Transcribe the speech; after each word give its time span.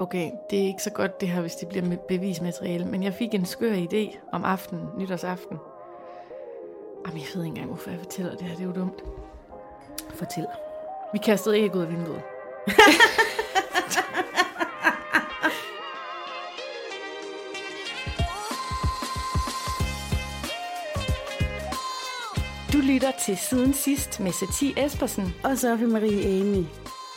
Okay, 0.00 0.30
det 0.50 0.58
er 0.62 0.66
ikke 0.66 0.82
så 0.82 0.90
godt 0.90 1.20
det 1.20 1.28
her, 1.28 1.40
hvis 1.40 1.54
det 1.54 1.68
bliver 1.68 1.84
med 1.84 1.96
bevismateriale, 1.96 2.84
men 2.84 3.02
jeg 3.02 3.14
fik 3.14 3.34
en 3.34 3.46
skør 3.46 3.74
idé 3.74 4.18
om 4.32 4.44
aftenen, 4.44 4.88
nytårsaften. 4.98 5.58
Jamen, 7.06 7.20
jeg 7.20 7.28
ved 7.34 7.42
ikke 7.42 7.48
engang, 7.48 7.66
hvorfor 7.66 7.90
jeg 7.90 7.98
fortæller 7.98 8.32
det 8.36 8.42
her. 8.42 8.54
Det 8.56 8.62
er 8.62 8.66
jo 8.66 8.72
dumt. 8.72 9.02
Fortæl. 10.14 10.46
Vi 11.12 11.18
kastede 11.18 11.58
æg 11.58 11.74
ud 11.74 11.80
af 11.82 11.88
vinduet. 11.88 12.22
Du 22.72 22.78
lytter 22.78 23.10
til 23.26 23.36
Siden 23.36 23.74
Sidst 23.74 24.20
med 24.20 24.32
Satie 24.32 24.84
Espersen. 24.84 25.34
Og 25.44 25.58
Sofie 25.58 25.86
Marie 25.86 26.40
Amy. 26.40 26.64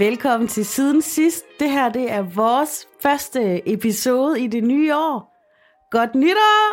Velkommen 0.00 0.48
til 0.48 0.64
siden 0.64 1.02
sidst. 1.02 1.44
Det 1.58 1.70
her 1.70 1.88
det 1.88 2.10
er 2.10 2.22
vores 2.22 2.88
første 3.02 3.72
episode 3.72 4.40
i 4.40 4.46
det 4.46 4.64
nye 4.64 4.96
år. 4.96 5.36
Godt 5.90 6.14
nytår! 6.14 6.64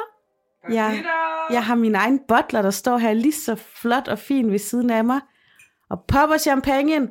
Godt 0.61 0.73
jeg, 0.73 0.97
nytår! 0.97 1.53
jeg 1.53 1.65
har 1.65 1.75
min 1.75 1.95
egen 1.95 2.19
butler, 2.27 2.61
der 2.61 2.69
står 2.69 2.97
her 2.97 3.13
lige 3.13 3.33
så 3.33 3.55
flot 3.55 4.07
og 4.07 4.19
fin 4.19 4.51
ved 4.51 4.59
siden 4.59 4.89
af 4.89 5.05
mig. 5.05 5.21
Og 5.89 6.03
popper 6.07 6.37
champagne. 6.37 7.09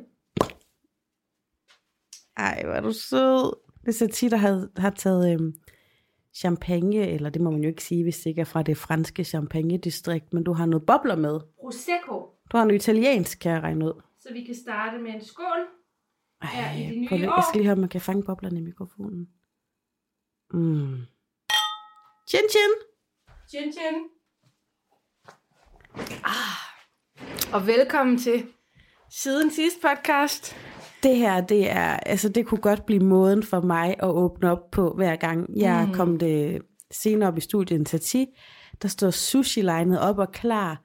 Ej, 2.37 2.61
hvor 2.65 2.73
er 2.73 2.81
du 2.81 2.93
sød. 2.93 3.53
Det 3.81 3.87
er 3.87 3.91
så 3.91 4.07
tit, 4.07 4.31
der 4.31 4.37
har, 4.37 4.67
har 4.77 4.89
taget 4.89 5.33
øhm, 5.33 5.53
champagne, 6.35 7.07
eller 7.07 7.29
det 7.29 7.41
må 7.41 7.51
man 7.51 7.61
jo 7.61 7.69
ikke 7.69 7.83
sige, 7.83 8.03
hvis 8.03 8.17
det 8.17 8.25
ikke 8.25 8.41
er 8.41 8.45
fra 8.45 8.63
det 8.63 8.77
franske 8.77 9.23
champagne-distrikt, 9.23 10.33
men 10.33 10.43
du 10.43 10.53
har 10.53 10.65
noget 10.65 10.85
bobler 10.85 11.15
med. 11.15 11.39
Prosecco, 11.61 12.25
Du 12.51 12.57
har 12.57 12.65
noget 12.65 12.81
italiensk, 12.81 13.39
kan 13.39 13.51
jeg 13.51 13.63
regne 13.63 13.85
ud. 13.85 14.01
så 14.19 14.33
vi 14.33 14.43
kan 14.43 14.55
starte 14.55 14.97
med 14.97 15.11
en 15.13 15.25
skål. 15.25 15.76
Ja, 16.43 16.77
i 16.77 16.83
det 16.89 16.97
nye 16.97 17.07
prøv 17.07 17.17
lige, 17.17 17.29
år. 17.29 17.35
jeg 17.35 17.43
skal 17.49 17.57
lige 17.59 17.65
høre, 17.65 17.73
om 17.73 17.79
man 17.79 17.89
kan 17.89 18.01
fange 18.01 18.23
boblerne 18.23 18.59
i 18.59 18.63
mikrofonen. 18.63 19.27
Mm. 20.53 20.97
Chin 22.29 22.41
chin. 22.49 22.71
Chin 23.49 23.73
chin. 23.73 23.95
Ah. 26.23 27.53
Og 27.53 27.67
velkommen 27.67 28.17
til 28.17 28.45
Siden 29.09 29.51
Sidst 29.51 29.77
podcast. 29.81 30.55
Det 31.03 31.15
her, 31.17 31.41
det 31.41 31.69
er, 31.69 31.97
altså 31.97 32.29
det 32.29 32.45
kunne 32.45 32.61
godt 32.61 32.85
blive 32.85 33.03
måden 33.03 33.43
for 33.43 33.61
mig 33.61 33.95
at 33.99 34.09
åbne 34.09 34.51
op 34.51 34.71
på 34.71 34.93
hver 34.93 35.15
gang. 35.15 35.57
Jeg 35.57 35.85
mm. 35.87 35.93
kom 35.93 36.19
det 36.19 36.61
senere 36.91 37.29
op 37.29 37.37
i 37.37 37.41
studiet 37.41 37.79
en 37.79 37.85
Tati, 37.85 38.25
der 38.81 38.87
står 38.87 39.09
sushi 39.09 39.61
legnet 39.61 39.99
op 39.99 40.17
og 40.17 40.31
klar. 40.31 40.81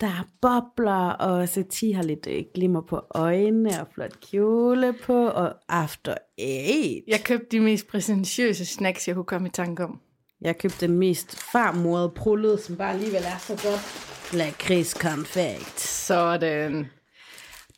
Der 0.00 0.06
er 0.06 0.28
bobler, 0.40 1.10
og 1.10 1.50
Tati 1.50 1.92
har 1.92 2.02
lidt 2.02 2.26
øh, 2.30 2.44
glimmer 2.54 2.80
på 2.80 3.02
øjnene, 3.10 3.80
og 3.80 3.86
flot 3.94 4.20
kjole 4.30 4.94
på, 5.04 5.26
og 5.26 5.54
after 5.68 6.14
eight. 6.38 7.04
Jeg 7.08 7.20
købte 7.24 7.46
de 7.50 7.60
mest 7.60 7.88
præsentiøse 7.88 8.66
snacks, 8.66 9.08
jeg 9.08 9.14
kunne 9.14 9.24
komme 9.24 9.48
i 9.48 9.50
tanke 9.50 9.84
om. 9.84 10.00
Jeg 10.40 10.58
købte 10.58 10.86
den 10.86 10.98
mest 10.98 11.38
farmorede 11.52 12.12
prullede, 12.16 12.58
som 12.58 12.76
bare 12.76 12.92
alligevel 12.92 13.22
er 13.22 13.38
så 13.38 13.52
godt. 13.52 14.08
Lakrids 14.34 14.94
konfekt. 14.94 15.80
Sådan. 15.80 16.86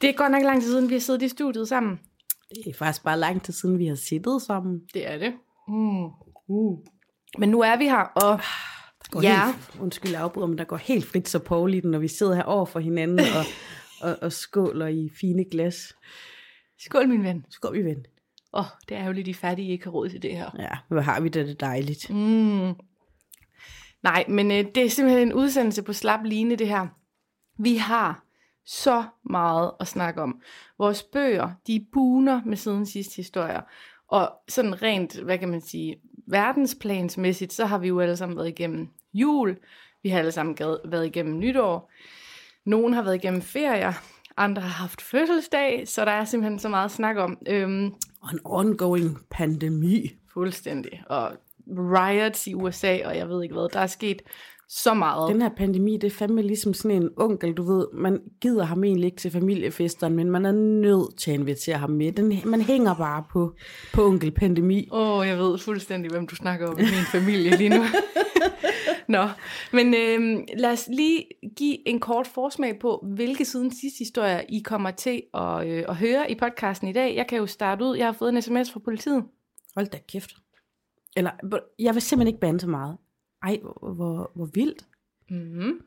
Det 0.01 0.09
er 0.11 0.13
godt 0.13 0.33
nok 0.33 0.43
lang 0.43 0.63
tid 0.63 0.71
siden, 0.71 0.89
vi 0.89 0.95
har 0.95 1.01
siddet 1.01 1.23
i 1.23 1.29
studiet 1.29 1.69
sammen. 1.69 2.01
Det 2.65 2.67
er 2.71 2.75
faktisk 2.79 3.05
bare 3.05 3.19
lang 3.19 3.43
tid 3.43 3.55
siden, 3.55 3.79
vi 3.79 3.87
har 3.87 3.95
siddet 3.95 4.43
sammen. 4.43 4.81
Det 4.95 5.11
er 5.11 5.19
det. 5.19 5.33
Mm. 5.69 6.05
Uh. 6.49 6.79
Men 7.39 7.49
nu 7.49 7.61
er 7.61 7.77
vi 7.77 7.85
her, 7.85 8.05
og 8.15 8.41
Går 9.11 9.23
Ja. 9.23 9.47
helt, 9.47 9.81
undskyld, 9.81 10.15
afbryder, 10.15 10.47
men 10.49 10.59
der 10.59 10.65
går 10.65 10.77
helt 10.77 11.07
frit 11.07 11.29
så 11.29 11.39
Paul 11.39 11.75
i 11.75 11.81
den, 11.81 11.91
når 11.91 11.99
vi 11.99 12.09
sidder 12.09 12.35
her 12.35 12.43
over 12.43 12.67
for 12.67 12.81
hinanden 12.81 13.19
og, 13.21 13.45
og, 14.11 14.19
og 14.23 14.33
skåler 14.33 14.87
i 14.87 15.11
fine 15.21 15.45
glas. 15.45 15.97
skål 16.79 17.09
min 17.09 17.25
ven. 17.25 17.47
Skål, 17.51 17.79
vi 17.79 17.85
ven. 17.85 18.07
Åh, 18.53 18.61
oh, 18.61 18.67
det 18.89 18.97
er 18.97 19.07
jo 19.07 19.13
lidt 19.13 19.27
de 19.27 19.35
fattige, 19.35 19.69
I 19.69 19.71
ikke 19.73 19.85
har 19.85 19.91
råd 19.91 20.09
til 20.09 20.23
det 20.23 20.37
her. 20.37 20.51
Ja, 20.59 20.71
hvor 20.89 21.01
har 21.01 21.21
vi 21.21 21.29
det, 21.29 21.47
det 21.47 21.61
dejligt. 21.61 22.11
Mm. 22.11 22.75
Nej, 24.03 24.25
men 24.29 24.51
øh, 24.51 24.65
det 24.75 24.77
er 24.85 24.91
simpelthen 24.91 25.29
en 25.29 25.35
udsendelse 25.35 25.83
på 25.83 25.93
slap 25.93 26.21
line, 26.25 26.57
det 26.57 26.69
her. 26.69 26.87
Vi 27.59 27.77
har 27.77 28.25
så 28.67 29.05
meget 29.31 29.71
at 29.81 29.89
snakke 29.89 30.23
om. 30.23 30.41
Vores 30.79 31.03
bøger, 31.03 31.51
de 31.67 31.87
buner 31.93 32.41
med 32.47 32.57
siden 32.57 32.87
sidste 32.87 33.17
historier. 33.17 33.61
Og 34.09 34.33
sådan 34.49 34.83
rent, 34.83 35.17
hvad 35.21 35.39
kan 35.39 35.49
man 35.49 35.61
sige, 35.61 35.97
verdensplansmæssigt, 36.31 37.53
så 37.53 37.65
har 37.65 37.79
vi 37.79 37.89
jo 37.89 38.01
alle 38.01 38.17
sammen 38.17 38.37
været 38.39 38.49
igennem 38.49 38.89
jul. 39.15 39.57
Vi 40.03 40.09
har 40.09 40.19
alle 40.19 40.33
sammen 40.33 40.57
været 40.85 41.07
igennem 41.07 41.39
nytår. 41.39 41.91
Nogle 42.65 42.95
har 42.95 43.03
været 43.03 43.15
igennem 43.15 43.43
ferier. 43.43 43.93
Andre 44.37 44.63
har 44.63 44.69
haft 44.69 45.03
fødselsdag, 45.03 45.89
så 45.89 46.05
der 46.05 46.11
er 46.11 46.25
simpelthen 46.25 46.59
så 46.59 46.69
meget 46.69 46.85
at 46.85 46.91
snakke 46.91 47.23
om. 47.23 47.39
Øhm, 47.49 47.95
Og 48.23 48.31
en 48.33 48.41
ongoing 48.45 49.19
pandemi. 49.31 50.11
Fuldstændig. 50.33 51.03
Og 51.07 51.33
riots 51.69 52.47
i 52.47 52.55
USA, 52.55 52.99
og 53.05 53.17
jeg 53.17 53.29
ved 53.29 53.43
ikke 53.43 53.55
hvad. 53.55 53.69
Der 53.73 53.81
er 53.81 53.87
sket 53.87 54.23
så 54.73 54.95
meget. 54.95 55.33
Den 55.33 55.43
her 55.43 55.49
pandemi, 55.49 55.97
det 55.97 56.05
er 56.05 56.17
fandme 56.17 56.43
ligesom 56.43 56.75
sådan 56.75 57.03
en 57.03 57.11
onkel, 57.17 57.53
du 57.53 57.63
ved, 57.63 57.87
man 57.95 58.21
gider 58.41 58.65
ham 58.65 58.85
egentlig 58.85 59.07
ikke 59.07 59.17
til 59.17 59.31
familiefesterne, 59.31 60.17
men 60.17 60.31
man 60.31 60.47
er 60.47 60.53
nødt 60.53 61.19
til 61.19 61.31
at 61.31 61.39
invitere 61.39 61.79
ham 61.79 61.91
med. 61.91 62.13
Den, 62.13 62.41
man 62.45 62.61
hænger 62.61 62.95
bare 62.95 63.25
på, 63.33 63.55
på 63.93 64.07
onkel 64.07 64.31
pandemi. 64.31 64.89
Åh, 64.93 65.19
oh, 65.19 65.27
jeg 65.27 65.39
ved 65.39 65.59
fuldstændig, 65.59 66.11
hvem 66.11 66.27
du 66.27 66.35
snakker 66.35 66.69
om 66.69 66.79
i 66.79 66.83
min 66.83 67.07
familie 67.13 67.57
lige 67.57 67.69
nu. 67.69 67.83
Nå, 69.09 69.29
men 69.73 69.95
øhm, 69.95 70.45
lad 70.57 70.73
os 70.73 70.89
lige 70.93 71.25
give 71.57 71.89
en 71.89 72.01
kort 72.01 72.27
forsmag 72.27 72.79
på, 72.81 73.07
hvilke 73.15 73.45
siden 73.45 73.71
sidste 73.71 73.99
historier 73.99 74.41
I 74.49 74.63
kommer 74.65 74.91
til 74.91 75.23
at, 75.35 75.69
øh, 75.69 75.85
at 75.89 75.97
høre 75.97 76.31
i 76.31 76.35
podcasten 76.35 76.89
i 76.89 76.93
dag. 76.93 77.17
Jeg 77.17 77.27
kan 77.27 77.39
jo 77.39 77.47
starte 77.47 77.85
ud. 77.85 77.97
Jeg 77.97 78.07
har 78.07 78.13
fået 78.13 78.35
en 78.35 78.43
sms 78.43 78.73
fra 78.73 78.81
politiet. 78.85 79.25
Hold 79.75 79.87
da 79.87 79.99
kæft. 80.09 80.31
Eller, 81.17 81.31
jeg 81.79 81.95
vil 81.95 82.03
simpelthen 82.03 82.35
ikke 82.35 82.41
bande 82.41 82.61
så 82.61 82.69
meget. 82.69 82.97
Ej, 83.43 83.59
hvor, 83.63 83.93
hvor, 83.93 84.31
hvor 84.35 84.47
vildt. 84.47 84.87
Mm-hmm. 85.31 85.81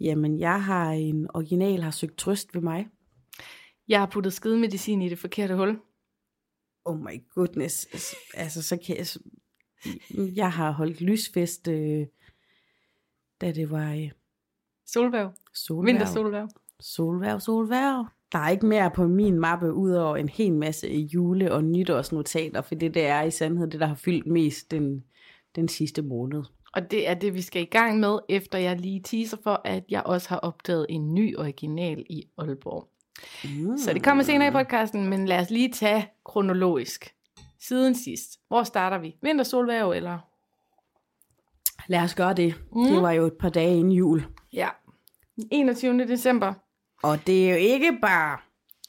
Jamen, 0.00 0.38
jeg 0.38 0.64
har 0.64 0.90
en 0.90 1.26
original, 1.34 1.82
har 1.82 1.90
søgt 1.90 2.18
trøst 2.18 2.54
ved 2.54 2.62
mig. 2.62 2.88
Jeg 3.88 3.98
har 3.98 4.06
puttet 4.06 4.32
skidemedicin 4.32 5.02
i 5.02 5.08
det 5.08 5.18
forkerte 5.18 5.56
hul. 5.56 5.80
Oh 6.84 6.98
my 7.00 7.22
goodness. 7.34 7.86
Altså, 8.34 8.62
så 8.62 8.76
kan 8.86 8.96
jeg... 8.96 9.06
Jeg 10.14 10.52
har 10.52 10.70
holdt 10.70 11.00
lysfest, 11.00 11.68
øh, 11.68 12.06
da 13.40 13.52
det 13.52 13.70
var 13.70 13.92
øh, 13.92 14.10
Solværv. 14.86 15.32
solværv. 15.54 15.86
Vintersolværv. 15.86 16.48
Solværv, 16.80 17.40
solværv. 17.40 18.06
Der 18.32 18.38
er 18.38 18.48
ikke 18.48 18.66
mere 18.66 18.90
på 18.90 19.06
min 19.06 19.40
mappe, 19.40 19.72
udover 19.72 20.16
en 20.16 20.28
hel 20.28 20.52
masse 20.54 20.88
jule- 20.88 21.52
og 21.52 21.64
nytårsnotater, 21.64 22.62
for 22.62 22.74
det, 22.74 22.94
det 22.94 23.06
er 23.06 23.22
i 23.22 23.30
sandhed 23.30 23.70
det, 23.70 23.80
der 23.80 23.86
har 23.86 23.94
fyldt 23.94 24.26
mest 24.26 24.70
den, 24.70 25.04
den 25.56 25.68
sidste 25.68 26.02
måned. 26.02 26.42
Og 26.72 26.90
det 26.90 27.08
er 27.08 27.14
det, 27.14 27.34
vi 27.34 27.42
skal 27.42 27.62
i 27.62 27.64
gang 27.64 28.00
med, 28.00 28.18
efter 28.28 28.58
jeg 28.58 28.80
lige 28.80 29.02
teaser 29.02 29.36
for, 29.42 29.60
at 29.64 29.84
jeg 29.88 30.02
også 30.02 30.28
har 30.28 30.36
opdaget 30.36 30.86
en 30.88 31.14
ny 31.14 31.38
original 31.38 32.04
i 32.10 32.28
Aalborg. 32.38 32.88
Mm. 33.44 33.78
Så 33.78 33.92
det 33.92 34.02
kommer 34.02 34.24
senere 34.24 34.48
i 34.48 34.50
podcasten, 34.50 35.08
men 35.10 35.26
lad 35.26 35.40
os 35.40 35.50
lige 35.50 35.72
tage 35.72 36.08
kronologisk. 36.24 37.14
Siden 37.60 37.94
sidst. 37.94 38.40
Hvor 38.48 38.62
starter 38.62 38.98
vi? 38.98 39.16
Vintersolværv 39.22 39.90
eller? 39.90 40.18
Lad 41.88 42.00
os 42.00 42.14
gøre 42.14 42.34
det. 42.34 42.54
Mm. 42.72 42.80
Mm. 42.80 42.88
Det 42.88 43.02
var 43.02 43.12
jo 43.12 43.26
et 43.26 43.38
par 43.40 43.48
dage 43.48 43.78
inden 43.78 43.92
jul. 43.92 44.26
Ja. 44.52 44.68
21. 45.50 46.06
december. 46.06 46.54
Og 47.02 47.26
det 47.26 47.46
er 47.46 47.50
jo 47.50 47.56
ikke 47.56 47.98
bare 48.02 48.38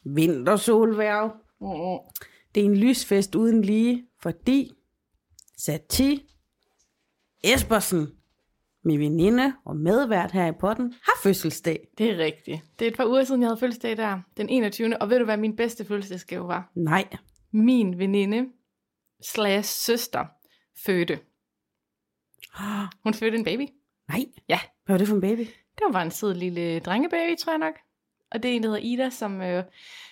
vintersolværv. 0.05 1.31
Mm-hmm. 1.61 1.99
Det 2.55 2.61
er 2.61 2.65
en 2.65 2.77
lysfest 2.77 3.35
uden 3.35 3.61
lige, 3.61 4.05
fordi 4.21 4.71
Sati 5.57 6.25
Espersen, 7.44 8.07
min 8.83 9.00
veninde 9.00 9.53
og 9.65 9.75
medvært 9.75 10.31
her 10.31 10.47
i 10.47 10.51
potten, 10.59 10.94
har 11.03 11.13
fødselsdag. 11.24 11.88
Det 11.97 12.09
er 12.09 12.18
rigtigt. 12.18 12.62
Det 12.80 12.86
er 12.88 12.91
et 12.91 12.97
par 12.97 13.06
uger 13.06 13.24
siden, 13.24 13.41
jeg 13.41 13.47
havde 13.50 13.59
fødselsdag 13.59 13.97
der. 13.97 14.19
Den 14.38 14.50
21. 14.50 15.01
Og 15.01 15.09
ved 15.09 15.19
du, 15.19 15.25
hvad 15.25 15.38
min 15.38 15.56
bedste 15.56 15.86
fødselsdagsgave 15.86 16.47
var? 16.47 16.71
Nej. 16.75 17.07
Min 17.51 18.00
veninde 18.00 18.45
slash 19.21 19.69
søster 19.69 20.25
fødte. 20.86 21.19
Hun 23.03 23.13
fødte 23.13 23.38
en 23.38 23.44
baby. 23.44 23.68
Nej. 24.09 24.25
Ja. 24.50 24.59
Hvad 24.86 24.94
var 24.94 24.97
det 24.97 25.07
for 25.07 25.15
en 25.15 25.21
baby? 25.21 25.39
Det 25.39 25.86
var 25.86 25.91
bare 25.91 26.06
en 26.06 26.12
sød 26.12 26.33
lille 26.33 26.80
drengebaby, 26.80 27.38
tror 27.38 27.51
jeg 27.51 27.59
nok. 27.59 27.74
Og 28.31 28.44
det 28.44 28.51
er 28.51 28.56
en, 28.56 28.63
der 28.63 28.69
hedder 28.69 28.83
Ida, 28.83 29.09
som, 29.09 29.41
øh, 29.41 29.63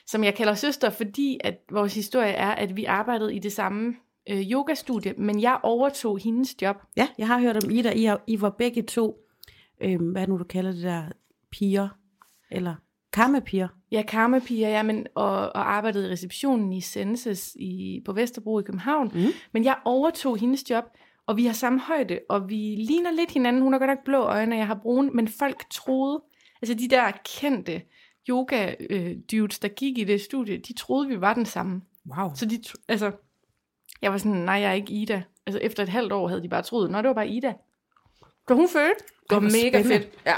som 0.05 0.23
jeg 0.23 0.35
kalder 0.35 0.55
søster, 0.55 0.89
fordi 0.89 1.39
at 1.43 1.57
vores 1.71 1.95
historie 1.95 2.31
er, 2.31 2.51
at 2.51 2.75
vi 2.75 2.85
arbejdede 2.85 3.35
i 3.35 3.39
det 3.39 3.53
samme 3.53 3.95
øh, 4.29 4.51
yogastudie, 4.51 5.13
men 5.17 5.41
jeg 5.41 5.59
overtog 5.63 6.19
hendes 6.19 6.61
job. 6.61 6.75
Ja, 6.97 7.07
jeg 7.17 7.27
har 7.27 7.39
hørt 7.39 7.63
om 7.63 7.71
Ida. 7.71 7.91
I, 7.91 8.03
har, 8.03 8.23
I 8.27 8.41
var 8.41 8.49
begge 8.49 8.81
to, 8.81 9.17
øh, 9.81 10.01
hvad 10.01 10.21
er 10.21 10.25
det 10.25 10.29
nu 10.29 10.37
du 10.37 10.43
kalder 10.43 10.71
det 10.71 10.83
der, 10.83 11.03
piger, 11.51 11.89
eller 12.51 12.75
karmepiger. 13.13 13.67
Ja, 13.91 14.03
karmapiger, 14.07 14.69
ja, 14.69 14.83
men, 14.83 15.07
og, 15.15 15.31
og 15.39 15.73
arbejdede 15.73 16.07
i 16.07 16.11
receptionen 16.11 16.73
i 16.73 16.81
Senses 16.81 17.55
i, 17.59 18.01
på 18.05 18.13
Vesterbro 18.13 18.59
i 18.59 18.63
København. 18.63 19.11
Mm. 19.13 19.25
Men 19.53 19.63
jeg 19.63 19.77
overtog 19.85 20.37
hendes 20.37 20.69
job, 20.69 20.83
og 21.25 21.37
vi 21.37 21.45
har 21.45 21.53
samme 21.53 21.79
højde, 21.79 22.19
og 22.29 22.49
vi 22.49 22.75
ligner 22.75 23.11
lidt 23.11 23.31
hinanden. 23.31 23.61
Hun 23.61 23.73
har 23.73 23.79
godt 23.79 23.89
nok 23.89 24.05
blå 24.05 24.19
øjne, 24.19 24.55
og 24.55 24.59
jeg 24.59 24.67
har 24.67 24.79
brune, 24.81 25.09
men 25.09 25.27
folk 25.27 25.69
troede, 25.71 26.23
altså 26.61 26.73
de 26.73 26.87
der 26.87 27.11
kendte 27.39 27.81
yoga-dudes, 28.29 29.59
der 29.59 29.67
gik 29.67 29.97
i 29.97 30.03
det 30.03 30.21
studie, 30.21 30.57
de 30.57 30.73
troede, 30.73 31.07
vi 31.07 31.21
var 31.21 31.33
den 31.33 31.45
samme. 31.45 31.81
Wow. 32.17 32.29
Så 32.35 32.45
de, 32.45 32.59
altså, 32.87 33.11
jeg 34.01 34.11
var 34.11 34.17
sådan, 34.17 34.37
nej, 34.37 34.55
jeg 34.55 34.69
er 34.69 34.73
ikke 34.73 34.93
Ida. 34.93 35.23
Altså 35.45 35.59
efter 35.59 35.83
et 35.83 35.89
halvt 35.89 36.11
år 36.11 36.27
havde 36.27 36.43
de 36.43 36.49
bare 36.49 36.61
troet, 36.61 36.91
nå, 36.91 36.97
det 36.97 37.07
var 37.07 37.13
bare 37.13 37.27
Ida. 37.27 37.53
Da 38.49 38.53
hun 38.53 38.67
fødte, 38.69 39.03
det 39.29 39.35
var 39.35 39.39
mega 39.39 39.51
spændende. 39.81 39.83
fedt. 40.05 40.09
Ja. 40.25 40.35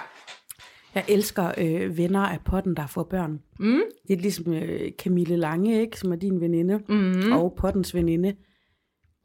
Jeg 0.95 1.05
elsker 1.07 1.51
øh, 1.57 1.97
venner 1.97 2.19
af 2.19 2.39
potten, 2.45 2.75
der 2.75 2.87
får 2.87 3.03
børn. 3.03 3.39
Mm. 3.59 3.81
Det 4.07 4.13
er 4.13 4.21
ligesom 4.21 4.53
øh, 4.53 4.91
Camille 4.91 5.35
Lange, 5.37 5.81
ikke, 5.81 5.99
som 5.99 6.11
er 6.11 6.15
din 6.15 6.41
veninde, 6.41 6.79
Mm. 6.87 6.95
mm. 6.95 7.31
og 7.31 7.53
pottens 7.57 7.95
veninde. 7.95 8.35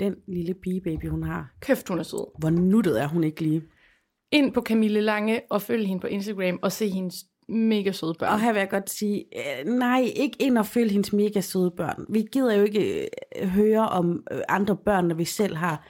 Den 0.01 0.15
lille 0.29 0.55
pigebaby, 0.55 1.09
hun 1.09 1.23
har. 1.23 1.51
Kæft, 1.61 1.89
hun 1.89 1.99
er 1.99 2.03
sød. 2.03 2.39
Hvor 2.39 2.51
nuttet 2.51 3.01
er 3.03 3.07
hun 3.09 3.25
ikke 3.25 3.41
lige? 3.41 3.63
Ind 4.33 4.53
på 4.53 4.61
Camille 4.63 5.01
Lange 5.01 5.41
og 5.51 5.63
følg 5.63 5.87
hende 5.87 6.01
på 6.01 6.07
Instagram 6.07 6.59
og 6.63 6.73
se 6.73 6.89
hendes 6.89 7.15
mega 7.49 7.93
søde 7.93 8.15
børn. 8.19 8.33
Og 8.33 8.41
her 8.41 8.53
vil 8.53 8.59
jeg 8.61 8.71
godt 8.71 8.91
sige, 8.91 9.25
øh, 9.37 9.67
nej, 9.73 10.13
ikke 10.17 10.37
ind 10.41 10.59
og 10.59 10.67
følge 10.67 10.91
hendes 10.91 11.13
mega 11.13 11.41
søde 11.41 11.71
børn. 11.77 12.05
Vi 12.09 12.27
gider 12.33 12.55
jo 12.55 12.63
ikke 12.65 13.09
øh, 13.43 13.49
høre 13.49 13.89
om 13.89 14.23
øh, 14.33 14.41
andre 14.49 14.77
børn, 14.77 15.09
når 15.09 15.15
vi 15.15 15.25
selv 15.25 15.57
har. 15.57 15.87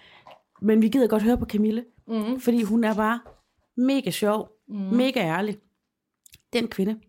Men 0.62 0.82
vi 0.82 0.88
gider 0.88 1.06
godt 1.06 1.22
høre 1.22 1.38
på 1.38 1.44
Camille, 1.44 1.84
Mm. 2.08 2.40
fordi 2.40 2.62
hun 2.62 2.84
er 2.84 2.94
bare 2.94 3.20
mega 3.76 4.10
sjov, 4.10 4.48
mm. 4.68 4.74
mega 4.76 5.20
ærlig. 5.20 5.56
Den 6.52 6.68
kvinde, 6.68 7.00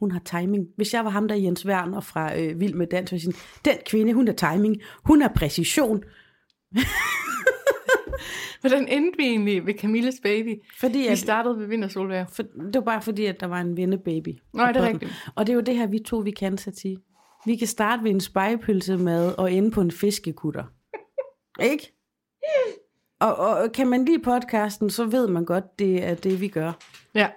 hun 0.00 0.10
har 0.10 0.20
timing. 0.24 0.66
Hvis 0.76 0.94
jeg 0.94 1.04
var 1.04 1.10
ham 1.10 1.28
der 1.28 1.34
Jens 1.34 1.66
Werner 1.66 2.00
fra 2.00 2.38
øh, 2.40 2.60
Vild 2.60 2.74
med 2.74 2.86
Dans, 2.86 3.10
så 3.10 3.14
jeg 3.16 3.20
sige, 3.20 3.34
den 3.64 3.74
kvinde, 3.86 4.12
hun 4.12 4.26
har 4.28 4.34
timing, 4.34 4.76
hun 5.04 5.20
har 5.22 5.32
præcision. 5.36 6.02
Hvordan 8.60 8.88
endte 8.88 9.16
vi 9.16 9.24
egentlig 9.24 9.66
ved 9.66 9.74
Camilles 9.74 10.20
baby? 10.22 10.62
Fordi 10.78 10.98
Vi 10.98 11.06
at, 11.06 11.18
startede 11.18 11.58
ved 11.58 11.66
Vintersolvær. 11.66 12.24
for, 12.24 12.42
det 12.42 12.74
var 12.74 12.80
bare 12.80 13.02
fordi, 13.02 13.26
at 13.26 13.40
der 13.40 13.46
var 13.46 13.60
en 13.60 13.76
vennebaby. 13.76 14.38
Nej, 14.52 14.72
det 14.72 14.82
er 14.82 14.88
rigtigt. 14.88 15.12
Og 15.34 15.46
det 15.46 15.52
er 15.52 15.54
jo 15.54 15.60
det 15.60 15.76
her, 15.76 15.86
vi 15.86 15.98
to, 15.98 16.16
vi 16.16 16.30
kan, 16.30 16.58
Sati. 16.58 16.96
Vi 17.46 17.56
kan 17.56 17.66
starte 17.66 18.04
ved 18.04 18.10
en 18.10 18.20
spejepølsemad 18.20 19.34
og 19.38 19.52
ende 19.52 19.70
på 19.70 19.80
en 19.80 19.90
fiskekutter. 19.90 20.64
Ikke? 21.72 21.92
Og, 23.20 23.36
og 23.36 23.72
kan 23.72 23.86
man 23.86 24.04
lide 24.04 24.22
podcasten, 24.22 24.90
så 24.90 25.04
ved 25.04 25.28
man 25.28 25.44
godt, 25.44 25.78
det 25.78 26.04
er 26.04 26.14
det, 26.14 26.40
vi 26.40 26.48
gør. 26.48 26.72
Ja. 27.14 27.28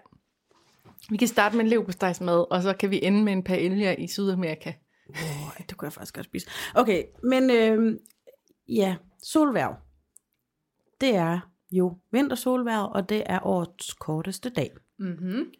Vi 1.09 1.17
kan 1.17 1.27
starte 1.27 1.55
med 1.55 1.63
en 1.63 1.69
leverpostejsmad, 1.69 2.45
og 2.51 2.61
så 2.61 2.73
kan 2.73 2.91
vi 2.91 2.99
ende 3.03 3.23
med 3.23 3.33
en 3.33 3.43
paella 3.43 3.95
i 3.97 4.07
Sydamerika. 4.07 4.73
Oh, 5.09 5.57
det 5.69 5.77
kunne 5.77 5.85
jeg 5.85 5.93
faktisk 5.93 6.15
godt 6.15 6.25
spise. 6.25 6.47
Okay, 6.75 7.03
men 7.23 7.51
øh, 7.51 7.99
ja, 8.69 8.95
solværv. 9.23 9.75
Det 11.01 11.15
er 11.15 11.39
jo 11.71 11.97
vintersolværv, 12.11 12.91
og 12.93 13.09
det 13.09 13.23
er 13.25 13.39
årets 13.43 13.93
korteste 13.93 14.49
dag. 14.49 14.71
Mm-hmm. 14.99 15.53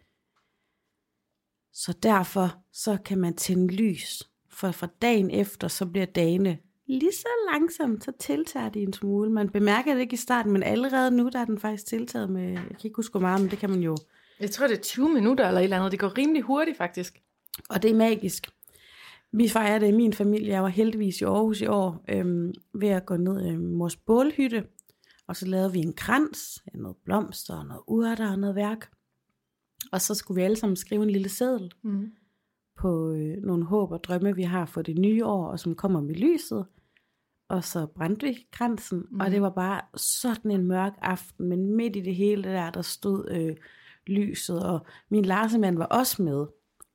Så 1.73 1.93
derfor 2.03 2.55
så 2.71 2.97
kan 3.05 3.17
man 3.17 3.35
tænde 3.35 3.75
lys. 3.75 4.23
For 4.49 4.71
fra 4.71 4.87
dagen 5.01 5.31
efter, 5.31 5.67
så 5.67 5.85
bliver 5.85 6.05
dagene 6.05 6.57
lige 6.87 7.11
så 7.11 7.27
langsomt, 7.51 8.03
så 8.03 8.11
tiltager 8.19 8.69
de 8.69 8.81
en 8.81 8.93
smule. 8.93 9.31
Man 9.31 9.49
bemærker 9.49 9.93
det 9.93 10.01
ikke 10.01 10.13
i 10.13 10.17
starten, 10.17 10.51
men 10.51 10.63
allerede 10.63 11.11
nu, 11.11 11.29
der 11.33 11.39
er 11.39 11.45
den 11.45 11.59
faktisk 11.59 11.85
tiltaget 11.85 12.29
med, 12.29 12.49
jeg 12.49 12.61
kan 12.69 12.85
ikke 12.85 12.95
huske 12.95 13.11
hvor 13.11 13.19
meget, 13.19 13.41
men 13.41 13.51
det 13.51 13.59
kan 13.59 13.69
man 13.69 13.79
jo. 13.79 13.97
Jeg 14.39 14.51
tror, 14.51 14.67
det 14.67 14.77
er 14.77 14.81
20 14.81 15.09
minutter 15.09 15.47
eller 15.47 15.59
et 15.59 15.63
eller 15.63 15.77
andet. 15.77 15.91
Det 15.91 15.99
går 15.99 16.17
rimelig 16.17 16.41
hurtigt, 16.41 16.77
faktisk. 16.77 17.21
Og 17.69 17.83
det 17.83 17.91
er 17.91 17.95
magisk. 17.95 18.49
Vi 19.31 19.49
fejrer 19.49 19.79
det 19.79 19.87
i 19.87 19.91
min 19.91 20.13
familie. 20.13 20.53
Jeg 20.53 20.63
var 20.63 20.69
heldigvis 20.69 21.21
i 21.21 21.23
Aarhus 21.23 21.61
i 21.61 21.65
år 21.65 22.03
øhm, 22.09 22.53
ved 22.73 22.89
at 22.89 23.05
gå 23.05 23.17
ned 23.17 23.45
i 23.45 23.55
mors 23.55 23.95
bålhytte. 23.95 24.63
Og 25.27 25.35
så 25.35 25.45
lavede 25.45 25.71
vi 25.71 25.79
en 25.79 25.93
krans, 25.93 26.63
ja, 26.73 26.79
noget 26.79 26.97
blomster, 27.05 27.55
og 27.55 27.65
noget 27.65 27.81
urter 27.87 28.31
og 28.31 28.39
noget 28.39 28.55
værk. 28.55 28.89
Og 29.91 30.01
så 30.01 30.15
skulle 30.15 30.35
vi 30.35 30.41
alle 30.45 30.57
sammen 30.57 30.75
skrive 30.75 31.03
en 31.03 31.09
lille 31.09 31.29
seddel 31.29 31.71
Mm. 31.81 32.11
på 32.77 33.11
øh, 33.11 33.37
nogle 33.43 33.65
håb 33.65 33.91
og 33.91 34.03
drømme, 34.03 34.35
vi 34.35 34.43
har 34.43 34.65
for 34.65 34.81
det 34.81 34.97
nye 34.97 35.25
år, 35.25 35.47
og 35.47 35.59
som 35.59 35.75
kommer 35.75 36.01
med 36.01 36.15
lyset. 36.15 36.65
Og 37.49 37.63
så 37.63 37.85
brændte 37.85 38.27
vi 38.27 38.47
kransen, 38.51 39.05
mm. 39.11 39.19
og 39.19 39.31
det 39.31 39.41
var 39.41 39.49
bare 39.49 39.81
sådan 39.95 40.51
en 40.51 40.63
mørk 40.67 40.93
aften, 41.01 41.49
men 41.49 41.75
midt 41.75 41.95
i 41.95 42.01
det 42.01 42.15
hele 42.15 42.43
der, 42.43 42.69
der 42.69 42.81
stod 42.81 43.31
øh, 43.31 43.55
lyset, 44.07 44.63
og 44.63 44.85
min 45.09 45.25
Larsemand 45.25 45.77
var 45.77 45.85
også 45.85 46.21
med. 46.23 46.45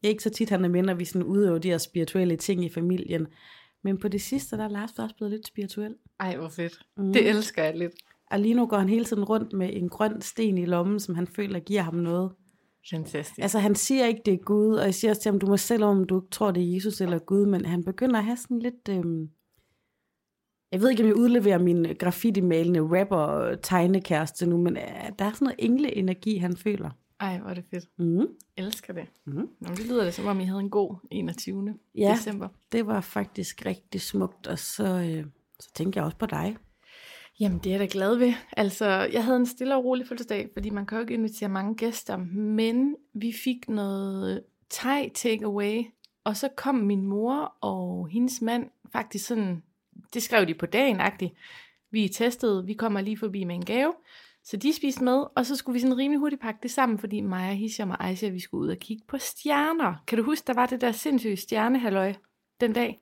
Ikke 0.02 0.23
så 0.23 0.31
tit, 0.31 0.50
han 0.50 0.64
er 0.64 0.69
med, 0.69 0.82
når 0.82 0.94
vi 0.94 1.05
sådan 1.05 1.23
udøver 1.26 1.58
de 1.58 1.69
her 1.69 1.79
spirituelle 1.79 2.37
ting 2.37 2.64
i 2.64 2.69
familien. 2.69 3.26
Men 3.82 3.99
på 3.99 4.08
det 4.08 4.23
sidste, 4.23 4.56
der 4.56 4.64
er 4.64 4.69
Lars 4.69 4.99
også 4.99 5.14
blevet 5.17 5.32
lidt 5.32 5.46
spirituel. 5.46 5.94
Ej, 6.20 6.37
hvor 6.37 6.49
fedt. 6.49 6.87
Mm. 6.96 7.12
Det 7.12 7.29
elsker 7.29 7.64
jeg 7.64 7.79
lidt. 7.79 7.93
Og 8.32 8.38
lige 8.38 8.55
nu 8.55 8.67
går 8.67 8.79
han 8.79 8.88
hele 8.88 9.05
tiden 9.05 9.25
rundt 9.25 9.52
med 9.52 9.70
en 9.73 9.88
grøn 9.88 10.20
sten 10.20 10.58
i 10.58 10.64
lommen, 10.64 11.00
som 11.00 11.14
han 11.14 11.26
føler 11.26 11.61
giver 11.61 11.82
ham 11.82 11.94
noget. 11.94 12.32
Fantastisk. 12.90 13.38
Altså 13.38 13.58
han 13.58 13.75
siger 13.75 14.06
ikke, 14.06 14.23
det 14.25 14.34
er 14.34 14.38
Gud, 14.38 14.75
og 14.75 14.84
jeg 14.84 14.94
siger 14.94 15.11
også 15.11 15.23
til 15.23 15.31
ham, 15.31 15.40
du 15.40 15.46
må 15.46 15.56
selv 15.56 15.84
om, 15.84 16.05
du 16.05 16.20
ikke 16.20 16.31
tror, 16.31 16.50
det 16.50 16.62
er 16.62 16.75
Jesus 16.75 17.00
eller 17.00 17.19
Gud, 17.19 17.46
men 17.46 17.64
han 17.64 17.84
begynder 17.84 18.19
at 18.19 18.25
have 18.25 18.37
sådan 18.37 18.58
lidt... 18.58 18.88
Øhm, 18.90 19.29
jeg 20.73 20.81
ved 20.81 20.90
ikke, 20.90 21.02
om 21.02 21.08
jeg 21.08 21.17
udleverer 21.17 21.58
min 21.58 21.87
graffiti-malende 21.99 22.81
rapper-tegnekæreste 22.81 24.46
nu, 24.46 24.56
men 24.56 24.76
øh, 24.76 24.82
der 25.19 25.25
er 25.25 25.32
sådan 25.32 25.44
noget 25.44 25.56
engle-energi, 25.58 26.37
han 26.37 26.56
føler. 26.56 26.90
Ej, 27.20 27.38
hvor 27.38 27.50
er 27.50 27.55
det 27.55 27.64
fedt. 27.70 27.84
Mm. 27.99 28.26
Elsker 28.56 28.93
det. 28.93 29.05
Mhm. 29.26 29.49
Nå, 29.61 29.69
det 29.69 29.88
lyder 29.88 30.05
det, 30.05 30.14
som 30.14 30.26
om 30.26 30.40
I 30.40 30.44
havde 30.44 30.61
en 30.61 30.70
god 30.70 30.96
21. 31.11 31.75
Ja. 31.94 32.14
december. 32.17 32.49
Det 32.73 32.87
var 32.87 33.00
faktisk 33.00 33.67
rigtig 33.67 34.00
smukt, 34.00 34.46
og 34.46 34.58
så, 34.58 34.84
øh, 34.84 35.26
så 35.61 35.70
tænker 35.75 36.00
jeg 36.00 36.05
også 36.05 36.19
på 36.19 36.26
dig. 36.26 36.56
Jamen, 37.43 37.59
det 37.59 37.67
er 37.67 37.71
jeg 37.71 37.81
da 37.81 37.89
glad 37.91 38.17
ved. 38.17 38.33
Altså, 38.56 38.87
jeg 39.12 39.25
havde 39.25 39.37
en 39.37 39.47
stille 39.47 39.77
og 39.77 39.85
rolig 39.85 40.06
fødselsdag, 40.06 40.49
fordi 40.53 40.70
man 40.70 40.87
kan 40.87 40.96
jo 40.96 41.01
ikke 41.03 41.15
invitere 41.15 41.49
mange 41.49 41.75
gæster, 41.75 42.17
men 42.34 42.96
vi 43.15 43.32
fik 43.44 43.69
noget 43.69 44.37
øh, 44.37 44.43
thai 44.70 45.11
takeaway, 45.15 45.84
og 46.25 46.37
så 46.37 46.49
kom 46.56 46.75
min 46.75 47.06
mor 47.06 47.56
og 47.61 48.08
hendes 48.08 48.43
mand 48.43 48.70
faktisk 48.93 49.27
sådan, 49.27 49.63
det 50.15 50.22
skrev 50.22 50.46
de 50.46 50.55
på 50.55 50.67
dagen 50.67 51.01
agtigt. 51.01 51.34
Vi 51.91 52.08
testede, 52.08 52.67
vi 52.67 52.75
kommer 52.75 53.01
lige 53.01 53.19
forbi 53.19 53.44
med 53.44 53.55
en 53.55 53.65
gave, 53.65 53.94
så 54.44 54.56
de 54.56 54.72
spiste 54.72 55.05
med, 55.05 55.25
og 55.37 55.46
så 55.46 55.56
skulle 55.56 55.75
vi 55.75 55.81
sådan 55.81 55.99
rimelig 55.99 56.19
hurtigt 56.19 56.43
pakke 56.43 56.61
det 56.63 56.70
sammen, 56.70 56.99
fordi 56.99 57.20
Maja, 57.20 57.53
Hisham 57.53 57.91
og 57.91 58.05
Aisha, 58.05 58.29
vi 58.29 58.41
skulle 58.41 58.65
ud 58.65 58.70
og 58.70 58.79
kigge 58.79 59.05
på 59.08 59.19
stjerner. 59.19 59.94
Kan 60.06 60.19
du 60.19 60.25
huske, 60.25 60.46
der 60.46 60.55
var 60.55 60.67
det 60.67 60.81
der 60.81 60.93
sindssyge 60.93 61.37
stjernehalløj 61.37 62.15
den 62.61 62.72
dag? 62.72 63.01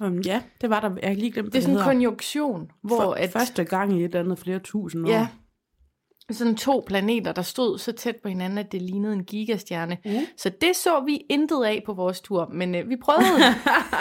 Um, 0.00 0.18
ja, 0.18 0.42
det 0.60 0.70
var 0.70 0.80
der. 0.80 0.96
Jeg 1.02 1.16
lige 1.16 1.32
glemt, 1.32 1.52
Det 1.52 1.58
er 1.58 1.62
sådan 1.62 1.76
en 1.76 1.82
konjunktion, 1.82 2.70
hvor 2.82 3.00
For, 3.00 3.12
at 3.12 3.30
Første 3.30 3.64
gang 3.64 3.92
i 3.92 3.96
et 3.98 4.04
eller 4.04 4.20
andet 4.20 4.38
flere 4.38 4.58
tusind 4.58 5.06
år. 5.06 5.10
Ja. 5.10 5.28
Sådan 6.30 6.56
to 6.56 6.84
planeter, 6.86 7.32
der 7.32 7.42
stod 7.42 7.78
så 7.78 7.92
tæt 7.92 8.16
på 8.16 8.28
hinanden, 8.28 8.58
at 8.58 8.72
det 8.72 8.82
lignede 8.82 9.12
en 9.12 9.24
gigastjerne. 9.24 9.98
Mm. 10.04 10.10
Så 10.36 10.48
det 10.60 10.76
så 10.76 11.00
vi 11.00 11.16
intet 11.30 11.64
af 11.64 11.82
på 11.86 11.92
vores 11.92 12.20
tur, 12.20 12.50
men 12.52 12.74
øh, 12.74 12.88
vi 12.88 12.96
prøvede. 12.96 13.38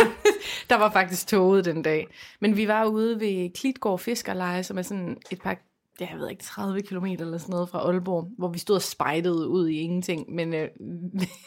der 0.69 0.75
var 0.75 0.91
faktisk 0.91 1.27
toget 1.27 1.65
den 1.65 1.81
dag. 1.81 2.07
Men 2.41 2.57
vi 2.57 2.67
var 2.67 2.85
ude 2.85 3.19
ved 3.19 3.49
Klitgård 3.53 3.99
Fiskerleje, 3.99 4.63
som 4.63 4.77
er 4.77 4.81
sådan 4.81 5.17
et 5.31 5.41
par, 5.41 5.57
jeg 5.99 6.13
ved 6.17 6.29
ikke, 6.29 6.43
30 6.43 6.81
km 6.81 7.05
eller 7.05 7.37
sådan 7.37 7.51
noget 7.53 7.69
fra 7.69 7.79
Aalborg, 7.79 8.31
hvor 8.37 8.47
vi 8.47 8.59
stod 8.59 8.75
og 8.75 8.81
spejdede 8.81 9.47
ud 9.47 9.67
i 9.67 9.79
ingenting. 9.79 10.35
Men 10.35 10.53
øh, 10.53 10.67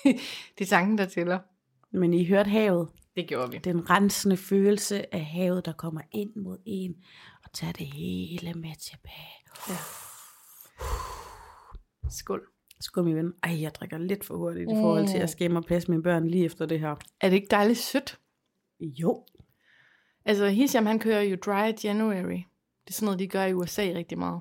det 0.59 0.61
er 0.61 0.67
tanken, 0.67 0.99
der 0.99 1.05
tæller. 1.05 1.39
Men 1.93 2.15
I 2.15 2.27
hørte 2.27 2.51
havet. 2.51 2.89
Det 3.19 3.29
gjorde 3.29 3.51
vi. 3.51 3.59
Den 3.59 3.91
rensende 3.91 4.37
følelse 4.37 5.15
af 5.15 5.25
havet, 5.25 5.67
der 5.67 5.73
kommer 5.73 6.01
ind 6.13 6.37
mod 6.37 6.59
en, 6.65 6.97
og 7.45 7.53
tager 7.53 7.73
det 7.73 7.87
hele 7.87 8.55
med 8.55 8.77
tilbage. 8.81 9.79
Skål. 12.11 12.47
Skål, 12.81 13.05
min 13.05 13.17
ven. 13.17 13.33
Ej, 13.43 13.63
jeg 13.63 13.75
drikker 13.75 13.99
lidt 13.99 14.25
for 14.25 14.37
hurtigt 14.37 14.71
i 14.71 14.75
forhold 14.75 15.07
til, 15.07 15.15
at 15.15 15.21
jeg 15.21 15.29
skal 15.29 15.45
hjem 15.45 15.57
og 15.57 15.65
passe 15.65 15.91
mine 15.91 16.03
børn 16.03 16.29
lige 16.29 16.45
efter 16.45 16.67
det 16.67 16.81
her. 16.81 16.95
Er 17.21 17.29
det 17.29 17.37
ikke 17.37 17.49
dejligt 17.51 17.79
sødt? 17.79 18.19
Jo. 18.81 19.27
Altså, 20.25 20.49
Hisham, 20.49 20.87
han 20.87 20.99
kører 20.99 21.23
jo 21.23 21.37
Dry 21.37 21.73
January. 21.85 22.43
Det 22.85 22.89
er 22.89 22.93
sådan 22.93 23.07
noget, 23.07 23.19
de 23.19 23.29
gør 23.29 23.45
i 23.45 23.55
USA 23.55 23.83
rigtig 23.83 24.19
meget. 24.19 24.41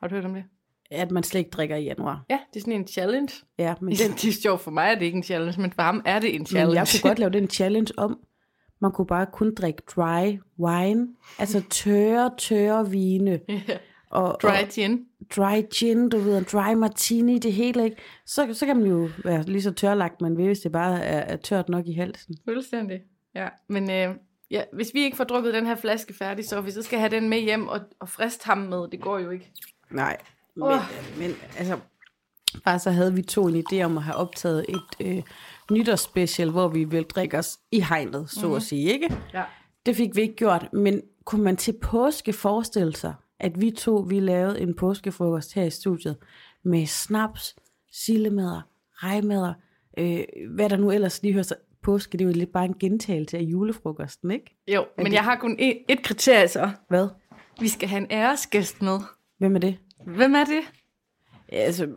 Har 0.00 0.08
du 0.08 0.14
hørt 0.14 0.24
om 0.24 0.34
det? 0.34 0.44
At 0.92 1.10
man 1.10 1.22
slet 1.22 1.38
ikke 1.38 1.50
drikker 1.50 1.76
i 1.76 1.84
januar. 1.84 2.24
Ja, 2.30 2.38
det 2.54 2.56
er 2.56 2.60
sådan 2.60 2.72
en 2.72 2.86
challenge. 2.86 3.34
Ja, 3.58 3.74
men, 3.80 3.88
den, 3.94 4.10
det 4.12 4.24
er 4.24 4.32
sjovt 4.42 4.60
for 4.60 4.70
mig, 4.70 4.90
er 4.90 4.94
det 4.94 5.02
ikke 5.04 5.16
en 5.16 5.22
challenge, 5.22 5.60
men 5.60 5.72
for 5.72 5.82
ham 5.82 6.02
er 6.04 6.18
det 6.18 6.34
en 6.34 6.46
challenge. 6.46 6.68
men 6.70 6.76
jeg 6.76 6.86
kunne 7.02 7.10
godt 7.10 7.18
lave 7.18 7.30
den 7.30 7.48
challenge 7.50 7.92
om. 7.96 8.18
Man 8.80 8.92
kunne 8.92 9.06
bare 9.06 9.26
kun 9.32 9.54
drikke 9.54 9.82
dry 9.96 10.38
wine. 10.58 11.08
Altså 11.38 11.62
tørre, 11.70 12.30
tørre 12.38 12.90
vine. 12.90 13.40
ja. 13.48 13.76
og, 14.10 14.36
Dry 14.42 14.48
og 14.48 14.68
gin. 14.70 15.04
dry 15.36 15.62
gin, 15.74 16.08
du 16.08 16.18
ved, 16.18 16.44
dry 16.44 16.72
martini, 16.74 17.38
det 17.38 17.52
hele, 17.52 17.84
ikke? 17.84 17.96
Så, 18.26 18.54
så 18.54 18.66
kan 18.66 18.76
man 18.76 18.86
jo 18.86 19.08
være 19.24 19.42
lige 19.42 19.62
så 19.62 19.70
tørlagt, 19.72 20.20
man 20.20 20.36
vil, 20.36 20.46
hvis 20.46 20.60
det 20.60 20.72
bare 20.72 21.00
er, 21.04 21.18
er 21.18 21.36
tørt 21.36 21.68
nok 21.68 21.86
i 21.86 21.92
halsen. 21.92 22.34
Fuldstændig. 22.44 23.00
Ja, 23.34 23.48
men 23.68 23.90
øh, 23.90 24.14
ja, 24.50 24.62
hvis 24.72 24.90
vi 24.94 25.00
ikke 25.04 25.16
får 25.16 25.24
drukket 25.24 25.54
den 25.54 25.66
her 25.66 25.74
flaske 25.74 26.14
færdig, 26.14 26.48
så 26.48 26.60
hvis 26.60 26.76
vi 26.76 26.82
så 26.82 26.82
skal 26.82 26.98
have 26.98 27.10
den 27.10 27.28
med 27.28 27.38
hjem 27.40 27.68
og, 27.68 27.80
og 28.00 28.08
frist 28.08 28.44
ham 28.44 28.58
med, 28.58 28.88
det 28.92 29.00
går 29.00 29.18
jo 29.18 29.30
ikke. 29.30 29.52
Nej, 29.90 30.16
men, 30.56 30.64
Åh. 30.64 30.80
men 31.18 31.30
altså, 31.58 31.78
bare 32.64 32.78
så 32.78 32.90
havde 32.90 33.14
vi 33.14 33.22
to 33.22 33.48
en 33.48 33.64
idé 33.72 33.82
om 33.82 33.96
at 33.96 34.02
have 34.02 34.16
optaget 34.16 34.66
et 34.68 35.06
øh, 35.06 35.22
nytårsspecial, 35.70 36.50
hvor 36.50 36.68
vi 36.68 36.84
vil 36.84 37.04
drikke 37.04 37.38
os 37.38 37.58
i 37.72 37.80
hegnet, 37.80 38.30
så 38.30 38.48
mm. 38.48 38.54
at 38.54 38.62
sige, 38.62 38.92
ikke? 38.92 39.14
Ja. 39.34 39.42
Det 39.86 39.96
fik 39.96 40.16
vi 40.16 40.20
ikke 40.20 40.34
gjort, 40.36 40.72
men 40.72 41.00
kunne 41.24 41.42
man 41.44 41.56
til 41.56 41.74
påske 41.82 42.32
forestille 42.32 42.96
sig, 42.96 43.14
at 43.40 43.60
vi 43.60 43.70
to, 43.70 43.96
vi 44.08 44.20
lavede 44.20 44.60
en 44.60 44.74
påskefrokost 44.74 45.54
her 45.54 45.64
i 45.64 45.70
studiet, 45.70 46.16
med 46.64 46.86
snaps, 46.86 47.56
sildemader, 47.92 48.60
rejmader, 48.94 49.54
øh, 49.98 50.20
hvad 50.54 50.70
der 50.70 50.76
nu 50.76 50.90
ellers 50.90 51.22
lige 51.22 51.32
hører 51.32 51.42
sig. 51.42 51.56
Påske, 51.82 52.12
det 52.18 52.20
er 52.24 52.28
jo 52.28 52.34
lidt 52.34 52.52
bare 52.52 52.64
en 52.64 52.74
gentagelse 52.80 53.36
af 53.38 53.42
julefrokosten, 53.42 54.30
ikke? 54.30 54.56
Jo, 54.68 54.84
men 54.96 55.06
det- 55.06 55.12
jeg 55.12 55.24
har 55.24 55.36
kun 55.36 55.56
et, 55.58 55.78
et 55.88 56.02
kriterie 56.02 56.48
så. 56.48 56.70
Hvad? 56.88 57.08
Vi 57.60 57.68
skal 57.68 57.88
have 57.88 58.00
en 58.00 58.06
æresgæst 58.10 58.82
med. 58.82 58.98
Hvem 59.38 59.54
er 59.56 59.60
det? 59.60 59.76
Hvem 60.06 60.34
er 60.34 60.44
det? 60.44 60.60
Altså, 61.48 61.88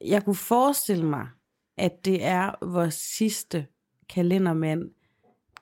jeg 0.00 0.24
kunne 0.24 0.34
forestille 0.36 1.06
mig, 1.06 1.28
at 1.76 2.04
det 2.04 2.24
er 2.24 2.66
vores 2.66 2.94
sidste 2.94 3.66
kalendermand, 4.08 4.90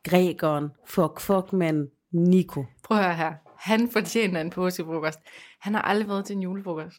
grækeren, 0.03 0.69
fuck 0.87 1.21
fuck 1.21 1.53
mand, 1.53 1.89
Nico. 2.13 2.65
Prøv 2.85 2.99
at 2.99 3.05
høre 3.05 3.15
her. 3.15 3.33
Han 3.59 3.91
fortjener 3.91 4.41
en 4.41 4.51
påskefrokost. 4.51 5.19
Han 5.61 5.75
har 5.75 5.83
aldrig 5.83 6.09
været 6.09 6.25
til 6.25 6.37
en 6.37 6.43
julefrokost. 6.43 6.97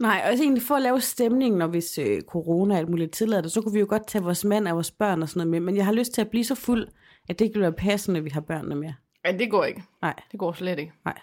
Nej, 0.00 0.20
og 0.24 0.28
altså 0.28 0.44
egentlig 0.44 0.62
for 0.62 0.74
at 0.74 0.82
lave 0.82 1.00
stemning, 1.00 1.56
når 1.56 1.66
hvis 1.66 1.98
øh, 1.98 2.22
corona 2.22 2.74
og 2.74 2.78
alt 2.80 2.88
muligt 2.88 3.12
tillader 3.12 3.42
det, 3.42 3.52
så 3.52 3.62
kunne 3.62 3.72
vi 3.72 3.80
jo 3.80 3.86
godt 3.88 4.06
tage 4.06 4.24
vores 4.24 4.44
mand 4.44 4.68
og 4.68 4.74
vores 4.74 4.90
børn 4.90 5.22
og 5.22 5.28
sådan 5.28 5.38
noget 5.38 5.50
med, 5.50 5.60
men 5.60 5.76
jeg 5.76 5.84
har 5.84 5.92
lyst 5.92 6.12
til 6.12 6.20
at 6.20 6.30
blive 6.30 6.44
så 6.44 6.54
fuld, 6.54 6.88
at 7.28 7.38
det 7.38 7.44
ikke 7.44 7.60
være 7.60 7.72
passende, 7.72 8.18
at 8.18 8.24
vi 8.24 8.30
har 8.30 8.40
børnene 8.40 8.74
med. 8.74 8.92
Men 9.24 9.38
det 9.38 9.50
går 9.50 9.64
ikke. 9.64 9.82
Nej, 10.02 10.14
Det 10.32 10.40
går 10.40 10.52
slet 10.52 10.78
ikke. 10.78 10.92
nej. 11.04 11.18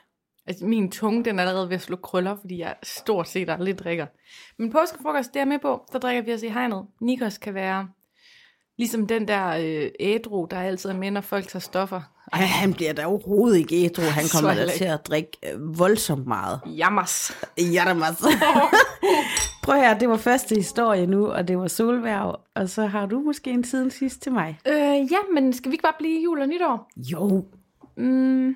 Altså, 0.48 0.66
min 0.66 0.92
tunge, 0.92 1.26
den 1.26 1.40
er 1.40 1.44
allerede 1.44 1.70
ved 1.70 1.76
at 1.76 1.82
slå 1.82 1.96
krøller, 1.96 2.36
fordi 2.42 2.60
jeg 2.60 2.76
stort 2.84 3.28
set 3.28 3.50
aldrig 3.50 3.78
drikker. 3.80 4.06
Men 4.58 4.72
påskefrokost, 4.72 5.34
det 5.34 5.40
er 5.40 5.46
med 5.46 5.60
på. 5.60 5.82
Der 5.94 6.00
drikker 6.00 6.22
vi 6.22 6.34
os 6.34 6.44
i 6.44 6.48
hegnet. 6.48 6.86
Nikos 7.02 7.38
kan 7.38 7.54
være 7.54 7.88
ligesom 8.78 9.08
den 9.08 9.28
der 9.28 9.48
øh, 9.48 9.92
ædru, 10.00 10.48
der 10.52 10.60
altid 10.60 10.90
er 10.90 10.94
med, 10.94 11.12
når 11.12 11.22
folk 11.22 11.48
tager 11.48 11.62
stoffer. 11.62 12.02
Ej, 12.34 12.42
han 12.42 12.74
bliver 12.74 12.94
da 12.94 13.06
overhovedet 13.06 13.58
ikke 13.58 13.86
ædru. 13.86 14.02
Han 14.02 14.24
kommer 14.34 14.54
da 14.54 14.68
til 14.78 14.86
at 14.86 15.08
drikke 15.08 15.32
øh, 15.54 15.80
voldsomt 15.80 16.28
meget. 16.28 16.60
Jammers. 16.66 17.32
Jadamas. 17.58 18.24
Prøv 19.64 19.76
her, 19.76 19.98
det 19.98 20.10
var 20.10 20.18
første 20.18 20.56
historie 20.56 21.06
nu, 21.08 21.28
og 21.28 21.48
det 21.48 21.58
var 21.58 21.68
solværv, 21.68 22.40
og 22.56 22.70
så 22.70 22.86
har 22.86 23.06
du 23.06 23.20
måske 23.20 23.50
en 23.50 23.64
siden 23.64 23.92
sidst 23.92 24.22
til 24.22 24.32
mig. 24.32 24.60
Øh, 24.68 25.12
ja, 25.12 25.18
men 25.34 25.54
skal 25.54 25.72
vi 25.72 25.74
ikke 25.74 25.84
bare 25.84 25.94
blive 26.00 26.24
jul 26.24 26.42
og 26.42 26.48
nytår? 26.48 26.90
Jo, 26.98 27.46
Mm, 27.98 28.56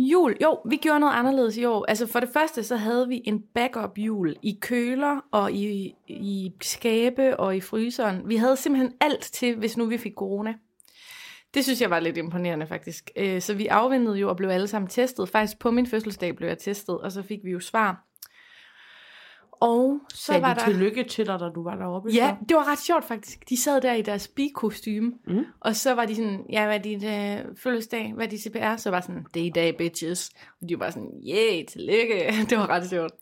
jul, 0.00 0.36
jo, 0.42 0.58
vi 0.64 0.76
gjorde 0.76 1.00
noget 1.00 1.14
anderledes 1.14 1.56
i 1.56 1.64
år. 1.64 1.84
Altså 1.88 2.06
for 2.06 2.20
det 2.20 2.28
første, 2.32 2.64
så 2.64 2.76
havde 2.76 3.08
vi 3.08 3.22
en 3.24 3.42
backup 3.54 3.98
jul 3.98 4.36
i 4.42 4.58
køler 4.60 5.20
og 5.30 5.52
i, 5.52 5.94
i 6.08 6.52
skabe 6.60 7.36
og 7.36 7.56
i 7.56 7.60
fryseren. 7.60 8.28
Vi 8.28 8.36
havde 8.36 8.56
simpelthen 8.56 8.92
alt 9.00 9.22
til, 9.22 9.56
hvis 9.56 9.76
nu 9.76 9.86
vi 9.86 9.98
fik 9.98 10.14
corona. 10.14 10.54
Det 11.54 11.64
synes 11.64 11.80
jeg 11.80 11.90
var 11.90 12.00
lidt 12.00 12.16
imponerende 12.16 12.66
faktisk. 12.66 13.10
Øh, 13.16 13.40
så 13.40 13.54
vi 13.54 13.66
afventede 13.66 14.16
jo 14.16 14.28
og 14.28 14.36
blev 14.36 14.48
alle 14.48 14.68
sammen 14.68 14.88
testet. 14.88 15.28
Faktisk 15.28 15.58
på 15.58 15.70
min 15.70 15.86
fødselsdag 15.86 16.36
blev 16.36 16.48
jeg 16.48 16.58
testet, 16.58 16.98
og 16.98 17.12
så 17.12 17.22
fik 17.22 17.44
vi 17.44 17.50
jo 17.50 17.60
svar. 17.60 18.09
Og 19.60 20.00
så 20.08 20.24
sagde 20.24 20.42
var 20.42 20.54
de 20.54 20.60
der... 20.60 20.66
tillykke 20.66 21.04
til 21.04 21.26
dig, 21.26 21.40
da 21.40 21.48
du 21.48 21.62
var 21.62 21.76
deroppe. 21.76 22.10
Ja, 22.14 22.36
det 22.48 22.56
var 22.56 22.68
ret 22.72 22.78
sjovt 22.78 23.04
faktisk. 23.04 23.48
De 23.48 23.56
sad 23.56 23.80
der 23.80 23.92
i 23.92 24.02
deres 24.02 24.28
bi-kostyme, 24.28 25.12
Mm. 25.26 25.44
og 25.60 25.76
så 25.76 25.94
var 25.94 26.04
de 26.04 26.16
sådan, 26.16 26.44
ja, 26.50 26.66
hvad 26.66 26.74
er 26.74 26.82
dit 26.82 27.04
øh, 27.04 27.56
fødselsdag, 27.56 28.12
hvad 28.14 28.26
er 28.26 28.30
dit 28.30 28.42
CPR? 28.42 28.76
Så 28.76 28.90
var 28.90 29.00
sådan, 29.00 29.26
det 29.34 29.42
er 29.42 29.46
i 29.46 29.50
dag, 29.50 29.76
bitches. 29.76 30.30
Og 30.62 30.68
de 30.68 30.78
var 30.78 30.90
sådan, 30.90 31.12
yeah, 31.28 31.66
tillykke. 31.66 32.14
det 32.50 32.58
var 32.58 32.68
ret 32.70 32.90
sjovt. 32.90 33.12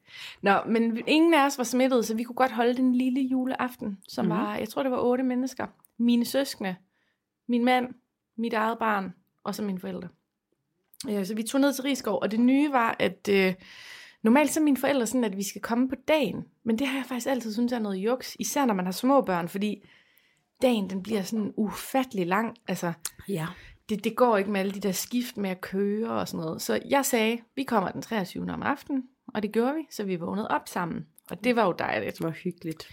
Nå, 0.42 0.52
men 0.66 1.02
ingen 1.07 1.35
af 1.35 1.47
os 1.47 1.59
var 1.59 1.64
smittet, 1.64 2.07
så 2.07 2.14
vi 2.14 2.23
kunne 2.23 2.37
godt 2.37 2.52
holde 2.52 2.75
den 2.75 2.95
lille 2.95 3.21
juleaften, 3.21 3.99
som 4.09 4.25
mm-hmm. 4.25 4.40
var, 4.40 4.57
jeg 4.57 4.68
tror 4.68 4.83
det 4.83 4.92
var 4.92 5.00
otte 5.00 5.25
mennesker. 5.25 5.66
Mine 5.99 6.25
søskende, 6.25 6.76
min 7.49 7.64
mand, 7.64 7.88
mit 8.37 8.52
eget 8.52 8.78
barn, 8.78 9.14
og 9.45 9.54
så 9.54 9.62
mine 9.62 9.80
forældre. 9.80 10.09
Ja, 11.09 11.25
så 11.25 11.35
vi 11.35 11.42
tog 11.42 11.61
ned 11.61 11.73
til 11.73 11.83
Rigskov, 11.85 12.18
og 12.23 12.30
det 12.30 12.40
nye 12.40 12.73
var, 12.73 12.97
at 12.99 13.28
øh, 13.33 13.54
normalt 14.23 14.51
så 14.51 14.61
er 14.61 14.65
mine 14.65 14.77
forældre 14.77 15.07
sådan, 15.07 15.25
at 15.25 15.37
vi 15.37 15.43
skal 15.43 15.63
komme 15.63 15.89
på 15.89 15.95
dagen. 16.09 16.45
Men 16.65 16.79
det 16.79 16.87
har 16.87 16.99
jeg 16.99 17.07
faktisk 17.07 17.27
altid 17.27 17.53
synes 17.53 17.73
er 17.73 17.79
noget 17.79 17.97
juks, 17.97 18.37
især 18.41 18.65
når 18.67 18.75
man 18.75 18.85
har 18.85 18.93
små 18.93 19.21
børn, 19.21 19.49
fordi 19.49 19.89
dagen 20.63 20.91
den 20.91 21.03
bliver 21.03 21.23
sådan 21.23 21.53
ufattelig 21.57 22.27
lang. 22.27 22.57
Altså, 22.69 22.93
ja. 23.29 23.47
det, 23.89 24.05
det 24.05 24.17
går 24.17 24.37
ikke 24.37 24.51
med 24.51 24.61
alle 24.61 24.73
de 24.73 24.81
der 24.81 24.93
skift 24.93 25.37
med 25.37 25.51
at 25.51 25.61
køre 25.61 26.11
og 26.11 26.29
sådan 26.29 26.45
noget. 26.45 26.63
Så 26.63 26.81
jeg 26.89 27.05
sagde, 27.07 27.39
vi 27.57 27.63
kommer 27.63 27.91
den 27.91 28.03
23. 28.03 28.53
om 28.53 28.63
aftenen, 28.63 29.03
og 29.35 29.43
det 29.43 29.53
gjorde 29.53 29.75
vi, 29.75 29.83
så 29.91 30.05
vi 30.05 30.17
vågnede 30.17 30.49
op 30.49 30.69
sammen. 30.69 31.07
Og 31.31 31.45
det 31.45 31.57
var 31.57 31.67
jo 31.67 31.75
dejligt. 31.79 32.19
Det 32.19 32.25
var 32.25 32.31
hyggeligt. 32.31 32.89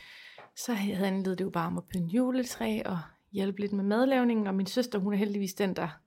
Så 0.58 0.74
handlede 0.74 1.36
det 1.36 1.44
jo 1.44 1.50
bare 1.50 1.68
om 1.68 1.78
at 1.78 1.84
pynte 1.84 2.16
juletræ 2.16 2.82
og 2.86 3.00
hjælpe 3.32 3.60
lidt 3.60 3.74
med 3.74 3.84
madlavningen, 3.84 4.48
og 4.48 4.56
min 4.56 4.66
søster, 4.66 5.00
hun 5.00 5.14
er 5.14 5.18
heldigvis 5.18 5.54
den, 5.54 5.76
der 5.76 6.00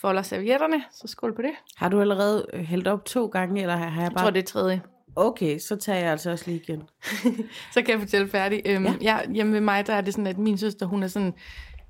folder 0.00 0.22
servietterne, 0.22 0.84
så 0.92 1.06
skål 1.08 1.34
på 1.34 1.42
det. 1.42 1.50
Har 1.76 1.88
du 1.88 2.00
allerede 2.00 2.46
øh, 2.52 2.60
hældt 2.60 2.88
op 2.88 3.04
to 3.04 3.26
gange, 3.26 3.60
eller 3.62 3.76
har 3.76 3.84
jeg 3.92 4.02
Jeg 4.02 4.12
bare... 4.12 4.24
tror, 4.24 4.30
det 4.30 4.38
er 4.42 4.46
tredje. 4.46 4.82
Okay, 5.16 5.58
så 5.58 5.76
tager 5.76 5.98
jeg 5.98 6.10
altså 6.10 6.30
også 6.30 6.44
lige 6.46 6.60
igen. 6.68 6.82
Så 7.74 7.82
kan 7.82 7.88
jeg 7.90 8.00
fortælle 8.00 8.28
færdig. 8.28 8.62
Øhm, 8.66 8.84
Ja. 8.84 8.90
ja. 8.90 8.96
jeg, 9.16 9.26
hjemme 9.34 9.52
ved 9.52 9.60
mig, 9.60 9.86
der 9.86 9.92
er 9.94 10.00
det 10.00 10.14
sådan, 10.14 10.26
at 10.26 10.38
min 10.38 10.58
søster, 10.58 10.86
hun 10.86 11.02
er 11.02 11.06
sådan 11.08 11.34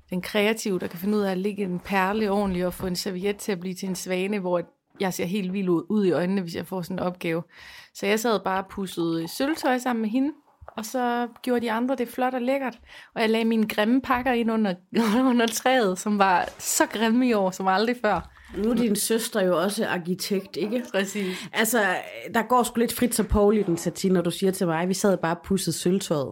den 0.09 0.21
kreative, 0.21 0.79
der 0.79 0.87
kan 0.87 0.99
finde 0.99 1.17
ud 1.17 1.21
af 1.23 1.31
at 1.31 1.37
lægge 1.37 1.63
en 1.63 1.79
perle 1.79 2.31
ordentligt 2.31 2.65
og 2.65 2.73
få 2.73 2.87
en 2.87 2.95
serviet 2.95 3.37
til 3.37 3.51
at 3.51 3.59
blive 3.59 3.75
til 3.75 3.89
en 3.89 3.95
svane, 3.95 4.39
hvor 4.39 4.61
jeg 4.99 5.13
ser 5.13 5.25
helt 5.25 5.53
vild 5.53 5.69
ud, 5.69 5.83
ud 5.89 6.05
i 6.05 6.11
øjnene, 6.11 6.41
hvis 6.41 6.55
jeg 6.55 6.65
får 6.67 6.81
sådan 6.81 6.95
en 6.95 7.03
opgave. 7.03 7.43
Så 7.93 8.05
jeg 8.05 8.19
sad 8.19 8.39
bare 8.43 8.63
og 8.63 8.69
pussede 8.69 9.27
sølvtøj 9.27 9.77
sammen 9.77 10.01
med 10.01 10.09
hende, 10.09 10.31
og 10.79 10.85
så 10.85 11.27
gjorde 11.43 11.61
de 11.61 11.71
andre 11.71 11.95
det 11.95 12.07
flot 12.07 12.33
og 12.33 12.41
lækkert. 12.41 12.79
Og 13.15 13.21
jeg 13.21 13.29
lagde 13.29 13.45
mine 13.45 13.67
grimme 13.67 14.01
pakker 14.01 14.31
ind 14.31 14.51
under, 14.51 14.73
under 15.29 15.47
træet, 15.47 15.99
som 15.99 16.19
var 16.19 16.49
så 16.57 16.85
grimme 16.85 17.27
i 17.29 17.33
år, 17.33 17.51
som 17.51 17.67
aldrig 17.67 17.95
før. 18.05 18.29
Nu 18.57 18.69
er 18.69 18.75
din 18.75 18.95
søster 18.95 19.41
jo 19.43 19.61
også 19.61 19.87
arkitekt, 19.87 20.57
ikke? 20.57 20.83
Præcis. 20.91 21.37
Altså, 21.53 21.79
der 22.33 22.41
går 22.41 22.63
sgu 22.63 22.79
lidt 22.79 22.93
frit 22.93 23.15
så 23.15 23.23
Paul 23.23 23.57
i 23.57 23.63
den 23.63 23.77
satin, 23.77 24.11
når 24.11 24.21
du 24.21 24.31
siger 24.31 24.51
til 24.51 24.67
mig, 24.67 24.87
vi 24.87 24.93
sad 24.93 25.17
bare 25.17 25.35
og 25.35 25.41
pudsede 25.45 25.75
sølvtøjet. 25.77 26.31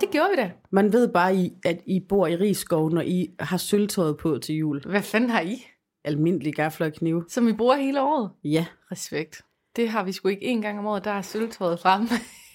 Det 0.00 0.10
gjorde 0.10 0.28
vi 0.30 0.42
da. 0.42 0.50
Man 0.70 0.92
ved 0.92 1.08
bare, 1.08 1.36
I- 1.36 1.52
at 1.64 1.80
I 1.86 2.00
bor 2.08 2.26
i 2.26 2.36
Rigskov, 2.36 2.90
når 2.90 3.00
I 3.00 3.28
har 3.40 3.56
sølvtøjet 3.56 4.16
på 4.16 4.38
til 4.38 4.54
jul. 4.54 4.82
Hvad 4.86 5.02
fanden 5.02 5.30
har 5.30 5.40
I? 5.40 5.66
Almindelig 6.04 6.54
gafler 6.54 6.86
og 6.86 6.92
knive. 6.92 7.24
Som 7.28 7.46
vi 7.46 7.52
bruger 7.52 7.76
hele 7.76 8.02
året? 8.02 8.30
Ja. 8.44 8.66
Respekt. 8.92 9.42
Det 9.76 9.88
har 9.88 10.02
vi 10.04 10.12
sgu 10.12 10.28
ikke 10.28 10.44
en 10.44 10.62
gang 10.62 10.78
om 10.78 10.86
året, 10.86 11.04
der 11.04 11.10
er 11.10 11.22
sølvtøjet 11.22 11.80
frem. 11.80 12.08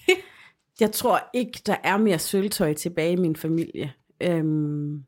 Jeg 0.82 0.92
tror 0.92 1.30
ikke, 1.34 1.62
der 1.66 1.76
er 1.84 1.98
mere 1.98 2.20
sølvtøj 2.20 2.74
tilbage 2.74 3.12
i 3.12 3.16
min 3.16 3.36
familie. 3.36 3.94
Øhm, 4.22 5.04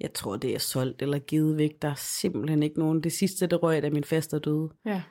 jeg 0.00 0.12
tror, 0.14 0.36
det 0.36 0.54
er 0.54 0.58
solgt 0.58 1.02
eller 1.02 1.18
givet 1.18 1.56
væk. 1.56 1.82
Der 1.82 1.88
er 1.88 1.94
simpelthen 1.94 2.62
ikke 2.62 2.78
nogen. 2.78 3.02
Det 3.02 3.12
sidste, 3.12 3.46
det 3.46 3.62
røg, 3.62 3.82
da 3.82 3.90
min 3.90 4.04
faster 4.04 4.38
døde. 4.38 4.68
ja. 4.86 5.02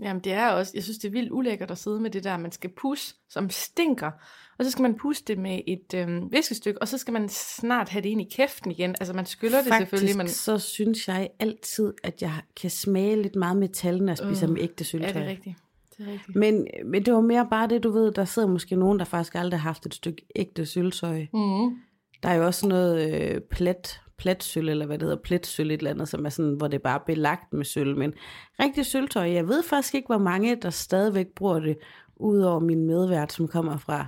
Jamen 0.00 0.22
det 0.24 0.32
er 0.32 0.48
også, 0.48 0.72
jeg 0.74 0.82
synes 0.82 0.98
det 0.98 1.08
er 1.08 1.12
vildt 1.12 1.32
ulækkert 1.32 1.70
at 1.70 1.78
sidde 1.78 2.00
med 2.00 2.10
det 2.10 2.24
der, 2.24 2.36
man 2.36 2.52
skal 2.52 2.70
pusse, 2.70 3.14
som 3.28 3.50
stinker, 3.50 4.10
og 4.58 4.64
så 4.64 4.70
skal 4.70 4.82
man 4.82 4.94
pusse 4.94 5.24
det 5.26 5.38
med 5.38 5.60
et 5.66 5.94
øhm, 5.94 6.32
viskestykke, 6.32 6.82
og 6.82 6.88
så 6.88 6.98
skal 6.98 7.12
man 7.12 7.28
snart 7.28 7.88
have 7.88 8.02
det 8.02 8.08
ind 8.08 8.20
i 8.20 8.28
kæften 8.32 8.70
igen. 8.70 8.94
Altså 9.00 9.14
man 9.14 9.26
skyller 9.26 9.58
det 9.58 9.68
Faktisk, 9.68 9.90
selvfølgelig, 9.90 10.16
men 10.16 10.28
så 10.28 10.58
synes 10.58 11.08
jeg 11.08 11.28
altid, 11.38 11.94
at 12.02 12.22
jeg 12.22 12.32
kan 12.56 12.70
smage 12.70 13.22
lidt 13.22 13.36
meget 13.36 13.56
metal, 13.56 13.98
når 13.98 14.08
jeg 14.08 14.18
spiser 14.18 14.48
Øh, 14.48 14.52
med 14.54 14.62
ægte 14.62 14.82
ja, 14.82 14.84
sølvtøj. 14.84 15.12
det 15.12 15.22
er 15.22 15.26
rigtigt. 15.26 15.56
Det 15.98 16.08
er 16.08 16.12
rigtigt. 16.12 16.36
Men, 16.36 16.66
men 16.84 17.04
det 17.06 17.14
var 17.14 17.20
mere 17.20 17.46
bare 17.50 17.68
det, 17.68 17.82
du 17.82 17.90
ved, 17.90 18.12
der 18.12 18.24
sidder 18.24 18.48
måske 18.48 18.76
nogen, 18.76 18.98
der 18.98 19.04
faktisk 19.04 19.34
aldrig 19.34 19.60
har 19.60 19.68
haft 19.68 19.86
et 19.86 19.94
stykke 19.94 20.26
ægte 20.36 20.66
sølvtøj. 20.66 21.26
Mm. 21.32 21.76
Der 22.22 22.28
er 22.28 22.34
jo 22.34 22.46
også 22.46 22.68
noget 22.68 23.14
øh, 23.34 23.40
plat, 23.40 24.00
platsøl, 24.18 24.68
eller 24.68 24.86
hvad 24.86 24.98
det 24.98 25.06
hedder, 25.06 25.22
pletsøl 25.22 25.70
et 25.70 25.78
eller 25.78 25.90
andet, 25.90 26.08
som 26.08 26.26
er 26.26 26.30
sådan, 26.30 26.52
hvor 26.54 26.68
det 26.68 26.74
er 26.74 26.82
bare 26.82 27.00
belagt 27.06 27.52
med 27.52 27.64
sølv. 27.64 27.96
Men 27.96 28.12
rigtig 28.60 28.86
sølvtøj, 28.86 29.32
jeg 29.32 29.48
ved 29.48 29.62
faktisk 29.62 29.94
ikke, 29.94 30.06
hvor 30.06 30.18
mange, 30.18 30.56
der 30.56 30.70
stadigvæk 30.70 31.26
bruger 31.36 31.58
det, 31.60 31.78
udover 32.16 32.60
min 32.60 32.86
medvært, 32.86 33.32
som 33.32 33.48
kommer 33.48 33.76
fra 33.76 34.06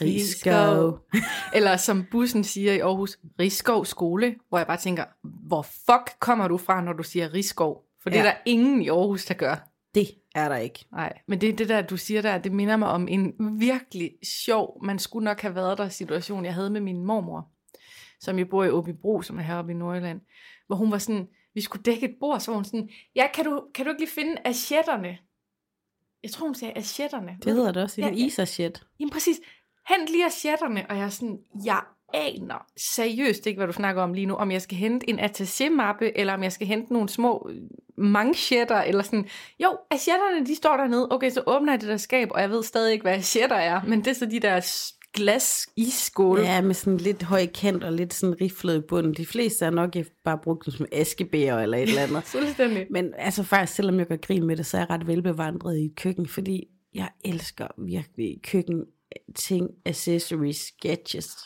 Rigskov. 0.00 0.98
Eller 1.56 1.76
som 1.76 2.04
bussen 2.10 2.44
siger 2.44 2.72
i 2.72 2.78
Aarhus, 2.78 3.18
Rigskov 3.40 3.84
skole, 3.84 4.34
hvor 4.48 4.58
jeg 4.58 4.66
bare 4.66 4.76
tænker, 4.76 5.04
hvor 5.48 5.62
fuck 5.62 6.20
kommer 6.20 6.48
du 6.48 6.56
fra, 6.56 6.80
når 6.84 6.92
du 6.92 7.02
siger 7.02 7.34
Rigskov? 7.34 7.84
For 8.02 8.10
det 8.10 8.16
Ja. 8.16 8.20
er 8.20 8.24
der 8.24 8.36
ingen 8.46 8.82
i 8.82 8.88
Aarhus, 8.88 9.24
der 9.24 9.34
gør. 9.34 9.68
Det 10.00 10.14
er 10.34 10.48
der 10.48 10.56
ikke. 10.56 10.84
Nej, 10.92 11.18
men 11.26 11.40
det 11.40 11.48
er 11.48 11.56
det 11.56 11.68
der, 11.68 11.82
du 11.82 11.96
siger 11.96 12.22
der, 12.22 12.38
det 12.38 12.52
minder 12.52 12.76
mig 12.76 12.88
om 12.88 13.08
en 13.08 13.34
virkelig 13.60 14.12
sjov, 14.44 14.84
man 14.84 14.98
skulle 14.98 15.24
nok 15.24 15.40
have 15.40 15.54
været 15.54 15.78
der 15.78 15.88
situation, 15.88 16.44
jeg 16.44 16.54
havde 16.54 16.70
med 16.70 16.80
min 16.80 17.04
mormor, 17.04 17.48
som 18.20 18.38
jo 18.38 18.44
bor 18.44 18.64
i 18.64 18.70
Åbybro, 18.70 19.22
som 19.22 19.38
er 19.38 19.42
heroppe 19.42 19.72
i 19.72 19.74
Nordjylland, 19.74 20.20
hvor 20.66 20.76
hun 20.76 20.90
var 20.90 20.98
sådan, 20.98 21.28
vi 21.54 21.60
skulle 21.60 21.82
dække 21.82 22.08
et 22.08 22.16
bord, 22.20 22.40
så 22.40 22.50
var 22.50 22.56
hun 22.56 22.64
sådan, 22.64 22.88
ja, 23.14 23.26
kan 23.34 23.44
du, 23.44 23.64
kan 23.74 23.84
du 23.84 23.90
ikke 23.90 24.02
lige 24.02 24.10
finde 24.10 24.36
assietterne? 24.44 25.18
jeg 26.22 26.30
tror 26.30 26.46
hun 26.46 26.54
sagde 26.54 26.74
assietterne. 26.76 27.38
Det 27.44 27.52
hedder 27.52 27.72
det 27.72 27.82
også, 27.82 28.00
Ja, 28.00 28.08
en 28.08 28.14
ja. 28.14 28.26
isasjet. 28.26 28.86
Jamen 29.00 29.10
præcis, 29.10 29.40
hent 29.88 30.08
lige 30.08 30.26
assietterne, 30.26 30.86
og 30.90 30.96
jeg 30.96 31.04
er 31.04 31.08
sådan, 31.08 31.38
jeg 31.64 31.82
aner 32.14 32.66
seriøst 32.76 33.46
ikke, 33.46 33.58
hvad 33.58 33.66
du 33.66 33.72
snakker 33.72 34.02
om 34.02 34.12
lige 34.12 34.26
nu, 34.26 34.34
om 34.34 34.50
jeg 34.50 34.62
skal 34.62 34.76
hente 34.78 35.10
en 35.10 35.18
attaché-mappe, 35.18 36.18
eller 36.18 36.34
om 36.34 36.42
jeg 36.42 36.52
skal 36.52 36.66
hente 36.66 36.92
nogle 36.92 37.08
små 37.08 37.50
øh, 37.50 37.60
manchetter, 37.96 38.80
eller 38.82 39.02
sådan. 39.02 39.26
Jo, 39.62 39.78
assietterne, 39.90 40.46
de 40.46 40.54
står 40.54 40.76
dernede. 40.76 41.08
Okay, 41.10 41.30
så 41.30 41.42
åbner 41.46 41.72
jeg 41.72 41.80
det 41.80 41.88
der 41.88 41.96
skab, 41.96 42.28
og 42.30 42.40
jeg 42.40 42.50
ved 42.50 42.62
stadig 42.62 42.92
ikke, 42.92 43.02
hvad 43.02 43.14
assietter 43.14 43.56
er, 43.56 43.80
men 43.86 43.98
det 43.98 44.08
er 44.08 44.14
så 44.14 44.26
de 44.26 44.40
der 44.40 44.60
glas 45.12 45.68
isskåle. 45.76 46.42
Ja, 46.42 46.60
med 46.60 46.74
sådan 46.74 46.96
lidt 46.96 47.22
høj 47.22 47.46
kant 47.46 47.84
og 47.84 47.92
lidt 47.92 48.14
sådan 48.14 48.40
riflet 48.40 48.76
i 48.76 48.80
bunden. 48.80 49.14
De 49.14 49.26
fleste 49.26 49.64
er 49.64 49.70
nok 49.70 49.96
bare 50.24 50.38
brugt 50.38 50.66
dem 50.66 50.72
som 50.72 50.86
askebæger 50.92 51.58
eller 51.58 51.78
et 51.78 51.82
eller 51.82 52.02
andet. 52.02 52.24
Fuldstændig. 52.36 52.86
Men 52.90 53.14
altså 53.18 53.42
faktisk, 53.42 53.76
selvom 53.76 53.98
jeg 53.98 54.06
gør 54.06 54.16
grin 54.16 54.46
med 54.46 54.56
det, 54.56 54.66
så 54.66 54.76
er 54.76 54.80
jeg 54.80 54.90
ret 54.90 55.06
velbevandret 55.06 55.78
i 55.78 55.92
køkken, 55.96 56.26
fordi 56.26 56.68
jeg 56.94 57.08
elsker 57.24 57.66
virkelig 57.78 58.40
køkken 58.42 58.84
ting, 59.34 59.70
accessories, 59.84 60.72
gadgets. 60.80 61.36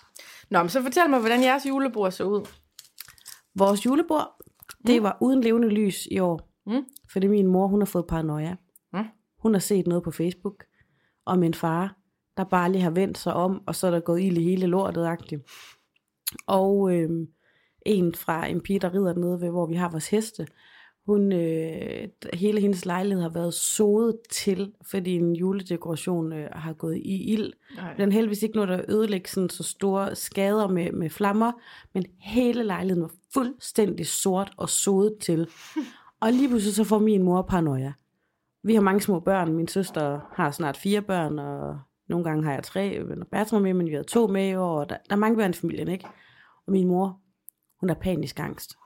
Nå, 0.53 0.59
men 0.59 0.69
så 0.69 0.83
fortæl 0.83 1.11
mig, 1.11 1.19
hvordan 1.19 1.43
jeres 1.43 1.67
julebord 1.67 2.11
så 2.11 2.25
ud. 2.25 2.47
Vores 3.55 3.87
julebord, 3.87 4.29
det 4.87 5.03
var 5.03 5.19
uden 5.21 5.41
levende 5.41 5.69
lys 5.69 6.07
i 6.11 6.19
år. 6.19 6.51
Mm. 6.67 6.85
Fordi 7.13 7.27
min 7.27 7.47
mor, 7.47 7.67
hun 7.67 7.81
har 7.81 7.87
fået 7.87 8.07
paranoia. 8.07 8.57
Mm. 8.93 9.05
Hun 9.39 9.55
har 9.55 9.61
set 9.61 9.87
noget 9.87 10.03
på 10.03 10.11
Facebook 10.11 10.65
om 11.27 11.39
min 11.39 11.55
far, 11.55 11.97
der 12.37 12.45
bare 12.45 12.73
lige 12.73 12.83
har 12.83 12.91
vendt 12.91 13.19
sig 13.19 13.35
om, 13.35 13.63
og 13.67 13.75
så 13.75 13.87
er 13.87 13.91
der 13.91 14.01
gået 14.01 14.23
ild 14.23 14.39
i 14.39 14.43
hele 14.43 14.67
lortet 14.67 15.07
-agtigt. 15.07 15.43
Og 16.47 16.95
øhm, 16.95 17.27
en 17.87 18.15
fra 18.15 18.47
en 18.47 18.61
pige, 18.61 18.79
der 18.79 18.95
rider 18.95 19.15
nede 19.15 19.41
ved, 19.41 19.51
hvor 19.51 19.67
vi 19.67 19.75
har 19.75 19.91
vores 19.91 20.09
heste, 20.09 20.47
hun, 21.07 21.33
øh, 21.33 22.09
hele 22.33 22.61
hendes 22.61 22.87
lejlighed 22.87 23.23
har 23.23 23.29
været 23.29 23.55
sodet 23.55 24.17
til, 24.31 24.73
fordi 24.91 25.17
en 25.17 25.37
juledekoration 25.37 26.33
øh, 26.33 26.49
har 26.53 26.73
gået 26.73 26.97
i 26.97 27.33
ild. 27.33 27.53
Nej. 27.77 27.95
Den 27.95 28.13
heldigvis 28.13 28.43
ikke 28.43 28.55
noget, 28.55 28.69
der 28.69 28.85
ødelægger 28.89 29.29
sådan 29.29 29.51
så 29.51 29.63
store 29.63 30.15
skader 30.15 30.69
med, 30.69 30.93
med 30.93 31.11
flammer, 31.11 31.53
men 31.95 32.05
hele 32.21 32.65
lejligheden 32.65 33.03
var 33.03 33.13
fuldstændig 33.35 34.07
sort 34.07 34.53
og 34.57 34.69
sodet 34.69 35.19
til. 35.21 35.49
Og 36.21 36.33
lige 36.33 36.49
pludselig 36.49 36.75
så 36.75 36.85
får 36.85 36.99
min 36.99 37.23
mor 37.23 37.43
paranoia. 37.43 37.93
Vi 38.63 38.75
har 38.75 38.83
mange 38.83 39.01
små 39.01 39.21
børn. 39.21 39.53
Min 39.53 39.69
søster 39.69 40.21
har 40.33 40.51
snart 40.51 40.77
fire 40.77 41.03
børn, 41.03 41.39
og 41.39 41.79
nogle 42.09 42.25
gange 42.25 42.45
har 42.45 42.53
jeg 42.53 42.63
tre. 42.63 43.05
Når 43.17 43.27
Bertram 43.31 43.59
er 43.59 43.63
med, 43.63 43.75
men 43.75 43.87
vi 43.87 43.95
har 43.95 44.03
to 44.03 44.27
med 44.27 44.49
i 44.49 44.55
år. 44.55 44.81
Og 44.81 44.89
der, 44.89 44.97
der 45.09 45.17
er 45.17 45.19
mange 45.19 45.37
børn 45.37 45.51
i 45.51 45.55
familien, 45.55 45.89
ikke? 45.89 46.07
Og 46.67 46.73
min 46.73 46.89
mor, 46.89 47.21
hun 47.81 47.91
er 47.91 47.95
panisk 47.95 48.41
angst. 48.41 48.77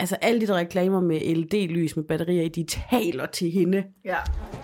Altså 0.00 0.16
alle 0.20 0.40
de 0.40 0.46
der 0.46 0.54
reklamer 0.54 1.00
med 1.00 1.20
LED-lys 1.20 1.96
med 1.96 2.04
batterier 2.04 2.42
i, 2.42 2.48
de 2.48 2.66
taler 2.90 3.26
til 3.26 3.50
hende. 3.50 3.84
Ja. 4.04 4.16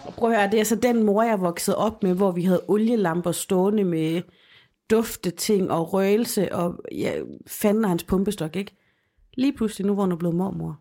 Og 0.07 0.13
prøv 0.13 0.31
at 0.31 0.37
høre, 0.37 0.51
det 0.51 0.61
er 0.61 0.65
så 0.65 0.77
den 0.77 1.03
mor, 1.03 1.23
jeg 1.23 1.41
voksede 1.41 1.77
op 1.77 2.03
med, 2.03 2.15
hvor 2.15 2.33
vi 2.33 2.43
havde 2.43 2.65
olielamper 2.69 3.33
stående 3.33 3.85
med 3.85 4.23
dufteting 4.91 5.71
og 5.71 5.93
røgelse, 5.93 6.55
og 6.55 6.79
ja, 6.93 7.21
fanden 7.47 7.85
af 7.85 7.89
hans 7.89 8.05
pumpestok, 8.05 8.57
ikke? 8.57 8.77
Lige 9.35 9.53
pludselig, 9.53 9.87
nu 9.87 9.95
hvor 9.95 10.03
hun 10.03 10.13
er 10.13 10.17
blevet 10.17 10.37
mormor. 10.37 10.81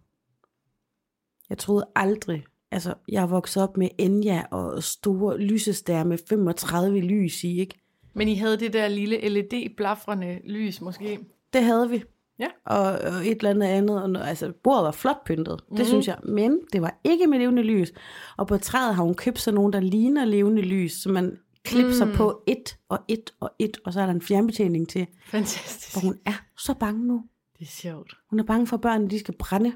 Jeg 1.49 1.57
troede 1.57 1.87
aldrig, 1.95 2.43
altså 2.71 2.93
jeg 3.09 3.23
er 3.23 3.27
vokset 3.27 3.63
op 3.63 3.77
med 3.77 3.89
Enya 3.97 4.43
og 4.51 4.83
store 4.83 5.37
lysestager 5.37 6.03
med 6.03 6.17
35 6.29 6.99
lys 6.99 7.43
i, 7.43 7.59
ikke? 7.59 7.79
Men 8.13 8.27
I 8.27 8.35
havde 8.35 8.59
det 8.59 8.73
der 8.73 8.87
lille 8.87 9.29
LED-blafrende 9.29 10.39
lys 10.43 10.81
måske. 10.81 11.19
Det 11.53 11.63
havde 11.63 11.89
vi. 11.89 12.03
Ja. 12.39 12.47
Og, 12.65 12.81
og 12.83 13.27
et 13.27 13.31
eller 13.37 13.49
andet 13.49 13.67
andet. 13.67 14.01
Og, 14.03 14.09
noget- 14.09 14.27
altså, 14.27 14.53
bordet 14.63 14.83
var 14.83 14.91
flot 14.91 15.25
pyntet. 15.25 15.59
Det 15.69 15.77
Mhm. 15.77 15.85
synes 15.85 16.07
jeg. 16.07 16.17
Men 16.23 16.59
det 16.73 16.81
var 16.81 16.99
ikke 17.03 17.27
med 17.27 17.39
levende 17.39 17.61
lys. 17.63 17.91
Og 18.37 18.47
på 18.47 18.57
træet 18.57 18.95
har 18.95 19.03
hun 19.03 19.13
købt 19.15 19.39
sådan 19.39 19.55
nogle, 19.55 19.73
der 19.73 19.79
ligner 19.79 20.25
levende 20.25 20.61
lys, 20.61 20.93
så 21.01 21.09
man 21.09 21.37
klipser 21.63 22.05
Mm. 22.05 22.11
mm. 22.11 22.17
på 22.17 22.43
et 22.47 22.77
og 22.89 22.99
et 23.07 23.33
og 23.39 23.51
et, 23.59 23.77
og 23.85 23.93
så 23.93 24.01
er 24.01 24.05
der 24.05 24.13
en 24.13 24.21
fjernbetjening 24.21 24.89
til. 24.89 25.07
Fantastisk. 25.25 25.93
For 25.93 25.99
hun 25.99 26.19
er 26.25 26.41
så 26.57 26.73
bange 26.73 27.07
nu. 27.07 27.23
Det 27.59 27.65
er 27.65 27.69
sjovt. 27.71 28.13
Hun 28.29 28.39
er 28.39 28.43
bange 28.43 28.67
for, 28.67 28.77
at 28.77 28.81
børnene 28.81 29.09
de 29.09 29.19
skal 29.19 29.33
brænde. 29.39 29.73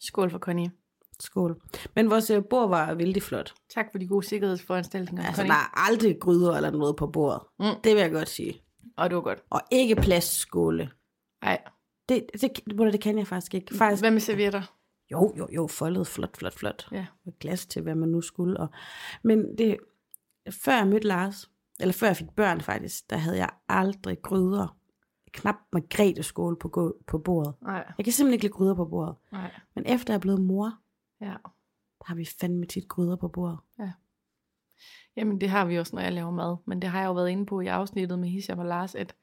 Skål 0.00 0.30
for 0.30 0.38
Connie. 0.38 0.70
Skål. 1.20 1.60
Men 1.94 2.10
vores 2.10 2.30
øh, 2.30 2.42
bord 2.50 2.68
var 2.68 2.94
vældig 2.94 3.22
flot. 3.22 3.54
Tak 3.74 3.86
for 3.92 3.98
de 3.98 4.06
gode 4.06 4.26
sikkerhedsforanstaltninger. 4.26 5.26
Altså, 5.26 5.42
Connie. 5.42 5.50
der 5.52 5.58
er 5.58 5.86
aldrig 5.90 6.16
gryder 6.20 6.52
eller 6.56 6.70
noget 6.70 6.96
på 6.96 7.06
bordet. 7.06 7.40
Mm. 7.58 7.66
Det 7.84 7.94
vil 7.94 8.00
jeg 8.02 8.10
godt 8.12 8.28
sige. 8.28 8.62
Og 8.96 9.10
det 9.10 9.16
var 9.16 9.22
godt. 9.22 9.38
Og 9.50 9.60
ikke 9.70 9.96
plastskåle. 9.96 10.90
Ej. 11.42 11.58
Det, 12.08 12.26
det, 12.32 12.42
det, 12.66 12.78
det 12.92 13.00
kan 13.00 13.18
jeg 13.18 13.26
faktisk 13.26 13.54
ikke. 13.54 13.74
Faktisk, 13.74 14.02
Hvad 14.02 14.10
med 14.10 14.20
servietter? 14.20 14.62
Jo, 15.12 15.34
jo, 15.38 15.48
jo, 15.54 15.66
foldet 15.66 16.06
flot, 16.06 16.36
flot, 16.36 16.54
flot. 16.54 16.88
Ja. 16.92 17.06
Med 17.24 17.38
glas 17.40 17.66
til, 17.66 17.82
hvad 17.82 17.94
man 17.94 18.08
nu 18.08 18.20
skulle. 18.20 18.60
Og, 18.60 18.68
men 19.24 19.58
det, 19.58 19.76
før 20.50 20.72
jeg 20.76 20.86
mødte 20.86 21.06
Lars, 21.08 21.50
eller 21.80 21.92
før 21.92 22.06
jeg 22.06 22.16
fik 22.16 22.30
børn 22.36 22.60
faktisk, 22.60 23.10
der 23.10 23.16
havde 23.16 23.36
jeg 23.36 23.50
aldrig 23.68 24.22
gryder. 24.22 24.76
Knap 25.32 25.54
margrethe 25.72 26.22
skål 26.22 26.58
på, 26.58 26.96
på 27.06 27.18
bordet. 27.18 27.54
Nej. 27.62 27.92
Jeg 27.98 28.04
kan 28.04 28.12
simpelthen 28.12 28.32
ikke 28.34 28.44
lide 28.44 28.52
gryder 28.52 28.74
på 28.74 28.84
bordet. 28.84 29.14
Nej. 29.32 29.50
Men 29.74 29.86
efter 29.86 30.12
jeg 30.12 30.16
er 30.16 30.20
blevet 30.20 30.40
mor, 30.40 30.72
Ja. 31.20 31.26
der 31.98 32.04
har 32.04 32.14
vi 32.14 32.24
fandme 32.40 32.66
tit 32.66 32.88
gryder 32.88 33.16
på 33.16 33.28
bordet. 33.28 33.58
Jamen, 35.16 35.40
det 35.40 35.48
har 35.50 35.64
vi 35.64 35.78
også, 35.78 35.96
når 35.96 36.02
jeg 36.02 36.12
laver 36.12 36.30
mad. 36.30 36.56
Men 36.66 36.82
det 36.82 36.90
har 36.90 37.00
jeg 37.00 37.06
jo 37.06 37.12
været 37.12 37.30
inde 37.30 37.46
på 37.46 37.60
i 37.60 37.66
afsnittet 37.66 38.18
med 38.18 38.28
Hisham 38.28 38.58
og 38.58 38.66
Lars, 38.66 38.94
at 38.94 39.14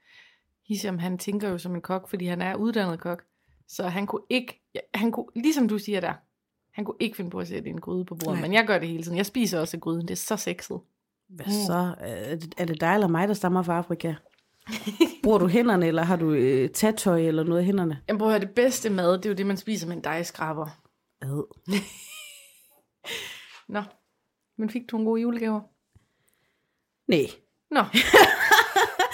Hisham, 0.69 0.97
han 0.99 1.17
tænker 1.17 1.49
jo 1.49 1.57
som 1.57 1.75
en 1.75 1.81
kok, 1.81 2.09
fordi 2.09 2.25
han 2.25 2.41
er 2.41 2.55
uddannet 2.55 2.99
kok. 2.99 3.23
Så 3.67 3.87
han 3.87 4.05
kunne 4.07 4.21
ikke, 4.29 4.61
han 4.93 5.11
kunne, 5.11 5.25
ligesom 5.35 5.67
du 5.67 5.77
siger 5.79 5.99
der, 6.01 6.13
han 6.71 6.85
kunne 6.85 6.97
ikke 6.99 7.15
finde 7.17 7.29
på 7.31 7.39
at 7.39 7.47
sætte 7.47 7.69
en 7.69 7.81
gryde 7.81 8.05
på 8.05 8.15
bordet. 8.15 8.33
Nej. 8.33 8.41
Men 8.41 8.53
jeg 8.53 8.67
gør 8.67 8.79
det 8.79 8.87
hele 8.87 9.03
tiden. 9.03 9.17
Jeg 9.17 9.25
spiser 9.25 9.59
også 9.59 9.77
af 9.77 9.81
gryden. 9.81 10.01
Det 10.01 10.11
er 10.11 10.15
så 10.15 10.37
sexet. 10.37 10.79
Hvad 11.29 11.45
Mm. 11.45 11.51
så? 11.67 11.95
Er 11.99 12.35
det, 12.35 12.53
er 12.57 12.65
det 12.65 12.81
dig 12.81 12.93
eller 12.93 13.07
mig, 13.07 13.27
der 13.27 13.33
stammer 13.33 13.63
fra 13.63 13.77
Afrika? 13.77 14.15
Bruger 15.23 15.37
du 15.37 15.47
hænderne, 15.47 15.87
eller 15.87 16.03
har 16.03 16.15
du 16.15 16.31
øh, 16.31 16.69
tattøj 16.69 17.21
eller 17.21 17.43
noget 17.43 17.61
i 17.61 17.65
hænderne? 17.65 18.01
Jeg 18.07 18.17
prøver 18.17 18.31
at 18.31 18.39
høre, 18.39 18.47
det 18.47 18.55
bedste 18.55 18.89
mad, 18.89 19.13
det 19.17 19.25
er 19.25 19.29
jo 19.29 19.35
det, 19.35 19.45
man 19.45 19.57
spiser 19.57 19.87
med 19.87 19.95
en 19.97 20.03
dejskraber. 20.03 20.67
Ad. 21.21 21.43
Nå, 23.73 23.83
men 24.57 24.69
fik 24.69 24.91
du 24.91 24.97
en 24.97 25.05
god 25.05 25.19
julegaver? 25.19 25.61
Nej. 27.07 27.25
Nå. 27.71 27.79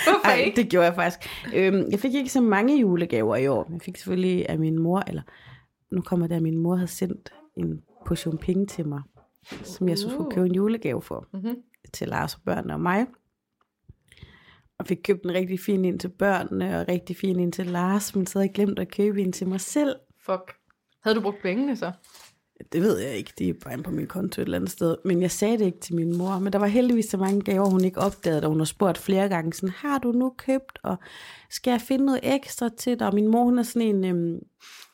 Hvorfor 0.06 0.28
Ej, 0.30 0.36
ikke? 0.38 0.56
det 0.62 0.70
gjorde 0.70 0.86
jeg 0.86 0.96
faktisk. 0.96 1.30
Øhm, 1.56 1.92
jeg 1.92 2.00
fik 2.00 2.14
ikke 2.14 2.30
så 2.30 2.42
mange 2.42 2.80
julegaver 2.80 3.36
i 3.36 3.48
år. 3.48 3.68
Jeg 3.72 3.82
fik 3.82 3.98
selvfølgelig 3.98 4.50
af 4.50 4.60
min 4.60 4.80
mor, 4.80 5.04
eller 5.08 5.22
nu 5.92 6.02
kommer 6.02 6.28
det, 6.28 6.36
at 6.36 6.42
min 6.44 6.58
mor 6.58 6.76
havde 6.76 6.88
sendt 6.88 7.34
en 7.58 7.82
portion 8.06 8.38
penge 8.38 8.66
til 8.66 8.88
mig, 8.88 9.02
som 9.64 9.90
jeg 9.90 9.98
så 9.98 10.10
skulle 10.10 10.28
Uh. 10.28 10.34
købe 10.34 10.46
en 10.48 10.56
julegave 10.56 11.02
for, 11.02 11.28
Mm-hmm. 11.34 11.56
til 11.94 12.08
Lars 12.08 12.36
og 12.36 12.42
børnene 12.46 12.74
og 12.74 12.80
mig. 12.80 13.06
Og 14.80 14.86
fik 14.88 14.98
købt 15.04 15.24
en 15.24 15.32
rigtig 15.34 15.60
fin 15.60 15.86
ind 15.86 16.00
til 16.00 16.08
børnene, 16.10 16.80
og 16.80 16.88
rigtig 16.88 17.16
fin 17.18 17.40
ind 17.40 17.54
til 17.54 17.66
Lars, 17.66 18.16
men 18.16 18.28
så 18.28 18.40
havde 18.40 18.48
jeg 18.48 18.54
glemt 18.56 18.80
at 18.80 18.92
købe 18.92 19.22
en 19.22 19.32
til 19.32 19.48
mig 19.48 19.62
selv. 19.62 19.96
Fuck. 20.26 20.56
Havde 21.04 21.16
du 21.16 21.22
brugt 21.22 21.42
pengene 21.42 21.76
så? 21.76 21.92
Det 22.72 22.82
ved 22.82 23.00
jeg 23.00 23.18
ikke, 23.18 23.34
det 23.38 23.50
er 23.50 23.54
bare 23.54 23.84
på 23.84 23.92
min 23.92 24.08
konto 24.08 24.42
et 24.42 24.46
eller 24.46 24.58
andet 24.58 24.72
sted. 24.72 24.98
Men 25.06 25.22
jeg 25.22 25.32
sagde 25.32 25.58
det 25.58 25.66
ikke 25.66 25.80
til 25.80 25.96
min 25.96 26.18
mor. 26.18 26.40
Men 26.40 26.54
der 26.54 26.60
var 26.60 26.68
heldigvis 26.68 27.06
så 27.06 27.18
mange 27.18 27.42
gaver, 27.42 27.70
hun 27.70 27.84
ikke 27.84 28.00
opdagede, 28.00 28.42
da 28.42 28.48
hun 28.48 28.60
har 28.60 28.66
spurgt 28.66 28.98
flere 28.98 29.30
gange, 29.30 29.54
sådan, 29.54 29.70
har 29.70 29.98
du 29.98 30.12
nu 30.12 30.34
købt, 30.38 30.80
og 30.84 30.98
skal 31.50 31.72
jeg 31.72 31.82
finde 31.82 32.06
noget 32.06 32.20
ekstra 32.24 32.70
til 32.78 33.00
dig? 33.00 33.08
Og 33.08 33.16
min 33.16 33.28
mor, 33.28 33.44
hun 33.44 33.60
er 33.60 33.64
sådan 33.64 33.96
en, 33.96 34.06
øhm, 34.06 34.40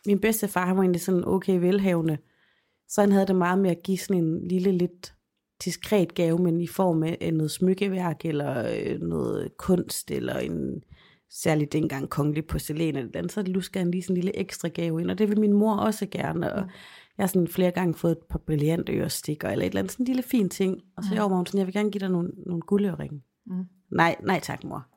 min 0.05 0.19
bedste 0.19 0.47
far, 0.47 0.65
han 0.65 0.75
var 0.75 0.81
egentlig 0.81 1.01
sådan 1.01 1.27
okay 1.27 1.59
velhavende. 1.59 2.17
Så 2.87 3.01
han 3.01 3.11
havde 3.11 3.27
det 3.27 3.35
meget 3.35 3.59
med 3.59 3.71
at 3.71 3.83
give 3.83 3.97
sådan 3.97 4.23
en 4.23 4.47
lille, 4.47 4.71
lidt 4.71 5.13
diskret 5.65 6.13
gave, 6.13 6.39
men 6.39 6.61
i 6.61 6.67
form 6.67 7.03
af 7.03 7.17
øh, 7.21 7.31
noget 7.31 7.51
smykkeværk, 7.51 8.25
eller 8.25 8.71
øh, 8.77 9.01
noget 9.01 9.57
kunst, 9.57 10.11
eller 10.11 10.37
en 10.37 10.83
særligt 11.29 11.73
dengang 11.73 12.09
kongelig 12.09 12.45
porcelæn 12.47 12.87
eller 12.87 13.01
et 13.01 13.05
eller 13.05 13.19
andet, 13.19 13.31
så 13.31 13.41
lusker 13.41 13.79
han 13.79 13.91
lige 13.91 14.03
sådan 14.03 14.17
en 14.17 14.23
lille 14.23 14.37
ekstra 14.39 14.67
gave 14.67 15.01
ind, 15.01 15.11
og 15.11 15.17
det 15.17 15.29
vil 15.29 15.39
min 15.39 15.53
mor 15.53 15.75
også 15.75 16.05
gerne, 16.05 16.53
og 16.53 16.63
mm 16.63 16.69
jeg 17.17 17.23
har 17.23 17.27
sådan 17.27 17.47
flere 17.47 17.71
gange 17.71 17.93
fået 17.93 18.11
et 18.11 18.23
par 18.29 18.39
brillantørestikker, 18.39 19.49
eller 19.49 19.65
et 19.65 19.69
eller 19.69 19.79
andet 19.79 19.91
sådan 19.91 20.03
en 20.03 20.07
lille 20.07 20.23
fin 20.23 20.49
ting, 20.49 20.81
og 20.97 21.03
så 21.03 21.15
i 21.15 21.19
år 21.19 21.27
hun 21.27 21.45
sådan, 21.45 21.57
jeg 21.57 21.67
vil 21.67 21.73
gerne 21.73 21.91
give 21.91 21.99
dig 21.99 22.09
nogle, 22.09 22.31
nogle 22.45 22.61
guldøringe. 22.61 23.21
Mm. 23.45 23.65
Nej, 23.91 24.15
nej 24.23 24.39
tak 24.39 24.63
mor. 24.63 24.87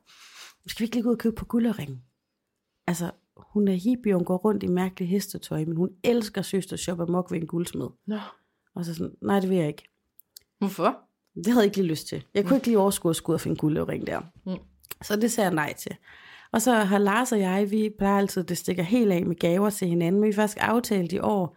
Skal 0.66 0.80
vi 0.80 0.84
ikke 0.84 0.96
lige 0.96 1.02
gå 1.02 1.08
ud 1.08 1.14
og 1.14 1.18
købe 1.18 1.36
på 1.36 1.44
guldøringe? 1.44 2.00
Altså, 2.86 3.10
hun 3.36 3.68
er 3.68 3.72
hippie, 3.72 4.14
og 4.14 4.18
hun 4.18 4.24
går 4.24 4.36
rundt 4.36 4.62
i 4.62 4.66
mærkeligt 4.66 5.10
hestetøj, 5.10 5.64
men 5.64 5.76
hun 5.76 5.90
elsker 6.04 6.42
søster 6.42 6.76
shop 6.76 7.00
og 7.00 7.10
mok 7.10 7.30
ved 7.30 7.40
en 7.40 7.46
guldsmed. 7.46 7.88
Nå. 8.06 8.18
Og 8.74 8.84
så 8.84 8.94
sådan, 8.94 9.14
nej 9.22 9.40
det 9.40 9.50
vil 9.50 9.58
jeg 9.58 9.68
ikke. 9.68 9.88
Hvorfor? 10.58 10.98
Det 11.34 11.46
havde 11.46 11.58
jeg 11.58 11.64
ikke 11.64 11.76
lige 11.76 11.86
lyst 11.86 12.06
til. 12.06 12.24
Jeg 12.34 12.44
kunne 12.44 12.56
ikke 12.56 12.66
lige 12.66 12.78
overskue 12.78 13.10
at 13.10 13.16
skulle 13.16 13.38
finde 13.38 13.56
guldøring 13.56 14.06
der. 14.06 14.20
Mm. 14.46 14.56
Så 15.02 15.16
det 15.16 15.32
sagde 15.32 15.46
jeg 15.46 15.54
nej 15.54 15.74
til. 15.74 15.96
Og 16.52 16.62
så 16.62 16.72
har 16.72 16.98
Lars 16.98 17.32
og 17.32 17.40
jeg, 17.40 17.70
vi 17.70 17.90
plejer 17.98 18.18
altid, 18.18 18.44
det 18.44 18.58
stikker 18.58 18.82
helt 18.82 19.12
af 19.12 19.26
med 19.26 19.36
gaver 19.36 19.70
til 19.70 19.88
hinanden, 19.88 20.20
men 20.20 20.28
vi 20.28 20.34
faktisk 20.34 20.58
aftalt 20.60 21.12
i 21.12 21.18
år, 21.18 21.56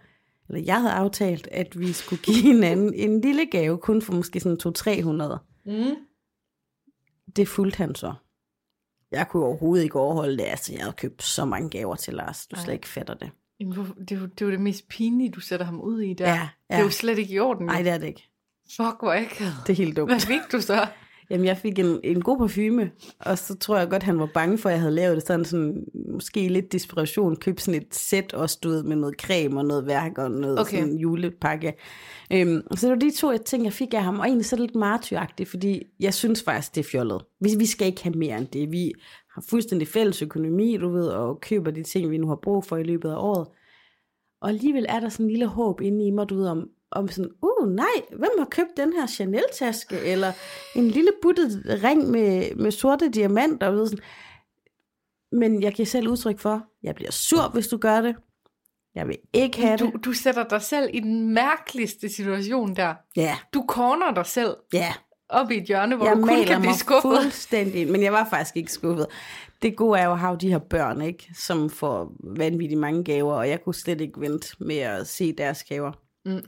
eller 0.50 0.62
jeg 0.62 0.82
havde 0.82 0.94
aftalt, 0.94 1.48
at 1.52 1.80
vi 1.80 1.94
skulle 1.94 2.22
give 2.24 2.42
hinanden 2.42 2.94
en 2.94 3.22
lille 3.22 3.46
gave, 3.46 3.78
kun 3.78 4.02
for 4.02 4.14
måske 4.14 4.40
sådan 4.40 4.58
200-300. 4.68 5.38
Mm. 5.66 5.96
Det 7.36 7.48
fulgte 7.48 7.78
han 7.78 7.96
så. 7.96 8.14
Jeg 9.12 9.28
kunne 9.30 9.46
overhovedet 9.46 9.84
ikke 9.84 10.00
overholde 10.00 10.38
det, 10.38 10.44
altså 10.44 10.74
jeg 10.74 10.82
havde 10.82 10.94
købt 10.98 11.24
så 11.24 11.46
mange 11.46 11.70
gaver 11.70 11.96
til 11.96 12.14
Lars, 12.14 12.48
du 12.48 12.56
Ej. 12.56 12.64
slet 12.64 12.74
ikke 12.74 12.88
fatter 12.88 13.14
det. 13.14 13.30
Jamen, 13.60 13.74
Det 13.76 14.12
er, 14.12 14.20
jo, 14.20 14.26
det 14.26 14.42
er 14.42 14.46
jo 14.46 14.52
det 14.52 14.60
mest 14.62 14.88
pinlige, 14.88 15.32
du 15.32 15.40
sætter 15.40 15.66
ham 15.66 15.82
ud 15.82 16.02
i 16.02 16.14
der. 16.14 16.30
Ja, 16.30 16.34
Det 16.42 16.50
er 16.70 16.78
ja. 16.78 16.84
jo 16.84 16.90
slet 16.90 17.18
ikke 17.18 17.34
i 17.34 17.40
orden. 17.40 17.66
Nej, 17.66 17.82
det 17.82 17.92
er 17.92 17.98
det 17.98 18.08
ikke. 18.08 18.30
Fuck, 18.78 18.96
hvor 19.00 19.14
akavet. 19.14 19.54
Det 19.68 19.74
er 19.74 19.78
helt 19.78 19.98
dumt. 19.98 20.12
Hvad 20.12 20.20
fik 20.20 20.52
du 20.52 20.62
så? 20.62 20.88
Jamen, 21.30 21.46
jeg 21.46 21.58
fik 21.58 21.80
en, 21.80 22.00
en 22.04 22.22
god 22.22 22.38
parfume, 22.38 22.92
og 23.20 23.38
så 23.38 23.56
tror 23.56 23.78
jeg 23.78 23.90
godt, 23.90 24.04
han 24.04 24.20
var 24.20 24.30
bange 24.34 24.58
for, 24.58 24.70
at 24.70 24.74
jeg 24.74 24.82
havde 24.82 24.96
lavet 24.96 25.16
det 25.16 25.28
sådan, 25.28 25.46
sådan 25.46 25.86
måske 26.14 26.48
lidt 26.48 26.72
desperation, 26.72 27.36
købt 27.36 27.62
sådan 27.62 27.82
et 27.82 27.96
sæt 27.96 28.34
du 28.64 28.70
ved, 28.70 28.84
med 28.84 28.96
noget 28.96 29.16
creme 29.22 29.60
og 29.60 29.66
noget 29.66 29.88
værk 29.88 30.18
og 30.18 30.32
noget 30.32 30.60
Okay. 30.60 30.80
sådan 30.80 30.98
julepakke. 30.98 31.74
Øhm, 32.34 32.62
så 32.76 32.88
det 32.88 32.90
var 32.90 33.00
de 33.00 33.12
to 33.12 33.32
jeg 33.32 33.42
ting, 33.42 33.64
jeg 33.64 33.74
fik 33.74 33.94
af 33.94 34.04
ham, 34.04 34.20
og 34.20 34.26
egentlig 34.26 34.46
så 34.46 34.56
lidt 34.56 34.76
martyragtigt, 34.76 35.50
fordi 35.50 35.84
jeg 36.00 36.14
synes 36.14 36.44
faktisk, 36.44 36.76
det 36.76 36.86
er 36.86 36.90
fjollet. 36.92 37.22
Vi, 37.42 37.50
vi 37.58 37.66
skal 37.66 37.88
ikke 37.88 38.04
have 38.04 38.16
mere 38.16 38.38
end 38.38 38.48
det. 38.48 38.72
Vi 38.72 38.94
har 39.34 39.44
fuldstændig 39.50 39.88
fælles 39.88 40.22
økonomi, 40.22 40.78
du 40.78 40.90
ved, 40.90 41.08
og 41.08 41.42
køber 41.42 41.72
de 41.72 41.84
ting, 41.84 42.12
vi 42.12 42.18
nu 42.18 42.28
har 42.28 42.40
brug 42.44 42.66
for 42.66 42.78
i 42.78 42.84
løbet 42.84 43.10
af 43.10 43.18
året. 43.18 43.48
Og 44.42 44.50
alligevel 44.50 44.86
er 44.90 45.00
der 45.00 45.10
sådan 45.10 45.26
en 45.26 45.30
lille 45.30 45.46
håb 45.46 45.82
inde 45.82 46.08
i 46.08 46.12
mig, 46.12 46.30
du 46.30 46.36
ved, 46.36 46.48
om, 46.48 46.70
om 46.92 47.08
sådan, 47.10 47.32
uh 47.42 47.70
nej, 47.70 47.86
hvem 48.10 48.30
har 48.38 48.46
købt 48.52 48.78
den 48.78 48.94
her 48.94 49.08
Chanel-taske, 49.08 50.00
eller 50.00 50.32
en 50.76 50.88
lille 50.88 51.12
buttet 51.22 51.64
ring 51.84 52.12
med, 52.12 52.56
med 52.56 52.72
sorte 52.72 53.10
diamanter, 53.10 53.72
du 53.72 53.78
ved, 53.78 53.88
sådan. 53.88 54.04
Men 55.32 55.64
jeg 55.64 55.74
giver 55.74 55.86
selv 55.86 56.08
udtryk 56.08 56.40
for, 56.40 56.64
jeg 56.84 56.96
bliver 56.96 57.12
sur, 57.12 57.50
hvis 57.54 57.68
du 57.68 57.78
gør 57.78 58.02
det. 58.02 58.16
Jeg 58.96 59.08
vil 59.08 59.18
ikke 59.34 59.58
have 59.62 59.72
det. 59.78 59.80
Du, 59.80 59.92
du 60.06 60.14
sætter 60.14 60.44
dig 60.44 60.62
selv 60.62 60.90
i 60.94 61.00
den 61.00 61.34
mærkeligste 61.34 62.10
situation 62.10 62.76
der. 62.76 62.94
Ja, 63.16 63.38
Du 63.54 63.66
corner 63.68 64.14
dig 64.14 64.26
selv 64.26 64.56
ja. 64.74 64.94
op 65.30 65.52
i 65.52 65.58
et 65.58 65.64
hjørne, 65.64 65.96
hvor 65.96 66.06
Jeg 66.06 66.16
du 66.16 66.22
kun 66.22 66.46
kan 66.46 66.62
blive 66.62 66.74
skuffet. 66.74 67.02
fuldstændig, 67.22 67.92
men 67.92 68.04
jeg 68.04 68.14
var 68.14 68.28
faktisk 68.30 68.58
ikke 68.58 68.72
skuffet. 68.72 69.06
Det 69.62 69.76
gode 69.78 70.00
er 70.00 70.06
jo 70.06 70.12
at 70.12 70.20
have 70.20 70.38
de 70.42 70.50
her 70.50 70.58
børn, 70.60 71.02
ikke, 71.02 71.30
som 71.36 71.70
får 71.70 72.14
vanvittigt 72.38 72.80
mange 72.80 73.04
gaver, 73.04 73.34
og 73.34 73.50
jeg 73.50 73.64
kunne 73.64 73.76
slet 73.76 74.02
ikke 74.02 74.22
vente 74.22 74.48
med 74.60 74.78
at 74.78 75.08
se 75.08 75.34
deres 75.34 75.64
gaver. 75.64 75.92
Mm. 76.26 76.44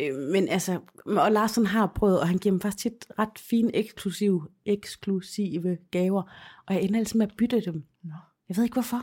Øh, 0.00 0.14
men 0.32 0.48
altså, 0.48 0.80
og 1.06 1.32
Larsen 1.32 1.66
har 1.66 1.92
prøvet, 1.94 2.20
og 2.20 2.28
han 2.28 2.38
giver 2.38 2.52
mig 2.52 2.62
faktisk 2.62 2.82
tit 2.82 3.06
ret 3.18 3.38
fine, 3.38 3.76
eksklusive, 3.76 4.48
eksklusive 4.66 5.76
gaver, 5.90 6.22
og 6.66 6.74
jeg 6.74 6.82
ender 6.82 6.98
altså 6.98 7.18
med 7.18 7.26
at 7.26 7.34
bytte 7.38 7.60
dem. 7.60 7.84
Nå. 8.04 8.14
Jeg 8.48 8.56
ved 8.56 8.64
ikke 8.64 8.74
hvorfor. 8.74 9.02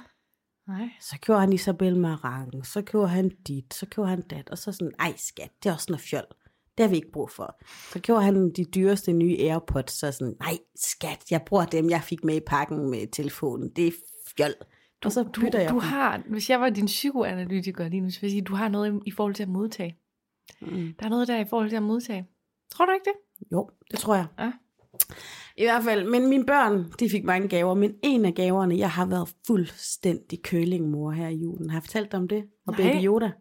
Nej. 0.68 0.90
Så 1.02 1.16
køber 1.22 1.40
han 1.40 1.54
Isabel 1.54 1.98
Marang, 1.98 2.66
så 2.66 2.82
køber 2.82 3.06
han 3.06 3.32
dit, 3.48 3.74
så 3.74 3.86
køber 3.86 4.08
han 4.08 4.22
dat, 4.22 4.50
og 4.50 4.58
så 4.58 4.72
sådan, 4.72 4.94
ej 5.00 5.14
skat, 5.18 5.50
det 5.64 5.70
er 5.70 5.74
også 5.74 5.86
noget 5.90 6.02
fjol. 6.02 6.24
Det 6.78 6.84
har 6.84 6.90
vi 6.90 6.96
ikke 6.96 7.12
brug 7.12 7.30
for. 7.30 7.56
Så 7.94 8.00
køber 8.02 8.20
han 8.20 8.52
de 8.54 8.66
dyreste 8.66 9.14
nye 9.14 9.38
AirPods, 9.40 9.92
så 9.92 10.12
sådan, 10.12 10.36
nej 10.40 10.58
skat, 10.76 11.32
jeg 11.32 11.42
bruger 11.46 11.66
dem, 11.66 11.90
jeg 11.90 12.02
fik 12.04 12.24
med 12.24 12.36
i 12.36 12.40
pakken 12.40 12.90
med 12.90 13.08
telefonen. 13.12 13.70
Det 13.76 13.88
er 13.88 13.92
fjol. 14.38 14.52
og 15.06 15.12
så 15.12 15.24
Du, 15.24 15.42
bytter 15.42 15.60
jeg 15.60 15.70
du 15.70 15.74
dem. 15.74 15.82
har, 15.82 16.24
hvis 16.30 16.50
jeg 16.50 16.62
var 16.62 16.70
din 16.70 16.86
psykoanalytiker 16.86 17.88
lige 17.90 18.02
nu, 18.02 18.10
så 18.10 18.22
vil 18.22 18.28
jeg 18.28 18.32
sige, 18.32 18.42
du 18.42 18.56
har 18.56 18.68
noget 18.70 19.02
i 19.06 19.12
forhold 19.12 19.36
til 19.36 19.44
at 19.44 19.50
modtage. 19.50 19.98
Mm. 20.62 20.94
Der 21.00 21.06
er 21.06 21.10
noget 21.10 21.28
der 21.28 21.40
i 21.40 21.46
forhold 21.50 21.70
til 21.70 21.76
at 21.76 21.84
modtage. 21.84 22.28
Tror 22.72 22.86
du 22.86 22.92
ikke 22.92 23.06
det? 23.06 23.48
Jo, 23.52 23.70
det 23.92 24.00
tror 24.00 24.16
jeg. 24.16 24.26
Ja. 24.40 24.52
I 25.58 25.64
hvert 25.64 25.84
fald, 25.84 26.10
men 26.10 26.28
mine 26.30 26.46
børn, 26.46 26.86
de 27.00 27.10
fik 27.10 27.24
mange 27.24 27.48
gaver, 27.48 27.74
men 27.74 27.94
en 28.04 28.26
af 28.26 28.34
gaverne, 28.34 28.78
jeg 28.78 28.90
har 28.92 29.06
været 29.06 29.30
fuldstændig 29.48 30.44
kølingmor 30.44 31.12
her 31.12 31.28
i 31.28 31.36
julen. 31.36 31.70
Har 31.70 31.78
jeg 31.78 31.84
fortalt 31.84 32.12
dig 32.12 32.20
om 32.20 32.28
det? 32.28 32.44
Og 32.68 32.74
Nej. 32.78 32.82
Baby 32.94 33.06
Yoda. 33.06 33.32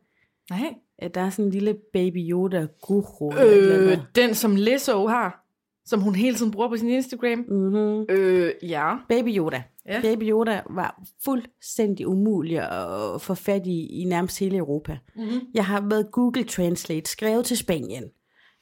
Nej. 0.51 0.75
Der 1.15 1.21
er 1.21 1.31
sådan 1.31 1.45
en 1.45 1.51
lille 1.51 1.77
Baby 1.93 2.31
Yoda 2.31 2.67
guru. 2.83 3.35
Øh, 3.35 3.99
den 4.15 4.35
som 4.35 4.57
Lizzo 4.57 5.07
har, 5.07 5.45
som 5.85 6.01
hun 6.01 6.15
hele 6.15 6.37
tiden 6.37 6.51
bruger 6.53 6.69
på 6.69 6.77
sin 6.77 6.89
Instagram. 6.89 7.39
Mhm. 7.39 8.07
Øh, 8.09 8.53
ja. 8.63 8.97
Baby 9.09 9.29
Yoda. 9.37 9.63
Ja. 9.89 10.01
Baby 10.03 10.31
Yoda 10.31 10.63
var 10.71 11.03
fuldstændig 11.25 12.09
umulig 12.09 12.59
at 12.59 13.21
få 13.21 13.35
fat 13.35 13.67
i 13.67 13.87
i 13.87 14.05
nærmest 14.05 14.39
hele 14.39 14.57
Europa. 14.57 14.99
Mm-hmm. 15.17 15.41
Jeg 15.55 15.67
har 15.67 15.81
været 15.81 16.13
Google 16.13 16.45
Translate, 16.45 17.11
skrevet 17.11 17.45
til 17.47 17.57
Spanien. 17.57 18.05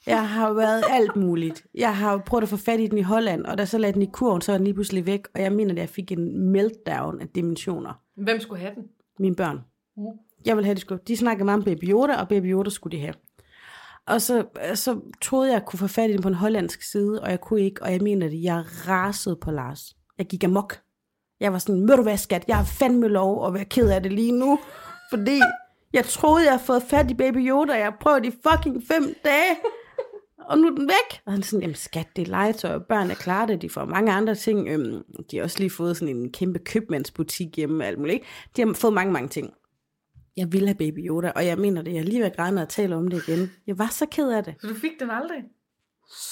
Jeg 0.07 0.29
har 0.29 0.53
været 0.53 0.85
alt 0.91 1.17
muligt. 1.17 1.67
Jeg 1.75 1.97
har 1.97 2.23
prøvet 2.27 2.43
at 2.43 2.49
få 2.49 2.57
fat 2.57 2.81
i 2.81 2.87
den 2.87 2.99
i 2.99 3.03
Holland, 3.03 3.45
og 3.45 3.59
da 3.59 3.65
så 3.65 3.79
lagde 3.79 3.93
den 3.93 4.03
i 4.03 4.11
kurven, 4.13 4.41
så 4.41 4.53
var 4.53 4.59
den 4.59 4.65
lige 4.65 4.75
pludselig 4.75 5.07
væk, 5.07 5.27
og 5.35 5.43
jeg 5.43 5.53
mener, 5.53 5.73
at 5.73 5.79
jeg 5.79 5.89
fik 5.89 6.13
en 6.13 6.39
meltdown 6.51 7.21
af 7.21 7.29
dimensioner. 7.29 7.93
Hvem 8.17 8.41
skulle 8.41 8.61
have 8.61 8.75
den? 8.75 8.85
Mine 9.19 9.37
børn. 9.37 9.61
Mm. 9.97 10.03
Jeg 10.47 10.57
vil 10.57 10.65
have, 10.65 10.75
de 10.75 10.81
skulle. 10.81 11.03
De 11.09 11.17
snakkede 11.17 11.45
meget 11.45 11.59
om 11.59 11.65
Baby 11.65 11.85
Yoda, 11.85 12.17
og 12.17 12.29
Baby 12.29 12.53
Yoda 12.53 12.71
skulle 12.71 12.97
de 12.97 13.03
have. 13.03 13.15
Og 14.07 14.21
så, 14.21 14.45
så 14.75 15.01
troede 15.23 15.49
jeg, 15.49 15.57
at 15.57 15.61
jeg 15.61 15.67
kunne 15.67 15.79
få 15.79 15.87
fat 15.87 16.11
i 16.11 16.13
den 16.13 16.23
på 16.23 16.29
en 16.29 16.35
hollandsk 16.35 16.83
side, 16.83 17.23
og 17.23 17.31
jeg 17.31 17.41
kunne 17.41 17.61
ikke, 17.61 17.83
og 17.83 17.93
jeg 17.93 18.01
mener 18.01 18.29
det, 18.29 18.43
jeg 18.43 18.65
rasede 18.89 19.37
på 19.37 19.51
Lars. 19.51 19.97
Jeg 20.19 20.27
gik 20.27 20.45
amok. 20.45 20.81
Jeg 21.43 21.53
var 21.53 21.59
sådan, 21.59 21.87
må 21.87 21.97
du 21.97 22.03
være 22.03 22.19
skat, 22.19 22.45
jeg 22.49 22.57
har 22.57 22.65
fandme 22.65 23.09
lov 23.09 23.47
at 23.47 23.55
være 23.55 23.65
ked 23.65 23.91
af 23.91 24.03
det 24.03 24.13
lige 24.13 24.33
nu, 24.33 24.59
fordi 25.11 25.41
jeg 25.93 26.05
troede, 26.05 26.45
jeg 26.45 26.53
havde 26.53 26.65
fået 26.65 26.83
fat 26.83 27.11
i 27.11 27.15
Baby 27.15 27.49
Yoda, 27.49 27.73
jeg 27.73 27.95
prøvet 28.01 28.27
i 28.27 28.31
fucking 28.31 28.83
fem 28.89 29.15
dage, 29.25 29.57
og 30.49 30.59
nu 30.59 30.67
er 30.67 30.71
den 30.71 30.89
væk. 30.89 31.21
Og 31.27 31.33
han 31.33 31.41
er 31.41 31.45
sådan, 31.45 31.61
jamen 31.61 31.75
skat, 31.75 32.09
det 32.17 32.23
er 32.23 32.31
legetøj, 32.31 32.75
og 32.75 32.85
børn 32.85 33.11
er 33.11 33.15
klare 33.15 33.47
det, 33.47 33.63
de 33.63 33.69
får 33.69 33.85
mange 33.85 34.13
andre 34.13 34.35
ting. 34.35 34.69
Øhm, 34.69 35.03
de 35.31 35.37
har 35.37 35.45
også 35.45 35.59
lige 35.59 35.71
fået 35.71 35.97
sådan 35.97 36.17
en 36.17 36.33
kæmpe 36.33 36.59
købmandsbutik 36.59 37.57
hjemme, 37.57 37.85
og 37.85 37.87
alt 37.87 37.99
muligt. 37.99 38.15
Ikke? 38.15 38.27
De 38.57 38.67
har 38.67 38.73
fået 38.75 38.95
mange, 38.95 39.13
mange 39.13 39.29
ting. 39.29 39.51
Jeg 40.37 40.53
ville 40.53 40.69
have 40.69 40.79
Baby 40.79 41.09
Yoda, 41.09 41.33
og 41.37 41.47
jeg 41.47 41.59
mener 41.59 41.83
det, 41.83 41.93
jeg 41.93 41.99
er 41.99 42.05
lige 42.05 42.19
ved 42.19 42.27
at 42.27 42.37
græde, 42.37 42.55
når 42.55 42.63
jeg 42.63 42.69
taler 42.69 42.97
om 42.97 43.09
det 43.09 43.29
igen. 43.29 43.51
Jeg 43.67 43.79
var 43.79 43.89
så 43.91 44.07
ked 44.07 44.31
af 44.31 44.45
det. 44.45 44.55
Så 44.61 44.67
du 44.67 44.75
fik 44.75 45.01
den 45.01 45.11
aldrig? 45.11 45.45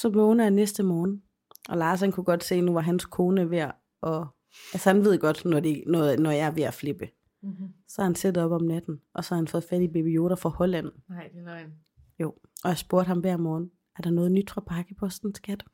Så 0.01 0.09
vågner 0.09 0.45
jeg 0.45 0.51
næste 0.51 0.83
morgen, 0.83 1.23
og 1.69 1.77
Lars 1.79 2.01
han 2.01 2.13
kunne 2.13 2.25
godt 2.25 2.45
se, 2.45 2.61
nu 2.61 2.73
var 2.73 2.81
hans 2.81 3.05
kone 3.05 3.51
ved 3.51 3.59
at... 4.03 4.25
Altså 4.73 4.91
han 4.91 5.05
ved 5.05 5.19
godt, 5.19 5.45
når, 5.45 5.61
det, 5.61 5.83
når, 5.87 6.17
når 6.17 6.31
jeg 6.31 6.47
er 6.47 6.51
ved 6.51 6.63
at 6.63 6.75
flippe. 6.75 7.09
Mm-hmm. 7.43 7.69
Så 7.89 8.03
har 8.03 8.05
han 8.05 8.15
sættet 8.15 8.45
op 8.45 8.53
om 8.53 8.63
natten, 8.63 9.01
og 9.15 9.25
så 9.25 9.35
har 9.35 9.37
han 9.37 9.49
fået 9.49 9.65
fat 9.65 9.83
i 9.83 9.89
Baby 9.89 10.17
Yoda 10.17 10.35
fra 10.35 10.49
Holland. 10.49 10.93
Nej, 11.09 11.29
det 11.29 11.39
er 11.39 11.45
løgn. 11.45 11.73
Jo, 12.21 12.35
og 12.65 12.69
jeg 12.69 12.79
spurgte 12.79 13.09
ham 13.09 13.21
hver 13.21 13.37
morgen, 13.37 13.71
er 13.99 14.03
der 14.03 14.11
noget 14.11 14.33
nyt 14.33 14.51
fra 14.51 14.61
pakkeposten, 14.61 15.35
skat? 15.35 15.65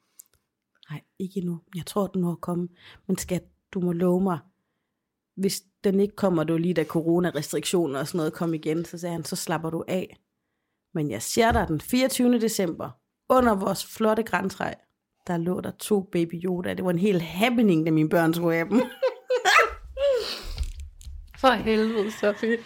Nej, 0.91 1.01
ikke 1.19 1.39
endnu. 1.39 1.61
Jeg 1.77 1.87
tror, 1.87 2.07
den 2.07 2.29
at 2.29 2.41
komme. 2.41 2.69
Men 3.07 3.19
skat, 3.19 3.45
du 3.73 3.81
må 3.81 3.93
love 3.93 4.23
mig, 4.23 4.39
hvis 5.37 5.63
den 5.85 6.01
ikke 6.01 6.17
kommer, 6.17 6.45
det 6.45 6.53
var 6.53 6.59
lige 6.59 6.75
da 6.75 6.85
coronarestriktioner 6.85 8.01
og 8.01 8.07
sådan 8.07 8.17
noget 8.17 8.33
kom 8.33 8.55
igen, 8.55 8.85
så 8.85 8.99
sagde 8.99 9.13
han, 9.13 9.25
så 9.25 9.37
slapper 9.37 9.71
du 9.71 9.85
af. 9.89 10.21
Men 10.95 11.11
jeg 11.11 11.23
ser 11.23 11.53
dig 11.53 11.69
den 11.69 11.81
24. 11.81 12.41
december, 12.41 12.91
under 13.29 13.55
vores 13.55 13.87
flotte 13.87 14.23
græntræ, 14.23 14.73
der 15.27 15.37
lå 15.37 15.61
der 15.61 15.71
to 15.71 16.01
baby 16.01 16.35
Yoda. 16.45 16.75
Det 16.75 16.85
var 16.85 16.91
en 16.91 16.99
hel 16.99 17.21
happening, 17.21 17.87
da 17.87 17.91
mine 17.91 18.09
børn 18.09 18.35
skulle 18.35 18.57
have 18.57 18.69
dem. 18.69 18.83
For 21.41 21.51
helvede, 21.51 22.13
Sofie. 22.13 22.57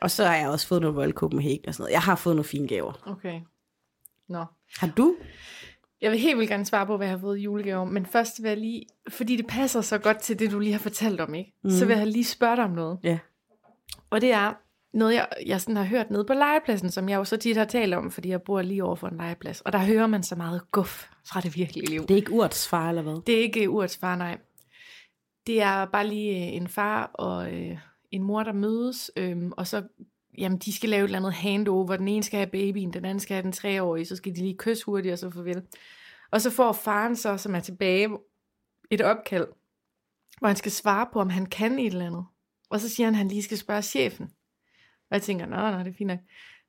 og 0.00 0.10
så 0.10 0.24
har 0.24 0.36
jeg 0.36 0.48
også 0.48 0.66
fået 0.66 0.80
noget 0.80 0.96
Royal 0.96 1.12
Copenhagen 1.12 1.68
og 1.68 1.74
sådan 1.74 1.82
noget. 1.82 1.92
Jeg 1.92 2.02
har 2.02 2.16
fået 2.16 2.36
nogle 2.36 2.48
fine 2.48 2.68
gaver. 2.68 2.92
Okay. 3.06 3.40
Nå. 4.28 4.44
Har 4.78 4.92
du? 4.96 5.16
Jeg 6.00 6.10
vil 6.10 6.20
helt 6.20 6.38
vildt 6.38 6.50
gerne 6.50 6.64
svare 6.64 6.86
på, 6.86 6.96
hvad 6.96 7.06
jeg 7.06 7.14
har 7.14 7.20
fået 7.20 7.38
i 7.38 7.42
julegave, 7.42 7.86
men 7.86 8.06
først 8.06 8.42
vil 8.42 8.48
jeg 8.48 8.56
lige, 8.58 8.82
fordi 9.08 9.36
det 9.36 9.46
passer 9.46 9.80
så 9.80 9.98
godt 9.98 10.18
til 10.18 10.38
det, 10.38 10.50
du 10.50 10.58
lige 10.58 10.72
har 10.72 10.78
fortalt 10.78 11.20
om, 11.20 11.34
ikke? 11.34 11.52
Mm. 11.64 11.70
så 11.70 11.86
vil 11.86 11.96
jeg 11.96 12.06
lige 12.06 12.24
spørge 12.24 12.56
dig 12.56 12.64
om 12.64 12.70
noget. 12.70 12.98
Ja. 13.02 13.18
Og 14.10 14.20
det 14.20 14.32
er 14.32 14.54
noget, 14.94 15.14
jeg, 15.14 15.28
jeg 15.46 15.60
sådan 15.60 15.76
har 15.76 15.84
hørt 15.84 16.10
nede 16.10 16.24
på 16.24 16.32
legepladsen, 16.32 16.90
som 16.90 17.08
jeg 17.08 17.16
jo 17.16 17.24
så 17.24 17.36
tit 17.36 17.56
har 17.56 17.64
talt 17.64 17.94
om, 17.94 18.10
fordi 18.10 18.28
jeg 18.28 18.42
bor 18.42 18.62
lige 18.62 18.84
over 18.84 18.96
for 18.96 19.08
en 19.08 19.16
legeplads. 19.16 19.60
Og 19.60 19.72
der 19.72 19.78
hører 19.78 20.06
man 20.06 20.22
så 20.22 20.36
meget 20.36 20.62
guf 20.72 21.08
fra 21.28 21.40
det 21.40 21.56
virkelige 21.56 21.90
liv. 21.90 22.00
Det 22.00 22.10
er 22.10 22.16
ikke 22.16 22.32
urts 22.32 22.68
far, 22.68 22.88
eller 22.88 23.02
hvad? 23.02 23.22
Det 23.26 23.34
er 23.34 23.42
ikke 23.42 23.70
urets 23.70 23.96
far, 23.96 24.16
nej. 24.16 24.38
Det 25.46 25.62
er 25.62 25.84
bare 25.84 26.06
lige 26.06 26.46
øh, 26.46 26.56
en 26.56 26.68
far 26.68 27.10
og 27.14 27.52
øh, 27.52 27.78
en 28.10 28.22
mor, 28.22 28.42
der 28.42 28.52
mødes, 28.52 29.10
øh, 29.16 29.36
og 29.56 29.66
så, 29.66 29.82
jamen, 30.38 30.58
de 30.58 30.72
skal 30.72 30.88
lave 30.88 31.00
et 31.00 31.04
eller 31.04 31.18
andet 31.18 31.32
handover. 31.32 31.96
Den 31.96 32.08
ene 32.08 32.22
skal 32.22 32.36
have 32.36 32.50
babyen, 32.50 32.92
den 32.92 33.04
anden 33.04 33.20
skal 33.20 33.34
have 33.34 33.42
den 33.42 33.52
treårige, 33.52 34.06
så 34.06 34.16
skal 34.16 34.32
de 34.36 34.40
lige 34.40 34.56
kysse 34.58 34.84
hurtigt, 34.84 35.12
og 35.12 35.18
så 35.18 35.30
farvel. 35.30 35.62
Og 36.30 36.40
så 36.40 36.50
får 36.50 36.72
faren 36.72 37.16
så, 37.16 37.36
som 37.36 37.54
er 37.54 37.60
tilbage, 37.60 38.08
et 38.90 39.00
opkald, 39.00 39.46
hvor 40.38 40.48
han 40.48 40.56
skal 40.56 40.72
svare 40.72 41.06
på, 41.12 41.20
om 41.20 41.30
han 41.30 41.46
kan 41.46 41.78
et 41.78 41.86
eller 41.86 42.06
andet. 42.06 42.24
Og 42.70 42.80
så 42.80 42.88
siger 42.88 43.06
han, 43.06 43.14
at 43.14 43.18
han 43.18 43.28
lige 43.28 43.42
skal 43.42 43.58
spørge 43.58 43.82
chefen. 43.82 44.30
Og 45.10 45.14
jeg 45.14 45.22
tænker, 45.22 45.46
nå, 45.46 45.70
nå, 45.70 45.78
det 45.78 45.88
er 45.88 45.96
fint 45.98 46.08
nok. 46.08 46.18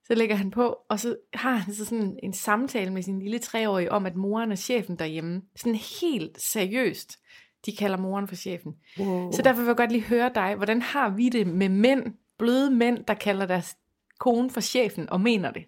Så 0.08 0.16
lægger 0.16 0.36
han 0.36 0.52
på, 0.52 0.78
og 0.90 1.00
så 1.00 1.18
har 1.34 1.56
han 1.56 1.74
så 1.74 1.86
sådan 1.86 2.20
en 2.24 2.34
samtale 2.34 2.94
med 2.94 3.02
sin 3.02 3.20
lille 3.20 3.40
treårige 3.40 3.92
om, 3.92 4.06
at 4.06 4.16
moren 4.16 4.52
er 4.52 4.56
chefen 4.56 4.96
derhjemme. 4.96 5.42
Sådan 5.56 5.76
helt 5.76 6.42
seriøst. 6.42 7.20
De 7.66 7.76
kalder 7.76 7.98
moren 7.98 8.28
for 8.28 8.36
chefen. 8.36 8.76
Wow. 9.00 9.32
Så 9.32 9.42
derfor 9.42 9.62
vil 9.62 9.68
jeg 9.68 9.78
godt 9.78 9.92
lige 9.92 10.04
høre 10.04 10.32
dig, 10.36 10.56
hvordan 10.56 10.82
har 10.82 11.10
vi 11.10 11.30
det 11.30 11.48
med 11.48 11.70
mænd, 11.70 12.14
bløde 12.38 12.72
mænd, 12.72 13.06
der 13.06 13.14
kalder 13.14 13.46
deres 13.46 13.78
kone 14.20 14.50
for 14.50 14.62
chefen 14.62 15.10
og 15.10 15.22
mener 15.22 15.52
det? 15.52 15.66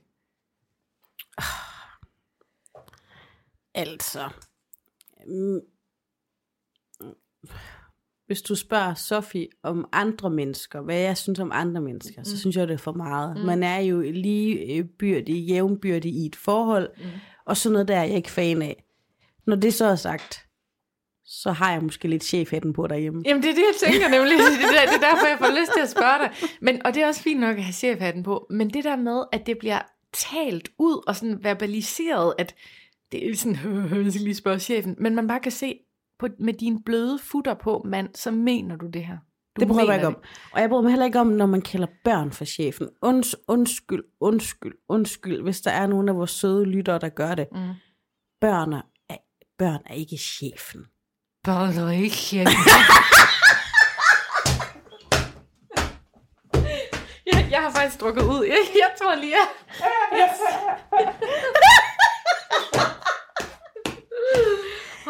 Altså, 3.73 4.29
mm, 5.27 5.59
hvis 8.29 8.41
du 8.41 8.55
spørger 8.55 8.93
Sofie 8.93 9.47
om 9.63 9.87
andre 9.91 10.29
mennesker, 10.29 10.81
hvad 10.81 10.97
jeg 10.99 11.17
synes 11.17 11.39
om 11.39 11.51
andre 11.53 11.81
mennesker, 11.81 12.21
mm. 12.21 12.25
så 12.25 12.39
synes 12.39 12.55
jeg, 12.55 12.67
det 12.67 12.73
er 12.73 12.77
for 12.77 12.91
meget. 12.91 13.37
Mm. 13.37 13.45
Man 13.45 13.63
er 13.63 13.79
jo 13.79 14.01
lige 14.01 14.75
øh, 14.75 14.85
byrdig, 14.85 15.35
jævnbyrdig 15.35 16.11
i 16.11 16.25
et 16.25 16.35
forhold, 16.35 16.89
mm. 16.97 17.03
og 17.45 17.57
sådan 17.57 17.73
noget 17.73 17.87
der 17.87 17.95
er 17.95 18.03
jeg 18.03 18.15
ikke 18.15 18.31
fan 18.31 18.61
af. 18.61 18.83
Når 19.47 19.55
det 19.55 19.73
så 19.73 19.85
er 19.85 19.95
sagt, 19.95 20.45
så 21.25 21.51
har 21.51 21.71
jeg 21.71 21.83
måske 21.83 22.07
lidt 22.07 22.23
chefhætten 22.23 22.73
på 22.73 22.87
derhjemme. 22.87 23.21
Jamen 23.25 23.43
det 23.43 23.49
er 23.49 23.55
det, 23.55 23.63
jeg 23.83 23.91
tænker 23.91 24.09
nemlig. 24.09 24.37
Det 24.37 24.81
er, 24.81 24.85
det 24.85 25.03
er 25.03 25.09
derfor, 25.11 25.27
jeg 25.27 25.37
får 25.39 25.59
lyst 25.61 25.71
til 25.75 25.81
at 25.81 25.89
spørge 25.89 26.19
dig. 26.19 26.49
Men, 26.61 26.85
og 26.85 26.93
det 26.93 27.03
er 27.03 27.07
også 27.07 27.21
fint 27.21 27.39
nok 27.39 27.57
at 27.57 27.63
have 27.63 27.73
chefhatten 27.73 28.23
på. 28.23 28.47
Men 28.49 28.69
det 28.69 28.83
der 28.83 28.95
med, 28.95 29.23
at 29.31 29.45
det 29.45 29.57
bliver 29.57 29.81
talt 30.13 30.69
ud 30.79 31.03
og 31.07 31.15
sådan 31.15 31.43
verbaliseret, 31.43 32.33
at 32.37 32.55
det 33.11 33.29
er 33.29 33.35
sådan, 33.35 33.57
jeg 34.05 34.13
skal 34.13 34.23
lige 34.23 34.35
spørge 34.35 34.59
chefen, 34.59 34.95
men 34.99 35.15
man 35.15 35.27
bare 35.27 35.39
kan 35.39 35.51
se, 35.51 35.79
på, 36.19 36.27
med 36.39 36.53
dine 36.53 36.83
bløde 36.85 37.19
futter 37.19 37.53
på, 37.53 37.81
mand, 37.85 38.09
så 38.15 38.31
mener 38.31 38.75
du 38.75 38.87
det 38.87 39.05
her. 39.05 39.17
Du 39.55 39.59
Det 39.59 39.67
bryder 39.67 39.85
jeg 39.85 39.95
ikke 39.95 40.07
om. 40.07 40.17
Og 40.51 40.61
jeg 40.61 40.69
bryder 40.69 40.83
mig 40.83 40.91
heller 40.91 41.05
ikke 41.05 41.19
om, 41.19 41.27
når 41.27 41.45
man 41.45 41.61
kalder 41.61 41.87
børn 42.03 42.31
for 42.31 42.45
chefen. 42.45 42.89
Unds, 43.01 43.35
undskyld, 43.47 44.03
undskyld, 44.19 44.73
undskyld, 44.89 45.41
hvis 45.41 45.61
der 45.61 45.71
er 45.71 45.87
nogen 45.87 46.09
af 46.09 46.15
vores 46.15 46.31
søde 46.31 46.65
lyttere, 46.65 46.99
der 46.99 47.09
gør 47.09 47.35
det. 47.35 47.47
Mm. 47.51 47.59
Børn 48.41 48.73
er, 48.73 48.81
børn 49.57 49.81
er 49.85 49.93
ikke 49.93 50.17
chefen. 50.17 50.85
Børn 51.43 51.77
er 51.77 51.91
ikke 51.91 52.15
jeg, 57.31 57.47
jeg 57.51 57.61
har 57.61 57.71
faktisk 57.71 58.01
drukket 58.01 58.23
ud. 58.23 58.45
Jeg, 58.45 58.57
jeg 58.75 58.91
tror 59.01 59.15
lige, 59.15 59.31
jeg... 59.31 59.47
Yes. 60.19 60.39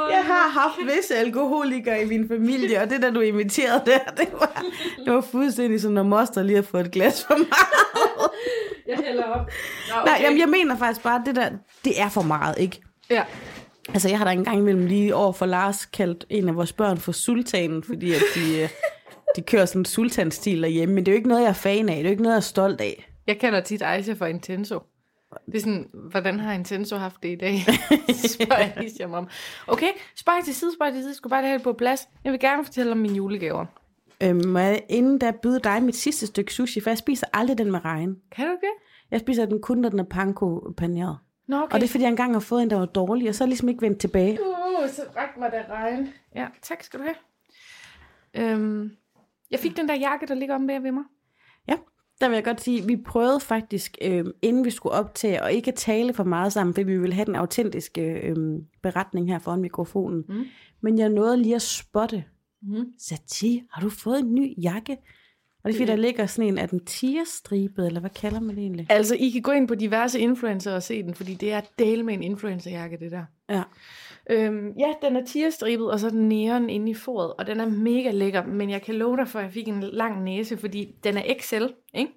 Jeg 0.10 0.26
har 0.39 0.62
haft 0.62 0.75
visse 0.97 1.15
alkoholikere 1.15 2.02
i 2.02 2.06
min 2.06 2.28
familie, 2.28 2.82
og 2.82 2.89
det 2.89 3.02
der 3.02 3.12
du 3.12 3.19
imiterede 3.19 3.82
der, 3.86 3.99
det 4.17 4.28
var, 4.34 4.63
det 5.06 5.13
var 5.13 5.21
fuldstændig 5.21 5.82
som 5.82 5.91
når 5.93 6.04
moster 6.04 6.43
lige 6.43 6.56
har 6.56 6.63
fået 6.63 6.86
et 6.86 6.91
glas 6.91 7.25
for 7.25 7.34
meget. 7.38 8.32
Jeg 8.88 8.97
hælder 9.08 9.23
op. 9.23 9.45
Nå, 9.89 10.02
Okay. 10.02 10.12
Nej, 10.12 10.19
jamen, 10.23 10.39
jeg 10.39 10.49
mener 10.49 10.78
faktisk 10.78 11.04
bare, 11.04 11.15
at 11.15 11.21
det 11.25 11.36
der, 11.36 11.49
det 11.86 12.02
er 12.02 12.10
for 12.10 12.21
meget, 12.21 12.58
ikke? 12.60 12.82
Ja. 13.10 13.23
Altså, 13.93 14.10
jeg 14.10 14.17
har 14.17 14.25
da 14.25 14.32
engang 14.32 14.58
imellem 14.58 14.86
lige 14.86 15.15
over 15.15 15.32
for 15.34 15.45
Lars 15.45 15.86
kaldt 15.86 16.25
en 16.30 16.49
af 16.49 16.56
vores 16.56 16.73
børn 16.73 16.97
for 16.97 17.12
sultanen, 17.12 17.84
fordi 17.84 18.13
at 18.13 18.21
de, 18.36 18.62
øh, 18.62 18.69
de 19.36 19.41
kører 19.41 19.65
sådan 19.65 19.82
en 19.82 19.86
sultanstil 19.86 20.62
derhjemme, 20.62 20.95
men 20.95 21.06
det 21.06 21.12
er 21.12 21.13
jo 21.13 21.17
ikke 21.17 21.30
noget, 21.30 21.41
jeg 21.41 21.49
er 21.49 21.54
fan 21.54 21.89
af, 21.89 21.95
det 21.95 21.99
er 21.99 22.04
jo 22.04 22.10
ikke 22.10 22.23
noget, 22.23 22.34
jeg 22.36 22.39
er 22.39 22.41
stolt 22.41 22.82
af. 22.82 23.06
Jeg 23.28 23.39
kalder 23.39 23.62
tit 23.62 23.82
Aisha 23.82 24.13
for 24.13 24.25
Intenso. 24.25 24.80
Det 25.46 25.56
er 25.56 25.60
sådan, 25.60 25.89
hvordan 25.94 26.39
har 26.39 26.54
Intenso 26.54 26.96
haft 26.96 27.24
det 27.24 27.30
i 27.30 27.36
dag? 27.36 27.60
spørger 28.34 28.58
jeg 28.58 28.74
Hisham 28.78 29.13
om. 29.13 29.28
Okay, 29.68 29.92
spørg 30.15 30.44
til 30.46 30.56
side, 30.56 30.74
spørg 30.74 30.94
til 30.94 31.02
side. 31.02 31.13
Skal 31.13 31.30
bare 31.30 31.42
have 31.42 31.54
det 31.54 31.63
på 31.63 31.74
plads. 31.74 32.10
Jeg 32.24 32.32
vil 32.32 32.39
gerne 32.39 32.65
fortælle 32.65 32.92
om 32.92 32.98
mine 32.98 33.15
julegaver. 33.15 33.65
Øhm, 34.24 34.46
må 34.48 34.60
jeg 34.60 34.84
inden 34.89 35.20
da 35.20 35.32
byde 35.32 35.60
dig 35.60 35.84
mit 35.84 35.96
sidste 35.96 36.28
stykke 36.28 36.54
sushi, 36.54 36.82
for 36.82 36.89
jeg 36.89 36.98
spiser 36.98 37.28
aldrig 37.34 37.58
den 37.58 37.72
med 37.72 37.86
regn. 37.86 38.18
Kan 38.32 38.46
du 38.46 38.52
det? 38.52 38.74
Jeg 39.12 39.20
spiser 39.20 39.46
den 39.46 39.62
kun, 39.62 39.78
når 39.78 39.89
den 39.89 40.00
er 40.00 40.04
panko 40.04 40.74
paneret. 40.78 41.18
Nå, 41.48 41.56
okay. 41.56 41.74
Og 41.74 41.80
det 41.80 41.86
er, 41.88 41.89
fordi 41.89 42.04
jeg 42.04 42.10
engang 42.10 42.34
har 42.34 42.39
fået 42.39 42.63
en, 42.63 42.70
der 42.70 42.78
var 42.78 42.86
dårlig, 42.86 43.30
og 43.30 43.36
så 43.36 43.44
er 43.44 43.46
jeg 43.46 43.50
ligesom 43.50 43.70
ikke 43.70 43.82
vendt 43.82 44.00
tilbage. 44.00 44.39
Uh, 44.42 44.89
så 44.89 45.02
ræk 45.18 45.38
mig 45.38 45.52
der 45.52 45.70
regn. 45.70 46.10
Ja, 46.36 46.48
tak 46.62 46.84
skal 46.84 47.00
du 47.00 47.06
have. 47.06 47.15
Øhm, 48.34 48.92
jeg 49.52 49.60
fik 49.60 49.78
den 49.78 49.89
der 49.89 49.96
jakke, 49.96 50.26
der 50.26 50.34
ligger 50.34 50.56
om 50.56 50.68
bag 50.68 50.84
ved 50.84 50.92
mig. 50.92 51.04
Der 52.21 52.29
vil 52.29 52.36
jeg 52.36 52.43
godt 52.43 52.62
sige, 52.62 52.88
vi 52.88 52.95
prøvede 52.95 53.39
faktisk, 53.39 53.97
øh, 54.01 54.25
inden 54.41 54.65
vi 54.65 54.69
skulle 54.69 54.93
optage, 54.93 55.43
og 55.43 55.53
ikke 55.53 55.71
tale 55.71 56.13
for 56.13 56.23
meget 56.23 56.53
sammen, 56.53 56.73
fordi 56.73 56.84
vi 56.86 56.97
ville 56.97 57.15
have 57.15 57.25
den 57.25 57.36
autentiske 57.36 58.01
øh, 58.01 58.36
beretning 58.82 59.27
her 59.27 59.39
foran 59.39 59.62
mikrofonen. 59.62 60.25
Mm. 60.29 60.45
Men 60.82 60.99
jeg 60.99 61.10
nåede 61.10 61.38
lige 61.38 61.55
at 61.55 61.62
spotte, 61.62 62.23
Mm. 62.62 62.86
Sati, 62.97 63.63
har 63.71 63.82
du 63.82 63.89
fået 63.89 64.19
en 64.19 64.36
ny 64.36 64.53
jakke? 64.63 64.97
Og 65.63 65.69
det 65.69 65.75
er 65.75 65.79
fordi, 65.79 65.91
der 65.91 65.95
ligger 65.95 66.25
sådan 66.25 66.47
en, 66.49 66.58
er 66.58 66.65
den 66.65 66.86
tigerstribet, 66.86 67.88
eller 67.88 67.99
hvad 67.99 68.10
kalder 68.10 68.39
man 68.39 68.55
det 68.55 68.62
egentlig? 68.62 68.88
Altså, 68.89 69.15
I 69.15 69.29
kan 69.29 69.41
gå 69.41 69.51
ind 69.51 69.67
på 69.67 69.75
diverse 69.75 70.19
influencer 70.19 70.73
og 70.75 70.84
se 70.84 71.03
den, 71.03 71.13
fordi 71.13 71.34
det 71.34 71.51
er 71.51 71.62
del 71.79 72.05
med 72.05 72.13
en 72.13 72.23
influencerjakke, 72.23 72.97
det 72.99 73.12
der. 73.12 73.23
Ja. 73.49 73.63
Øhm, 74.30 74.74
ja, 74.80 74.94
den 75.02 75.15
er 75.15 75.26
tierstribet, 75.26 75.92
og 75.92 76.00
så 76.00 76.08
er 76.08 76.12
den 76.12 76.30
næren 76.30 76.70
inde 76.70 76.92
i 76.92 76.94
foret, 76.94 77.34
og 77.34 77.48
den 77.48 77.60
er 77.60 77.65
mega 77.65 78.12
lækker, 78.12 78.46
men 78.46 78.70
jeg 78.70 78.82
kan 78.82 78.96
love 78.96 79.18
dig 79.18 79.28
for, 79.28 79.39
at 79.39 79.46
jeg 79.46 79.54
fik 79.54 79.68
en 79.68 79.82
lang 79.82 80.24
næse, 80.24 80.58
fordi 80.58 80.96
den 81.04 81.18
er 81.18 81.24
XL, 81.42 81.65
ikke? 81.94 82.12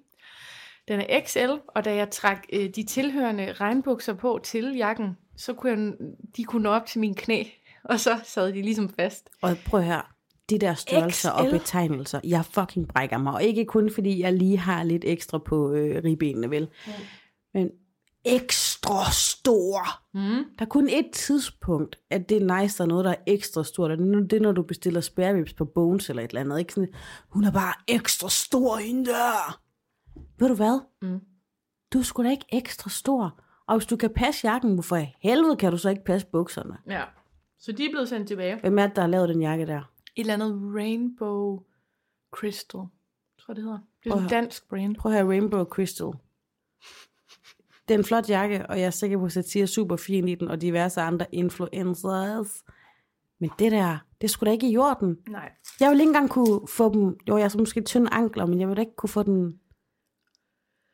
Den 0.87 0.99
er 0.99 1.21
XL, 1.25 1.51
og 1.67 1.85
da 1.85 1.95
jeg 1.95 2.09
trak 2.09 2.45
øh, 2.53 2.69
de 2.69 2.83
tilhørende 2.83 3.53
regnbukser 3.53 4.13
på 4.13 4.39
til 4.43 4.75
jakken, 4.75 5.17
så 5.37 5.53
kunne 5.53 5.71
jeg, 5.71 5.93
de 6.37 6.43
kunne 6.43 6.63
nå 6.63 6.69
op 6.69 6.85
til 6.85 6.99
min 6.99 7.15
knæ, 7.15 7.43
og 7.89 7.99
så 7.99 8.19
sad 8.23 8.53
de 8.53 8.61
ligesom 8.61 8.89
fast. 8.89 9.29
Og 9.41 9.57
prøv 9.65 9.81
høre, 9.81 10.01
de 10.49 10.59
der 10.59 10.73
størrelser 10.73 11.31
og 11.31 11.45
XL. 11.45 11.51
betegnelser, 11.51 12.19
jeg 12.23 12.45
fucking 12.45 12.87
brækker 12.87 13.17
mig. 13.17 13.33
Og 13.33 13.43
ikke 13.43 13.65
kun 13.65 13.91
fordi 13.93 14.21
jeg 14.21 14.33
lige 14.33 14.57
har 14.57 14.83
lidt 14.83 15.05
ekstra 15.05 15.37
på 15.37 15.71
øh, 15.71 16.03
ribbenene, 16.03 16.49
vel? 16.49 16.67
Mm. 16.85 16.91
Men 17.53 17.69
ekstra 18.25 19.11
stor. 19.11 19.81
Mm. 20.13 20.45
Der 20.59 20.65
er 20.65 20.69
kun 20.69 20.89
et 20.89 21.09
tidspunkt, 21.13 21.99
at 22.09 22.29
det 22.29 22.37
er 22.37 22.61
nice, 22.61 22.77
der 22.77 22.83
er 22.83 22.87
noget, 22.87 23.05
der 23.05 23.11
er 23.11 23.23
ekstra 23.27 23.63
stort. 23.63 23.91
Og 23.91 23.97
det 23.97 24.15
er, 24.15 24.21
det 24.21 24.41
når 24.41 24.51
du 24.51 24.61
bestiller 24.61 25.01
spare 25.01 25.35
ribs 25.35 25.53
på 25.53 25.65
Bones 25.65 26.09
eller 26.09 26.23
et 26.23 26.29
eller 26.29 26.41
andet. 26.41 26.59
Ikke? 26.59 26.73
Sådan, 26.73 26.93
hun 27.29 27.43
er 27.43 27.51
bare 27.51 27.73
ekstra 27.87 28.29
stor 28.29 28.77
hende 28.77 29.05
der. 29.05 29.59
Ved 30.39 30.47
du 30.47 30.55
hvad? 30.55 30.79
Mm. 31.01 31.19
Du 31.93 31.99
er 31.99 32.03
sgu 32.03 32.23
da 32.23 32.29
ikke 32.29 32.45
ekstra 32.51 32.89
stor. 32.89 33.39
Og 33.67 33.77
hvis 33.77 33.87
du 33.87 33.95
kan 33.95 34.09
passe 34.13 34.47
jakken, 34.47 34.73
hvorfor 34.73 34.97
i 34.97 35.07
helvede 35.19 35.55
kan 35.55 35.71
du 35.71 35.77
så 35.77 35.89
ikke 35.89 36.03
passe 36.03 36.27
bukserne? 36.27 36.77
Ja, 36.89 37.03
så 37.59 37.71
de 37.71 37.85
er 37.85 37.89
blevet 37.91 38.09
sendt 38.09 38.27
tilbage. 38.27 38.59
Hvem 38.59 38.79
er 38.79 38.87
det, 38.87 38.95
der 38.95 39.01
har 39.01 39.09
lavet 39.09 39.29
den 39.29 39.41
jakke 39.41 39.65
der? 39.65 39.79
Et 39.79 39.83
eller 40.15 40.33
andet 40.33 40.75
Rainbow 40.75 41.59
Crystal, 42.31 42.79
tror 42.79 42.89
jeg 43.47 43.55
det 43.55 43.63
hedder. 43.63 43.79
Det 44.03 44.11
er 44.11 44.15
et 44.15 44.21
høre. 44.21 44.29
dansk 44.29 44.69
brand. 44.69 44.95
Prøv 44.95 45.11
at 45.11 45.17
have 45.17 45.29
Rainbow 45.29 45.63
Crystal. 45.63 46.11
Det 47.87 47.93
er 47.93 47.97
en 47.97 48.05
flot 48.05 48.29
jakke, 48.29 48.65
og 48.69 48.79
jeg 48.79 48.85
er 48.85 48.89
sikker 48.89 49.17
på, 49.17 49.25
at 49.25 49.31
Satir 49.31 49.61
er 49.61 49.65
super 49.65 49.95
fin 49.95 50.27
i 50.27 50.35
den, 50.35 50.47
og 50.47 50.61
diverse 50.61 51.01
andre 51.01 51.25
influencers. 51.31 52.63
Men 53.39 53.49
det 53.59 53.71
der, 53.71 53.97
det 54.21 54.29
skulle 54.29 54.47
da 54.47 54.51
ikke 54.53 54.67
i 54.69 54.73
jorden. 54.73 55.17
Nej. 55.29 55.51
Jeg 55.79 55.91
vil 55.91 55.99
ikke 55.99 56.09
engang 56.09 56.29
kunne 56.29 56.67
få 56.67 56.93
dem, 56.93 57.17
jo 57.29 57.37
jeg 57.37 57.43
har 57.43 57.49
så 57.49 57.57
måske 57.57 57.81
tynde 57.81 58.13
ankler, 58.13 58.45
men 58.45 58.59
jeg 58.59 58.67
vil 58.67 58.75
da 58.77 58.81
ikke 58.81 58.95
kunne 58.95 59.09
få 59.09 59.23
den, 59.23 59.59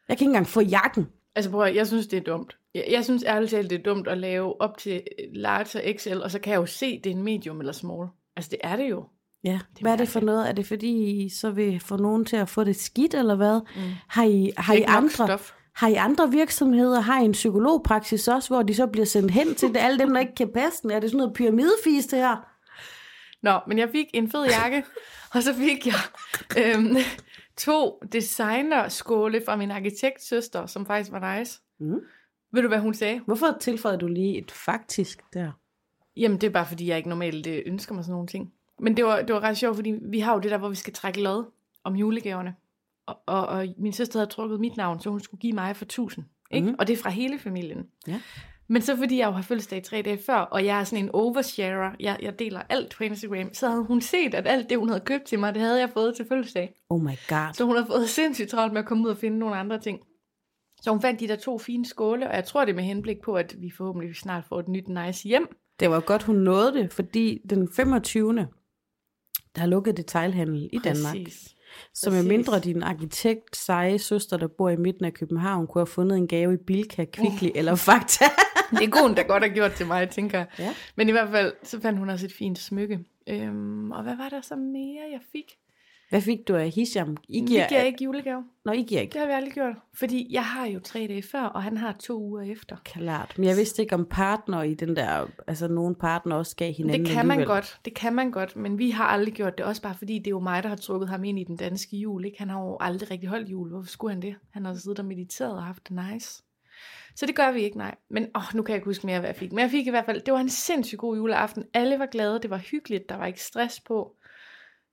jeg 0.08 0.18
kan 0.18 0.26
ikke 0.26 0.30
engang 0.30 0.48
få 0.48 0.62
jakken. 0.62 1.08
Altså 1.36 1.52
prøv 1.52 1.62
at, 1.62 1.76
jeg 1.76 1.88
synes, 1.88 2.08
det 2.08 2.18
er 2.18 2.24
dumt. 2.24 2.58
Jeg, 2.76 2.86
jeg 2.90 3.04
synes 3.04 3.24
ærligt 3.28 3.52
talt, 3.52 3.70
det 3.70 3.80
er 3.80 3.84
dumt 3.84 4.08
at 4.08 4.18
lave 4.18 4.62
op 4.62 4.78
til 4.78 5.04
large 5.34 5.82
og 5.84 6.00
XL, 6.00 6.18
og 6.24 6.32
så 6.32 6.40
kan 6.40 6.54
jeg 6.54 6.60
jo 6.60 6.66
se, 6.66 7.02
det 7.04 7.12
er 7.12 7.16
en 7.16 7.24
medium 7.24 7.60
eller 7.60 7.74
small. 7.74 8.08
Altså 8.36 8.50
det 8.52 8.60
er 8.64 8.76
det 8.76 8.90
jo. 8.90 9.06
Ja, 9.44 9.60
Det 9.74 9.78
er 9.78 9.82
hvad 9.82 9.92
er 9.92 9.98
det 9.98 10.08
for 10.08 10.20
noget? 10.20 10.50
Er 10.50 10.52
det 10.52 10.66
fordi, 10.66 11.24
I 11.24 11.30
så 11.30 11.52
vil 11.52 11.80
få 11.80 11.98
nogen 11.98 12.26
til 12.26 12.36
at 12.36 12.50
få 12.50 12.64
det 12.64 12.76
skidt, 12.76 13.14
eller 13.14 13.36
hvad? 13.36 13.62
Mm. 13.76 13.82
Har 14.08 14.24
I, 14.24 14.52
har 14.58 14.74
I 14.74 14.82
andre, 14.82 15.10
Stof. 15.10 15.54
Har 15.80 15.88
I 15.88 15.94
andre 15.94 16.32
virksomheder, 16.32 17.00
har 17.00 17.22
I 17.22 17.26
en 17.26 17.32
psykologpraksis 17.32 18.28
også, 18.28 18.50
hvor 18.50 18.64
de 18.64 18.76
så 18.76 18.88
bliver 18.88 19.06
sendt 19.06 19.32
hen 19.32 19.56
til 19.56 19.70
det, 19.70 19.78
alle 19.78 20.00
dem, 20.00 20.14
der 20.14 20.20
ikke 20.20 20.36
kan 20.36 20.52
passe 20.54 20.82
den? 20.82 20.92
Er 20.92 21.00
det 21.00 21.10
sådan 21.10 21.18
noget 21.18 21.34
pyramidefis, 21.34 22.06
det 22.06 22.20
her? 22.20 22.50
Nå, 23.42 23.60
men 23.68 23.78
jeg 23.78 23.90
fik 23.90 24.06
en 24.14 24.32
fed 24.32 24.46
jakke, 24.46 24.84
og 25.34 25.44
så 25.44 25.54
fik 25.54 25.88
jeg 25.88 25.96
øhm, 26.58 26.96
to 27.58 28.02
designerskåle 28.12 29.42
fra 29.46 29.56
min 29.56 29.72
arkitektsøster, 29.72 30.66
som 30.66 30.86
faktisk 30.86 31.12
var 31.12 31.38
nice. 31.38 31.62
Mm. 31.80 32.00
Ved 32.52 32.62
du, 32.62 32.68
hvad 32.68 32.80
hun 32.80 32.94
sagde? 32.94 33.20
Hvorfor 33.20 33.58
tilføjede 33.62 34.00
du 34.00 34.08
lige 34.08 34.38
et 34.38 34.52
faktisk 34.52 35.22
der? 35.34 35.52
Jamen, 36.18 36.42
det 36.42 36.48
er 36.48 36.52
bare, 36.52 36.66
fordi 36.66 36.88
jeg 36.88 36.98
ikke 36.98 37.10
normalt 37.10 37.48
øh, 37.48 37.62
ønsker 37.66 37.96
mig 37.96 38.04
sådan 38.04 38.14
nogle 38.14 38.28
ting. 38.28 38.54
Men 38.80 38.98
det 38.98 39.06
var, 39.06 39.22
det 39.22 39.36
var 39.36 39.44
ret 39.44 39.58
sjovt, 39.58 39.76
fordi 39.76 39.94
vi 40.02 40.20
har 40.20 40.34
jo 40.34 40.40
det 40.40 40.52
der, 40.52 40.58
hvor 40.58 40.70
vi 40.70 40.76
skal 40.76 40.94
trække 40.94 41.22
lod 41.22 41.46
om 41.84 41.96
julegaverne. 41.96 42.56
Og, 43.10 43.18
og, 43.26 43.48
og 43.48 43.68
min 43.78 43.94
søster 43.94 44.20
havde 44.20 44.32
trukket 44.32 44.60
mit 44.60 44.78
navn, 44.78 45.00
så 45.00 45.10
hun 45.10 45.20
skulle 45.20 45.42
give 45.42 45.54
mig 45.54 45.76
for 45.76 45.86
1000. 45.86 46.26
Ikke? 46.52 46.68
Mm. 46.68 46.76
Og 46.80 46.88
det 46.88 46.94
er 46.94 46.98
fra 47.04 47.10
hele 47.10 47.40
familien. 47.40 47.86
Ja. 48.08 48.22
Men 48.72 48.82
så 48.82 48.98
fordi 48.98 49.18
jeg 49.18 49.28
jo 49.28 49.32
har 49.32 49.42
fødselsdag 49.42 49.84
tre 49.84 50.02
dage 50.02 50.20
før, 50.26 50.36
og 50.36 50.66
jeg 50.66 50.80
er 50.80 50.84
sådan 50.84 51.06
en 51.06 51.12
oversharer, 51.14 51.92
jeg, 52.00 52.18
jeg 52.22 52.40
deler 52.40 52.62
alt 52.70 52.96
på 52.98 53.04
Instagram, 53.04 53.54
så 53.54 53.70
havde 53.70 53.84
hun 53.84 54.02
set, 54.02 54.34
at 54.34 54.48
alt 54.48 54.70
det, 54.70 54.78
hun 54.78 54.90
havde 54.90 55.02
købt 55.02 55.24
til 55.24 55.40
mig, 55.40 55.54
det 55.54 55.62
havde 55.62 55.80
jeg 55.80 55.90
fået 55.90 56.16
til 56.16 56.26
fødselsdag. 56.30 56.76
Oh 56.90 57.02
my 57.02 57.16
god. 57.28 57.54
Så 57.54 57.66
hun 57.66 57.76
har 57.76 57.86
fået 57.86 58.10
sindssygt 58.10 58.50
travlt 58.50 58.74
med 58.74 58.82
at 58.82 58.88
komme 58.88 59.04
ud 59.04 59.10
og 59.10 59.18
finde 59.18 59.40
nogle 59.40 59.56
andre 59.56 59.80
ting. 59.80 60.00
Så 60.82 60.92
hun 60.92 61.02
fandt 61.02 61.20
de 61.20 61.28
der 61.28 61.36
to 61.36 61.58
fine 61.58 61.86
skåle, 61.86 62.30
og 62.30 62.36
jeg 62.36 62.46
tror 62.46 62.66
det 62.66 62.76
med 62.76 62.84
henblik 62.84 63.22
på, 63.22 63.34
at 63.34 63.56
vi 63.58 63.72
forhåbentlig 63.78 64.16
snart 64.16 64.46
får 64.46 64.60
et 64.60 64.68
nyt 64.68 64.88
nice 64.88 65.28
hjem. 65.28 65.56
Det 65.80 65.90
var 65.90 66.00
godt, 66.00 66.24
hun 66.24 66.36
nåede 66.36 66.74
det, 66.74 66.94
fordi 66.94 67.42
den 67.50 67.70
25. 67.76 68.34
der 68.36 68.46
har 69.60 69.68
lukket 69.68 69.98
detailhandel 69.98 70.70
i 70.74 70.78
Danmark. 70.78 71.16
Præcis. 71.16 71.34
Så 71.44 71.56
med 72.06 72.12
Præcis. 72.12 72.28
mindre 72.28 72.60
din 72.60 72.84
arkitekt, 72.84 73.56
seje 73.58 74.00
søster, 74.00 74.38
der 74.38 74.48
bor 74.48 74.70
i 74.70 74.76
midten 74.76 75.06
af 75.06 75.14
København, 75.14 75.68
kunne 75.68 75.80
have 75.80 75.88
fundet 75.88 76.18
en 76.18 76.28
gave 76.28 76.54
i 76.54 76.58
Bilka, 76.68 77.06
Kvickly 77.06 77.48
Uh. 77.50 77.52
eller 77.56 77.76
Fakta. 77.76 78.26
Det 78.72 78.84
er 78.84 78.90
konen, 78.90 79.18
der 79.18 79.24
godt 79.24 79.44
har 79.44 79.50
gjort 79.50 79.72
til 79.72 79.86
mig, 79.88 80.10
tænker 80.10 80.38
jeg. 80.38 80.48
Ja. 80.60 80.76
Men 80.96 81.10
i 81.10 81.12
hvert 81.12 81.30
fald, 81.30 81.54
så 81.64 81.80
fandt 81.82 82.00
hun 82.00 82.10
også 82.10 82.26
et 82.26 82.34
fint 82.34 82.60
smykke. 82.60 83.00
Øhm, 83.30 83.92
og 83.92 84.04
hvad 84.04 84.16
var 84.16 84.30
der 84.30 84.42
så 84.42 84.56
mere, 84.56 85.04
jeg 85.12 85.20
fik? 85.32 85.46
Hvad 86.10 86.22
fik 86.22 86.48
du 86.48 86.56
af 86.56 86.70
Hisham? 86.70 87.18
I 87.28 87.42
Vi 87.42 87.48
giver, 87.48 87.68
giver 87.68 87.82
ikke 87.82 88.04
julegave. 88.04 88.44
Nå, 88.66 88.72
I 88.72 88.82
giver 88.84 89.02
ikke. 89.02 89.14
Det 89.14 89.20
har 89.20 89.28
vi 89.28 89.34
aldrig 89.34 89.54
gjort. 89.54 89.76
Fordi 89.94 90.28
jeg 90.32 90.46
har 90.46 90.68
jo 90.68 90.80
tre 90.80 91.00
dage 91.00 91.24
før, 91.24 91.42
og 91.42 91.64
han 91.64 91.78
har 91.78 91.96
to 92.00 92.22
uger 92.22 92.52
efter. 92.52 92.76
Klart. 92.86 93.34
Men 93.38 93.48
jeg 93.48 93.58
vidste 93.58 93.82
ikke 93.82 93.96
om 93.96 94.06
partner 94.06 94.64
i 94.64 94.74
den 94.74 94.96
der, 94.96 95.28
altså 95.48 95.68
nogle 95.68 95.96
partner 95.96 96.36
også 96.36 96.56
gav 96.56 96.74
hinanden 96.74 97.06
Det 97.06 97.14
kan 97.14 97.28
man 97.28 97.32
alligevel. 97.32 97.56
godt, 97.56 97.80
det 97.86 97.94
kan 97.94 98.14
man 98.14 98.32
godt, 98.32 98.56
men 98.56 98.78
vi 98.78 98.90
har 98.90 99.04
aldrig 99.04 99.34
gjort 99.34 99.58
det, 99.58 99.66
også 99.66 99.82
bare 99.82 99.96
fordi 99.96 100.18
det 100.20 100.28
er 100.28 100.32
jo 100.32 100.40
mig, 100.40 100.64
der 100.64 100.70
har 100.70 100.76
trukket 100.76 101.10
ham 101.10 101.24
ind 101.24 101.40
i 101.40 101.44
den 101.44 101.56
danske 101.56 101.98
jul. 101.98 102.26
Ikke? 102.26 102.40
Han 102.40 102.50
har 102.50 102.60
jo 102.62 102.78
aldrig 102.80 103.12
rigtig 103.12 103.30
holdt 103.30 103.50
jul. 103.50 103.70
Hvorfor 103.70 103.90
skulle 103.90 104.14
han 104.14 104.22
det? 104.22 104.36
Han 104.52 104.66
har 104.66 104.74
siddet 104.74 105.00
og 105.00 105.06
mediteret 105.06 105.56
og 105.56 105.64
haft 105.64 105.90
det 105.90 106.12
nice. 106.12 106.44
Så 107.16 107.26
det 107.26 107.36
gør 107.36 107.52
vi 107.52 107.62
ikke, 107.62 107.78
nej. 107.78 107.96
Men 108.10 108.28
åh, 108.36 108.42
nu 108.54 108.64
kan 108.64 108.74
jeg 108.74 108.78
ikke 108.78 108.86
huske 108.90 109.06
mere, 109.06 109.20
hvad 109.20 109.30
jeg 109.30 109.36
fik. 109.36 109.52
Men 109.52 109.60
jeg 109.60 109.70
fik 109.70 109.88
i 109.88 109.90
hvert 109.90 110.06
fald, 110.06 110.22
det 110.22 110.34
var 110.34 110.40
en 110.40 110.50
sindssygt 110.50 111.00
god 111.00 111.18
juleaften. 111.18 111.64
Alle 111.74 112.00
var 112.00 112.06
glade, 112.06 112.40
det 112.42 112.50
var 112.50 112.58
hyggeligt, 112.58 113.10
der 113.10 113.16
var 113.16 113.26
ikke 113.26 113.44
stress 113.44 113.80
på. 113.80 114.16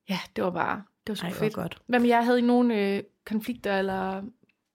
Ja, 0.08 0.18
det 0.36 0.44
var 0.44 0.50
bare, 0.50 0.82
det 1.06 1.08
var 1.08 1.14
sgu 1.14 1.26
Ej, 1.26 1.32
fedt. 1.32 1.54
godt. 1.54 1.82
Hvad 1.86 2.00
med 2.00 2.08
jer? 2.08 2.22
Havde 2.22 2.38
I 2.38 2.42
nogle 2.42 2.96
øh, 2.96 3.02
konflikter 3.26 3.78
eller 3.78 4.22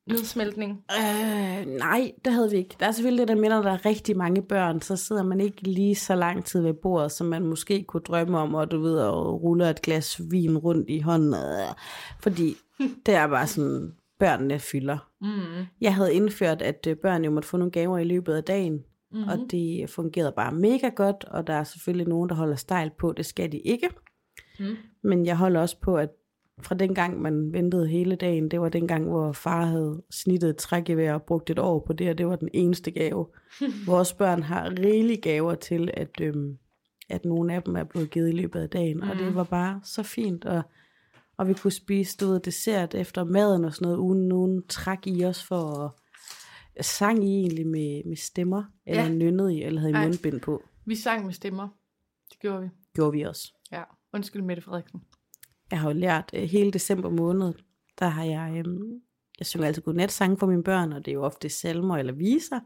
nedsmeltning? 0.08 0.84
Øh, 1.00 1.66
nej, 1.66 2.12
det 2.26 2.34
havde 2.34 2.52
vi 2.52 2.58
ikke. 2.58 2.76
Der 2.80 2.86
er 2.86 2.92
selvfølgelig 2.92 3.28
det 3.28 3.38
der 3.38 3.50
når 3.50 3.62
der 3.62 3.72
er 3.72 3.86
rigtig 3.86 4.18
mange 4.18 4.42
børn, 4.42 4.82
så 4.82 4.96
sidder 4.96 5.24
man 5.24 5.42
ikke 5.42 5.62
lige 5.62 5.96
så 5.96 6.16
lang 6.16 6.46
tid 6.46 6.62
ved 6.62 6.74
bordet, 6.74 7.12
som 7.12 7.28
man 7.28 7.46
måske 7.46 7.84
kunne 7.84 8.02
drømme 8.02 8.38
om, 8.38 8.56
og 8.56 8.72
du 8.72 8.82
ved, 8.82 9.00
og 9.00 9.44
ruller 9.44 9.70
et 9.70 9.82
glas 9.82 10.22
vin 10.32 10.58
rundt 10.58 10.90
i 10.90 11.00
hånden. 11.00 11.36
Fordi 12.20 12.56
det 13.06 13.16
er 13.16 13.28
bare 13.28 13.48
sådan, 13.48 13.94
børnene 14.20 14.60
fylder. 14.60 15.10
Mm. 15.22 15.66
Jeg 15.82 15.96
havde 15.96 16.14
indført, 16.14 16.62
at 16.62 16.88
øh, 16.88 16.96
børn 16.96 17.26
jo 17.26 17.32
måtte 17.32 17.50
få 17.50 17.58
nogle 17.58 17.72
gaver 17.72 17.98
i 17.98 18.04
løbet 18.04 18.34
af 18.34 18.44
dagen, 18.44 18.74
mm-hmm. 19.12 19.28
og 19.28 19.38
det 19.52 19.90
fungerede 19.90 20.34
bare 20.36 20.52
mega 20.52 20.90
godt, 20.90 21.24
og 21.24 21.48
der 21.48 21.54
er 21.54 21.64
selvfølgelig 21.64 22.08
nogen, 22.08 22.30
der 22.30 22.36
holder 22.36 22.56
stejl 22.56 22.92
på, 23.00 23.14
det 23.18 23.26
skal 23.26 23.52
de 23.52 23.58
ikke. 23.58 23.90
Mm. 24.60 24.76
Men 25.04 25.26
jeg 25.26 25.38
holder 25.38 25.62
også 25.62 25.78
på, 25.82 25.96
at 25.96 26.10
fra 26.64 26.76
den 26.76 26.96
gang, 26.96 27.22
man 27.22 27.54
ventede 27.54 27.88
hele 27.88 28.16
dagen, 28.16 28.52
det 28.52 28.62
var 28.62 28.70
den 28.70 28.88
gang, 28.88 29.10
hvor 29.10 29.32
far 29.32 29.66
havde 29.66 30.02
snittet 30.12 30.50
et 30.50 30.58
trækgevær 30.58 31.14
og 31.14 31.24
brugt 31.24 31.50
et 31.50 31.60
år 31.60 31.80
på 31.88 31.94
det, 31.94 32.10
og 32.10 32.18
det 32.18 32.28
var 32.28 32.36
den 32.36 32.50
eneste 32.54 32.92
gave. 32.92 33.28
Vores 33.86 34.14
børn 34.14 34.44
har 34.44 34.70
rigelige 34.80 35.22
gaver 35.22 35.56
til, 35.56 35.90
at, 35.94 36.22
øhm, 36.22 36.58
at 37.10 37.26
nogle 37.26 37.54
af 37.54 37.64
dem 37.64 37.76
er 37.76 37.84
blevet 37.84 38.10
givet 38.10 38.30
i 38.30 38.32
løbet 38.36 38.60
af 38.60 38.70
dagen, 38.70 38.98
mm. 38.98 39.10
og 39.10 39.16
det 39.16 39.36
var 39.36 39.44
bare 39.44 39.82
så 39.84 40.04
fint, 40.04 40.46
og, 40.46 40.62
og 41.38 41.48
vi 41.48 41.54
kunne 41.54 41.72
spise 41.72 42.18
du 42.18 42.28
ved, 42.28 42.40
dessert 42.40 42.96
efter 42.96 43.24
maden 43.24 43.66
og 43.66 43.74
sådan 43.74 43.86
noget, 43.86 43.98
uden 43.98 44.28
nogen 44.28 44.64
træk 44.68 45.08
i 45.08 45.26
os 45.26 45.44
for 45.44 45.96
at 46.76 46.86
sang 46.86 47.24
I 47.24 47.40
egentlig 47.40 47.68
med, 47.68 48.02
med 48.06 48.16
stemmer, 48.16 48.64
eller 48.86 49.04
Ja. 49.04 49.10
nynnede 49.10 49.56
I, 49.56 49.64
eller 49.64 49.82
havde 49.82 49.94
I 49.94 50.08
mundbind 50.08 50.42
på. 50.42 50.64
Vi 50.86 50.96
sang 50.96 51.26
med 51.26 51.34
stemmer. 51.34 51.68
Det 52.30 52.40
gjorde 52.40 52.62
vi. 52.62 52.70
Gjorde 52.94 53.12
vi 53.12 53.22
også. 53.22 53.54
Ja. 53.72 53.84
Undskyld, 54.14 54.42
Mette 54.42 54.62
Frederiksen. 54.64 55.02
Jeg 55.72 55.80
har 55.80 55.90
jo 55.90 55.94
lært 56.00 56.32
øh, 56.34 56.44
hele 56.44 56.72
december 56.72 57.10
måned, 57.10 57.54
der 58.00 58.08
har 58.08 58.24
jeg, 58.24 58.64
øh, 58.68 58.80
jeg 59.40 59.46
synger 59.48 59.68
altid 59.68 59.82
godnatsange 59.82 60.38
for 60.38 60.48
mine 60.48 60.64
børn, 60.64 60.94
og 60.94 61.06
det 61.06 61.12
er 61.12 61.16
jo 61.16 61.24
ofte 61.24 61.50
salmer 61.50 61.98
eller 61.98 62.14
viser, 62.14 62.60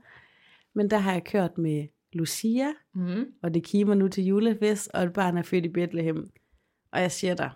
men 0.76 0.90
der 0.90 0.98
har 0.98 1.12
jeg 1.14 1.24
kørt 1.24 1.58
med 1.58 1.88
Lucia, 2.14 2.74
Mm. 2.94 3.26
og 3.44 3.54
det 3.54 3.64
kimer 3.64 3.94
nu 3.96 4.08
til 4.08 4.24
julefest, 4.26 4.90
og 4.94 5.04
et 5.04 5.14
barn 5.14 5.38
er 5.38 5.42
født 5.44 5.66
i 5.66 5.70
Bethlehem. 5.70 6.30
Og 6.92 7.02
jeg 7.02 7.12
siger 7.12 7.36
dig, 7.36 7.52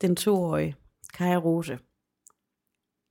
den 0.00 0.16
toårige 0.16 0.76
Kaja 1.14 1.36
Rose, 1.36 1.78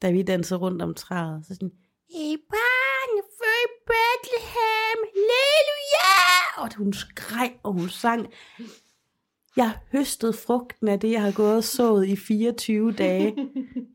da 0.01 0.11
vi 0.11 0.21
dansede 0.21 0.59
rundt 0.59 0.81
om 0.81 0.93
træet, 0.93 1.45
så 1.45 1.53
sådan, 1.53 1.71
et 2.09 2.39
barn 2.49 3.23
født 3.39 3.71
i 3.71 3.79
Bethlehem, 3.89 4.99
halleluja! 5.13 6.63
Og 6.63 6.75
hun 6.77 6.93
skreg, 6.93 7.59
og 7.63 7.73
hun 7.73 7.89
sang. 7.89 8.27
Jeg 9.57 9.73
høstede 9.91 10.33
frugten 10.33 10.87
af 10.87 10.99
det, 10.99 11.11
jeg 11.11 11.21
har 11.21 11.31
gået 11.31 11.55
og 11.55 11.63
sået 11.63 12.07
i 12.07 12.15
24 12.15 12.91
dage. 12.91 13.35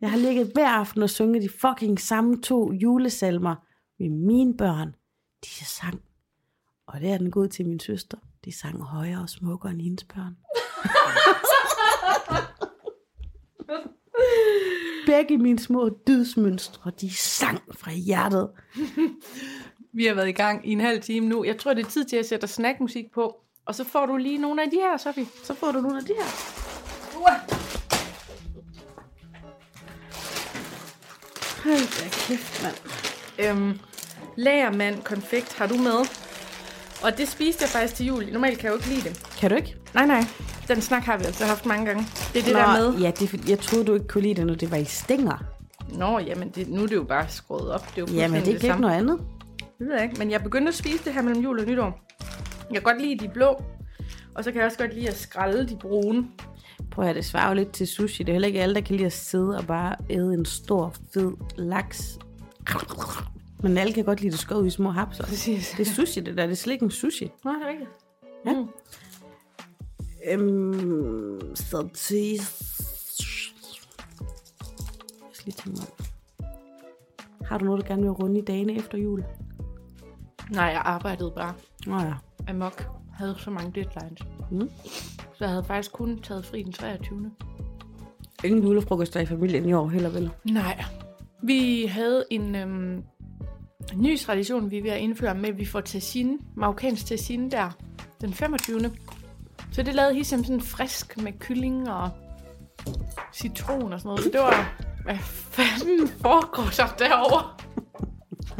Jeg 0.00 0.10
har 0.10 0.18
ligget 0.18 0.50
hver 0.54 0.68
aften 0.68 1.02
og 1.02 1.10
sunget 1.10 1.42
de 1.42 1.48
fucking 1.48 2.00
samme 2.00 2.42
to 2.42 2.72
julesalmer 2.72 3.54
med 3.98 4.10
mine 4.10 4.56
børn. 4.56 4.94
De 5.44 5.64
sang 5.64 6.02
og 6.92 7.00
det 7.00 7.10
er 7.10 7.18
den 7.18 7.30
god 7.30 7.48
til 7.48 7.66
min 7.66 7.80
søster. 7.80 8.18
De 8.44 8.52
sang 8.52 8.82
højere 8.82 9.20
og 9.20 9.28
smukkere 9.28 9.72
end 9.72 9.80
hendes 9.80 10.04
børn. 10.04 10.36
Begge 15.06 15.38
mine 15.38 15.58
små 15.58 15.90
dydsmønstre, 16.06 16.90
de 17.00 17.14
sang 17.14 17.60
fra 17.74 17.92
hjertet. 17.92 18.50
Vi 19.92 20.06
har 20.06 20.14
været 20.14 20.28
i 20.28 20.32
gang 20.32 20.68
i 20.68 20.72
en 20.72 20.80
halv 20.80 21.02
time 21.02 21.28
nu. 21.28 21.44
Jeg 21.44 21.58
tror, 21.58 21.74
det 21.74 21.86
er 21.86 21.90
tid 21.90 22.04
til 22.04 22.16
at 22.16 22.26
sætte 22.26 22.46
snackmusik 22.46 23.12
på. 23.14 23.41
Og 23.66 23.74
så 23.74 23.84
får 23.84 24.06
du 24.06 24.16
lige 24.16 24.38
nogle 24.38 24.62
af 24.62 24.70
de 24.70 24.76
her, 24.76 24.96
Sofie. 24.96 25.26
Så 25.44 25.54
får 25.54 25.72
du 25.72 25.80
nogle 25.80 25.98
af 25.98 26.04
de 26.04 26.12
her. 26.18 26.30
Hold 31.64 32.02
da 32.02 32.08
kæft, 32.10 32.62
mand. 32.62 32.74
Øhm, 33.38 33.78
lagermand 34.36 35.02
konfekt 35.02 35.54
har 35.58 35.66
du 35.66 35.76
med. 35.76 35.98
Og 37.04 37.18
det 37.18 37.28
spiste 37.28 37.62
jeg 37.62 37.68
faktisk 37.68 37.94
til 37.94 38.06
jul. 38.06 38.32
Normalt 38.32 38.58
kan 38.58 38.64
jeg 38.64 38.72
jo 38.72 38.76
ikke 38.76 38.88
lide 38.88 39.08
det. 39.08 39.26
Kan 39.40 39.50
du 39.50 39.56
ikke? 39.56 39.76
Nej, 39.94 40.06
nej. 40.06 40.24
Den 40.68 40.80
snak 40.80 41.02
har 41.02 41.16
vi 41.18 41.24
altså 41.24 41.44
haft 41.46 41.66
mange 41.66 41.86
gange. 41.86 42.06
Det 42.32 42.40
er 42.40 42.44
det 42.44 42.54
der 42.54 42.72
med. 42.72 42.98
Ja, 42.98 43.10
det 43.10 43.48
jeg 43.48 43.58
troede, 43.58 43.84
du 43.84 43.94
ikke 43.94 44.06
kunne 44.08 44.22
lide 44.22 44.34
det, 44.34 44.46
når 44.46 44.54
det 44.54 44.70
var 44.70 44.76
i 44.76 44.84
stænger. 44.84 45.44
Nå, 45.88 46.18
jamen 46.18 46.50
det, 46.50 46.68
nu 46.68 46.82
er 46.82 46.86
det 46.86 46.96
jo 46.96 47.04
bare 47.04 47.28
skruet 47.28 47.70
op. 47.72 47.86
Det 47.96 48.02
er 48.02 48.12
jo 48.12 48.18
Jamen, 48.20 48.40
det 48.40 48.48
er 48.48 48.52
ikke 48.54 48.66
samme. 48.66 48.80
noget 48.80 48.94
andet. 48.94 49.18
Det 49.78 49.86
ved 49.86 49.94
jeg 49.94 50.02
ikke, 50.04 50.16
men 50.18 50.30
jeg 50.30 50.42
begyndte 50.42 50.68
at 50.68 50.74
spise 50.74 51.04
det 51.04 51.12
her 51.14 51.22
mellem 51.22 51.42
jul 51.42 51.58
og 51.60 51.66
nytår. 51.66 52.00
Jeg 52.72 52.82
kan 52.82 52.92
godt 52.92 53.02
lide 53.02 53.26
de 53.26 53.28
blå, 53.28 53.62
og 54.34 54.44
så 54.44 54.52
kan 54.52 54.58
jeg 54.58 54.66
også 54.66 54.78
godt 54.78 54.94
lide 54.94 55.08
at 55.08 55.16
skrælle 55.16 55.68
de 55.68 55.76
brune. 55.76 56.28
Prøv 56.90 57.04
at 57.04 57.08
høre, 57.08 57.16
det 57.16 57.24
svarer 57.24 57.48
jo 57.48 57.54
lidt 57.54 57.72
til 57.72 57.86
sushi. 57.86 58.22
Det 58.22 58.28
er 58.28 58.34
heller 58.34 58.48
ikke 58.48 58.62
alle, 58.62 58.74
der 58.74 58.80
kan 58.80 58.96
lide 58.96 59.06
at 59.06 59.12
sidde 59.12 59.56
og 59.58 59.66
bare 59.66 59.96
æde 60.10 60.34
en 60.34 60.44
stor, 60.44 60.94
fed 61.14 61.32
laks. 61.56 62.18
Men 63.62 63.78
alle 63.78 63.92
kan 63.92 64.04
godt 64.04 64.20
lide 64.20 64.32
det 64.32 64.40
skåret 64.40 64.66
i 64.66 64.70
små 64.70 64.90
hapser. 64.90 65.24
Præcis. 65.24 65.74
Det 65.76 65.88
er 65.88 65.90
sushi, 65.90 66.20
det 66.20 66.36
der. 66.36 66.46
Det 66.46 66.52
er 66.52 66.56
slet 66.56 66.72
ikke 66.72 66.84
en 66.84 66.90
sushi. 66.90 67.30
Nå, 67.44 67.50
det 67.50 67.62
er 67.62 67.68
rigtigt. 67.68 67.90
Ja. 68.46 68.52
Mm. 68.52 68.68
Øhm, 70.30 71.56
så 71.56 71.88
til... 71.94 72.32
Jeg 75.22 75.30
skal 75.32 75.44
lige 75.44 75.56
tænke 75.56 75.80
mig. 75.80 75.88
Har 77.48 77.58
du 77.58 77.64
noget, 77.64 77.82
du 77.82 77.86
gerne 77.88 78.02
vil 78.02 78.10
runde 78.10 78.38
i 78.38 78.44
dagene 78.44 78.76
efter 78.76 78.98
jul? 78.98 79.24
Nej, 80.50 80.64
jeg 80.64 80.82
arbejdede 80.84 81.32
bare 81.36 81.54
Nå 81.86 82.00
ja. 82.00 82.14
Amok. 82.48 82.84
Havde 83.12 83.34
så 83.38 83.50
mange 83.50 83.72
deadlines. 83.74 84.20
Mm. 84.50 84.70
Så 85.32 85.44
jeg 85.44 85.48
havde 85.48 85.64
faktisk 85.64 85.92
kun 85.92 86.18
taget 86.22 86.44
fri 86.44 86.62
den 86.62 86.72
23. 86.72 87.30
Ingen 88.44 88.62
julefrokoster 88.62 89.20
i 89.20 89.26
familien 89.26 89.68
i 89.68 89.72
år 89.72 89.88
heller 89.88 90.10
vel? 90.10 90.30
Nej. 90.44 90.84
Vi 91.42 91.86
havde 91.86 92.24
en 92.30 92.54
øhm, 92.54 93.02
ny 93.94 94.18
tradition, 94.18 94.70
vi 94.70 94.78
er 94.78 94.82
ved 94.82 94.90
at 94.90 95.00
indføre 95.00 95.34
med, 95.34 95.48
at 95.48 95.58
vi 95.58 95.64
får 95.64 95.80
tagine, 95.80 96.38
marokkansk 96.56 97.06
tagine 97.06 97.50
der, 97.50 97.70
den 98.20 98.32
25. 98.32 98.90
Så 99.72 99.82
det 99.82 99.94
lavede 99.94 100.14
Hisham 100.14 100.44
sådan 100.44 100.60
frisk 100.60 101.16
med 101.16 101.32
kylling 101.32 101.90
og 101.90 102.10
citron 103.34 103.92
og 103.92 104.00
sådan 104.00 104.08
noget. 104.08 104.24
Så 104.24 104.30
det 104.32 104.40
var, 104.40 104.84
hvad 105.04 105.18
fanden 105.18 106.08
foregår 106.08 106.64
der 106.76 107.06
derovre? 107.06 107.42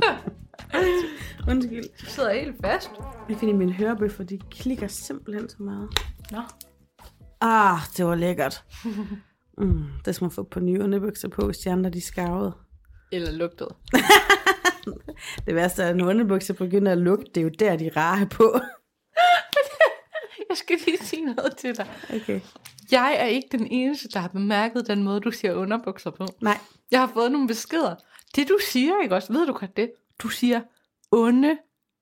Undskyld. 1.50 1.82
Du 2.00 2.06
sidder 2.06 2.32
helt 2.32 2.56
fast. 2.64 2.90
Jeg 3.28 3.37
finder 3.37 3.54
mine 3.54 3.72
hørebøffer, 3.72 4.24
de 4.24 4.38
klikker 4.50 4.87
simpelthen 4.87 5.48
så 5.48 5.56
meget. 5.62 5.88
Nå. 6.30 6.40
Ah, 7.40 7.78
det 7.96 8.06
var 8.06 8.14
lækkert. 8.14 8.64
Mm, 9.58 9.85
det 10.04 10.14
skal 10.14 10.24
man 10.24 10.30
få 10.30 10.42
på 10.42 10.61
nye 10.61 10.80
underbukser 10.80 11.28
på, 11.28 11.46
hvis 11.46 11.58
de 11.58 11.70
andre 11.70 11.90
de 11.90 11.98
er 11.98 12.02
skarvede. 12.02 12.52
Eller 13.12 13.32
lugtet. 13.32 13.68
Det 15.46 15.54
værste 15.54 15.82
er, 15.82 15.88
at 15.88 15.96
når 15.96 16.08
underbukser 16.08 16.54
begynder 16.54 16.92
at 16.92 16.98
lugte, 16.98 17.24
det 17.35 17.37
er 17.37 17.42
jo 17.42 17.48
der, 17.58 17.76
de 17.76 17.87
er 17.87 17.96
rare 17.96 18.26
på. 18.26 18.61
Jeg 20.48 20.56
skal 20.56 20.78
lige 20.87 20.98
sige 20.98 21.24
noget 21.24 21.56
til 21.56 21.76
dig. 21.76 21.87
Okay. 22.14 22.40
Jeg 22.90 23.16
er 23.18 23.24
ikke 23.26 23.48
den 23.52 23.66
eneste, 23.66 24.08
der 24.08 24.20
har 24.20 24.28
bemærket 24.28 24.87
den 24.87 25.02
måde, 25.02 25.20
du 25.20 25.30
siger 25.30 25.54
underbukser 25.54 26.11
på. 26.11 26.26
Nej, 26.40 26.58
Jeg 26.90 27.00
har 27.00 27.11
fået 27.14 27.32
nogle 27.32 27.48
beskeder. 27.48 27.94
Det 28.37 28.48
du 28.48 28.58
siger, 28.70 28.92
ikke 29.02 29.14
også? 29.14 29.32
Ved 29.32 29.46
du 29.46 29.52
godt 29.52 29.76
det? 29.76 29.90
Du 30.22 30.28
siger 30.28 30.61
onde 31.11 31.58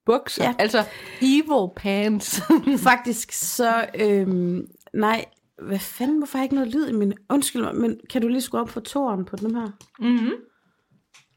bukser. 0.07 0.45
Ja. 0.45 0.55
Altså 0.59 0.85
evil 1.23 1.71
pants. 1.77 2.41
faktisk 2.91 3.33
så... 3.33 3.87
Øhm, 4.01 4.67
nej, 4.95 5.25
hvad 5.63 5.79
fanden, 5.79 6.19
hvorfor 6.19 6.39
har 6.39 6.43
jeg 6.43 6.45
ikke 6.45 6.55
noget 6.55 6.75
lyd 6.75 6.89
i 6.89 6.93
min... 6.93 7.15
Undskyld 7.31 7.63
mig, 7.63 7.75
men 7.77 8.01
kan 8.11 8.23
du 8.23 8.29
lige 8.29 8.41
skrue 8.41 8.61
op 8.61 8.69
for 8.69 8.81
toren 8.81 9.25
på 9.25 9.37
den 9.37 9.55
her? 9.55 9.71
mm-hmm. 9.99 10.33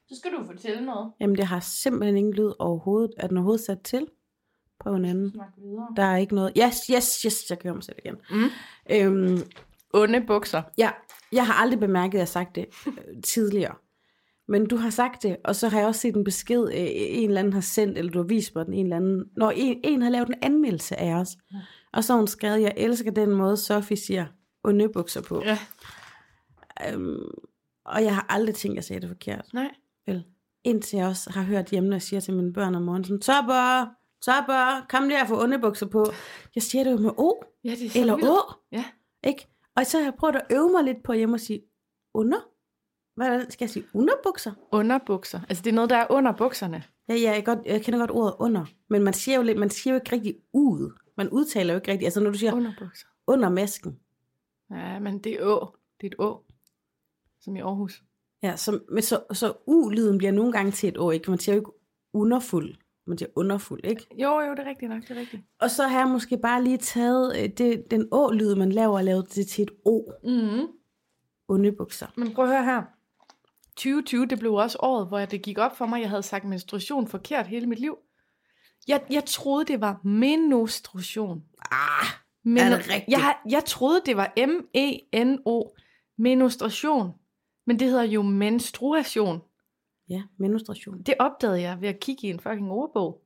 Så 0.08 0.20
skal 0.20 0.32
du 0.32 0.46
fortælle 0.46 0.86
noget. 0.86 1.12
Jamen, 1.20 1.36
det 1.36 1.46
har 1.46 1.60
simpelthen 1.60 2.18
ingen 2.18 2.34
lyd 2.34 2.52
overhovedet. 2.60 3.12
Er 3.18 3.28
den 3.28 3.38
overhovedet 3.38 3.66
sat 3.66 3.82
til? 3.82 4.08
Prøv 4.80 4.96
en 4.96 5.06
anden. 5.06 5.32
Snak 5.32 5.48
videre. 5.58 5.88
Der 5.96 6.04
er 6.04 6.18
ikke 6.18 6.36
noget... 6.36 6.52
Yes, 6.58 6.78
yes, 6.92 7.22
yes, 7.22 7.50
jeg 7.50 7.58
høre 7.64 7.74
mig 7.74 7.84
selv 7.84 7.98
igen. 8.06 8.16
Mm. 8.30 8.50
Øhm, 8.92 9.38
Onde 9.94 10.22
bukser. 10.28 10.62
ja, 10.78 10.92
jeg 11.32 11.46
har 11.48 11.54
aldrig 11.54 11.80
bemærket, 11.80 12.10
at 12.10 12.14
jeg 12.14 12.22
har 12.22 12.26
sagt 12.26 12.56
det 12.56 12.66
øh, 12.88 12.94
tidligere. 13.24 13.76
Men 14.48 14.66
du 14.68 14.76
har 14.76 14.90
sagt 14.90 15.24
det, 15.24 15.38
og 15.44 15.56
så 15.56 15.68
har 15.70 15.80
jeg 15.80 15.88
også 15.88 16.02
set 16.02 16.16
en 16.16 16.24
besked, 16.24 16.64
øh, 16.68 16.74
en 16.96 17.28
eller 17.30 17.40
anden 17.40 17.54
har 17.54 17.62
sendt, 17.62 17.98
eller 17.98 18.12
du 18.12 18.20
har 18.20 18.26
vist 18.26 18.56
mig 18.56 18.66
den 18.66 18.74
en 18.74 18.86
eller 18.86 18.96
anden. 18.96 19.24
Når 19.38 19.52
en, 19.52 19.80
en 19.84 20.02
har 20.02 20.10
lavet 20.10 20.28
en 20.28 20.36
anmeldelse 20.42 21.00
af 21.00 21.14
os, 21.14 21.38
og 21.94 22.04
så 22.04 22.14
har 22.14 22.18
hun 22.18 22.28
skrevet, 22.28 22.62
jeg 22.62 22.74
elsker 22.78 23.12
den 23.12 23.30
måde, 23.32 23.58
Sofie 23.58 23.98
siger, 23.98 24.26
underbukser 24.64 25.22
på. 25.22 25.42
Ja. 25.46 25.58
Øhm, 26.94 27.24
og 27.86 28.04
jeg 28.04 28.16
har 28.16 28.26
aldrig 28.30 28.56
tænkt, 28.56 28.74
at 28.74 28.76
jeg 28.76 28.84
sagde 28.84 29.00
det 29.02 29.10
forkert. 29.10 29.46
Nej. 29.54 29.72
Vel. 30.08 30.24
Indtil 30.64 30.98
jeg 30.98 31.08
også 31.08 31.30
har 31.30 31.44
hørt 31.44 31.70
hjemme, 31.70 31.90
når 31.90 31.96
jeg 31.96 32.02
siger 32.02 32.20
til 32.20 32.34
mine 32.34 32.54
børn 32.54 32.76
om 32.76 32.82
morgenen, 32.82 33.04
sådan, 33.04 33.20
Topper, 33.22 33.86
Topper, 34.26 34.86
kom 34.90 35.08
lige 35.08 35.22
og 35.22 35.28
få 35.28 35.42
underbukser 35.44 35.86
på. 35.86 36.06
Jeg 36.56 36.64
siger 36.64 36.84
det 36.84 36.92
jo 36.92 36.98
med 36.98 37.12
O, 37.18 37.32
Ja, 37.64 37.70
det 37.70 37.86
er 37.86 37.90
så 37.90 38.00
eller 38.00 38.16
vildt. 38.16 38.30
Å, 38.30 38.38
Ja. 38.72 38.86
ikke? 39.24 39.48
Og 39.76 39.86
så 39.86 39.98
har 39.98 40.04
jeg 40.04 40.14
prøvet 40.20 40.36
at 40.36 40.42
øve 40.52 40.72
mig 40.72 40.84
lidt 40.84 41.04
på 41.04 41.14
hjemme 41.14 41.36
og 41.36 41.40
sige, 41.40 41.62
under? 42.14 42.38
Hvad 43.16 43.46
skal 43.50 43.66
jeg 43.66 43.70
sige? 43.70 43.86
Underbukser? 43.94 44.52
Underbukser. 44.72 45.40
Altså 45.50 45.64
det 45.64 45.70
er 45.70 45.74
noget, 45.76 45.90
der 45.90 45.96
er 45.98 46.08
under 46.10 46.32
bukserne. 46.32 46.84
Ja, 47.10 47.16
ja 47.16 47.32
jeg, 47.32 47.46
godt, 47.46 47.60
jeg 47.66 47.82
kender 47.82 48.00
godt 48.00 48.12
ordet 48.12 48.34
under, 48.40 48.66
men 48.90 49.04
man 49.04 49.14
siger 49.14 49.36
jo, 49.38 49.44
lidt, 49.44 49.60
man 49.60 49.70
siger 49.70 49.94
jo 49.94 50.00
ikke 50.00 50.12
rigtig 50.12 50.36
ud. 50.54 50.92
Man 51.18 51.30
udtaler 51.30 51.74
jo 51.74 51.80
ikke 51.80 51.92
rigtig, 51.92 52.06
altså 52.06 52.20
når 52.20 52.32
du 52.32 52.38
siger 52.38 52.54
Underbukser. 52.54 53.08
under 53.28 53.50
masken. 53.50 54.00
Ja, 54.72 55.00
men 55.00 55.20
det 55.20 55.34
er 55.34 55.46
å. 55.46 55.76
Det 56.02 56.08
er 56.08 56.12
et 56.12 56.20
å. 56.20 56.44
Som 57.42 57.56
i 57.56 57.60
Aarhus. 57.60 58.04
Ja, 58.44 58.56
så, 58.56 58.80
men 58.90 59.04
så, 59.04 59.24
så 59.34 59.54
u-lyden 59.68 60.18
bliver 60.18 60.32
nogle 60.32 60.52
gange 60.52 60.72
til 60.72 60.90
et 60.90 60.98
ord, 60.98 61.14
ikke? 61.14 61.30
Man 61.30 61.40
siger 61.40 61.56
jo 61.56 61.62
ikke 61.62 61.72
underfuld, 62.14 62.76
man 63.08 63.18
siger 63.18 63.30
underfuld, 63.36 63.86
ikke? 63.86 64.08
Jo, 64.16 64.40
jo, 64.40 64.52
det 64.52 64.60
er 64.60 64.66
rigtigt 64.70 64.92
nok, 64.92 65.02
det 65.02 65.12
er 65.12 65.20
rigtigt. 65.20 65.44
Og 65.60 65.72
så 65.72 65.88
har 65.88 66.00
jeg 66.00 66.08
måske 66.08 66.38
bare 66.38 66.64
lige 66.64 66.78
taget 66.78 67.44
øh, 67.44 67.50
det, 67.50 67.92
den 67.92 68.08
å-lyd, 68.12 68.56
man 68.56 68.72
laver, 68.72 68.98
og 68.98 69.04
lavet 69.04 69.36
det 69.36 69.48
til 69.48 69.62
et 69.64 69.72
o. 69.86 70.12
Mm-hmm. 70.24 70.68
Underbukser. 71.48 72.08
Men 72.18 72.34
prøv 72.34 72.46
at 72.46 72.52
høre 72.52 72.64
her. 72.64 72.84
2020, 73.76 74.26
det 74.26 74.40
blev 74.40 74.54
også 74.54 74.78
året, 74.82 75.08
hvor 75.08 75.20
det 75.26 75.42
gik 75.42 75.58
op 75.58 75.78
for 75.78 75.86
mig, 75.86 76.02
jeg 76.02 76.10
havde 76.10 76.24
sagt 76.24 76.46
menstruation 76.46 77.08
forkert 77.08 77.48
hele 77.48 77.66
mit 77.68 77.80
liv. 77.80 77.98
Jeg, 78.88 79.02
jeg 79.10 79.24
troede, 79.26 79.66
det 79.66 79.82
var 79.82 80.02
menstruation. 80.04 81.44
Ah, 81.72 82.06
Men 82.44 82.58
Er 82.58 82.70
det 82.70 82.78
rigtigt? 82.90 83.04
Jeg, 83.08 83.36
jeg 83.50 83.64
troede, 83.66 84.02
det 84.06 84.18
var 84.18 84.34
M-E-N-O, 84.38 85.64
menstruation. 86.18 87.12
Men 87.68 87.80
det 87.80 87.88
hedder 87.88 88.04
jo 88.04 88.22
menstruation. 88.22 89.42
ja, 90.10 90.22
menstruation. 90.40 91.02
Det 91.02 91.14
opdagede 91.20 91.62
jeg 91.62 91.82
ved 91.82 91.90
at 91.90 92.00
kigge 92.00 92.28
i 92.28 92.30
en 92.30 92.40
fucking 92.40 92.72
ordbog. 92.72 93.20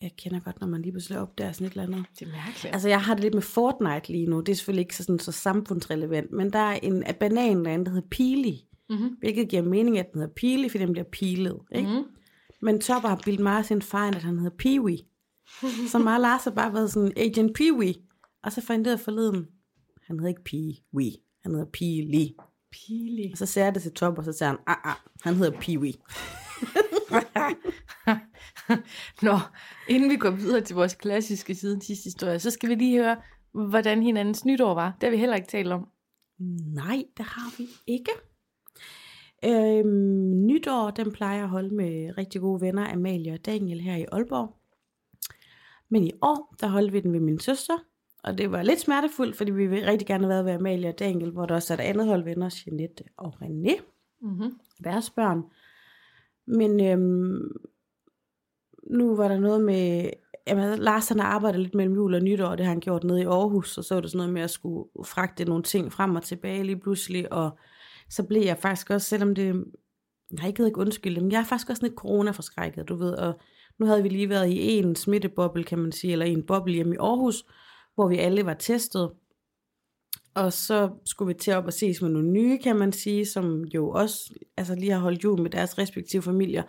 Jeg 0.00 0.10
kender 0.18 0.40
godt, 0.40 0.60
når 0.60 0.66
man 0.68 0.82
lige 0.82 0.92
pludselig 0.92 1.18
opdager 1.18 1.52
sådan 1.52 1.66
et 1.66 1.70
eller 1.70 1.82
andet. 1.82 2.04
Det 2.18 2.28
er 2.28 2.32
mærkeligt. 2.32 2.74
Altså, 2.74 2.88
jeg 2.88 3.02
har 3.02 3.14
det 3.14 3.22
lidt 3.22 3.34
med 3.34 3.42
Fortnite 3.42 4.08
lige 4.12 4.26
nu. 4.26 4.40
Det 4.40 4.52
er 4.52 4.56
selvfølgelig 4.56 4.82
ikke 4.82 4.96
så, 4.96 5.04
sådan, 5.04 5.18
så 5.18 5.32
samfundsrelevant, 5.32 6.32
men 6.32 6.52
der 6.52 6.58
er 6.58 6.78
en 6.82 7.02
af 7.02 7.16
banan 7.16 7.64
derinde, 7.64 7.84
der 7.84 7.90
hedder 7.90 8.08
Pili. 8.10 8.60
Mm-hmm. 8.92 9.16
Hvilket 9.18 9.48
giver 9.48 9.62
mening, 9.62 9.98
at 9.98 10.12
den 10.12 10.20
hedder 10.20 10.34
Pili, 10.34 10.68
fordi 10.68 10.84
den 10.84 10.92
bliver 10.92 11.08
pilet. 11.12 11.58
Ikke? 11.72 11.88
Mm. 11.88 12.04
Men 12.62 12.80
Topper 12.80 13.08
har 13.08 13.20
bildt 13.24 13.40
meget 13.40 13.66
sin 13.66 13.82
fejl, 13.82 14.16
at 14.16 14.22
han 14.22 14.38
hedder 14.38 14.56
Peewee. 14.58 14.98
Så 15.90 15.98
mig 15.98 16.14
og 16.14 16.20
Lars 16.20 16.44
har 16.44 16.50
bare 16.50 16.74
været 16.74 16.92
sådan, 16.92 17.12
Agent 17.16 17.56
Peewee. 17.56 17.94
Og 18.42 18.52
så 18.52 18.60
fandt 18.60 18.86
jeg 18.86 19.00
forleden, 19.00 19.46
han 20.06 20.18
hedder 20.18 20.28
ikke 20.28 20.44
Peewee, 20.44 21.12
han 21.42 21.52
hedder 21.52 21.66
Pili. 21.72 22.34
Pili. 22.72 23.28
Og 23.32 23.38
så 23.38 23.46
sagde 23.46 23.66
jeg 23.66 23.74
det 23.74 23.82
til 23.82 23.92
Topper, 23.92 24.22
og 24.22 24.24
så 24.24 24.32
sagde 24.32 24.50
han, 24.50 24.58
ah, 24.66 24.76
ah, 24.84 24.96
han 25.22 25.34
hedder 25.34 25.60
Peewee. 25.60 25.92
Nå, 29.22 29.38
inden 29.88 30.10
vi 30.10 30.16
går 30.16 30.30
videre 30.30 30.60
til 30.60 30.76
vores 30.76 30.94
klassiske 30.94 31.54
siden 31.54 31.80
sidste 31.80 32.04
historie, 32.04 32.38
så 32.38 32.50
skal 32.50 32.68
vi 32.68 32.74
lige 32.74 32.98
høre, 32.98 33.16
hvordan 33.52 34.02
hinandens 34.02 34.44
nytår 34.44 34.74
var. 34.74 34.96
Det 35.00 35.02
har 35.02 35.10
vi 35.10 35.16
heller 35.16 35.36
ikke 35.36 35.48
talt 35.48 35.72
om. 35.72 35.88
Nej, 36.74 37.04
det 37.16 37.24
har 37.24 37.58
vi 37.58 37.68
ikke. 37.86 38.10
Øhm, 39.44 40.46
nytår, 40.46 40.90
den 40.90 41.12
plejer 41.12 41.34
jeg 41.34 41.44
at 41.44 41.50
holde 41.50 41.74
med 41.74 42.18
rigtig 42.18 42.40
gode 42.40 42.60
venner, 42.60 42.92
Amalie 42.92 43.32
og 43.32 43.46
Daniel 43.46 43.80
her 43.80 43.96
i 43.96 44.04
Aalborg. 44.12 44.56
Men 45.88 46.04
i 46.04 46.12
år, 46.22 46.54
der 46.60 46.66
holdt 46.66 46.92
vi 46.92 47.00
den 47.00 47.12
ved 47.12 47.20
min 47.20 47.38
søster, 47.38 47.74
og 48.24 48.38
det 48.38 48.50
var 48.52 48.62
lidt 48.62 48.80
smertefuldt, 48.80 49.36
fordi 49.36 49.50
vi 49.50 49.66
ville 49.66 49.86
rigtig 49.86 50.06
gerne 50.06 50.24
have 50.24 50.28
været 50.28 50.44
ved 50.44 50.52
Amalie 50.52 50.88
og 50.88 50.98
Daniel, 50.98 51.30
hvor 51.30 51.46
der 51.46 51.54
også 51.54 51.74
er 51.74 51.78
et 51.78 51.82
andet 51.82 52.06
hold 52.06 52.24
venner, 52.24 52.62
Jeanette 52.66 53.04
og 53.16 53.34
René, 53.42 53.80
Mm-hmm. 54.20 54.58
deres 54.84 55.10
børn. 55.10 55.42
Men 56.46 56.80
øhm, 56.86 57.52
nu 58.90 59.16
var 59.16 59.28
der 59.28 59.40
noget 59.40 59.64
med, 59.64 60.10
jamen, 60.46 60.78
Lars 60.78 61.08
han 61.08 61.20
har 61.20 61.26
arbejdet 61.26 61.60
lidt 61.60 61.74
mellem 61.74 61.94
jul 61.94 62.14
og 62.14 62.22
nytår, 62.22 62.46
og 62.46 62.58
det 62.58 62.66
har 62.66 62.72
han 62.72 62.80
gjort 62.80 63.04
nede 63.04 63.20
i 63.22 63.24
Aarhus, 63.24 63.78
og 63.78 63.84
så 63.84 63.94
var 63.94 64.00
det 64.00 64.10
sådan 64.10 64.18
noget 64.18 64.32
med 64.32 64.42
at 64.42 64.50
skulle 64.50 64.88
fragte 65.04 65.44
nogle 65.44 65.62
ting 65.62 65.92
frem 65.92 66.16
og 66.16 66.22
tilbage 66.22 66.62
lige 66.62 66.80
pludselig, 66.80 67.32
og 67.32 67.58
så 68.12 68.22
blev 68.22 68.42
jeg 68.42 68.58
faktisk 68.58 68.90
også, 68.90 69.08
selvom 69.08 69.34
det, 69.34 69.64
jeg 70.40 70.48
ikke 70.48 70.66
ikke 70.66 70.78
undskylde 70.80 71.20
men 71.20 71.32
jeg 71.32 71.40
er 71.40 71.44
faktisk 71.44 71.70
også 71.70 71.82
lidt 71.82 71.94
corona-forskrækket, 71.94 72.88
du 72.88 72.96
ved, 72.96 73.12
og 73.12 73.40
nu 73.78 73.86
havde 73.86 74.02
vi 74.02 74.08
lige 74.08 74.28
været 74.28 74.48
i 74.48 74.78
en 74.78 74.96
smitteboble, 74.96 75.64
kan 75.64 75.78
man 75.78 75.92
sige, 75.92 76.12
eller 76.12 76.26
i 76.26 76.32
en 76.32 76.46
boble 76.46 76.74
hjemme 76.74 76.94
i 76.94 76.98
Aarhus, 77.00 77.44
hvor 77.94 78.08
vi 78.08 78.18
alle 78.18 78.46
var 78.46 78.54
testet, 78.54 79.10
og 80.34 80.52
så 80.52 80.90
skulle 81.06 81.34
vi 81.34 81.40
til 81.40 81.52
op 81.54 81.64
og 81.66 81.72
ses 81.72 82.02
med 82.02 82.10
nogle 82.10 82.28
nye, 82.30 82.58
kan 82.58 82.76
man 82.76 82.92
sige, 82.92 83.26
som 83.26 83.64
jo 83.64 83.90
også 83.90 84.34
altså 84.56 84.74
lige 84.74 84.92
har 84.92 84.98
holdt 85.00 85.24
jul 85.24 85.40
med 85.42 85.50
deres 85.50 85.78
respektive 85.78 86.22
familier. 86.22 86.62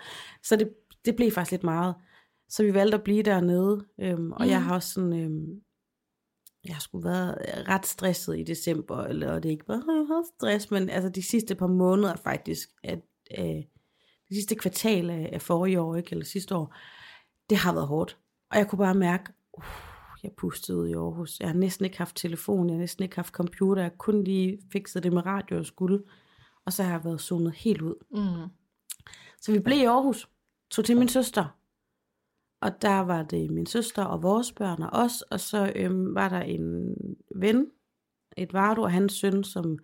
Så 0.43 0.55
det, 0.55 0.69
det 1.05 1.15
blev 1.15 1.31
faktisk 1.31 1.51
lidt 1.51 1.63
meget. 1.63 1.95
Så 2.49 2.63
vi 2.63 2.73
valgte 2.73 2.97
at 2.97 3.03
blive 3.03 3.23
dernede, 3.23 3.85
øhm, 4.01 4.31
og 4.31 4.41
Mhm. 4.41 4.49
jeg 4.49 4.63
har 4.63 4.75
også 4.75 4.93
sådan, 4.93 5.13
øhm, 5.13 5.45
jeg 6.65 6.75
har 6.75 6.79
sgu 6.79 6.99
været 6.99 7.35
ret 7.67 7.85
stresset 7.85 8.39
i 8.39 8.43
december, 8.43 9.03
eller 9.03 9.39
det 9.39 9.45
er 9.45 9.51
ikke 9.51 9.65
bare, 9.65 9.83
jeg 9.87 10.07
har 10.07 10.23
stress, 10.37 10.71
men 10.71 10.89
altså 10.89 11.09
de 11.09 11.23
sidste 11.23 11.55
par 11.55 11.67
måneder 11.67 12.15
faktisk, 12.15 12.69
at 12.83 12.99
øh, 13.39 13.63
det 14.29 14.35
sidste 14.37 14.55
kvartal 14.55 15.09
af, 15.09 15.29
af 15.33 15.41
forrige 15.41 15.81
år, 15.81 15.95
ikke, 15.95 16.11
eller 16.11 16.25
sidste 16.25 16.55
år, 16.55 16.75
det 17.49 17.57
har 17.57 17.73
været 17.73 17.87
hårdt. 17.87 18.17
Og 18.51 18.57
jeg 18.57 18.67
kunne 18.67 18.79
bare 18.79 18.95
mærke, 18.95 19.33
uh, 19.53 19.63
jeg 20.23 20.31
pustede 20.37 20.77
ud 20.77 20.87
i 20.87 20.93
Aarhus. 20.93 21.39
Jeg 21.39 21.49
har 21.49 21.55
næsten 21.55 21.85
ikke 21.85 21.97
haft 21.97 22.15
telefon, 22.15 22.69
jeg 22.69 22.73
har 22.73 22.79
næsten 22.79 23.03
ikke 23.03 23.15
haft 23.15 23.33
computer, 23.33 23.81
jeg 23.81 23.97
kun 23.97 24.23
lige 24.23 24.59
fikset 24.71 25.03
det 25.03 25.13
med 25.13 25.25
radio 25.25 25.57
og 25.57 25.65
skulle. 25.65 25.99
Og 26.65 26.73
så 26.73 26.83
har 26.83 26.91
jeg 26.91 27.05
været 27.05 27.21
zonet 27.21 27.53
helt 27.53 27.81
ud. 27.81 27.95
Mm. 28.11 28.49
Så 29.41 29.51
vi 29.51 29.59
blev 29.59 29.77
i 29.77 29.83
Aarhus, 29.83 30.29
tog 30.71 30.85
til 30.85 30.97
min 30.97 31.07
søster. 31.07 31.57
Og 32.63 32.81
der 32.81 32.99
var 32.99 33.23
det 33.23 33.51
min 33.51 33.65
søster 33.65 34.03
og 34.03 34.23
vores 34.23 34.51
børn 34.51 34.81
og 34.81 34.89
os, 34.91 35.21
og 35.21 35.39
så 35.39 35.71
øhm, 35.75 36.15
var 36.15 36.29
der 36.29 36.39
en 36.39 36.95
ven, 37.35 37.67
Eduardo 38.37 38.81
og 38.81 38.91
hans 38.91 39.13
søn, 39.13 39.43
som 39.43 39.77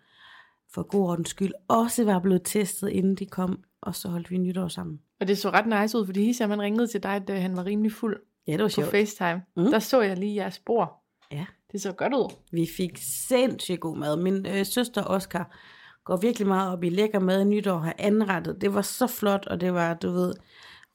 for 0.74 0.84
god 0.84 1.10
ordens 1.10 1.30
skyld 1.30 1.54
også 1.68 2.04
var 2.06 2.20
blevet 2.20 2.42
testet, 2.46 2.90
inden 2.90 3.16
de 3.16 3.26
kom, 3.26 3.64
og 3.82 3.96
så 3.96 4.08
holdt 4.08 4.32
vi 4.32 4.38
nytår 4.38 4.68
sammen. 4.68 5.00
Og 5.20 5.28
det 5.28 5.38
så 5.38 5.50
ret 5.50 5.82
nice 5.82 5.98
ud, 5.98 6.06
fordi 6.06 6.24
Hisham 6.24 6.50
han 6.50 6.62
ringede 6.62 6.88
til 6.88 7.04
dig, 7.04 7.28
da 7.28 7.40
han 7.40 7.56
var 7.56 7.66
rimelig 7.66 7.92
fuld 7.92 8.18
Ja, 8.48 8.52
det 8.54 8.62
var 8.62 8.68
på 8.68 8.70
sjovt. 8.70 8.88
FaceTime. 8.88 9.42
Mm. 9.58 9.72
Der 9.72 9.80
så 9.80 10.02
jeg 10.02 10.18
lige 10.18 10.36
jeres 10.36 10.54
spor. 10.54 11.02
Ja. 11.32 11.46
Det 11.72 11.82
så 11.82 11.92
godt 11.92 12.14
ud. 12.14 12.34
Vi 12.52 12.68
fik 12.78 12.98
sindssygt 13.28 13.80
god 13.80 13.98
mad. 13.98 14.18
Min 14.18 14.46
øh, 14.46 14.66
søster 14.66 15.04
Oscar 15.04 15.56
går 16.04 16.18
virkelig 16.18 16.48
meget 16.48 16.74
op 16.74 16.84
i 16.84 16.90
lækker 16.90 17.20
mad 17.20 17.42
i 17.42 17.44
nytår, 17.44 17.78
har 17.78 17.96
anrettet. 17.98 18.62
Det 18.62 18.74
var 18.74 18.82
så 18.82 19.08
flot, 19.08 19.48
og 19.48 19.62
det 19.62 19.74
var, 19.74 19.94
du 19.94 20.12
ved, 20.12 20.34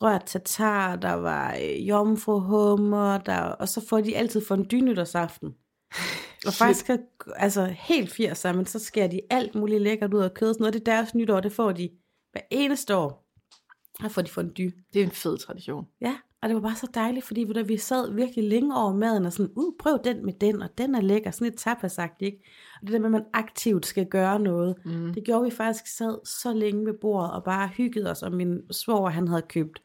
rørt 0.05 0.24
tatar, 0.26 0.96
der 0.96 1.12
var 1.12 1.57
øh, 1.62 1.88
jomfruhummer, 1.88 3.18
der, 3.18 3.40
og 3.40 3.68
så 3.68 3.86
får 3.88 4.00
de 4.00 4.16
altid 4.16 4.40
fondue 4.46 4.80
nytårsaften. 4.80 5.55
Og 6.46 6.52
faktisk, 6.52 6.90
altså 7.36 7.64
helt 7.64 8.12
80'er, 8.20 8.52
men 8.52 8.66
så 8.66 8.78
skærer 8.78 9.09
de 9.09 9.20
alt 9.30 9.55
muligt 9.55 9.82
lækkert 9.82 10.14
ud 10.14 10.20
af 10.22 10.34
kød. 10.34 10.55
Sådan 10.55 10.62
noget, 10.62 10.74
det 10.74 10.80
er 10.88 10.96
deres 10.96 11.14
nytår, 11.14 11.40
det 11.40 11.52
får 11.52 11.72
de 11.72 11.90
hver 12.32 12.40
eneste 12.50 12.96
år. 12.96 13.26
Her 14.00 14.09
får 14.09 14.22
de 14.22 14.30
fondue. 14.30 14.72
Det 14.92 15.00
er 15.00 15.05
en 15.05 15.11
fed 15.11 15.38
tradition. 15.38 15.86
Ja, 16.00 16.16
og 16.42 16.48
det 16.48 16.55
var 16.55 16.61
bare 16.62 16.76
så 16.76 16.86
dejligt, 16.94 17.24
fordi 17.26 17.44
ved 17.44 17.55
du, 17.55 17.64
vi 17.64 17.76
sad 17.76 18.12
virkelig 18.12 18.44
længe 18.48 18.76
over 18.76 18.92
maden, 18.94 19.26
og 19.26 19.32
sådan, 19.32 19.52
uh, 19.57 19.72
prøv 19.78 19.98
den 20.05 20.24
med 20.24 20.32
den, 20.32 20.62
og 20.62 20.68
den 20.78 20.94
er 20.94 21.00
lækker, 21.00 21.30
sådan 21.30 21.46
et 21.46 21.59
tapasagt, 21.59 22.22
ikke? 22.22 22.38
Og 22.74 22.86
det 22.86 22.92
der 22.92 22.98
med, 22.98 23.07
at 23.07 23.12
man 23.12 23.24
aktivt 23.32 23.86
skal 23.86 24.07
gøre 24.07 24.40
noget, 24.40 24.76
Mm. 24.84 25.14
det 25.14 25.24
gjorde 25.24 25.44
vi 25.44 25.50
faktisk, 25.50 25.86
sad 25.96 26.26
så 26.26 26.52
længe 26.52 26.86
ved 26.86 26.94
bordet, 27.00 27.32
og 27.32 27.44
bare 27.44 27.68
hyggede 27.68 28.11
os, 28.11 28.22
og 28.22 28.32
min 28.32 28.72
svoger, 28.72 29.11
han 29.11 29.28
havde 29.28 29.42
købt 29.42 29.82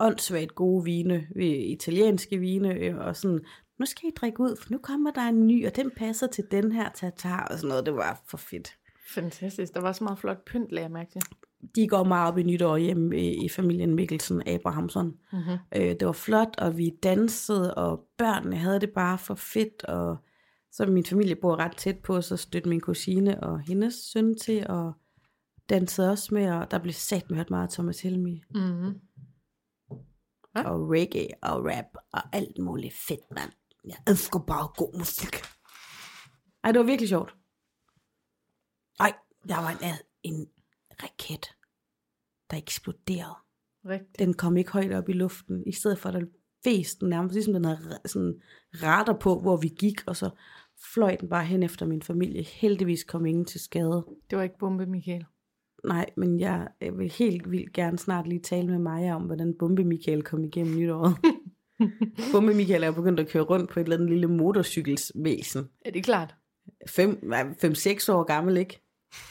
åndssvagt 0.00 0.54
gode 0.54 0.84
vine, 0.84 1.26
øh, 1.36 1.44
italienske 1.46 2.38
vine, 2.38 2.74
øh, 2.74 2.96
og 2.98 3.16
sådan, 3.16 3.40
nu 3.78 3.86
skal 3.86 4.08
I 4.08 4.12
drikke 4.16 4.40
ud, 4.40 4.56
for 4.62 4.72
nu 4.72 4.78
kommer 4.78 5.10
der 5.10 5.20
en 5.20 5.46
ny, 5.46 5.66
og 5.66 5.76
den 5.76 5.90
passer 5.96 6.26
til 6.26 6.44
den 6.50 6.72
her 6.72 6.90
tatar, 6.94 7.44
og 7.50 7.58
sådan 7.58 7.68
noget, 7.68 7.86
det 7.86 7.94
var 7.94 8.22
for 8.26 8.36
fedt. 8.36 8.76
Fantastisk. 9.14 9.74
Der 9.74 9.80
var 9.80 9.92
så 9.92 10.04
meget 10.04 10.18
flot 10.18 10.44
pynt, 10.44 10.72
lagde 10.72 10.84
jeg 10.84 10.92
mærke 10.92 11.10
til. 11.10 11.22
De 11.74 11.88
går 11.88 12.04
meget 12.04 12.28
op 12.32 12.38
i 12.38 12.42
nytår 12.42 12.76
hjemme 12.76 13.20
i, 13.20 13.44
i 13.44 13.48
familien 13.48 13.94
Mikkelsen 13.94 14.48
Abrahamsson. 14.48 15.06
Mm-hmm. 15.32 15.58
Øh, 15.76 15.82
det 15.82 16.06
var 16.06 16.12
flot, 16.12 16.54
og 16.58 16.78
vi 16.78 16.90
dansede, 17.02 17.74
og 17.74 18.04
børnene 18.18 18.56
havde 18.56 18.80
det 18.80 18.90
bare 18.90 19.18
for 19.18 19.34
fedt, 19.34 19.84
og 19.84 20.16
så 20.72 20.86
min 20.86 21.04
familie 21.04 21.34
bor 21.34 21.56
ret 21.56 21.76
tæt 21.76 21.98
på, 21.98 22.20
så 22.20 22.36
støtte 22.36 22.68
min 22.68 22.80
kusine 22.80 23.42
og 23.42 23.60
hendes 23.60 23.94
søn 23.94 24.38
til, 24.38 24.66
og 24.68 24.92
dansede 25.70 26.10
også 26.10 26.34
med, 26.34 26.50
og 26.50 26.70
der 26.70 26.78
blev 26.78 26.92
sat 26.92 27.30
med 27.30 27.36
hørt 27.36 27.50
meget 27.50 27.70
Thomas 27.70 28.00
Helmi, 28.00 28.42
Mm-hmm. 28.54 28.94
Ja. 30.56 30.70
og 30.70 30.90
reggae 30.90 31.28
og 31.42 31.64
rap, 31.64 31.96
og 32.12 32.22
alt 32.32 32.58
muligt 32.58 32.94
fedt, 32.94 33.30
mand. 33.30 33.52
Jeg 33.84 33.96
elsker 34.06 34.38
bare 34.38 34.68
god 34.76 34.98
musik. 34.98 35.36
Ej, 36.64 36.72
det 36.72 36.78
var 36.78 36.86
virkelig 36.86 37.08
sjovt. 37.08 37.34
Ej, 39.00 39.12
der 39.48 39.56
var 39.56 39.70
en, 39.70 39.94
en 40.22 40.48
raket, 41.02 41.56
der 42.50 42.56
eksploderede. 42.56 43.34
Rigtigt. 43.84 44.18
den 44.18 44.34
kom 44.34 44.56
ikke 44.56 44.72
højt 44.72 44.92
op 44.92 45.08
i 45.08 45.12
luften, 45.12 45.66
i 45.66 45.72
stedet 45.72 45.98
for 45.98 46.08
at 46.08 46.14
der 46.14 46.26
fæste 46.64 47.00
den 47.00 47.08
nærmest, 47.08 47.34
ligesom 47.34 47.54
den 47.54 47.64
havde 47.64 47.98
sådan 48.06 48.42
radar 48.82 49.18
på, 49.20 49.40
hvor 49.40 49.56
vi 49.56 49.68
gik, 49.68 50.00
og 50.06 50.16
så 50.16 50.30
fløj 50.94 51.16
den 51.16 51.28
bare 51.28 51.44
hen 51.44 51.62
efter 51.62 51.86
min 51.86 52.02
familie. 52.02 52.42
Heldigvis 52.42 53.04
kom 53.04 53.26
ingen 53.26 53.44
til 53.44 53.60
skade. 53.60 54.06
Det 54.30 54.38
var 54.38 54.42
ikke 54.42 54.58
bombe, 54.58 54.86
Michael. 54.86 55.24
Nej, 55.84 56.10
men 56.16 56.40
jeg 56.40 56.68
vil 56.92 57.10
helt 57.10 57.50
vildt 57.50 57.72
gerne 57.72 57.98
snart 57.98 58.26
lige 58.26 58.40
tale 58.40 58.66
med 58.66 58.78
Maja 58.78 59.14
om, 59.14 59.22
hvordan 59.22 59.54
Bombe 59.58 59.84
Michael 59.84 60.22
kom 60.22 60.44
igennem 60.44 60.76
nytåret. 60.76 61.16
Bombe 62.32 62.54
Michael 62.54 62.82
er 62.82 62.90
begyndt 62.90 63.20
at 63.20 63.28
køre 63.28 63.42
rundt 63.42 63.70
på 63.70 63.80
et 63.80 63.84
eller 63.84 63.96
andet 63.96 64.10
lille 64.10 64.26
motorcykelsvæsen. 64.26 65.68
Er 65.84 65.90
det 65.90 66.04
klart? 66.04 66.34
5-6 66.88 68.12
år 68.12 68.22
gammel, 68.22 68.56
ikke? 68.56 68.80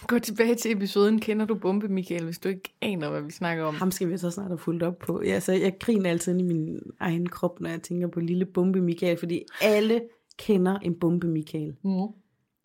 Gå 0.07 0.19
tilbage 0.19 0.55
til 0.55 0.71
episoden, 0.71 1.19
kender 1.19 1.45
du 1.45 1.55
bombe, 1.55 1.87
Michael, 1.87 2.23
hvis 2.23 2.39
du 2.39 2.49
ikke 2.49 2.73
aner, 2.81 3.09
hvad 3.09 3.21
vi 3.21 3.31
snakker 3.31 3.63
om. 3.63 3.75
Ham 3.75 3.91
skal 3.91 4.09
vi 4.09 4.17
så 4.17 4.31
snart 4.31 4.47
have 4.47 4.57
fulgt 4.57 4.83
op 4.83 4.99
på. 4.99 5.21
Ja, 5.25 5.39
så 5.39 5.51
jeg 5.51 5.75
griner 5.79 6.09
altid 6.09 6.39
i 6.39 6.43
min 6.43 6.79
egen 6.99 7.29
krop, 7.29 7.59
når 7.59 7.69
jeg 7.69 7.81
tænker 7.81 8.07
på 8.07 8.19
lille 8.19 8.45
Bombe 8.45 8.81
Michael, 8.81 9.17
fordi 9.17 9.43
alle 9.61 10.01
kender 10.37 10.79
en 10.79 10.99
Bombe 10.99 11.27
Michael. 11.27 11.75
Mm. 11.83 12.07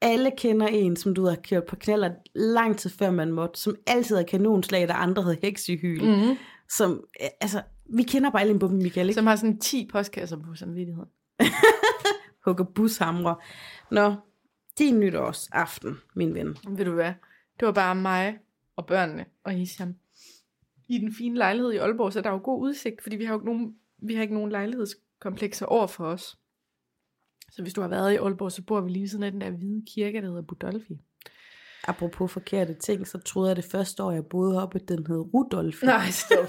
Alle 0.05 0.31
kender 0.39 0.67
en, 0.67 0.97
som 0.97 1.15
du 1.15 1.25
har 1.27 1.37
kørt 1.49 1.65
på 1.65 1.77
knaller 1.77 2.11
lang 2.35 2.79
tid 2.79 2.91
før 2.91 3.11
man 3.11 3.33
måtte, 3.33 3.61
som 3.61 3.77
altid 3.87 4.17
havde 4.17 4.29
kanonslag, 4.29 4.89
der 4.89 4.95
andre 4.95 5.23
havde 5.23 5.39
heksehyl. 5.43 6.05
Mm. 6.05 6.37
Som, 6.69 7.05
øh, 7.23 7.29
altså, 7.41 7.63
vi 7.85 8.03
kender 8.03 8.31
bare 8.31 8.43
alle 8.43 8.59
på 8.59 8.69
dem, 8.69 8.77
Michael, 8.77 9.09
ikke? 9.09 9.19
Som 9.19 9.27
har 9.27 9.37
sådan 9.37 9.59
10 9.59 9.89
postkasser 9.93 10.37
på 10.37 10.55
samvittigheden. 10.55 11.09
Hugger 12.45 12.65
bushamre. 12.65 13.37
Nå, 13.91 14.15
din 14.79 15.01
nytårsaften, 15.01 15.97
min 16.15 16.35
ven. 16.35 16.57
Ved 16.69 16.85
du 16.85 16.93
hvad? 16.93 17.13
Det 17.61 17.67
var 17.67 17.73
bare 17.73 17.95
mig 17.95 18.39
og 18.77 18.87
børnene 18.87 19.25
og 19.45 19.53
Hisham. 19.53 19.95
I 20.89 20.99
den 20.99 21.15
fine 21.15 21.37
lejlighed 21.37 21.73
i 21.73 21.77
Aalborg, 21.77 22.13
så 22.13 22.21
der 22.21 22.29
er 22.29 22.33
jo 22.33 22.41
god 22.45 22.61
udsigt, 22.63 23.03
fordi 23.03 23.17
vi 23.17 23.25
har 23.25 23.33
jo 23.33 23.39
ikke 23.39 23.47
nogen, 23.47 23.75
vi 23.99 24.15
har 24.15 24.23
ikke 24.23 24.35
nogen 24.35 24.51
lejlighedskomplekser 24.51 25.67
over 25.67 25.87
for 25.87 26.07
os. 26.07 26.39
Så 27.57 27.63
hvis 27.63 27.73
du 27.75 27.81
har 27.81 27.89
været 27.89 28.13
i 28.13 28.17
Aalborg, 28.17 28.53
så 28.53 28.63
bor 28.63 28.81
vi 28.81 28.91
lige 28.91 29.09
siden 29.09 29.25
af 29.25 29.33
den 29.33 29.41
der 29.41 29.51
hvide 29.51 29.83
kirke, 29.95 30.21
der 30.21 30.27
hedder 30.27 30.43
Budolfi. 30.43 30.99
Apropos 31.89 32.33
forkerte 32.33 32.75
ting, 32.75 33.07
så 33.07 33.19
troede 33.19 33.49
jeg 33.49 33.57
det 33.57 33.65
første 33.65 34.03
år, 34.03 34.11
jeg 34.11 34.27
boede 34.27 34.63
oppe, 34.63 34.79
den 34.79 35.07
hed 35.07 35.35
Rudolf. 35.35 35.83
Nej, 35.83 36.11
stop. 36.11 36.49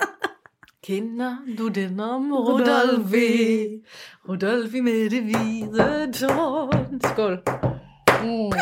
Kender 0.86 1.36
du 1.58 1.68
den 1.68 2.00
om 2.00 2.32
Rudolfi? 2.32 3.68
Rudolfi 4.28 4.80
med 4.80 5.10
det 5.10 5.22
hvide 5.22 6.12
tårn. 6.12 7.00
Skål. 7.00 7.42
Mm. 8.22 8.52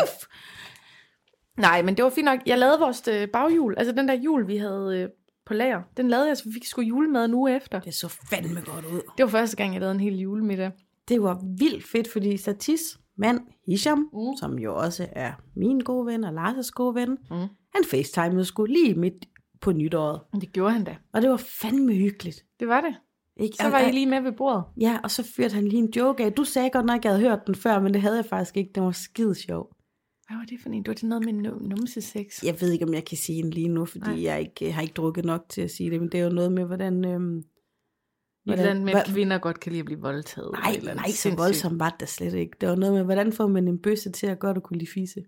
Nej, 1.57 1.83
men 1.83 1.97
det 1.97 2.05
var 2.05 2.11
fint 2.11 2.25
nok. 2.25 2.41
Jeg 2.47 2.59
lavede 2.59 2.79
vores 2.79 3.09
øh, 3.09 3.29
baghjul, 3.29 3.75
altså 3.79 3.93
den 3.93 4.09
der 4.09 4.15
jul, 4.15 4.49
vi 4.49 4.57
havde 4.57 5.01
øh, 5.01 5.09
på 5.47 5.55
lager. 5.55 5.83
Den 5.97 6.09
lavede 6.09 6.29
jeg, 6.29 6.37
så 6.37 6.45
vi 6.45 6.53
fik 6.53 6.65
sgu 6.65 6.83
julemad 6.83 7.33
uge 7.33 7.57
efter. 7.57 7.81
Det 7.81 7.95
så 7.95 8.09
fandme 8.31 8.61
godt 8.61 8.85
ud. 8.85 9.01
Det 9.17 9.25
var 9.25 9.31
første 9.31 9.57
gang, 9.57 9.73
jeg 9.73 9.81
lavede 9.81 9.95
en 9.95 10.01
hel 10.01 10.19
julemiddag. 10.19 10.71
Det 11.09 11.23
var 11.23 11.45
vildt 11.59 11.85
fedt, 11.85 12.13
fordi 12.13 12.37
Satis 12.37 12.99
mand, 13.17 13.41
Hisham, 13.67 13.99
mm. 13.99 14.37
som 14.41 14.59
jo 14.59 14.77
også 14.77 15.09
er 15.13 15.33
min 15.57 15.81
gode 15.81 16.07
ven 16.07 16.25
og 16.25 16.31
Lars' 16.31 16.71
gode 16.71 16.95
ven, 16.95 17.11
mm. 17.11 17.37
han 17.75 17.85
facetimede 17.91 18.45
sgu 18.45 18.65
lige 18.65 18.95
midt 18.95 19.29
på 19.61 19.73
nytåret. 19.73 20.21
Det 20.41 20.53
gjorde 20.53 20.73
han 20.73 20.85
da. 20.85 20.97
Og 21.13 21.23
det 21.23 21.31
var 21.31 21.37
fandme 21.37 21.95
hyggeligt. 21.95 22.45
Det 22.61 22.69
var 22.69 22.81
det. 22.81 22.95
Ikke? 23.37 23.57
Så 23.57 23.69
var 23.71 23.81
I 23.81 23.93
lige 23.93 24.07
med 24.07 24.21
ved 24.21 24.33
bordet. 24.33 24.65
Ja, 24.81 24.99
og 25.03 25.11
så 25.11 25.33
fyrte 25.37 25.55
han 25.55 25.69
lige 25.69 25.83
en 25.83 25.91
joke 25.97 26.25
af. 26.25 26.33
Du 26.33 26.45
sagde 26.45 26.71
godt 26.71 26.87
nok, 26.87 26.99
at 26.99 27.05
jeg 27.05 27.13
havde 27.13 27.29
hørt 27.29 27.47
den 27.47 27.55
før, 27.55 27.81
men 27.81 27.95
det 27.95 28.03
havde 28.03 28.17
jeg 28.17 28.25
faktisk 28.25 28.57
ikke. 28.57 28.71
Den 28.75 28.83
var 28.83 28.93
skide 28.93 29.35
sjov. 29.35 29.75
Hvad 30.29 30.37
var 30.37 30.45
det 30.45 30.59
for 30.63 30.69
en? 30.69 30.83
Det 30.83 30.89
var 30.89 30.95
det 30.95 31.03
noget 31.03 31.25
med 31.25 31.33
numsesex. 31.61 32.45
Jeg 32.45 32.61
ved 32.61 32.73
ikke, 32.73 32.85
om 32.85 32.95
jeg 32.95 33.05
kan 33.05 33.17
sige 33.17 33.43
den 33.43 33.51
lige 33.51 33.69
nu, 33.69 33.85
fordi 33.85 34.11
Nej. 34.11 34.23
jeg 34.23 34.41
ikke, 34.41 34.73
har 34.73 34.83
ikke 34.83 34.95
drukket 34.95 35.25
nok 35.25 35.45
til 35.49 35.61
at 35.61 35.71
sige 35.71 35.91
det, 35.91 36.01
men 36.01 36.09
det 36.13 36.21
er 36.21 36.25
jo 36.25 36.31
noget 36.31 36.53
med, 36.53 36.65
hvordan... 36.65 37.05
Øhm, 37.05 37.43
hvordan 38.45 38.85
med, 38.85 38.95
at 38.95 39.07
kvinder 39.07 39.39
godt 39.39 39.61
kan 39.61 39.73
lide 39.73 39.81
at 39.81 39.87
blive 39.87 40.01
voldtaget. 40.01 40.51
Nej, 40.53 40.75
eller 40.77 40.95
nej, 40.95 41.11
så 41.11 41.35
voldsomt 41.37 41.81
var 41.81 41.97
det 42.01 42.09
slet 42.09 42.35
ikke. 42.35 42.57
Det 42.61 42.69
var 42.69 42.75
noget 42.75 42.95
med, 42.95 43.05
hvordan 43.05 43.33
får 43.33 43.47
man 43.47 43.69
en 43.69 43.79
bøsse 43.79 44.11
til 44.11 44.27
at 44.27 44.39
godt 44.39 44.57
at 44.57 44.63
kunne 44.63 44.79
lide 44.79 44.91
fisse? 44.91 45.21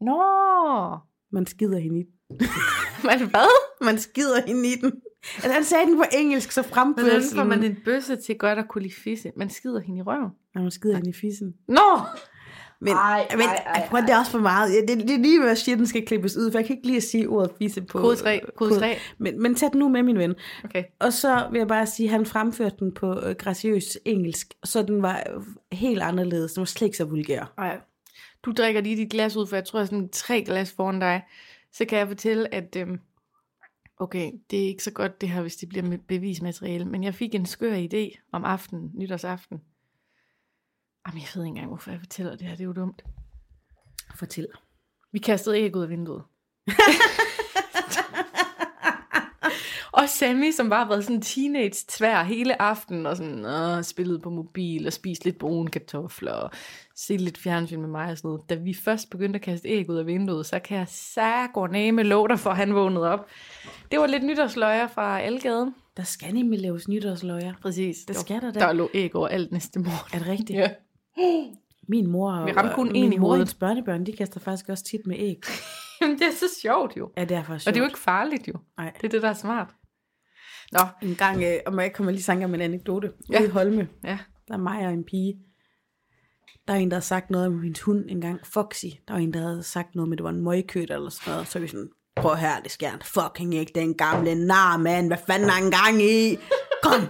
Nå! 0.00 0.98
Man 1.32 1.46
skider 1.46 1.78
hende 1.78 2.00
i 2.00 2.02
den. 2.02 2.40
Men 3.08 3.30
hvad? 3.30 3.84
Man 3.84 3.98
skider 3.98 4.46
hende 4.46 4.68
i 4.68 4.74
den. 4.74 4.92
Altså, 5.34 5.52
han 5.52 5.64
sagde 5.64 5.86
den 5.86 5.96
på 5.96 6.04
engelsk, 6.12 6.52
så 6.52 6.62
fremførselen. 6.62 7.20
Hvordan 7.22 7.36
får 7.36 7.44
man 7.44 7.64
en 7.64 7.76
bøsse 7.84 8.16
til 8.16 8.38
godt 8.38 8.58
at 8.58 8.68
kunne 8.68 8.82
lide 8.82 8.94
fisse? 8.94 9.32
Man 9.36 9.50
skider 9.50 9.80
hende 9.80 9.98
i 9.98 10.02
røven. 10.02 10.30
Ja, 10.54 10.60
man 10.60 10.70
skider 10.70 10.96
hende 10.96 11.10
i 11.10 11.12
fissen. 11.12 11.54
Nå! 11.68 11.98
Men, 12.82 12.92
ej, 12.92 13.26
men 13.30 13.40
ej, 13.40 13.54
ej, 13.66 13.88
ej. 13.92 14.00
det 14.00 14.10
er 14.10 14.18
også 14.18 14.30
for 14.30 14.38
meget. 14.38 14.74
Ja, 14.74 14.80
det, 14.80 15.08
det 15.08 15.14
er 15.14 15.18
lige, 15.18 15.42
hvad 15.42 15.56
shit, 15.56 15.78
den 15.78 15.86
skal 15.86 16.06
klippes 16.06 16.36
ud, 16.36 16.50
for 16.50 16.58
jeg 16.58 16.66
kan 16.66 16.76
ikke 16.76 16.86
lige 16.86 16.96
at 16.96 17.02
sige 17.02 17.28
ordet 17.28 17.50
fisse 17.58 17.82
på. 17.82 17.98
Kode 17.98 18.16
3. 18.16 18.40
Kode 18.56 18.78
3. 18.78 18.98
Men, 19.18 19.42
men 19.42 19.54
tag 19.54 19.70
den 19.72 19.78
nu 19.78 19.88
med, 19.88 20.02
min 20.02 20.18
ven. 20.18 20.34
Okay. 20.64 20.84
Og 20.98 21.12
så 21.12 21.48
vil 21.52 21.58
jeg 21.58 21.68
bare 21.68 21.86
sige, 21.86 22.06
at 22.06 22.12
han 22.12 22.26
fremførte 22.26 22.76
den 22.78 22.94
på 22.94 23.20
øh, 23.20 23.34
graciøs 23.34 23.98
engelsk, 24.04 24.54
så 24.64 24.82
den 24.82 25.02
var 25.02 25.22
øh, 25.34 25.42
helt 25.72 26.02
anderledes. 26.02 26.52
Den 26.52 26.60
var 26.60 26.64
slet 26.64 26.86
ikke 26.86 26.96
så 26.96 27.04
vulgær. 27.04 27.52
Ej. 27.58 27.80
Du 28.42 28.52
drikker 28.52 28.80
lige 28.80 28.96
dit 28.96 29.10
glas 29.10 29.36
ud, 29.36 29.46
for 29.46 29.56
jeg 29.56 29.64
tror, 29.64 29.78
jeg 29.78 29.84
er 29.84 29.86
sådan 29.86 30.08
tre 30.08 30.42
glas 30.42 30.72
foran 30.72 31.00
dig. 31.00 31.22
Så 31.72 31.84
kan 31.84 31.98
jeg 31.98 32.08
fortælle, 32.08 32.54
at 32.54 32.76
øhm, 32.76 33.00
okay, 33.98 34.30
det 34.50 34.62
er 34.62 34.66
ikke 34.66 34.82
så 34.82 34.90
godt 34.90 35.20
det 35.20 35.28
her, 35.28 35.42
hvis 35.42 35.56
det 35.56 35.68
bliver 35.68 35.98
bevismateriale, 36.08 36.84
men 36.84 37.04
jeg 37.04 37.14
fik 37.14 37.34
en 37.34 37.46
skør 37.46 37.74
idé 37.74 38.28
om 38.32 38.44
aftenen, 38.44 38.90
nytårsaften. 38.94 39.60
Jamen, 41.10 41.22
jeg 41.22 41.28
ved 41.34 41.42
ikke 41.42 41.48
engang, 41.48 41.66
hvorfor 41.66 41.90
jeg 41.90 42.00
fortæller 42.00 42.36
det 42.36 42.46
her. 42.46 42.50
Det 42.50 42.60
er 42.60 42.64
jo 42.64 42.72
dumt. 42.72 43.02
Fortæl. 44.14 44.46
Vi 45.12 45.18
kastede 45.18 45.58
æg 45.58 45.76
ud 45.76 45.82
af 45.82 45.88
vinduet. 45.88 46.22
og 50.00 50.08
Sammy, 50.08 50.50
som 50.52 50.70
bare 50.70 50.84
har 50.84 50.88
været 50.88 51.04
sådan 51.04 51.22
teenage 51.22 51.84
tvær 51.88 52.22
hele 52.22 52.62
aftenen, 52.62 53.06
og 53.06 53.16
sådan, 53.16 53.44
øh, 53.44 53.84
spillet 53.84 54.22
på 54.22 54.30
mobil, 54.30 54.86
og 54.86 54.92
spist 54.92 55.24
lidt 55.24 55.38
brune 55.38 55.70
kartofler, 55.70 56.32
og 56.32 56.50
set 56.94 57.20
lidt 57.20 57.38
fjernsyn 57.38 57.80
med 57.80 57.88
mig 57.88 58.10
og 58.10 58.18
sådan 58.18 58.28
noget. 58.28 58.50
Da 58.50 58.54
vi 58.54 58.74
først 58.74 59.10
begyndte 59.10 59.36
at 59.36 59.42
kaste 59.42 59.68
æg 59.68 59.90
ud 59.90 59.96
af 59.96 60.06
vinduet, 60.06 60.46
så 60.46 60.58
kan 60.58 60.76
jeg 60.78 60.86
ned 61.72 61.92
med 61.92 62.04
låter, 62.04 62.36
for 62.36 62.50
han 62.50 62.74
vågnede 62.74 63.12
op. 63.12 63.26
Det 63.90 64.00
var 64.00 64.06
lidt 64.06 64.24
nytårsløjer 64.24 64.86
fra 64.86 65.20
Algaden. 65.20 65.74
Der 65.96 66.02
skal 66.02 66.34
nemlig 66.34 66.60
laves 66.60 66.88
nytårsløjer. 66.88 67.54
Præcis. 67.62 67.96
Det 68.08 68.16
skal 68.16 68.40
der 68.40 68.50
da. 68.52 68.60
Der 68.60 68.72
lå 68.72 68.90
æg 68.94 69.16
over 69.16 69.28
alt 69.28 69.52
næste 69.52 69.78
morgen. 69.78 70.10
Er 70.12 70.18
det 70.18 70.28
rigtigt? 70.28 70.58
Ja. 70.58 70.70
Min 71.88 72.06
mor 72.10 72.32
og 72.32 72.46
Vi 72.46 72.52
ramte 72.52 72.74
kun 72.74 72.92
min 72.92 73.12
én 73.12 73.14
i 73.14 73.16
hovedet. 73.16 73.38
mors 73.40 73.54
børnebørn, 73.54 74.06
de 74.06 74.12
kaster 74.12 74.40
faktisk 74.40 74.68
også 74.68 74.84
tit 74.84 75.00
med 75.06 75.16
æg. 75.18 75.42
Jamen, 76.00 76.18
det 76.18 76.26
er 76.26 76.32
så 76.32 76.46
sjovt 76.62 76.96
jo. 76.96 77.10
Ja, 77.16 77.24
det 77.24 77.36
er 77.36 77.44
faktisk 77.44 77.68
Og 77.68 77.74
det 77.74 77.80
er 77.80 77.84
jo 77.84 77.88
sjovt. 77.88 77.90
ikke 77.90 77.98
farligt 78.00 78.48
jo. 78.48 78.54
Nej. 78.78 78.92
Det 78.96 79.04
er 79.04 79.08
det, 79.08 79.22
der 79.22 79.28
er 79.28 79.34
smart. 79.34 79.74
Nå, 80.72 80.80
En 81.08 81.14
gang, 81.14 81.42
øh, 81.42 81.58
og 81.66 81.82
jeg 81.82 81.92
kommer 81.92 82.12
lige 82.12 82.22
sange 82.22 82.44
om 82.44 82.54
en 82.54 82.60
anekdote. 82.60 83.12
Ja. 83.32 83.42
I 83.44 83.48
Holme, 83.48 83.88
ja. 84.04 84.18
der 84.48 84.54
er 84.54 84.58
mig 84.58 84.86
og 84.86 84.92
en 84.92 85.04
pige. 85.04 85.34
Der 86.68 86.74
er 86.74 86.78
en, 86.78 86.90
der 86.90 86.96
har 86.96 87.00
sagt 87.00 87.30
noget 87.30 87.46
om 87.46 87.62
hendes 87.62 87.80
hund 87.80 88.04
engang. 88.08 88.40
Foxy. 88.46 88.84
Der 89.08 89.14
var 89.14 89.20
en, 89.20 89.32
der 89.32 89.40
havde 89.40 89.62
sagt 89.62 89.94
noget 89.94 90.08
med, 90.08 90.16
det 90.16 90.24
var 90.24 90.30
en 90.30 90.44
møgkød 90.44 90.86
eller 90.90 91.08
sådan 91.10 91.32
noget. 91.32 91.48
Så 91.48 91.58
vi 91.58 91.66
sådan, 91.68 91.88
prøv 92.16 92.36
her, 92.36 92.60
det 92.60 92.70
sker 92.70 92.90
fucking 93.02 93.54
ikke, 93.54 93.72
den 93.74 93.94
gamle 93.94 94.34
nar, 94.34 94.76
mand. 94.76 95.06
Hvad 95.06 95.18
fanden 95.26 95.48
er 95.48 95.52
han 95.52 95.70
gang 95.70 96.02
i? 96.02 96.36
Kom, 96.84 97.00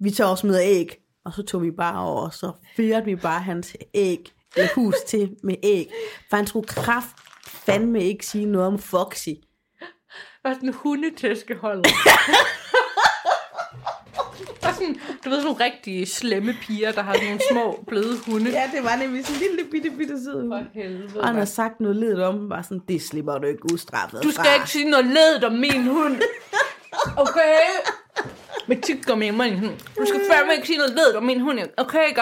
vi 0.00 0.10
tager 0.10 0.30
også 0.30 0.46
med 0.46 0.60
æg. 0.62 0.96
Og 1.24 1.32
så 1.32 1.42
tog 1.42 1.62
vi 1.62 1.70
bare 1.70 2.00
over, 2.00 2.22
og 2.22 2.34
så 2.34 2.52
fyrede 2.76 3.04
vi 3.04 3.16
bare 3.16 3.40
hans 3.40 3.76
æg, 3.94 4.32
eller 4.56 4.68
hus 4.74 4.94
til 5.06 5.36
med 5.42 5.54
æg. 5.62 5.90
For 6.30 6.36
han 6.36 6.46
skulle 6.46 6.68
kraft 6.68 7.16
fandme 7.46 8.04
ikke 8.04 8.26
sige 8.26 8.46
noget 8.46 8.66
om 8.66 8.78
Foxy. 8.78 9.28
Hvad 10.42 10.54
sådan 10.54 10.68
en 10.68 10.74
hundetæskehold? 10.74 11.84
Og 14.62 14.74
sådan, 14.74 15.00
du 15.24 15.30
ved, 15.30 15.36
sådan 15.36 15.44
nogle 15.44 15.64
rigtig 15.64 16.08
slemme 16.08 16.54
piger, 16.62 16.92
der 16.92 17.02
har 17.02 17.14
sådan 17.14 17.26
nogle 17.26 17.40
små, 17.50 17.84
bløde 17.88 18.18
hunde. 18.26 18.50
Ja, 18.50 18.70
det 18.74 18.84
var 18.84 18.96
nemlig 18.96 19.26
sådan 19.26 19.42
en 19.42 19.48
lille 19.48 19.70
bitte, 19.70 19.90
bitte 19.90 20.24
sød 20.24 20.40
hund. 20.40 20.52
For 20.52 20.64
helvede. 20.74 21.20
Og 21.20 21.26
han 21.26 21.36
har 21.36 21.44
sagt 21.44 21.80
noget 21.80 21.96
ledet 21.96 22.24
om, 22.24 22.48
bare 22.48 22.62
sådan, 22.62 22.82
det 22.88 23.02
slipper 23.02 23.38
du 23.38 23.46
ikke 23.46 23.72
ustraffet 23.72 24.22
Du 24.22 24.30
skal 24.30 24.46
ikke 24.54 24.70
sige 24.70 24.90
noget 24.90 25.06
ledet 25.06 25.44
om 25.44 25.52
min 25.52 25.86
hund. 25.86 26.22
Okay? 27.16 27.58
Med 28.68 28.82
tyggegummi 28.82 29.26
i 29.26 29.30
munden. 29.30 29.60
Du 29.98 30.04
skal 30.06 30.20
fandme 30.30 30.54
ikke 30.54 30.66
sige 30.66 30.78
noget 30.78 30.94
ledet 30.94 31.16
om 31.16 31.22
min 31.22 31.40
hund. 31.40 31.58
Okay, 31.76 32.08
ikke? 32.08 32.20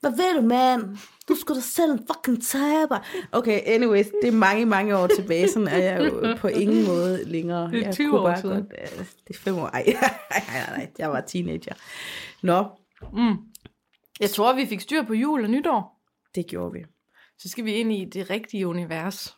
Hvad 0.00 0.10
ved 0.16 0.34
du, 0.36 0.40
mand? 0.40 0.98
Du 1.28 1.34
skulle 1.34 1.56
da 1.60 1.62
selv 1.66 1.92
en 1.92 2.06
fucking 2.12 2.42
taber. 2.46 2.98
Okay, 3.32 3.60
anyways, 3.66 4.06
det 4.22 4.28
er 4.28 4.32
mange, 4.32 4.66
mange 4.66 4.96
år 4.96 5.06
tilbage. 5.06 5.48
Sådan 5.48 5.68
er 5.68 5.78
jeg 5.78 6.12
jo 6.12 6.36
på 6.40 6.48
ingen 6.48 6.86
måde 6.86 7.24
længere. 7.24 7.70
Det 7.70 7.80
er 7.80 7.84
jeg 7.84 7.94
20 7.94 8.10
kunne 8.10 8.20
år 8.20 8.40
siden. 8.40 8.56
Øh, 8.82 8.98
det 9.28 9.36
er 9.36 9.38
fem 9.38 9.54
år. 9.58 9.66
Ej, 9.66 9.84
nej, 9.86 10.14
nej, 10.30 10.76
nej, 10.76 10.90
jeg 10.98 11.10
var 11.10 11.20
teenager. 11.20 11.74
Nå, 12.42 12.64
Jeg 14.20 14.30
tror, 14.30 14.52
vi 14.52 14.66
fik 14.66 14.80
styr 14.80 15.02
på 15.02 15.14
jul 15.14 15.44
og 15.44 15.50
nytår. 15.50 16.00
det 16.34 16.46
gjorde 16.46 16.72
vi. 16.72 16.84
Så 17.38 17.48
skal 17.48 17.64
vi 17.64 17.72
ind 17.72 17.92
i 17.92 18.04
det 18.04 18.30
rigtige 18.30 18.66
univers. 18.66 19.36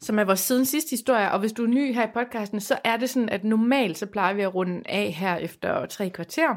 Som 0.00 0.18
er 0.18 0.24
vores 0.24 0.40
siden 0.40 0.64
sidste 0.64 0.90
historie. 0.90 1.32
Og 1.32 1.40
hvis 1.40 1.52
du 1.52 1.62
er 1.62 1.68
ny 1.68 1.94
her 1.94 2.06
i 2.06 2.10
podcasten, 2.14 2.60
så 2.60 2.78
er 2.84 2.96
det 2.96 3.10
sådan, 3.10 3.28
at 3.28 3.44
normalt 3.44 3.98
så 3.98 4.06
plejer 4.06 4.34
vi 4.34 4.42
at 4.42 4.54
runde 4.54 4.82
af 4.84 5.12
her 5.12 5.36
efter 5.36 5.86
tre 5.86 6.10
kvarter. 6.10 6.48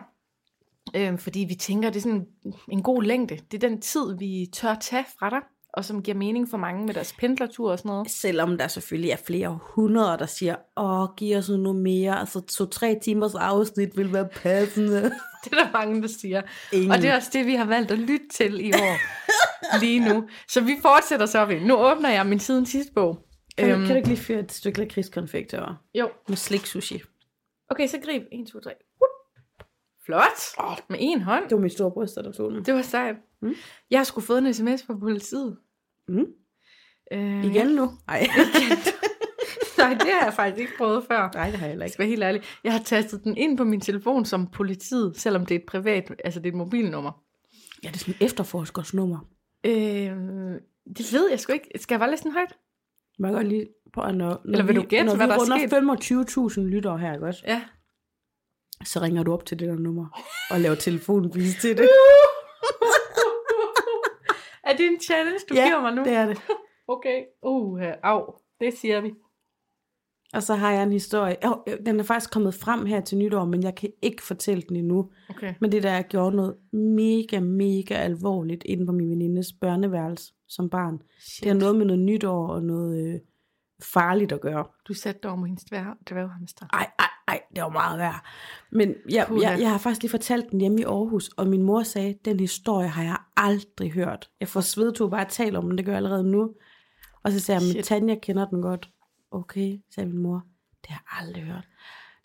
Øhm, 0.95 1.17
fordi 1.17 1.39
vi 1.49 1.55
tænker, 1.55 1.89
det 1.89 1.97
er 1.97 2.01
sådan 2.01 2.25
en 2.71 2.83
god 2.83 3.03
længde. 3.03 3.37
Det 3.51 3.63
er 3.63 3.69
den 3.69 3.81
tid, 3.81 4.17
vi 4.17 4.47
tør 4.53 4.75
tage 4.75 5.05
fra 5.19 5.29
dig. 5.29 5.39
Og 5.73 5.85
som 5.85 6.03
giver 6.03 6.17
mening 6.17 6.49
for 6.49 6.57
mange 6.57 6.85
med 6.85 6.93
deres 6.93 7.13
pendlertur 7.19 7.71
og 7.71 7.77
sådan 7.79 7.89
noget. 7.89 8.11
Selvom 8.11 8.57
der 8.57 8.67
selvfølgelig 8.67 9.11
er 9.11 9.17
flere 9.27 9.59
hundrede, 9.75 10.17
der 10.17 10.25
siger, 10.25 10.55
åh, 10.77 11.15
giv 11.17 11.37
os 11.37 11.49
nu 11.49 11.57
noget 11.57 11.81
mere. 11.81 12.19
Altså, 12.19 12.39
to-tre 12.41 12.99
timers 13.03 13.35
afsnit 13.35 13.97
vil 13.97 14.13
være 14.13 14.27
passende. 14.27 15.01
Det 15.43 15.53
er 15.53 15.63
der 15.63 15.71
mange, 15.73 16.01
der 16.01 16.07
siger. 16.07 16.41
Ingen. 16.73 16.91
Og 16.91 16.97
det 16.97 17.09
er 17.09 17.15
også 17.15 17.29
det, 17.33 17.45
vi 17.45 17.55
har 17.55 17.65
valgt 17.65 17.91
at 17.91 17.99
lytte 17.99 18.27
til 18.33 18.65
i 18.65 18.71
år. 18.73 18.97
lige 19.83 19.99
nu. 19.99 20.27
Så 20.47 20.61
vi 20.61 20.75
fortsætter 20.81 21.25
så 21.25 21.45
ved. 21.45 21.59
Nu 21.59 21.75
åbner 21.75 22.09
jeg 22.09 22.25
min 22.25 22.39
siden 22.39 22.65
sidste 22.65 22.93
bog. 22.93 23.28
Kan, 23.59 23.69
øhm. 23.69 23.79
kan 23.81 23.89
du 23.89 23.95
ikke 23.95 24.07
lige 24.07 24.17
fyre 24.19 24.39
et 24.39 24.51
stykke 24.51 24.79
lakridskonfekt 24.79 25.53
over? 25.53 25.75
Jo. 25.95 26.09
Med 26.27 26.37
slik 26.37 26.65
sushi. 26.65 27.01
Okay, 27.69 27.87
så 27.87 27.97
grib. 28.05 28.23
1, 28.31 28.47
2, 28.47 28.59
3. 28.59 28.71
Flot. 30.05 30.89
Med 30.89 30.97
en 31.01 31.21
hånd. 31.21 31.43
Det 31.43 31.51
var 31.51 31.61
min 31.61 31.69
store 31.69 31.91
bryster, 31.91 32.21
der 32.21 32.31
tog 32.31 32.51
den. 32.51 32.65
Det 32.65 32.73
var 32.73 32.81
sejt. 32.81 33.15
Mm. 33.41 33.55
Jeg 33.91 33.99
har 33.99 34.03
sgu 34.03 34.21
fået 34.21 34.37
en 34.37 34.53
sms 34.53 34.83
fra 34.83 34.95
politiet. 34.99 35.57
Mm. 36.07 36.25
Øh, 37.11 37.45
Igen 37.45 37.67
nu? 37.67 37.91
Nej. 38.07 38.27
Nej, 39.77 39.93
det 39.93 40.01
har 40.11 40.25
jeg 40.25 40.33
faktisk 40.33 40.59
ikke 40.59 40.73
prøvet 40.77 41.03
før. 41.07 41.29
Nej, 41.33 41.49
det 41.49 41.59
har 41.59 41.65
jeg 41.65 41.69
heller 41.69 41.83
Jeg 41.83 41.87
ikke. 41.87 41.93
skal 41.93 42.03
være 42.03 42.09
helt 42.09 42.23
ærlig. 42.23 42.41
Jeg 42.63 42.71
har 42.73 42.79
tastet 42.79 43.23
den 43.23 43.37
ind 43.37 43.57
på 43.57 43.63
min 43.63 43.81
telefon 43.81 44.25
som 44.25 44.47
politiet, 44.47 45.17
selvom 45.17 45.45
det 45.45 45.55
er 45.55 45.59
et 45.59 45.65
privat, 45.65 46.15
altså 46.25 46.39
det 46.39 46.45
er 46.45 46.51
et 46.51 46.57
mobilnummer. 46.57 47.23
Ja, 47.83 47.87
det 47.87 47.95
er 47.95 47.99
sådan 47.99 48.13
et 48.19 48.25
efterforskersnummer. 48.25 49.19
Øh, 49.65 49.71
det 50.97 51.13
ved 51.13 51.29
jeg 51.29 51.39
sgu 51.39 51.53
ikke. 51.53 51.69
Skal 51.75 51.95
jeg 51.95 51.99
bare 51.99 52.09
læse 52.11 52.23
den 52.23 52.31
højt? 52.31 52.57
Man 53.19 53.31
kan 53.31 53.35
godt 53.35 53.47
lige 53.47 53.67
på, 53.93 54.01
når, 54.01 54.11
når 54.11 54.39
Eller 54.45 54.63
vil 54.63 54.75
vi, 54.75 54.81
du 54.81 54.87
gætte, 54.87 55.05
når 55.05 55.15
hvad 55.15 55.27
vi 55.27 55.31
der 55.31 55.37
er 55.37 55.41
runder 55.87 56.49
25.000 56.49 56.61
lyttere 56.61 56.97
her, 56.97 57.13
ikke 57.13 57.25
også? 57.25 57.43
Ja. 57.47 57.61
Så 58.85 58.99
ringer 59.01 59.23
du 59.23 59.33
op 59.33 59.45
til 59.45 59.59
det 59.59 59.67
der 59.67 59.75
nummer 59.75 60.07
og 60.51 60.59
laver 60.59 60.75
telefonvis 60.75 61.55
til 61.61 61.77
det. 61.77 61.89
er 64.67 64.77
det 64.77 64.85
en 64.85 64.99
challenge, 64.99 65.39
du 65.49 65.55
ja, 65.55 65.65
giver 65.65 65.81
mig 65.81 65.95
nu? 65.95 66.03
det 66.03 66.13
er 66.13 66.25
det. 66.25 66.41
Okay. 66.91 67.23
Uh, 67.43 67.81
au. 68.03 68.33
Det 68.59 68.73
siger 68.73 69.01
vi. 69.01 69.13
Og 70.33 70.43
så 70.43 70.55
har 70.55 70.71
jeg 70.71 70.83
en 70.83 70.91
historie. 70.91 71.35
Oh, 71.43 71.73
den 71.85 71.99
er 71.99 72.03
faktisk 72.03 72.31
kommet 72.31 72.53
frem 72.53 72.85
her 72.85 73.01
til 73.01 73.17
nytår, 73.17 73.45
men 73.45 73.63
jeg 73.63 73.75
kan 73.75 73.89
ikke 74.01 74.23
fortælle 74.23 74.63
den 74.69 74.75
endnu. 74.75 75.09
Okay. 75.29 75.53
Men 75.61 75.71
det 75.71 75.83
der, 75.83 75.91
jeg 75.91 76.05
gjorde 76.09 76.35
noget 76.35 76.55
mega, 76.73 77.39
mega 77.39 77.93
alvorligt 77.93 78.63
inde 78.65 78.85
på 78.85 78.91
min 78.91 79.09
venindes 79.09 79.53
børneværelse 79.53 80.33
som 80.47 80.69
barn. 80.69 81.01
Shit. 81.19 81.43
Det 81.43 81.51
har 81.51 81.59
noget 81.59 81.75
med 81.75 81.85
noget 81.85 82.01
nytår 82.01 82.47
og 82.47 82.63
noget 82.63 83.13
øh, 83.13 83.19
farligt 83.83 84.31
at 84.31 84.41
gøre. 84.41 84.65
Du 84.87 84.93
satte 84.93 85.19
dig 85.23 85.31
over 85.31 85.45
hendes 85.45 85.63
dværg, 85.63 85.95
dværghamster. 86.09 86.65
Ej, 86.73 86.91
ej, 86.99 87.05
ej, 87.27 87.41
det 87.55 87.63
var 87.63 87.69
meget 87.69 87.99
værd. 87.99 88.25
Men 88.71 88.95
jeg, 89.09 89.25
Puha. 89.27 89.49
jeg, 89.49 89.61
jeg 89.61 89.71
har 89.71 89.77
faktisk 89.77 90.01
lige 90.01 90.09
fortalt 90.11 90.51
den 90.51 90.59
hjemme 90.59 90.79
i 90.79 90.83
Aarhus, 90.83 91.29
og 91.37 91.47
min 91.47 91.63
mor 91.63 91.83
sagde, 91.83 92.15
den 92.25 92.39
historie 92.39 92.87
har 92.87 93.03
jeg 93.03 93.17
aldrig 93.37 93.91
hørt. 93.91 94.29
Jeg 94.39 94.47
får 94.47 94.61
svedtog 94.61 95.11
bare 95.11 95.21
at 95.21 95.31
tale 95.31 95.57
om 95.57 95.69
den, 95.69 95.77
det 95.77 95.85
gør 95.85 95.91
jeg 95.91 95.97
allerede 95.97 96.23
nu. 96.23 96.53
Og 97.23 97.31
så 97.31 97.39
sagde 97.39 97.61
jeg, 97.61 97.75
men. 97.75 97.83
Tanja 97.83 98.15
kender 98.15 98.45
den 98.45 98.61
godt. 98.61 98.89
Okay, 99.31 99.79
sagde 99.95 100.09
min 100.09 100.17
mor. 100.17 100.43
Det 100.81 100.89
har 100.89 101.03
jeg 101.11 101.27
aldrig 101.27 101.43
hørt. 101.43 101.67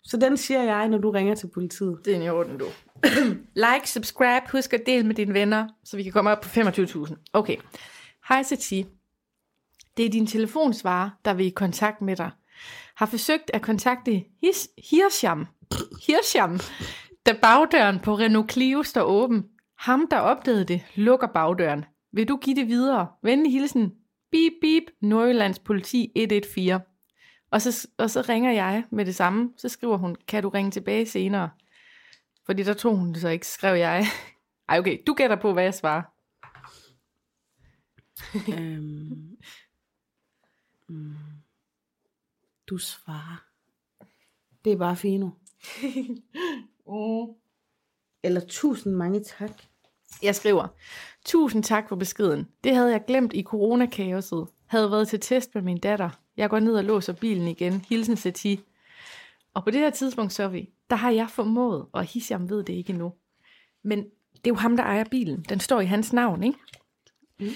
Så 0.03 0.17
den 0.17 0.37
siger 0.37 0.63
jeg, 0.63 0.87
når 0.87 0.97
du 0.97 1.11
ringer 1.11 1.35
til 1.35 1.47
politiet. 1.47 1.99
Det 2.05 2.15
er 2.15 2.21
i 2.21 2.29
orden, 2.29 2.57
du. 2.57 2.65
like, 3.65 3.89
subscribe, 3.89 4.45
husk 4.51 4.73
at 4.73 4.81
dele 4.85 5.07
med 5.07 5.15
dine 5.15 5.33
venner, 5.33 5.67
så 5.83 5.97
vi 5.97 6.03
kan 6.03 6.11
komme 6.11 6.29
op 6.29 6.41
på 6.41 6.49
25.000. 6.49 7.15
Okay. 7.33 7.57
Hej 8.27 8.43
Sati. 8.43 8.85
Det 9.97 10.05
er 10.05 10.09
din 10.09 10.27
telefonsvarer, 10.27 11.09
der 11.25 11.33
vil 11.33 11.45
i 11.45 11.49
kontakt 11.49 12.01
med 12.01 12.15
dig. 12.15 12.31
Har 12.95 13.05
forsøgt 13.05 13.51
at 13.53 13.61
kontakte 13.61 14.23
His, 14.41 14.69
Hirscham, 14.89 15.47
Hirscham, 16.07 16.59
da 17.25 17.33
bagdøren 17.41 17.99
på 17.99 18.17
Renault 18.17 18.51
Clio 18.51 18.83
står 18.83 19.01
åben. 19.01 19.45
Ham, 19.77 20.07
der 20.11 20.17
opdagede 20.17 20.65
det, 20.65 20.81
lukker 20.95 21.27
bagdøren. 21.27 21.85
Vil 22.13 22.27
du 22.27 22.37
give 22.37 22.55
det 22.55 22.67
videre? 22.67 23.07
Venlig 23.23 23.51
hilsen. 23.51 23.91
Beep, 24.31 24.53
beep, 24.61 24.83
Nordjyllands 25.01 25.59
politi 25.59 26.11
114. 26.15 26.79
Og 27.55 27.61
så, 27.61 27.87
og 27.97 28.09
så 28.09 28.21
ringer 28.21 28.51
jeg 28.51 28.85
med 28.89 29.05
det 29.05 29.15
samme. 29.15 29.53
Så 29.57 29.69
skriver 29.69 29.97
hun, 29.97 30.15
kan 30.27 30.43
du 30.43 30.49
ringe 30.49 30.71
tilbage 30.71 31.05
senere? 31.05 31.49
Fordi 32.45 32.63
der 32.63 32.73
tog 32.73 32.97
hun 32.97 33.13
det 33.13 33.21
så 33.21 33.29
ikke, 33.29 33.47
skrev 33.47 33.77
jeg. 33.77 34.05
Ej 34.69 34.79
okay, 34.79 34.97
du 35.07 35.13
gætter 35.13 35.35
på, 35.35 35.53
hvad 35.53 35.63
jeg 35.63 35.73
svarer. 35.73 36.01
øhm, 38.59 39.37
mm, 40.89 41.15
du 42.67 42.77
svarer. 42.77 43.45
Det 44.65 44.73
er 44.73 44.77
bare 44.77 44.95
fino. 44.95 45.29
Mm. 46.87 47.33
Eller 48.23 48.41
tusind 48.47 48.93
mange 48.93 49.23
tak. 49.23 49.61
Jeg 50.23 50.35
skriver, 50.35 50.67
tusind 51.25 51.63
tak 51.63 51.89
for 51.89 51.95
beskeden. 51.95 52.47
Det 52.63 52.75
havde 52.75 52.91
jeg 52.91 53.03
glemt 53.07 53.33
i 53.33 53.43
coronakaoset. 53.43 54.47
Havde 54.65 54.91
været 54.91 55.07
til 55.07 55.19
test 55.19 55.55
med 55.55 55.61
min 55.61 55.79
datter. 55.79 56.24
Jeg 56.37 56.49
går 56.49 56.59
ned 56.59 56.73
og 56.73 56.83
låser 56.83 57.13
bilen 57.13 57.47
igen. 57.47 57.85
Hilsen 57.89 58.17
Sati. 58.17 58.59
Og 59.53 59.63
på 59.63 59.71
det 59.71 59.79
her 59.79 59.89
tidspunkt, 59.89 60.33
så 60.33 60.47
vi, 60.47 60.69
der 60.89 60.95
har 60.95 61.11
jeg 61.11 61.29
formået, 61.29 61.85
og 61.91 62.03
Hisham 62.03 62.49
ved 62.49 62.63
det 62.63 62.73
ikke 62.73 62.89
endnu. 62.89 63.13
Men 63.83 63.97
det 64.33 64.47
er 64.47 64.49
jo 64.49 64.55
ham, 64.55 64.77
der 64.77 64.83
ejer 64.83 65.03
bilen. 65.03 65.45
Den 65.49 65.59
står 65.59 65.81
i 65.81 65.85
hans 65.85 66.13
navn, 66.13 66.43
ikke? 66.43 66.59
Mm. 67.39 67.47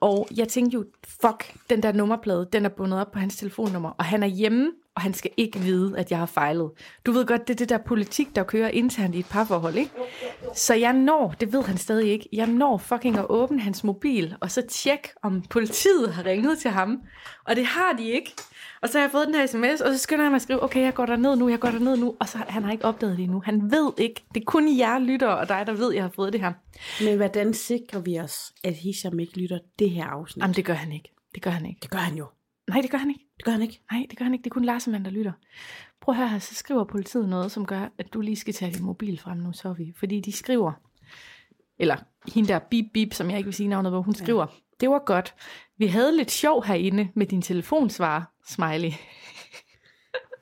Og 0.00 0.28
jeg 0.36 0.48
tænkte 0.48 0.74
jo, 0.74 0.84
fuck, 1.06 1.56
den 1.70 1.82
der 1.82 1.92
nummerplade, 1.92 2.48
den 2.52 2.64
er 2.64 2.68
bundet 2.68 3.00
op 3.00 3.12
på 3.12 3.18
hans 3.18 3.36
telefonnummer, 3.36 3.90
og 3.90 4.04
han 4.04 4.22
er 4.22 4.26
hjemme, 4.26 4.72
og 4.96 5.02
han 5.02 5.14
skal 5.14 5.30
ikke 5.36 5.58
vide, 5.58 5.98
at 5.98 6.10
jeg 6.10 6.18
har 6.18 6.26
fejlet. 6.26 6.70
Du 7.06 7.12
ved 7.12 7.26
godt, 7.26 7.48
det 7.48 7.54
er 7.54 7.58
det 7.58 7.68
der 7.68 7.78
politik, 7.78 8.36
der 8.36 8.42
kører 8.42 8.68
internt 8.68 9.14
i 9.14 9.18
et 9.18 9.26
parforhold, 9.26 9.74
ikke? 9.74 9.90
Så 10.54 10.74
jeg 10.74 10.92
når, 10.92 11.34
det 11.40 11.52
ved 11.52 11.62
han 11.62 11.78
stadig 11.78 12.10
ikke, 12.10 12.28
jeg 12.32 12.46
når 12.46 12.78
fucking 12.78 13.18
at 13.18 13.26
åbne 13.28 13.60
hans 13.60 13.84
mobil, 13.84 14.36
og 14.40 14.50
så 14.50 14.62
tjekke, 14.68 15.08
om 15.22 15.42
politiet 15.42 16.14
har 16.14 16.26
ringet 16.26 16.58
til 16.58 16.70
ham. 16.70 17.02
Og 17.44 17.56
det 17.56 17.66
har 17.66 17.92
de 17.92 18.08
ikke. 18.08 18.34
Og 18.82 18.88
så 18.88 18.98
har 18.98 19.04
jeg 19.04 19.10
fået 19.10 19.26
den 19.26 19.34
her 19.34 19.46
sms, 19.46 19.80
og 19.80 19.92
så 19.92 19.98
skynder 19.98 20.24
jeg 20.24 20.30
mig 20.30 20.36
at 20.36 20.42
skrive, 20.42 20.62
okay, 20.62 20.82
jeg 20.82 20.94
går 20.94 21.06
der 21.06 21.16
ned 21.16 21.36
nu, 21.36 21.48
jeg 21.48 21.60
går 21.60 21.70
der 21.70 21.78
ned 21.78 21.96
nu. 21.96 22.16
Og 22.20 22.28
så 22.28 22.38
han 22.48 22.64
har 22.64 22.72
ikke 22.72 22.84
opdaget 22.84 23.16
det 23.16 23.22
endnu. 23.22 23.42
Han 23.44 23.70
ved 23.70 23.92
ikke. 23.98 24.24
Det 24.34 24.40
er 24.40 24.44
kun 24.44 24.78
jer 24.78 24.98
lytter 24.98 25.28
og 25.28 25.48
dig, 25.48 25.62
der 25.66 25.72
ved, 25.72 25.92
jeg 25.92 26.02
har 26.02 26.10
fået 26.14 26.32
det 26.32 26.40
her. 26.40 26.52
Men 27.04 27.16
hvordan 27.16 27.54
sikrer 27.54 28.00
vi 28.00 28.20
os, 28.20 28.52
at 28.64 28.74
Hisham 28.74 29.18
ikke 29.18 29.38
lytter 29.38 29.58
det 29.78 29.90
her 29.90 30.04
afsnit? 30.04 30.42
Jamen, 30.42 30.54
det 30.54 30.64
gør 30.64 30.74
han 30.74 30.92
ikke. 30.92 31.12
Det 31.34 31.42
gør 31.42 31.50
han 31.50 31.66
ikke. 31.66 31.78
det 31.82 31.90
gør 31.90 31.98
han 31.98 32.16
jo. 32.16 32.26
Nej, 32.68 32.80
det 32.80 32.90
gør 32.90 32.98
han 32.98 33.10
ikke. 33.10 33.29
Det 33.40 33.44
gør 33.44 33.52
han 33.52 33.62
ikke. 33.62 33.80
Nej, 33.92 34.06
det 34.10 34.18
gør 34.18 34.24
han 34.24 34.34
ikke. 34.34 34.42
Det 34.42 34.50
er 34.50 34.54
kun 34.54 34.64
Larsemann, 34.64 35.04
der 35.04 35.10
lytter. 35.10 35.32
Prøv 36.00 36.14
her, 36.14 36.38
så 36.38 36.54
skriver 36.54 36.84
politiet 36.84 37.28
noget, 37.28 37.52
som 37.52 37.66
gør, 37.66 37.88
at 37.98 38.12
du 38.12 38.20
lige 38.20 38.36
skal 38.36 38.54
tage 38.54 38.72
din 38.72 38.84
mobil 38.84 39.18
frem 39.18 39.38
nu, 39.38 39.52
så 39.52 39.72
vi. 39.72 39.92
Fordi 39.96 40.20
de 40.20 40.32
skriver, 40.32 40.72
eller 41.78 41.96
hende 42.34 42.48
der 42.48 42.58
bip 42.58 42.84
bip, 42.92 43.14
som 43.14 43.30
jeg 43.30 43.38
ikke 43.38 43.46
vil 43.46 43.54
sige 43.54 43.68
navnet 43.68 43.92
på, 43.92 44.02
hun 44.02 44.14
skriver, 44.14 44.46
ja. 44.50 44.56
det 44.80 44.90
var 44.90 44.98
godt. 45.06 45.34
Vi 45.76 45.86
havde 45.86 46.16
lidt 46.16 46.30
sjov 46.30 46.64
herinde 46.64 47.08
med 47.14 47.26
din 47.26 47.42
telefonsvarer, 47.42 48.22
smiley. 48.46 48.90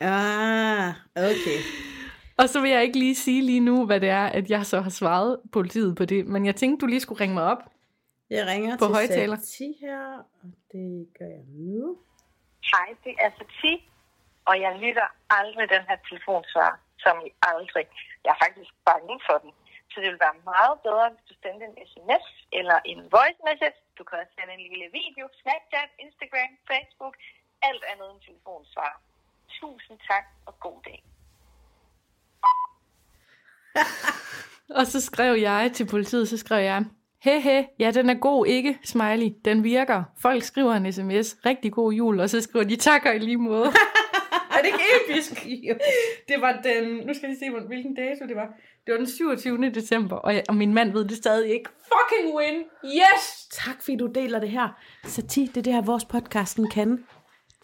Ah, 0.00 0.94
okay. 1.16 1.60
Og 2.36 2.48
så 2.48 2.60
vil 2.60 2.70
jeg 2.70 2.82
ikke 2.82 2.98
lige 2.98 3.14
sige 3.14 3.42
lige 3.42 3.60
nu, 3.60 3.86
hvad 3.86 4.00
det 4.00 4.08
er, 4.08 4.26
at 4.26 4.50
jeg 4.50 4.66
så 4.66 4.80
har 4.80 4.90
svaret 4.90 5.36
politiet 5.52 5.96
på 5.96 6.04
det. 6.04 6.26
Men 6.26 6.46
jeg 6.46 6.56
tænkte, 6.56 6.84
du 6.84 6.86
lige 6.86 7.00
skulle 7.00 7.20
ringe 7.20 7.34
mig 7.34 7.42
op. 7.42 7.58
Jeg 8.30 8.46
ringer 8.46 8.76
På 8.76 8.84
til 8.84 8.94
højtaler. 8.94 9.36
Her, 9.80 10.18
og 10.42 10.50
det 10.72 11.06
gør 11.18 11.26
jeg 11.26 11.44
nu. 11.48 11.96
Hej, 12.72 12.88
det 13.04 13.14
er 13.24 13.30
Sati, 13.38 13.74
og 14.48 14.54
jeg 14.64 14.72
lytter 14.84 15.08
aldrig 15.38 15.66
den 15.74 15.84
her 15.88 15.98
telefonsvar, 16.08 16.70
som 17.04 17.14
I 17.28 17.30
aldrig. 17.52 17.86
Jeg 18.24 18.30
er 18.34 18.40
faktisk 18.44 18.72
bange 18.90 19.16
for 19.28 19.38
den. 19.44 19.52
Så 19.90 19.96
det 20.00 20.08
vil 20.12 20.24
være 20.26 20.38
meget 20.52 20.76
bedre, 20.86 21.06
hvis 21.12 21.24
du 21.30 21.34
sender 21.42 21.66
en 21.66 21.76
sms 21.90 22.26
eller 22.58 22.78
en 22.92 23.00
voice 23.16 23.40
message. 23.48 23.78
Du 23.98 24.02
kan 24.04 24.18
også 24.20 24.32
sende 24.36 24.52
en 24.54 24.64
lille 24.72 24.88
video, 25.00 25.24
Snapchat, 25.40 25.90
Instagram, 26.04 26.52
Facebook, 26.70 27.14
alt 27.68 27.84
andet 27.90 28.08
end 28.12 28.20
telefonsvar. 28.28 28.92
Tusind 29.60 29.98
tak 30.10 30.24
og 30.48 30.54
god 30.66 30.78
dag. 30.88 31.00
Og 34.78 34.86
så 34.86 35.00
skrev 35.00 35.32
jeg 35.48 35.70
til 35.74 35.86
politiet, 35.94 36.28
så 36.28 36.38
skrev 36.38 36.62
jeg, 36.64 36.84
he 37.20 37.40
he, 37.40 37.66
ja 37.78 37.90
den 37.90 38.10
er 38.10 38.14
god, 38.14 38.46
ikke 38.46 38.78
smiley, 38.84 39.32
den 39.44 39.64
virker. 39.64 40.02
Folk 40.22 40.42
skriver 40.42 40.74
en 40.74 40.92
sms, 40.92 41.36
rigtig 41.46 41.72
god 41.72 41.92
jul, 41.92 42.20
og 42.20 42.30
så 42.30 42.40
skriver 42.40 42.64
de 42.64 42.76
takker 42.76 43.12
i 43.12 43.18
lige 43.18 43.36
måde. 43.36 43.64
er 44.54 44.62
det 44.62 44.66
ikke 44.66 44.84
episk? 45.04 45.44
det 46.28 46.40
var 46.40 46.60
den, 46.64 46.84
nu 47.06 47.14
skal 47.14 47.28
jeg 47.28 47.28
lige 47.28 47.38
se, 47.38 47.66
hvilken 47.66 47.94
dato 47.94 48.26
det 48.28 48.36
var. 48.36 48.48
Det 48.86 48.92
var 48.92 48.98
den 48.98 49.06
27. 49.06 49.70
december, 49.70 50.16
og, 50.16 50.34
jeg, 50.34 50.44
og 50.48 50.54
min 50.54 50.74
mand 50.74 50.92
ved 50.92 51.04
det 51.04 51.16
stadig 51.16 51.50
ikke. 51.50 51.70
Fucking 51.70 52.36
win! 52.36 52.64
Yes! 52.84 53.48
Tak 53.50 53.82
fordi 53.82 53.96
du 53.96 54.06
deler 54.06 54.40
det 54.40 54.50
her. 54.50 54.68
Sati, 55.04 55.46
det 55.46 55.56
er 55.56 55.62
det 55.62 55.72
her, 55.72 55.82
vores 55.82 56.04
podcasten 56.04 56.70
kan. 56.70 57.04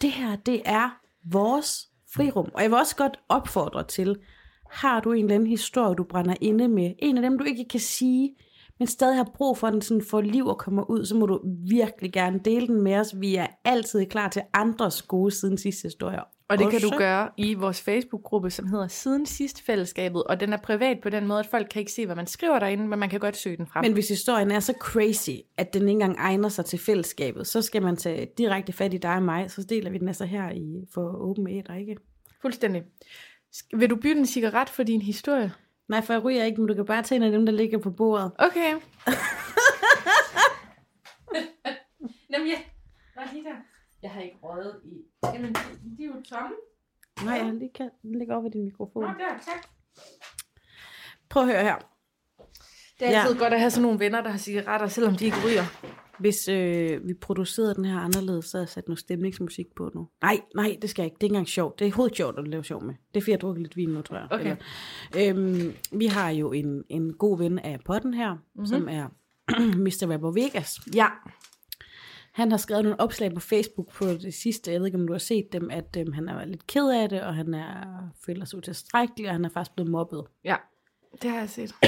Det 0.02 0.11
her, 0.11 0.36
det 0.36 0.62
er 0.64 1.00
vores 1.32 1.88
frirum. 2.14 2.50
Og 2.55 2.62
jeg 2.62 2.70
vil 2.70 2.78
også 2.78 2.96
godt 2.96 3.20
opfordre 3.28 3.86
til, 3.86 4.16
har 4.70 5.00
du 5.00 5.12
en 5.12 5.24
eller 5.24 5.34
anden 5.34 5.48
historie, 5.48 5.94
du 5.94 6.05
brænder 6.05 6.34
inde 6.40 6.68
med, 6.68 6.94
en 6.98 7.16
af 7.16 7.22
dem, 7.22 7.38
du 7.38 7.44
ikke 7.44 7.64
kan 7.70 7.80
sige, 7.80 8.36
men 8.79 8.89
stadig 8.89 9.16
har 9.16 9.31
brug 9.35 9.59
for, 9.59 9.66
at 9.66 9.72
den 9.72 9.83
sådan 9.83 10.03
får 10.11 10.20
liv 10.20 10.47
og 10.47 10.59
kommer 10.59 10.91
ud, 10.91 11.05
så 11.05 11.14
må 11.14 11.27
du 11.27 11.41
virkelig 11.68 12.12
gerne 12.12 12.41
dele 12.45 12.66
den 12.66 12.83
med 12.83 12.95
os. 12.97 13.14
Vi 13.20 13.35
er 13.37 13.47
altid 13.64 14.07
klar 14.07 14.29
til 14.29 14.43
andres 14.55 15.03
gode 15.03 15.31
siden 15.31 15.59
sidste 15.59 15.83
historier. 15.87 16.22
Og 16.49 16.59
det 16.59 16.70
kan 16.70 16.77
Også- 16.77 16.89
du 16.89 16.99
gøre 16.99 17.29
i 17.37 17.55
vores 17.55 17.81
Facebook-gruppe, 17.81 18.51
som 18.51 18.66
hedder 18.66 18.89
Siden 18.89 19.27
Sidst 19.27 19.62
Fællesskabet, 19.66 20.25
og 20.25 20.41
den 20.41 20.53
er 20.53 20.57
privat 20.57 20.99
på 21.03 21.11
den 21.11 21.27
måde, 21.27 21.41
at 21.41 21.47
folk 21.47 21.66
kan 21.70 21.81
ikke 21.81 21.93
se, 21.93 22.07
hvad 22.07 22.16
man 22.16 22.27
skriver 22.27 22.59
derinde, 22.59 22.89
men 22.89 22.99
man 22.99 23.09
kan 23.09 23.20
godt 23.20 23.37
søge 23.37 23.57
den 23.57 23.66
frem. 23.66 23.85
Men 23.85 23.93
hvis 23.93 24.09
historien 24.09 24.51
er 24.51 24.61
så 24.61 24.75
crazy, 24.81 25.31
at 25.57 25.75
den 25.75 25.83
ikke 25.83 25.91
engang 25.91 26.16
egner 26.18 26.49
sig 26.49 26.64
til 26.64 26.79
fællesskabet, 26.79 27.47
så 27.47 27.62
skal 27.62 27.83
man 27.83 27.97
tage 27.97 28.29
direkte 28.39 28.72
fat 28.72 28.95
i 28.95 28.99
dig 28.99 29.14
og 29.14 29.22
mig, 29.22 29.51
så 29.51 29.62
deler 29.62 29.91
vi 29.91 29.99
den 29.99 30.09
altså 30.09 30.25
her 30.25 30.51
i, 30.51 30.85
for 30.95 31.16
åben 31.16 31.49
æder, 31.51 31.75
ikke? 31.75 31.97
Fuldstændig. 32.43 32.83
Vil 33.75 33.91
du 33.91 33.97
bytte 33.97 34.18
en 34.20 34.27
cigaret 34.27 34.68
for 34.68 34.83
din 34.83 35.03
historie? 35.03 35.53
Nej, 35.89 36.03
for 36.03 36.12
jeg 36.12 36.24
ryger 36.24 36.45
ikke, 36.45 36.61
men 36.61 36.68
du 36.68 36.74
kan 36.74 36.85
bare 36.85 37.03
tage 37.03 37.16
en 37.16 37.22
af 37.22 37.30
dem, 37.30 37.47
der 37.47 37.53
ligger 37.53 37.78
på 37.78 37.91
bordet. 37.91 38.32
Okay. 38.39 38.74
Jamen 42.30 42.49
ja. 42.49 42.59
Nej, 43.16 43.28
lige 43.32 43.45
der. 43.45 43.55
Jeg 44.03 44.11
har 44.11 44.20
ikke 44.20 44.37
røget 44.43 44.80
i... 44.85 44.91
Jamen, 45.35 45.53
de, 45.55 45.61
de 45.99 46.03
er 46.05 46.07
jo 46.07 46.22
tomme. 46.28 46.57
Nej, 47.24 47.35
jeg 47.35 47.55
lige 47.55 47.70
kan 47.74 47.91
den 48.03 48.18
ligger 48.18 48.35
over 48.35 48.43
ved 48.43 48.51
din 48.51 48.64
mikrofon. 48.64 49.03
Nå, 49.03 49.09
der, 49.09 49.39
tak. 49.45 49.66
Prøv 51.28 51.43
at 51.43 51.49
høre 51.49 51.62
her. 51.62 51.76
Det 53.01 53.07
er 53.09 53.11
Ja. 53.11 53.20
altid 53.22 53.39
godt 53.39 53.53
at 53.53 53.59
have 53.61 53.70
sådan 53.70 53.82
nogle 53.82 53.99
venner, 53.99 54.20
der 54.20 54.30
har 54.30 54.39
cigaretter, 54.39 54.87
selvom 54.89 55.16
de 55.16 55.24
ikke 55.24 55.37
ryger. 55.47 55.64
Hvis 56.18 56.48
øh, 56.48 57.08
vi 57.08 57.14
producerede 57.14 57.74
den 57.74 57.84
her 57.84 57.98
anderledes, 57.98 58.44
så 58.44 58.56
havde 58.56 58.62
jeg 58.64 58.68
sat 58.68 58.88
noget 58.88 58.98
stemningsmusik 58.98 59.66
på 59.76 59.90
nu. 59.94 60.08
Nej, 60.22 60.40
nej, 60.54 60.76
det 60.82 60.90
skal 60.90 61.02
jeg 61.02 61.06
ikke. 61.06 61.14
Det 61.14 61.22
er 61.22 61.24
ikke 61.26 61.32
engang 61.32 61.48
sjovt. 61.48 61.78
Det 61.78 61.86
er 61.86 61.92
hovedet 61.92 62.16
sjovt 62.16 62.38
at 62.38 62.48
lave 62.48 62.64
sjov 62.64 62.84
med. 62.84 62.94
Det 63.14 63.20
er 63.20 63.22
fordi, 63.22 63.30
jeg 63.30 63.40
drukker 63.40 63.62
lidt 63.62 63.76
vin 63.76 63.88
nu, 63.88 64.02
tror 64.02 64.16
jeg. 64.16 64.26
Okay. 64.30 64.56
Eller, 65.14 65.34
øhm, 65.36 65.72
vi 65.98 66.06
har 66.06 66.30
jo 66.30 66.52
en, 66.52 66.84
en 66.88 67.12
god 67.14 67.38
ven 67.38 67.58
af 67.58 67.78
potten 67.84 68.14
her, 68.14 68.30
Mhm. 68.32 68.40
mm-hmm. 68.54 68.66
som 68.66 68.88
er 68.88 69.08
Mr. 69.84 70.12
Rapper 70.12 70.30
Vegas. 70.30 70.80
Ja. 70.94 71.06
Han 72.32 72.50
har 72.50 72.58
skrevet 72.58 72.84
nogle 72.84 73.00
opslag 73.00 73.34
på 73.34 73.40
Facebook 73.40 73.92
på 73.92 74.04
det 74.06 74.34
sidste, 74.34 74.72
jeg 74.72 74.80
ved 74.80 74.86
ikke, 74.86 74.98
om 74.98 75.06
du 75.06 75.12
har 75.12 75.18
set 75.18 75.52
dem, 75.52 75.70
at 75.70 75.96
øhm, 75.98 76.12
han 76.12 76.28
er 76.28 76.44
lidt 76.44 76.66
ked 76.66 76.90
af 76.90 77.08
det, 77.08 77.20
og 77.22 77.34
han 77.34 77.54
er, 77.54 77.84
føler 78.26 78.44
sig 78.44 78.56
utilstrækkelig, 78.58 79.26
og 79.28 79.34
han 79.34 79.44
er 79.44 79.48
faktisk 79.48 79.74
blevet 79.74 79.90
mobbet. 79.90 80.24
Ja. 80.44 80.56
Det 81.22 81.30
har 81.30 81.38
jeg 81.38 81.50
set. 81.50 81.74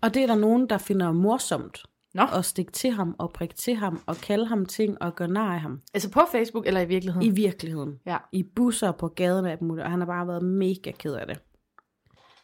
Og 0.00 0.14
det 0.14 0.22
er 0.22 0.26
der 0.26 0.34
nogen, 0.34 0.68
der 0.68 0.78
finder 0.78 1.12
morsomt 1.12 1.82
Nå. 2.16 2.22
at 2.38 2.44
stikke 2.44 2.72
til 2.72 2.90
ham, 2.90 3.16
og 3.18 3.32
prikke 3.32 3.54
til 3.54 3.74
ham, 3.74 4.00
og 4.06 4.16
kalde 4.16 4.46
ham 4.46 4.66
ting, 4.66 5.02
og 5.02 5.16
gøre 5.16 5.28
nar 5.28 5.54
af 5.54 5.60
ham. 5.60 5.82
Altså 5.94 6.10
på 6.10 6.20
Facebook 6.32 6.66
eller 6.66 6.80
i 6.80 6.88
virkeligheden? 6.88 7.28
I 7.28 7.30
virkeligheden. 7.30 7.98
Ja. 8.06 8.16
I 8.32 8.42
busser 8.42 8.92
på 8.92 9.08
gaden 9.08 9.44
og 9.44 9.58
muligt, 9.60 9.84
og 9.84 9.90
han 9.90 10.00
har 10.00 10.06
bare 10.06 10.26
været 10.26 10.44
mega 10.44 10.90
ked 10.90 11.14
af 11.14 11.26
det. 11.26 11.40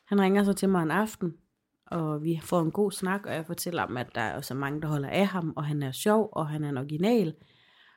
Han 0.07 0.21
ringer 0.21 0.45
så 0.45 0.53
til 0.53 0.69
mig 0.69 0.83
en 0.83 0.91
aften, 0.91 1.35
og 1.87 2.23
vi 2.23 2.41
får 2.43 2.61
en 2.61 2.71
god 2.71 2.93
snak, 2.93 3.27
og 3.27 3.35
jeg 3.35 3.47
fortæller 3.47 3.87
ham, 3.87 3.97
at 3.97 4.15
der 4.15 4.21
er 4.21 4.41
så 4.41 4.55
mange, 4.55 4.81
der 4.81 4.89
holder 4.89 5.09
af 5.09 5.27
ham, 5.27 5.53
og 5.57 5.65
han 5.65 5.83
er 5.83 5.93
sjov, 5.93 6.29
og 6.33 6.49
han 6.49 6.65
er 6.65 6.69
en 6.69 6.79
original. 6.79 7.35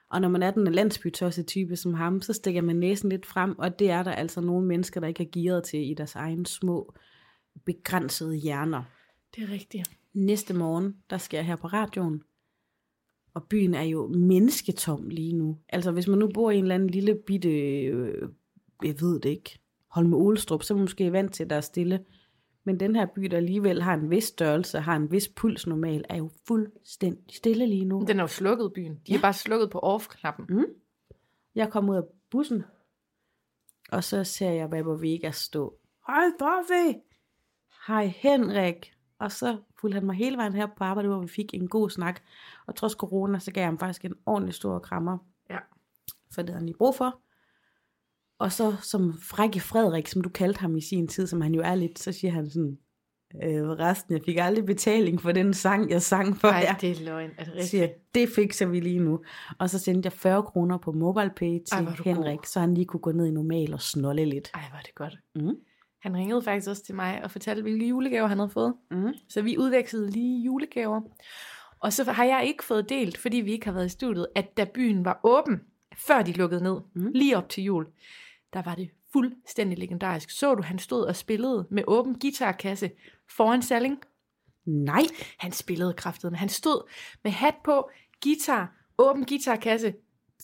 Og 0.10 0.22
når 0.22 0.30
man 0.30 0.44
er 0.44 0.52
den 0.52 0.74
landsbytosset 0.74 1.48
type 1.48 1.76
som 1.76 1.94
ham, 1.94 2.22
så 2.22 2.34
stikker 2.34 2.62
man 2.62 2.76
næsen 2.76 3.10
lidt 3.10 3.26
frem, 3.26 3.60
og 3.60 3.80
det 3.80 3.90
er 3.92 4.04
der 4.04 4.12
altså 4.12 4.42
nogle 4.42 4.68
mennesker, 4.68 5.00
der 5.00 5.08
ikke 5.08 5.24
er 5.24 5.32
gearet 5.32 5.64
til 5.64 5.92
i 5.92 5.94
deres 5.94 6.16
egen 6.16 6.46
små, 6.46 6.94
begrænsede 7.66 8.36
hjerner. 8.36 8.84
Det 9.36 9.44
er 9.44 9.52
rigtigt. 9.52 9.90
Næste 10.16 10.54
morgen, 10.54 10.96
der 11.10 11.18
skal 11.18 11.38
jeg 11.38 11.46
her 11.46 11.56
på 11.56 11.68
radioen, 11.68 12.24
og 13.34 13.44
byen 13.44 13.74
er 13.74 13.82
jo 13.82 14.08
mennesketom 14.08 15.10
lige 15.10 15.34
nu. 15.34 15.58
Altså 15.70 15.92
hvis 15.92 16.08
man 16.08 16.20
nu 16.20 16.30
bor 16.34 16.52
i 16.52 16.58
en 16.58 16.64
eller 16.64 16.76
anden 16.76 16.90
lille 16.90 17.16
bitte, 17.16 17.50
øh, 17.86 18.30
jeg 18.84 19.02
ved 19.02 19.20
det 19.20 19.30
ikke, 19.30 19.60
Holme 19.90 20.18
Olestrup, 20.18 20.64
så 20.64 20.74
er 20.74 20.76
man 20.76 20.84
måske 20.84 21.12
vant 21.12 21.34
til, 21.34 21.44
at 21.44 21.50
der 21.50 21.56
er 21.56 21.62
stille. 21.62 22.06
Men 22.64 22.80
den 22.80 22.96
her 22.96 23.06
by, 23.16 23.22
der 23.22 23.38
alligevel 23.38 23.82
har 23.82 23.94
en 23.94 24.10
vis 24.10 24.24
størrelse, 24.24 24.80
har 24.80 24.96
en 24.96 25.12
vis 25.12 25.28
puls 25.28 25.68
normal, 25.68 26.06
er 26.10 26.18
jo 26.18 26.30
fuldstændig 26.48 27.36
stille 27.36 27.66
lige 27.66 27.86
nu. 27.86 28.06
Den 28.08 28.20
er 28.20 28.24
jo 28.24 28.28
slukket, 28.28 28.74
byen. 28.74 28.96
De 28.96 29.12
ja. 29.12 29.18
er 29.18 29.22
bare 29.22 29.34
slukket 29.34 29.70
på 29.70 29.80
off-knappen. 29.80 30.46
Mm. 30.50 30.66
Jeg 31.56 31.72
kom 31.72 31.90
ud 31.90 31.96
af 31.96 32.04
bussen, 32.32 32.64
og 33.92 34.04
så 34.04 34.24
ser 34.24 34.52
jeg 34.52 34.70
Babo 34.70 34.92
Vegas 34.92 35.36
stå. 35.36 35.78
Hej, 36.08 36.26
Buffy! 36.40 36.98
Hej, 37.88 38.06
Henrik! 38.06 38.95
Og 39.20 39.32
så 39.32 39.58
fulgte 39.82 39.96
han 39.96 40.06
mig 40.06 40.16
hele 40.16 40.38
vejen 40.38 40.54
her 40.54 40.68
på 40.78 40.84
arbejde, 40.84 41.10
hvor 41.10 41.22
vi 41.22 41.28
fik 41.28 41.54
en 41.54 41.68
god 41.68 41.90
snak. 41.90 42.22
Og 42.68 42.76
trods 42.76 42.94
corona, 42.94 43.40
så 43.40 43.52
gav 43.52 43.62
jeg 43.62 43.68
ham 43.68 43.80
faktisk 43.80 44.06
en 44.06 44.16
ordentlig 44.26 44.54
stor 44.54 44.80
krammer. 44.80 45.18
Ja. 45.50 45.58
For 46.32 46.42
det 46.42 46.50
havde 46.50 46.60
han 46.60 46.66
lige 46.66 46.78
brug 46.78 46.96
for. 46.96 47.20
Og 48.40 48.52
så 48.52 48.76
som 48.82 49.14
Frække 49.22 49.60
Frederik, 49.60 50.08
som 50.08 50.22
du 50.22 50.30
kaldte 50.30 50.60
ham 50.60 50.76
i 50.76 50.82
sin 50.82 51.08
tid, 51.08 51.28
som 51.28 51.42
han 51.42 51.54
jo 51.56 51.62
er 51.62 51.76
lidt, 51.76 52.00
så 52.00 52.12
siger 52.12 52.32
han 52.32 52.50
sådan, 52.50 52.78
øh, 53.44 53.70
resten, 53.70 54.14
jeg 54.14 54.22
fik 54.26 54.38
aldrig 54.38 54.66
betaling 54.66 55.22
for 55.22 55.32
den 55.32 55.54
sang, 55.54 55.90
jeg 55.90 56.02
sang 56.02 56.38
for 56.38 56.48
Nej, 56.48 56.76
det 56.82 56.92
er 56.92 57.06
løgn. 57.06 57.30
Er 57.38 57.44
det 57.44 57.54
rigtigt? 57.54 57.70
siger, 57.70 57.88
det 58.16 58.30
fikser 58.36 58.66
vi 58.66 58.80
lige 58.80 59.00
nu. 59.00 59.20
Og 59.60 59.70
så 59.70 59.80
sendte 59.80 60.08
jeg 60.08 60.14
40 60.14 60.44
kroner 60.44 60.78
på 60.78 60.92
MobilePay 60.92 61.60
til 61.60 61.74
Ej, 61.86 61.86
Henrik, 62.06 62.38
god. 62.38 62.46
så 62.46 62.60
han 62.60 62.74
lige 62.74 62.86
kunne 62.86 63.00
gå 63.00 63.12
ned 63.12 63.26
i 63.26 63.32
normal 63.32 63.74
og 63.74 63.82
snolle 63.82 64.26
lidt. 64.26 64.52
Ej, 64.54 64.62
er 64.74 64.82
det 64.86 64.96
godt. 64.96 65.18
Mm. 65.36 65.56
Han 66.06 66.16
ringede 66.18 66.42
faktisk 66.42 66.70
også 66.70 66.84
til 66.84 66.96
mig 66.96 67.24
og 67.24 67.32
fortalte, 67.32 67.62
hvilke 67.62 67.88
julegaver 67.88 68.28
han 68.28 68.38
havde 68.40 68.50
fået. 68.50 68.74
Mm. 68.92 69.14
Så 69.30 69.42
vi 69.42 69.58
udvekslede 69.58 70.12
lige 70.12 70.44
julegaver. 70.44 71.02
Og 71.80 71.94
så 71.94 72.12
har 72.12 72.24
jeg 72.24 72.46
ikke 72.46 72.64
fået 72.64 72.90
delt, 72.90 73.18
fordi 73.18 73.38
vi 73.38 73.52
ikke 73.52 73.66
har 73.66 73.74
været 73.74 73.86
i 73.86 73.90
studiet, 73.90 74.28
at 74.36 74.58
da 74.58 74.66
byen 74.74 75.06
var 75.06 75.20
åben, 75.24 75.62
før 76.08 76.22
de 76.22 76.32
lukkede 76.32 76.64
ned, 76.64 76.78
Mm. 76.94 77.12
lige 77.16 77.38
op 77.38 77.50
til 77.50 77.64
jul, 77.64 77.88
der 78.54 78.62
var 78.62 78.76
det 78.76 78.90
fuldstændig 79.14 79.78
legendarisk. 79.80 80.30
Så 80.30 80.56
du, 80.56 80.62
han 80.64 80.80
stod 80.80 81.06
og 81.06 81.16
spillede 81.16 81.68
med 81.72 81.84
åben 81.88 82.20
guitarkasse 82.20 82.92
foran 83.36 83.62
Salling? 83.62 83.98
Nej, 84.66 85.02
Han 85.38 85.52
spillede 85.52 85.94
kraftet. 85.94 86.38
Han 86.38 86.50
stod 86.50 86.90
med 87.24 87.32
hat 87.32 87.56
på, 87.64 87.90
guitar, 88.24 88.76
åben 88.98 89.26
guitarkasse. 89.26 89.94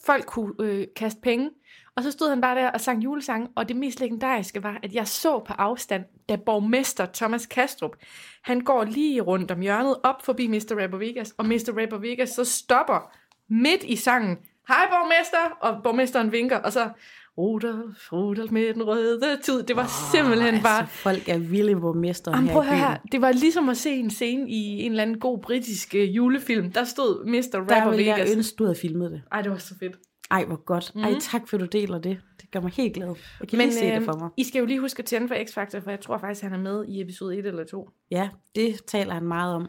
Folk 0.06 0.26
kunne 0.26 0.54
øh, 0.60 0.88
kaste 0.96 1.22
penge. 1.22 1.50
Og 1.98 2.04
så 2.04 2.12
stod 2.12 2.30
han 2.30 2.42
bare 2.42 2.56
der 2.56 2.70
og 2.72 2.82
sang 2.82 3.04
julesange. 3.04 3.48
Og 3.56 3.68
det 3.68 3.76
mest 3.76 4.00
legendariske 4.00 4.64
var, 4.64 4.80
at 4.84 4.94
jeg 4.94 5.08
så 5.08 5.40
på 5.40 5.54
afstand, 5.54 6.04
da 6.30 6.36
borgmester 6.36 7.08
Thomas 7.14 7.46
Kastrup, 7.46 7.96
han 8.44 8.62
går 8.62 8.84
lige 8.84 9.22
rundt 9.22 9.52
om 9.52 9.60
hjørnet 9.60 9.96
op 10.04 10.26
forbi 10.26 10.48
Mr. 10.48 10.82
Rapper 10.82 10.98
Vegas. 10.98 11.34
Og 11.38 11.46
Mr. 11.46 11.82
Rapper 11.82 11.98
Vegas 11.98 12.30
så 12.30 12.44
stopper 12.44 13.12
midt 13.50 13.84
i 13.84 13.96
sangen. 13.96 14.38
Hej 14.68 14.88
borgmester! 14.90 15.58
Og 15.62 15.84
borgmesteren 15.84 16.32
vinker, 16.32 16.58
og 16.58 16.74
så 16.74 16.90
Rudolf, 17.38 18.12
Rudolf 18.14 18.52
med 18.52 18.74
den 18.74 18.84
røde 18.84 19.40
tud. 19.44 19.64
Det 19.64 19.76
var 19.76 19.84
oh, 19.84 20.12
simpelthen 20.12 20.54
altså, 20.54 20.64
bare... 20.64 20.88
folk 20.88 21.30
er 21.30 21.38
vilde 21.38 21.76
mesteren 21.96 22.36
Jamen, 22.36 22.48
her 22.50 22.54
prøv 22.54 22.64
byen. 22.64 22.76
her. 22.76 22.98
Det 23.12 23.22
var 23.22 23.32
ligesom 23.32 23.70
at 23.70 23.78
se 23.78 23.90
en 23.90 24.10
scene 24.10 24.50
i 24.50 24.82
en 24.82 24.92
eller 24.92 25.04
anden 25.04 25.20
god 25.20 25.40
britisk 25.40 25.96
øh, 25.96 26.16
julefilm. 26.16 26.72
Der 26.72 26.84
stod 26.84 27.26
Mr. 27.26 27.52
Der 27.52 27.60
Rapper 27.60 27.90
ville 27.90 28.06
jeg 28.06 28.16
Vegas. 28.16 28.36
ønske, 28.36 28.56
du 28.56 28.64
havde 28.64 28.78
filmet 28.82 29.12
det. 29.12 29.22
Ej, 29.32 29.42
det 29.42 29.52
var 29.52 29.58
så 29.58 29.76
fedt. 29.80 29.96
Ej, 30.32 30.46
hvor 30.46 30.56
godt. 30.66 30.92
Mm. 30.96 31.02
Ej, 31.02 31.14
tak 31.22 31.48
for, 31.48 31.58
du 31.58 31.66
deler 31.66 32.00
det. 32.00 32.22
Det 32.42 32.52
gør 32.52 32.60
mig 32.60 32.72
helt 32.72 32.94
glad. 32.94 33.16
Jeg 33.40 33.48
kan 33.48 33.58
Men, 33.58 33.68
lige 33.68 33.80
se 33.80 33.86
det 33.86 34.04
for 34.06 34.14
mig. 34.20 34.30
I 34.38 34.44
skal 34.44 34.60
jo 34.60 34.66
lige 34.66 34.80
huske 34.80 35.00
at 35.00 35.06
tænde 35.06 35.28
for 35.28 35.36
X-Factor, 35.36 35.80
for 35.84 35.90
jeg 35.90 36.00
tror 36.02 36.18
faktisk, 36.18 36.42
han 36.44 36.54
er 36.54 36.58
med 36.58 36.86
i 36.88 37.02
episode 37.02 37.38
1 37.38 37.46
eller 37.46 37.64
2. 37.64 37.90
Ja, 38.12 38.30
det 38.56 38.86
taler 38.86 39.14
han 39.14 39.24
meget 39.24 39.56
om. 39.56 39.68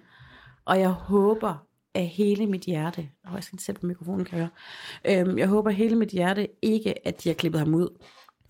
Og 0.65 0.81
jeg 0.81 0.89
håber 0.91 1.67
af 1.95 2.07
hele 2.07 2.47
mit 2.47 2.63
hjerte, 2.63 3.09
og 3.25 3.35
jeg 3.35 3.45
skal 3.45 3.59
sætte 3.59 3.81
på 3.81 3.87
mikrofonen, 3.87 4.25
kan 4.25 4.39
jeg 4.39 4.49
høre. 5.07 5.21
Øhm, 5.29 5.39
jeg 5.39 5.49
håber 5.49 5.71
hele 5.71 5.97
mit 5.97 6.09
hjerte 6.11 6.49
ikke, 6.63 7.07
at 7.07 7.25
de 7.25 7.29
har 7.29 7.35
klippet 7.35 7.59
ham 7.61 7.75
ud. 7.75 7.89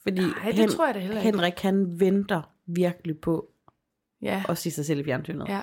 Fordi 0.03 0.21
Nej, 0.21 0.53
det 0.57 0.71
tror 0.71 0.87
jeg 0.87 0.95
da 0.95 1.01
heller 1.01 1.17
ikke. 1.17 1.31
Henrik, 1.31 1.59
han 1.59 2.01
venter 2.01 2.43
virkelig 2.67 3.19
på 3.19 3.49
Ja, 4.23 4.43
at 4.49 4.59
sige 4.59 4.73
sig 4.73 4.85
selv 4.87 5.01
i 5.01 5.05
fjernsynet. 5.05 5.49
ja. 5.49 5.63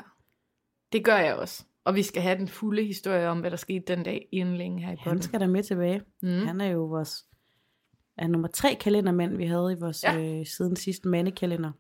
Det 0.91 1.04
gør 1.06 1.18
jeg 1.18 1.36
også. 1.36 1.64
Og 1.84 1.96
vi 1.96 2.04
skal 2.04 2.22
have 2.22 2.38
den 2.38 2.48
fulde 2.48 2.84
historie 2.84 3.28
om, 3.28 3.40
hvad 3.40 3.52
der 3.52 3.58
skete 3.58 3.84
den 3.88 4.04
dag 4.04 4.30
inden 4.32 4.58
længe 4.58 4.80
her 4.86 4.92
i 4.92 4.96
Han 4.96 5.04
podden. 5.04 5.22
skal 5.22 5.40
da 5.40 5.48
med 5.48 5.64
tilbage. 5.64 6.02
Mm. 6.22 6.30
Han 6.30 6.62
er 6.62 6.66
jo 6.68 6.86
vores 6.86 7.26
er 8.18 8.28
nummer 8.28 8.48
tre 8.48 8.76
kalendermand, 8.82 9.38
vi 9.38 9.46
havde 9.46 9.76
i 9.78 9.80
vores 9.80 10.04
Ja. 10.04 10.40
øh, 10.40 10.46
siden 10.46 10.76
sidste 10.76 11.08
mandekalender. 11.08 11.72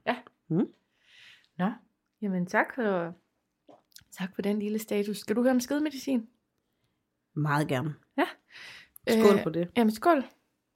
Nå, 1.57 1.71
jamen 2.21 2.45
tak 2.45 2.65
for, 2.75 3.13
tak 4.11 4.35
for 4.35 4.41
den 4.41 4.59
lille 4.59 4.79
status. 4.79 5.17
Skal 5.17 5.35
du 5.35 5.41
høre 5.41 5.51
om 5.51 5.59
skedemedicin? 5.59 6.27
Meget 7.33 7.67
gerne. 7.67 7.93
Ja. 8.17 8.25
Skål 9.07 9.37
Øh, 9.37 9.43
på 9.43 9.49
det. 9.49 9.69
Jamen 9.77 9.91
skål. 9.91 10.23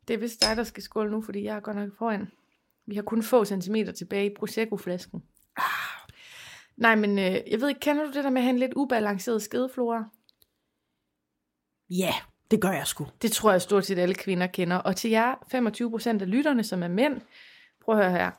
Det 0.07 0.13
er 0.13 0.17
vist 0.17 0.41
dig, 0.41 0.57
der 0.57 0.63
skal 0.63 0.83
skåle 0.83 1.11
nu, 1.11 1.21
fordi 1.21 1.43
jeg 1.43 1.55
er 1.55 1.59
godt 1.59 1.77
nok 1.77 1.97
foran. 1.97 2.31
Vi 2.85 2.95
har 2.95 3.01
kun 3.01 3.23
få 3.23 3.45
centimeter 3.45 3.91
tilbage 3.91 4.31
i 4.31 4.35
Prosecco-flasken. 4.35 5.23
Nej, 6.77 6.95
men 6.95 7.19
øh, 7.19 7.25
jeg 7.51 7.61
ved 7.61 7.69
ikke, 7.69 7.79
kender 7.79 8.03
du 8.05 8.11
det 8.11 8.23
der 8.23 8.29
med 8.29 8.37
at 8.41 8.43
have 8.43 8.53
en 8.53 8.59
lidt 8.59 8.73
ubalanceret 8.75 9.41
skedeflora? 9.41 10.03
Ja, 11.89 12.13
det 12.51 12.61
gør 12.61 12.71
jeg 12.71 12.87
sgu. 12.87 13.07
Det 13.21 13.31
tror 13.31 13.51
jeg 13.51 13.61
stort 13.61 13.85
set 13.85 13.99
alle 13.99 14.15
kvinder 14.15 14.47
kender. 14.47 14.77
Og 14.77 14.95
til 14.95 15.09
jer 15.11 15.33
25% 16.15 16.21
af 16.21 16.29
lytterne, 16.31 16.63
som 16.63 16.83
er 16.83 16.87
mænd, 16.87 17.21
prøv 17.85 17.97
at 17.99 18.03
høre 18.05 18.11
her. 18.19 18.31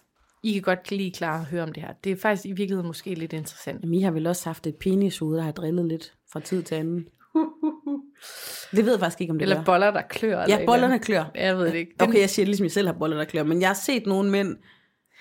I 0.43 0.53
kan 0.53 0.63
godt 0.63 0.91
lige 0.91 1.13
klare 1.13 1.41
at 1.41 1.47
høre 1.47 1.63
om 1.63 1.73
det 1.73 1.83
her. 1.83 1.93
Det 2.05 2.13
er 2.13 2.17
faktisk 2.17 2.47
i 2.47 2.53
virkeligheden 2.53 2.87
måske 2.87 3.15
lidt 3.15 3.33
interessant. 3.33 3.83
Jamen, 3.83 3.95
I 3.95 4.03
har 4.03 4.11
vel 4.11 4.27
også 4.27 4.49
haft 4.49 4.67
et 4.67 4.77
penishoved, 4.77 5.37
der 5.37 5.43
har 5.43 5.53
drillet 5.53 5.87
lidt 5.89 6.15
fra 6.33 6.41
tid 6.41 6.63
til 6.63 6.75
anden. 6.75 7.09
Det 8.73 8.85
ved 8.85 8.93
jeg 8.93 9.01
faktisk 9.01 9.21
ikke, 9.21 9.31
om 9.31 9.39
det 9.39 9.43
Eller 9.43 9.57
gør. 9.57 9.65
boller, 9.65 9.91
der 9.91 10.03
klør. 10.03 10.43
eller 10.43 10.55
Ja, 10.57 10.61
et 10.63 10.67
bollerne 10.67 10.95
eller 10.95 11.05
klør. 11.05 11.25
Jeg 11.35 11.57
ved 11.57 11.67
det 11.67 11.75
ikke. 11.75 11.93
Den, 12.01 12.09
Okay, 12.09 12.21
jeg 12.21 12.31
siger 12.31 12.47
ligesom, 12.47 12.65
jeg 12.65 12.73
selv 12.73 12.87
har 12.89 12.95
boller, 12.99 13.17
der 13.17 13.25
klør, 13.25 13.43
men 13.43 13.61
jeg 13.61 13.69
har 13.69 13.75
set 13.75 14.07
nogle 14.07 14.31
mænd, 14.31 14.57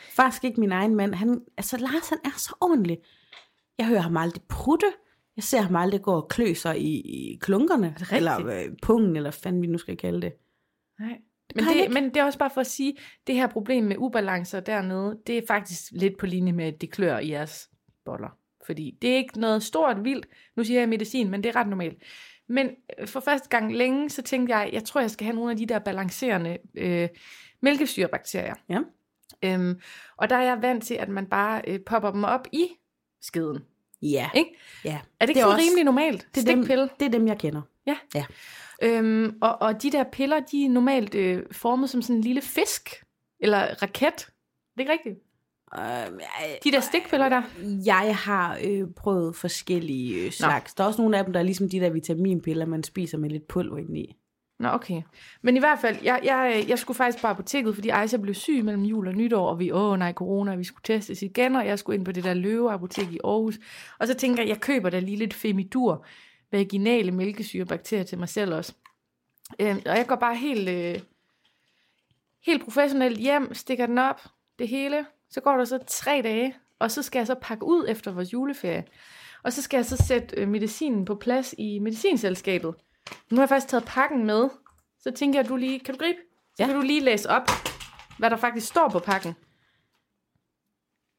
faktisk 0.09 0.43
ikke 0.43 0.59
min 0.59 0.71
egen 0.71 0.95
mand, 0.95 1.13
han, 1.13 1.41
altså 1.57 1.77
Lars, 1.77 2.09
han 2.09 2.17
er 2.25 2.37
så 2.37 2.55
ordentlig. 2.61 2.97
Jeg 3.77 3.87
hører 3.87 4.01
ham 4.01 4.17
aldrig 4.17 4.43
prutte, 4.49 4.87
jeg 5.35 5.43
ser 5.43 5.61
ham 5.61 5.75
aldrig 5.75 6.01
gå 6.01 6.13
og 6.13 6.27
klø 6.29 6.53
sig 6.53 6.81
i, 6.81 7.01
i 7.01 7.37
klunkerne, 7.41 7.95
eller 8.11 8.45
øh, 8.45 8.65
pungen, 8.81 9.15
eller 9.15 9.29
hvad 9.29 9.39
fanden 9.43 9.61
vi 9.61 9.67
nu 9.67 9.77
skal 9.77 9.97
kalde 9.97 10.21
det. 10.21 10.33
Nej. 10.99 11.17
Det 11.49 11.55
Men 11.55 11.65
det, 11.65 11.93
men 11.93 12.03
det 12.03 12.17
er 12.17 12.23
også 12.23 12.39
bare 12.39 12.49
for 12.53 12.61
at 12.61 12.67
sige, 12.67 12.97
det 13.27 13.35
her 13.35 13.47
problem 13.47 13.83
med 13.83 13.95
ubalancer 13.99 14.59
dernede, 14.59 15.19
det 15.27 15.37
er 15.37 15.41
faktisk 15.47 15.91
lidt 15.91 16.17
på 16.17 16.25
linje 16.25 16.51
med, 16.51 16.65
at 16.65 16.81
det 16.81 16.91
klør 16.91 17.17
i 17.19 17.29
jeres 17.29 17.69
boller. 18.05 18.37
Fordi 18.65 18.97
det 19.01 19.09
er 19.09 19.17
ikke 19.17 19.39
noget 19.39 19.63
stort 19.63 20.03
vildt. 20.03 20.27
Nu 20.55 20.63
siger 20.63 20.79
jeg 20.79 20.89
medicin, 20.89 21.29
men 21.29 21.43
det 21.43 21.49
er 21.49 21.55
ret 21.55 21.67
normalt. 21.67 22.03
Men 22.47 22.69
øh, 22.99 23.07
for 23.07 23.19
første 23.19 23.49
gang 23.49 23.75
længe, 23.75 24.09
så 24.09 24.21
tænkte 24.21 24.55
jeg, 24.55 24.69
jeg 24.73 24.83
tror, 24.83 25.01
jeg 25.01 25.11
skal 25.11 25.25
have 25.25 25.35
nogle 25.35 25.51
af 25.51 25.57
de 25.57 25.65
der 25.65 25.79
balancerende 25.79 26.57
øh, 26.75 27.09
mælkesyrebakterier. 27.61 28.55
Ja. 28.69 28.79
Øhm, 29.43 29.79
og 30.17 30.29
der 30.29 30.35
er 30.35 30.41
jeg 30.43 30.61
vant 30.61 30.83
til, 30.83 30.93
at 30.93 31.09
man 31.09 31.25
bare 31.25 31.61
øh, 31.67 31.79
popper 31.85 32.11
dem 32.11 32.23
op 32.23 32.47
i 32.51 32.67
skeden. 33.21 33.59
Ja, 34.01 34.29
Ikke? 34.35 34.49
ja. 34.85 34.99
Er 35.19 35.25
det 35.25 35.29
ikke 35.29 35.39
Det 35.39 35.43
er 35.43 35.45
også- 35.53 35.57
rimelig 35.67 35.83
normalt? 35.83 36.27
Det 36.35 36.41
er, 36.41 36.45
dem, 36.55 36.63
Stikpille? 36.63 36.89
det 36.99 37.05
er 37.05 37.09
dem, 37.09 37.27
jeg 37.27 37.37
kender. 37.37 37.61
Ja. 37.87 37.97
Ja. 38.15 38.25
Øhm, 38.81 39.37
og, 39.41 39.61
og 39.61 39.83
de 39.83 39.91
der 39.91 40.03
piller, 40.11 40.39
de 40.39 40.65
er 40.65 40.69
normalt 40.69 41.15
øh, 41.15 41.43
formet 41.51 41.89
som 41.89 42.01
sådan 42.01 42.15
en 42.15 42.21
lille 42.21 42.41
fisk. 42.41 43.03
Eller 43.39 43.81
raket. 43.81 44.15
Det 44.17 44.29
er 44.77 44.79
ikke 44.79 44.91
rigtigt. 44.91 45.15
Øh, 45.77 46.19
De 46.63 46.71
der 46.71 46.79
stikpiller 46.79 47.29
der. 47.29 47.41
Jeg 47.85 48.15
har 48.17 48.59
øh, 48.63 48.83
prøvet 48.95 49.35
forskellige 49.35 50.25
øh, 50.25 50.31
slags. 50.31 50.73
Der 50.73 50.83
er 50.83 50.87
også 50.87 51.01
nogle 51.01 51.17
af 51.17 51.23
dem, 51.23 51.33
der 51.33 51.39
er 51.39 51.43
ligesom 51.43 51.69
de 51.69 51.79
der 51.79 51.89
vitaminpiller, 51.89 52.65
man 52.65 52.83
spiser 52.83 53.17
med 53.17 53.29
lidt 53.29 53.47
pulver 53.47 53.77
ind 53.77 53.97
i. 53.97 54.15
Nå, 54.59 54.69
okay. 54.69 55.01
Men 55.41 55.55
i 55.55 55.59
hvert 55.59 55.79
fald, 55.79 55.97
jeg, 56.03 56.19
jeg, 56.23 56.65
jeg 56.67 56.79
skulle 56.79 56.97
faktisk 56.97 57.21
på 57.21 57.27
apoteket, 57.27 57.75
fordi 57.75 57.89
Aisha 57.89 58.17
blev 58.17 58.33
syg 58.33 58.63
mellem 58.63 58.83
jul 58.83 59.07
og 59.07 59.13
nytår, 59.13 59.49
og 59.49 59.59
vi, 59.59 59.71
åh 59.71 59.99
nej, 59.99 60.13
corona, 60.13 60.55
vi 60.55 60.63
skulle 60.63 60.83
testes 60.83 61.21
igen, 61.21 61.55
og 61.55 61.67
jeg 61.67 61.79
skulle 61.79 61.97
ind 61.97 62.05
på 62.05 62.11
det 62.11 62.23
der 62.23 62.33
løveapotek 62.33 63.11
i 63.11 63.19
Aarhus. 63.23 63.59
Og 63.99 64.07
så 64.07 64.13
tænker 64.13 64.43
jeg, 64.43 64.49
jeg 64.49 64.59
køber 64.59 64.89
da 64.89 64.99
lige 64.99 65.17
lidt 65.17 65.33
Femidur, 65.33 66.05
vaginale 66.51 67.11
mælkesyrebakterier 67.11 68.03
til 68.03 68.17
mig 68.17 68.29
selv 68.29 68.53
også. 68.53 68.73
Øhm, 69.59 69.81
og 69.85 69.97
jeg 69.97 70.07
går 70.07 70.15
bare 70.15 70.35
helt, 70.35 70.69
øh, 70.69 70.99
helt 72.45 72.63
professionelt 72.63 73.17
hjem, 73.17 73.53
stikker 73.53 73.85
den 73.85 73.97
op, 73.97 74.21
det 74.59 74.67
hele. 74.67 75.05
Så 75.29 75.41
går 75.41 75.57
der 75.57 75.65
så 75.65 75.79
tre 75.87 76.21
dage, 76.23 76.55
og 76.79 76.91
så 76.91 77.01
skal 77.01 77.19
jeg 77.19 77.27
så 77.27 77.35
pakke 77.41 77.65
ud 77.65 77.85
efter 77.89 78.11
vores 78.11 78.33
juleferie. 78.33 78.83
Og 79.43 79.53
så 79.53 79.61
skal 79.61 79.77
jeg 79.77 79.85
så 79.85 79.97
sætte 80.07 80.35
øh, 80.37 80.47
medicinen 80.47 81.05
på 81.05 81.15
plads 81.15 81.55
i 81.57 81.79
medicinselskabet. 81.79 82.75
Nu 83.31 83.35
har 83.37 83.41
jeg 83.41 83.49
faktisk 83.49 83.67
taget 83.67 83.85
pakken 83.85 84.25
med. 84.25 84.49
Så 84.99 85.11
tænker 85.11 85.39
jeg, 85.39 85.43
at 85.45 85.49
du 85.49 85.55
lige, 85.55 85.79
kan 85.79 85.93
du 85.93 85.99
gribe? 85.99 86.19
Så 86.55 86.55
Ja. 86.59 86.65
kan 86.65 86.75
du 86.75 86.81
lige 86.81 86.99
læse 87.01 87.29
op, 87.29 87.49
hvad 88.19 88.29
der 88.29 88.37
faktisk 88.37 88.67
står 88.67 88.89
på 88.89 88.99
pakken. 88.99 89.33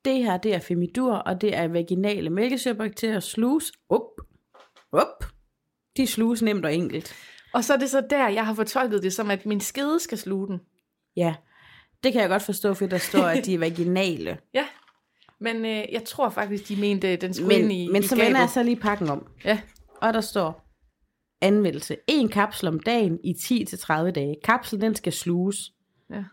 Det 0.04 0.24
her, 0.24 0.36
det 0.36 0.54
er 0.54 0.58
femidur, 0.58 1.12
og 1.14 1.40
det 1.40 1.56
er 1.56 1.68
vaginale 1.68 2.30
mælkesyrebakterier, 2.30 3.20
slus, 3.20 3.72
up, 3.90 4.00
up. 4.92 5.24
De 5.96 6.06
sluges 6.06 6.42
nemt 6.42 6.64
og 6.64 6.74
enkelt. 6.74 7.14
Og 7.52 7.64
så 7.64 7.72
er 7.74 7.76
det 7.76 7.90
så 7.90 8.06
der, 8.10 8.28
jeg 8.28 8.46
har 8.46 8.54
fortolket 8.54 9.02
det 9.02 9.12
som, 9.12 9.30
at 9.30 9.46
min 9.46 9.60
skede 9.60 10.00
skal 10.00 10.18
sluge 10.18 10.46
den. 10.48 10.60
Ja, 11.16 11.34
det 12.04 12.12
kan 12.12 12.20
jeg 12.22 12.28
godt 12.30 12.42
forstå, 12.42 12.74
for 12.74 12.86
der 12.86 12.98
står, 12.98 13.22
at 13.24 13.46
de 13.46 13.54
er 13.54 13.58
vaginale. 13.68 14.38
Ja, 14.54 14.66
men 15.40 15.56
øh, 15.56 15.84
jeg 15.92 16.04
tror 16.06 16.30
faktisk, 16.30 16.68
de 16.68 16.76
mente, 16.76 17.08
at 17.08 17.20
den 17.20 17.34
skulle 17.34 17.54
ind 17.54 17.62
Men, 17.62 17.70
i, 17.70 17.88
men 17.92 18.02
i 18.02 18.06
så 18.06 18.16
vender 18.16 18.40
jeg 18.40 18.50
så 18.50 18.62
lige 18.62 18.76
pakken 18.76 19.08
om. 19.08 19.26
Ja, 19.44 19.60
Og 20.02 20.14
der 20.14 20.20
står 20.20 20.63
anmeldelse. 21.44 21.96
En 22.06 22.28
kapsel 22.28 22.68
om 22.68 22.80
dagen 22.80 23.20
i 23.24 23.32
10-30 23.32 24.10
dage. 24.10 24.36
Kapslen, 24.44 24.80
den 24.80 24.94
skal 24.94 25.12
sluges. 25.12 25.72
ja. 26.10 26.24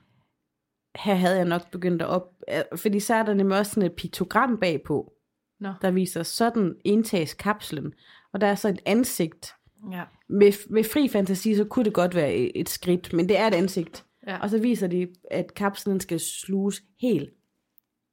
Her 0.95 1.13
havde 1.15 1.35
jeg 1.35 1.45
nok 1.45 1.71
begyndt 1.71 2.01
at 2.01 2.07
op... 2.07 2.23
øh, 2.49 2.77
Fordi 2.77 2.99
så 2.99 3.13
er 3.15 3.23
der 3.23 3.33
nemlig 3.33 3.57
også 3.57 3.71
sådan 3.71 3.89
et 3.89 3.95
piktogram 3.95 4.57
bagpå, 4.57 5.13
Nå. 5.59 5.73
der 5.81 5.91
viser, 5.91 6.23
sådan 6.23 6.75
indtages 6.85 7.33
kapslen. 7.33 7.93
Og 8.33 8.41
der 8.41 8.47
er 8.47 8.55
så 8.55 8.69
et 8.69 8.81
ansigt. 8.85 9.53
Ja. 9.91 10.03
Med, 10.29 10.69
med 10.69 10.83
fri 10.83 11.07
fantasi, 11.07 11.55
så 11.55 11.65
kunne 11.65 11.85
det 11.85 11.93
godt 11.93 12.15
være 12.15 12.33
et, 12.33 12.51
et 12.55 12.69
skridt, 12.69 13.13
men 13.13 13.29
det 13.29 13.37
er 13.37 13.47
et 13.47 13.53
ansigt. 13.53 14.05
ja. 14.27 14.37
Og 14.37 14.49
så 14.49 14.57
viser 14.59 14.87
de, 14.87 15.07
at 15.31 15.53
kapslen 15.53 15.99
skal 15.99 16.19
sluges 16.19 16.81
helt. 17.01 17.29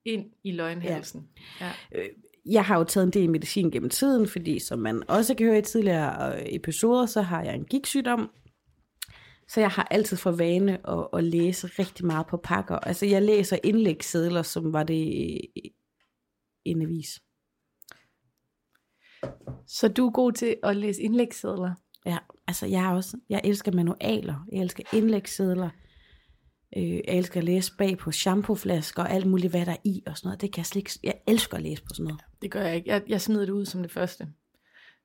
ind 0.04 0.24
i 0.44 0.52
løgnhalsen. 0.52 1.28
Ja. 1.60 1.70
ja. 1.92 2.02
Jeg 2.50 2.64
har 2.64 2.78
jo 2.78 2.84
taget 2.84 3.06
en 3.06 3.12
del 3.12 3.30
medicin 3.30 3.70
gennem 3.70 3.90
tiden, 3.90 4.28
fordi 4.28 4.58
som 4.58 4.78
man 4.78 5.02
også 5.08 5.34
kan 5.34 5.46
høre 5.46 5.58
i 5.58 5.62
tidligere 5.62 6.38
øh, 6.38 6.46
episoder, 6.46 7.06
så 7.06 7.22
har 7.22 7.42
jeg 7.42 7.54
en 7.54 7.64
gigtsygdom. 7.64 8.30
Så 9.48 9.60
jeg 9.60 9.70
har 9.70 9.88
altid 9.90 10.16
for 10.16 10.30
vane 10.30 10.90
at, 10.90 11.08
at 11.12 11.24
læse 11.24 11.66
rigtig 11.66 12.06
meget 12.06 12.26
på 12.26 12.36
pakker. 12.36 12.76
Altså 12.78 13.06
jeg 13.06 13.22
læser 13.22 13.58
indlægssedler, 13.64 14.42
som 14.42 14.72
var 14.72 14.82
det 14.82 14.94
i 14.94 15.50
en 16.64 16.82
avis. 16.82 17.20
Så 19.66 19.88
du 19.88 20.06
er 20.06 20.12
god 20.12 20.32
til 20.32 20.56
at 20.62 20.76
læse 20.76 21.02
indlægssedler? 21.02 21.74
Ja, 22.06 22.18
altså 22.46 22.66
jeg 22.66 22.84
er 22.84 22.94
også, 22.94 23.16
jeg 23.28 23.40
elsker 23.44 23.72
manualer, 23.72 24.46
jeg 24.52 24.60
elsker 24.60 24.82
indlægssedler, 24.92 25.70
øh, 26.76 26.90
jeg 26.90 27.02
elsker 27.08 27.40
at 27.40 27.44
læse 27.44 27.72
bag 27.78 27.98
på 27.98 28.12
shampooflasker 28.12 29.02
og 29.02 29.10
alt 29.10 29.26
muligt, 29.26 29.50
hvad 29.50 29.66
der 29.66 29.72
er 29.72 29.76
i 29.84 30.02
og 30.06 30.16
sådan 30.16 30.28
noget. 30.28 30.40
Det 30.40 30.52
kan 30.52 30.58
jeg 30.58 30.66
slet 30.66 30.80
ikke, 30.80 31.00
jeg 31.02 31.14
elsker 31.26 31.56
at 31.56 31.62
læse 31.62 31.82
på 31.82 31.88
sådan 31.94 32.04
noget. 32.04 32.20
Det 32.42 32.50
gør 32.50 32.62
jeg 32.62 32.76
ikke. 32.76 32.90
Jeg, 32.90 33.02
jeg 33.08 33.20
smider 33.20 33.44
det 33.44 33.52
ud 33.52 33.64
som 33.64 33.82
det 33.82 33.92
første. 33.92 34.26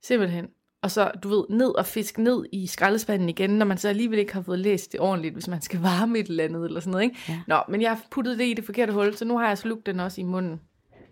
Simpelthen. 0.04 0.48
Og 0.82 0.92
så, 0.92 1.12
du 1.24 1.30
ved, 1.30 1.44
ned 1.50 1.70
og 1.70 1.86
fisk 1.86 2.18
ned 2.18 2.46
i 2.52 2.68
skraldespanden 2.68 3.30
igen, 3.30 3.50
når 3.50 3.66
man 3.66 3.78
så 3.78 3.90
alligevel 3.90 4.20
ikke 4.20 4.34
har 4.34 4.42
fået 4.42 4.60
læst 4.60 4.92
det 4.92 5.00
ordentligt, 5.00 5.34
hvis 5.34 5.48
man 5.48 5.62
skal 5.62 5.80
varme 5.92 6.20
et 6.20 6.28
eller 6.28 6.44
andet, 6.44 6.66
eller 6.66 6.80
sådan 6.80 6.92
noget, 6.92 7.04
ikke? 7.04 7.18
Ja. 7.30 7.40
Nå, 7.48 7.58
men 7.70 7.82
jeg 7.82 7.90
har 7.92 8.02
puttet 8.12 8.40
det 8.40 8.46
i 8.46 8.54
det 8.54 8.66
forkerte 8.66 8.94
hul, 8.94 9.16
så 9.16 9.26
nu 9.26 9.38
har 9.38 9.48
jeg 9.48 9.58
slugt 9.58 9.86
den 9.86 10.00
også 10.00 10.22
i 10.22 10.24
munden. 10.24 10.62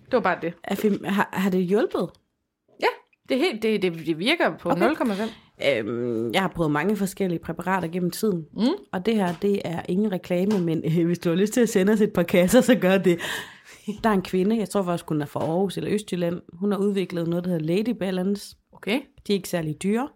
Det 0.05 0.13
var 0.13 0.19
bare 0.19 0.37
det. 0.41 0.53
Er 0.63 1.09
Har, 1.09 1.29
har 1.33 1.49
det 1.49 1.65
hjulpet? 1.65 2.09
Ja, 2.81 2.87
det, 3.29 3.35
er 3.35 3.39
helt, 3.39 3.63
det, 3.63 3.81
det, 3.81 4.05
det 4.05 4.19
virker 4.19 4.57
på 4.57 4.69
okay. 4.69 4.89
0,5. 4.89 5.29
Øhm, 5.69 6.33
jeg 6.33 6.41
har 6.41 6.47
prøvet 6.47 6.71
mange 6.71 6.95
forskellige 6.95 7.39
præparater 7.39 7.87
gennem 7.87 8.11
tiden. 8.11 8.45
Mm. 8.53 8.67
Og 8.91 9.05
det 9.05 9.15
her, 9.15 9.33
det 9.41 9.61
er 9.65 9.81
ingen 9.89 10.11
reklame, 10.11 10.59
men 10.59 10.83
øh, 10.85 11.05
hvis 11.05 11.19
du 11.19 11.29
har 11.29 11.35
lyst 11.35 11.53
til 11.53 11.61
at 11.61 11.69
sende 11.69 11.93
os 11.93 12.01
et 12.01 12.13
par 12.13 12.23
kasser, 12.23 12.61
så 12.61 12.75
gør 12.75 12.97
det. 12.97 13.19
Der 14.03 14.09
er 14.09 14.13
en 14.13 14.21
kvinde, 14.21 14.57
jeg 14.57 14.69
tror 14.69 14.83
faktisk, 14.83 15.09
hun 15.09 15.21
er 15.21 15.25
fra 15.25 15.39
Aarhus 15.39 15.77
eller 15.77 15.93
Østjylland. 15.93 16.41
Hun 16.53 16.71
har 16.71 16.79
udviklet 16.79 17.27
noget, 17.27 17.45
der 17.45 17.51
hedder 17.51 17.65
Lady 17.65 17.97
Balance. 17.99 18.55
Okay. 18.73 19.01
De 19.27 19.33
er 19.33 19.35
ikke 19.35 19.49
særlig 19.49 19.83
dyre. 19.83 20.09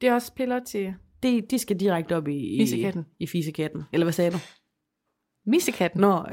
Det 0.00 0.08
er 0.08 0.14
også 0.14 0.34
piller 0.34 0.60
til 0.64 0.94
De, 1.22 1.42
de 1.50 1.58
skal 1.58 1.80
direkte 1.80 2.16
op 2.16 2.28
i, 2.28 2.36
i, 2.36 2.60
Fisekatten. 2.60 3.06
i 3.20 3.26
fisekatten. 3.26 3.82
Eller 3.92 4.04
hvad 4.04 4.12
sagde 4.12 4.30
du? 4.30 4.38
missekatten. 5.46 6.00
Nå. 6.00 6.24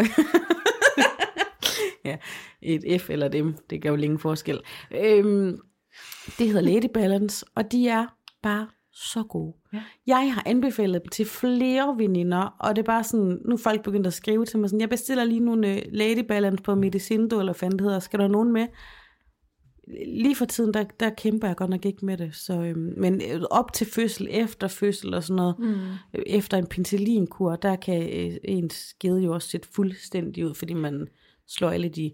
ja, 2.05 2.17
et 2.61 3.01
F 3.01 3.09
eller 3.09 3.27
dem, 3.27 3.55
det 3.69 3.81
gør 3.81 3.89
jo 3.89 3.95
ingen 3.95 4.19
forskel. 4.19 4.59
Øhm, 4.91 5.57
det 6.38 6.47
hedder 6.47 6.61
Lady 6.61 6.89
Balance, 6.93 7.45
og 7.55 7.71
de 7.71 7.88
er 7.88 8.05
bare 8.43 8.67
så 8.91 9.23
gode. 9.23 9.53
Ja. 9.73 9.83
Jeg 10.07 10.33
har 10.33 10.43
anbefalet 10.45 11.01
dem 11.01 11.09
til 11.09 11.25
flere 11.25 11.95
veninder, 11.97 12.55
og 12.59 12.75
det 12.75 12.81
er 12.81 12.85
bare 12.85 13.03
sådan, 13.03 13.39
nu 13.45 13.53
er 13.53 13.57
folk 13.57 13.83
begyndt 13.83 14.07
at 14.07 14.13
skrive 14.13 14.45
til 14.45 14.59
mig 14.59 14.69
sådan, 14.69 14.81
jeg 14.81 14.89
bestiller 14.89 15.23
lige 15.23 15.39
nogle 15.39 15.75
øh, 15.75 15.81
Lady 15.91 16.25
Balance 16.27 16.63
på 16.63 16.75
Medicindo, 16.75 17.39
eller 17.39 17.53
hvad 17.53 17.69
det 17.69 17.81
hedder, 17.81 17.99
skal 17.99 18.19
der 18.19 18.27
nogen 18.27 18.51
med? 18.53 18.67
Lige 20.07 20.35
for 20.35 20.45
tiden, 20.45 20.73
der, 20.73 20.83
der 20.99 21.09
kæmper 21.09 21.47
jeg 21.47 21.55
godt 21.55 21.69
nok 21.69 21.85
ikke 21.85 22.05
med 22.05 22.17
det. 22.17 22.35
Så, 22.35 22.53
øhm, 22.53 22.93
men 22.97 23.21
øh, 23.31 23.41
op 23.51 23.73
til 23.73 23.87
fødsel, 23.87 24.27
efter 24.31 24.67
fødsel 24.67 25.13
og 25.13 25.23
sådan 25.23 25.35
noget, 25.35 25.55
Mm. 25.59 25.75
efter 26.25 26.57
en 26.57 26.67
penicillinkur, 26.67 27.55
der 27.55 27.75
kan 27.75 28.03
øh, 28.09 28.37
ens 28.43 28.73
skede 28.73 29.21
jo 29.21 29.33
også 29.33 29.49
sætte 29.49 29.67
fuldstændig 29.75 30.45
ud, 30.45 30.53
fordi 30.53 30.73
man 30.73 31.07
slår 31.47 31.69
alle 31.69 31.89
de 31.89 32.11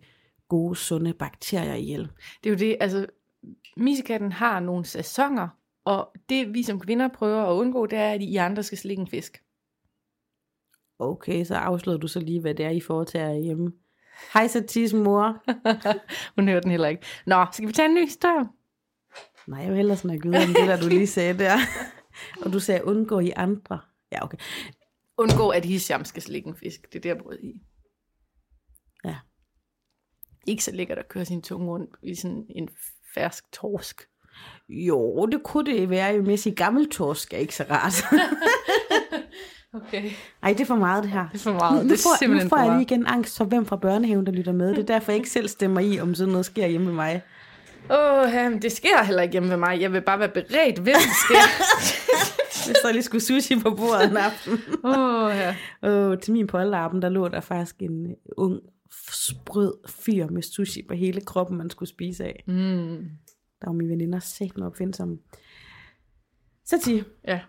gode, 0.49 0.75
sunde 0.75 1.13
bakterier 1.13 1.75
ihjel. 1.75 2.07
Det 2.43 2.49
er 2.49 2.49
jo 2.49 2.55
det, 2.55 2.77
altså, 2.79 3.05
missekatten 3.77 4.31
har 4.31 4.59
nogle 4.59 4.85
sæsoner, 4.85 5.47
og 5.85 6.13
det 6.29 6.53
vi 6.53 6.63
som 6.63 6.79
kvinder 6.79 7.07
prøver 7.07 7.43
at 7.43 7.53
undgå, 7.53 7.85
det 7.85 7.99
er, 7.99 8.11
at 8.11 8.21
I 8.21 8.35
andre 8.35 8.63
skal 8.63 8.77
slikke 8.77 9.01
en 9.01 9.07
fisk. 9.07 9.43
Okay, 10.99 11.43
så 11.43 11.55
afslører 11.55 11.97
du 11.97 12.07
så 12.07 12.19
lige, 12.19 12.41
hvad 12.41 12.55
det 12.55 12.65
er, 12.65 12.69
I 12.69 12.79
foretager 12.79 13.33
hjemme. 13.33 13.71
Hej 14.33 14.47
Satis 14.47 14.93
mor. 14.93 15.43
Hun 16.35 16.47
hører 16.47 16.61
den 16.61 16.71
heller 16.71 16.87
ikke. 16.87 17.05
Nå, 17.25 17.45
skal 17.51 17.67
vi 17.67 17.73
tage 17.73 17.89
en 17.89 17.95
ny 17.95 18.05
historie? 18.05 18.45
Nej, 19.47 19.59
jeg 19.59 19.69
vil 19.69 19.77
hellere 19.77 19.97
snakke 19.97 20.23
videre 20.23 20.43
om 20.43 20.53
det, 20.53 20.67
der 20.67 20.81
du 20.81 20.87
lige 20.87 21.07
sagde 21.07 21.37
der. 21.37 21.57
Og 22.45 22.53
du 22.53 22.59
sagde, 22.59 22.85
undgå 22.85 23.19
I 23.19 23.31
andre. 23.35 23.79
Ja, 24.11 24.23
okay. 24.23 24.37
Undgå, 25.17 25.49
at 25.49 25.65
Hisham 25.65 26.05
skal 26.05 26.21
slikke 26.21 26.47
en 26.47 26.55
fisk. 26.55 26.81
Det 26.81 26.95
er 26.95 27.01
det, 27.01 27.09
jeg 27.09 27.17
brød 27.17 27.39
i. 27.39 27.61
Ja. 29.05 29.15
Ikke 30.47 30.63
så 30.63 30.71
lækkert 30.71 30.97
at 30.97 31.07
køre 31.07 31.25
sin 31.25 31.41
tunge 31.41 31.67
rundt 31.67 31.95
i 32.03 32.15
sådan 32.15 32.45
en 32.49 32.69
fersk 33.13 33.51
torsk. 33.51 34.01
Jo, 34.69 35.25
det 35.31 35.43
kunne 35.43 35.71
det 35.71 35.89
være, 35.89 36.21
med 36.21 36.33
at 36.33 36.39
sige 36.39 36.55
gammel 36.55 36.89
torsk 36.89 37.33
er 37.33 37.37
ikke 37.37 37.55
så 37.55 37.65
rart. 37.71 38.03
Okay. 39.73 40.11
Ej, 40.43 40.53
det 40.53 40.61
er 40.61 40.65
for 40.65 40.75
meget 40.75 41.03
det 41.03 41.11
her. 41.11 41.27
Det 41.31 41.39
er 41.39 41.43
for 41.43 41.53
meget. 41.53 41.85
Nu 41.85 41.89
Det 41.89 41.99
er 41.99 42.03
får, 42.03 42.17
simpelthen 42.19 42.45
nu 42.45 42.49
får 42.49 42.57
jeg 42.57 42.71
lige 42.71 42.81
igen 42.81 43.05
angst 43.07 43.37
for, 43.37 43.45
hvem 43.45 43.65
fra 43.65 43.75
børnehaven, 43.75 44.25
der 44.25 44.31
lytter 44.31 44.51
med. 44.51 44.69
Det 44.69 44.79
er 44.79 44.83
derfor, 44.83 45.11
jeg 45.11 45.17
ikke 45.17 45.29
selv 45.29 45.47
stemmer 45.47 45.79
i, 45.79 45.99
om 45.99 46.15
sådan 46.15 46.31
noget 46.31 46.45
sker 46.45 46.67
hjemme 46.67 46.85
med 46.87 46.93
mig. 46.93 47.21
Åh, 47.91 48.33
men 48.51 48.61
det 48.61 48.71
sker 48.71 49.03
heller 49.03 49.21
ikke 49.21 49.31
hjemme 49.31 49.49
ved 49.49 49.57
mig. 49.57 49.81
Jeg 49.81 49.93
vil 49.93 50.01
bare 50.01 50.19
være 50.19 50.29
beredt, 50.29 50.79
hvis 50.79 50.95
det 50.95 51.15
sker. 51.25 51.45
Hvis 52.65 52.77
der 52.83 52.91
lige 52.91 53.03
skulle 53.03 53.23
sushi 53.23 53.59
på 53.59 53.69
bordet 53.75 54.11
en 54.11 54.17
aften. 54.17 54.59
Åh, 54.83 55.31
ja. 55.35 55.55
Og 55.89 56.21
til 56.21 56.33
min 56.33 56.47
polterappen, 56.47 57.01
der 57.01 57.09
lå 57.09 57.27
der 57.27 57.39
faktisk 57.41 57.75
en 57.79 58.05
øh, 58.09 58.15
ung, 58.37 58.59
sprød 59.11 59.73
fyr 60.05 60.27
med 60.27 60.41
sushi 60.41 60.85
på 60.87 60.93
hele 60.93 61.21
kroppen, 61.21 61.57
man 61.57 61.69
skulle 61.69 61.89
spise 61.89 62.23
af. 62.23 62.43
Mm. 62.47 62.97
Der 63.61 63.67
var 63.67 63.73
mine 63.73 63.89
veninder 63.89 64.19
sæt 64.19 64.57
med 64.57 64.65
opfindsomme. 64.65 65.17
Så 66.65 66.79
til, 66.83 67.05
Ja. 67.27 67.39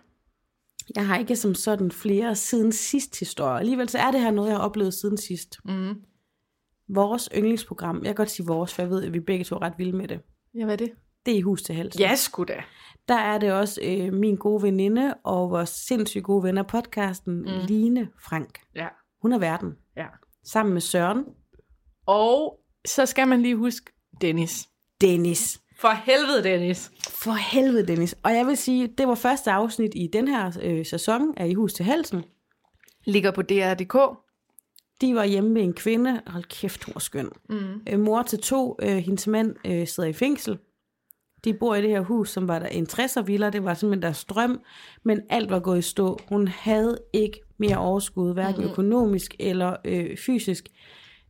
jeg 0.95 1.07
har 1.07 1.17
ikke 1.17 1.35
som 1.35 1.55
sådan 1.55 1.91
flere 1.91 2.35
siden 2.35 2.71
sidst 2.71 3.19
historie. 3.19 3.59
Alligevel 3.59 3.89
så 3.89 3.97
er 3.97 4.11
det 4.11 4.21
her 4.21 4.31
noget, 4.31 4.49
jeg 4.49 4.57
har 4.57 4.63
oplevet 4.63 4.93
siden 4.93 5.17
sidst. 5.17 5.59
Mm. 5.65 6.01
Vores 6.87 7.29
yndlingsprogram, 7.35 7.95
jeg 7.97 8.05
kan 8.05 8.15
godt 8.15 8.29
sige 8.31 8.45
vores, 8.47 8.73
for 8.73 8.81
jeg 8.81 8.89
ved, 8.89 9.03
at 9.03 9.13
vi 9.13 9.19
begge 9.19 9.45
to 9.45 9.55
er 9.55 9.61
ret 9.61 9.73
vilde 9.77 9.97
med 9.97 10.07
det. 10.07 10.19
Ja, 10.55 10.63
hvad 10.65 10.73
er 10.73 10.77
det? 10.77 10.91
Det 11.25 11.33
er 11.33 11.37
i 11.37 11.41
hus 11.41 11.61
til 11.61 11.75
hals. 11.75 11.99
Ja, 11.99 12.15
sgu 12.15 12.43
da. 12.43 12.63
Der 13.07 13.15
er 13.15 13.37
det 13.37 13.53
også 13.53 13.81
øh, 13.83 14.13
min 14.13 14.35
gode 14.35 14.63
veninde 14.63 15.13
og 15.23 15.49
vores 15.49 15.69
sindssygt 15.69 16.23
gode 16.23 16.43
ven 16.43 16.57
af 16.57 16.67
podcasten, 16.67 17.35
mm. 17.41 17.45
Line 17.67 18.09
Frank. 18.19 18.59
Ja. 18.75 18.87
Hun 19.21 19.33
er 19.33 19.39
verden. 19.39 19.73
Ja. 19.97 20.05
Sammen 20.43 20.73
med 20.73 20.81
Søren. 20.81 21.25
Og 22.05 22.59
så 22.85 23.05
skal 23.05 23.27
man 23.27 23.41
lige 23.41 23.55
huske 23.55 23.91
Dennis. 24.21 24.69
Dennis. 25.01 25.60
For 25.81 25.89
helvede, 26.05 26.43
Dennis. 26.43 26.91
For 27.09 27.31
helvede, 27.31 27.87
Dennis. 27.87 28.15
Og 28.23 28.33
jeg 28.33 28.47
vil 28.47 28.57
sige, 28.57 28.87
det 28.87 29.07
var 29.07 29.15
første 29.15 29.51
afsnit 29.51 29.91
i 29.95 30.07
den 30.13 30.27
her 30.27 30.51
øh, 30.61 30.85
sæson 30.85 31.33
af 31.37 31.47
I 31.47 31.53
hus 31.53 31.73
til 31.73 31.85
halsen. 31.85 32.23
Ligger 33.05 33.31
på 33.31 33.41
DR.dk. 33.41 34.17
De 35.01 35.15
var 35.15 35.25
hjemme 35.25 35.49
med 35.49 35.61
en 35.61 35.73
kvinde. 35.73 36.21
Hold 36.27 36.43
kæft, 36.43 36.83
hun 36.83 36.93
var 36.93 36.99
skøn. 36.99 37.29
Mm. 37.49 37.81
Øh, 37.89 37.99
mor 37.99 38.23
til 38.23 38.39
to. 38.39 38.77
Øh, 38.81 38.97
hendes 38.97 39.27
mand 39.27 39.55
øh, 39.65 39.87
sidder 39.87 40.09
i 40.09 40.13
fængsel. 40.13 40.57
De 41.43 41.53
bor 41.53 41.75
i 41.75 41.81
det 41.81 41.89
her 41.89 42.01
hus, 42.01 42.29
som 42.29 42.47
var 42.47 42.59
der 42.59 42.67
en 42.67 42.87
60'er 42.91 43.21
villa. 43.21 43.49
Det 43.49 43.63
var 43.63 43.73
simpelthen 43.73 44.01
deres 44.01 44.25
drøm, 44.25 44.61
men 45.03 45.21
alt 45.29 45.49
var 45.49 45.59
gået 45.59 45.79
i 45.79 45.81
stå. 45.81 46.17
Hun 46.29 46.47
havde 46.47 46.97
ikke 47.13 47.41
mere 47.57 47.77
overskud, 47.77 48.33
hverken 48.33 48.55
mm-hmm. 48.55 48.71
økonomisk 48.71 49.35
eller 49.39 49.75
øh, 49.85 50.17
fysisk, 50.17 50.69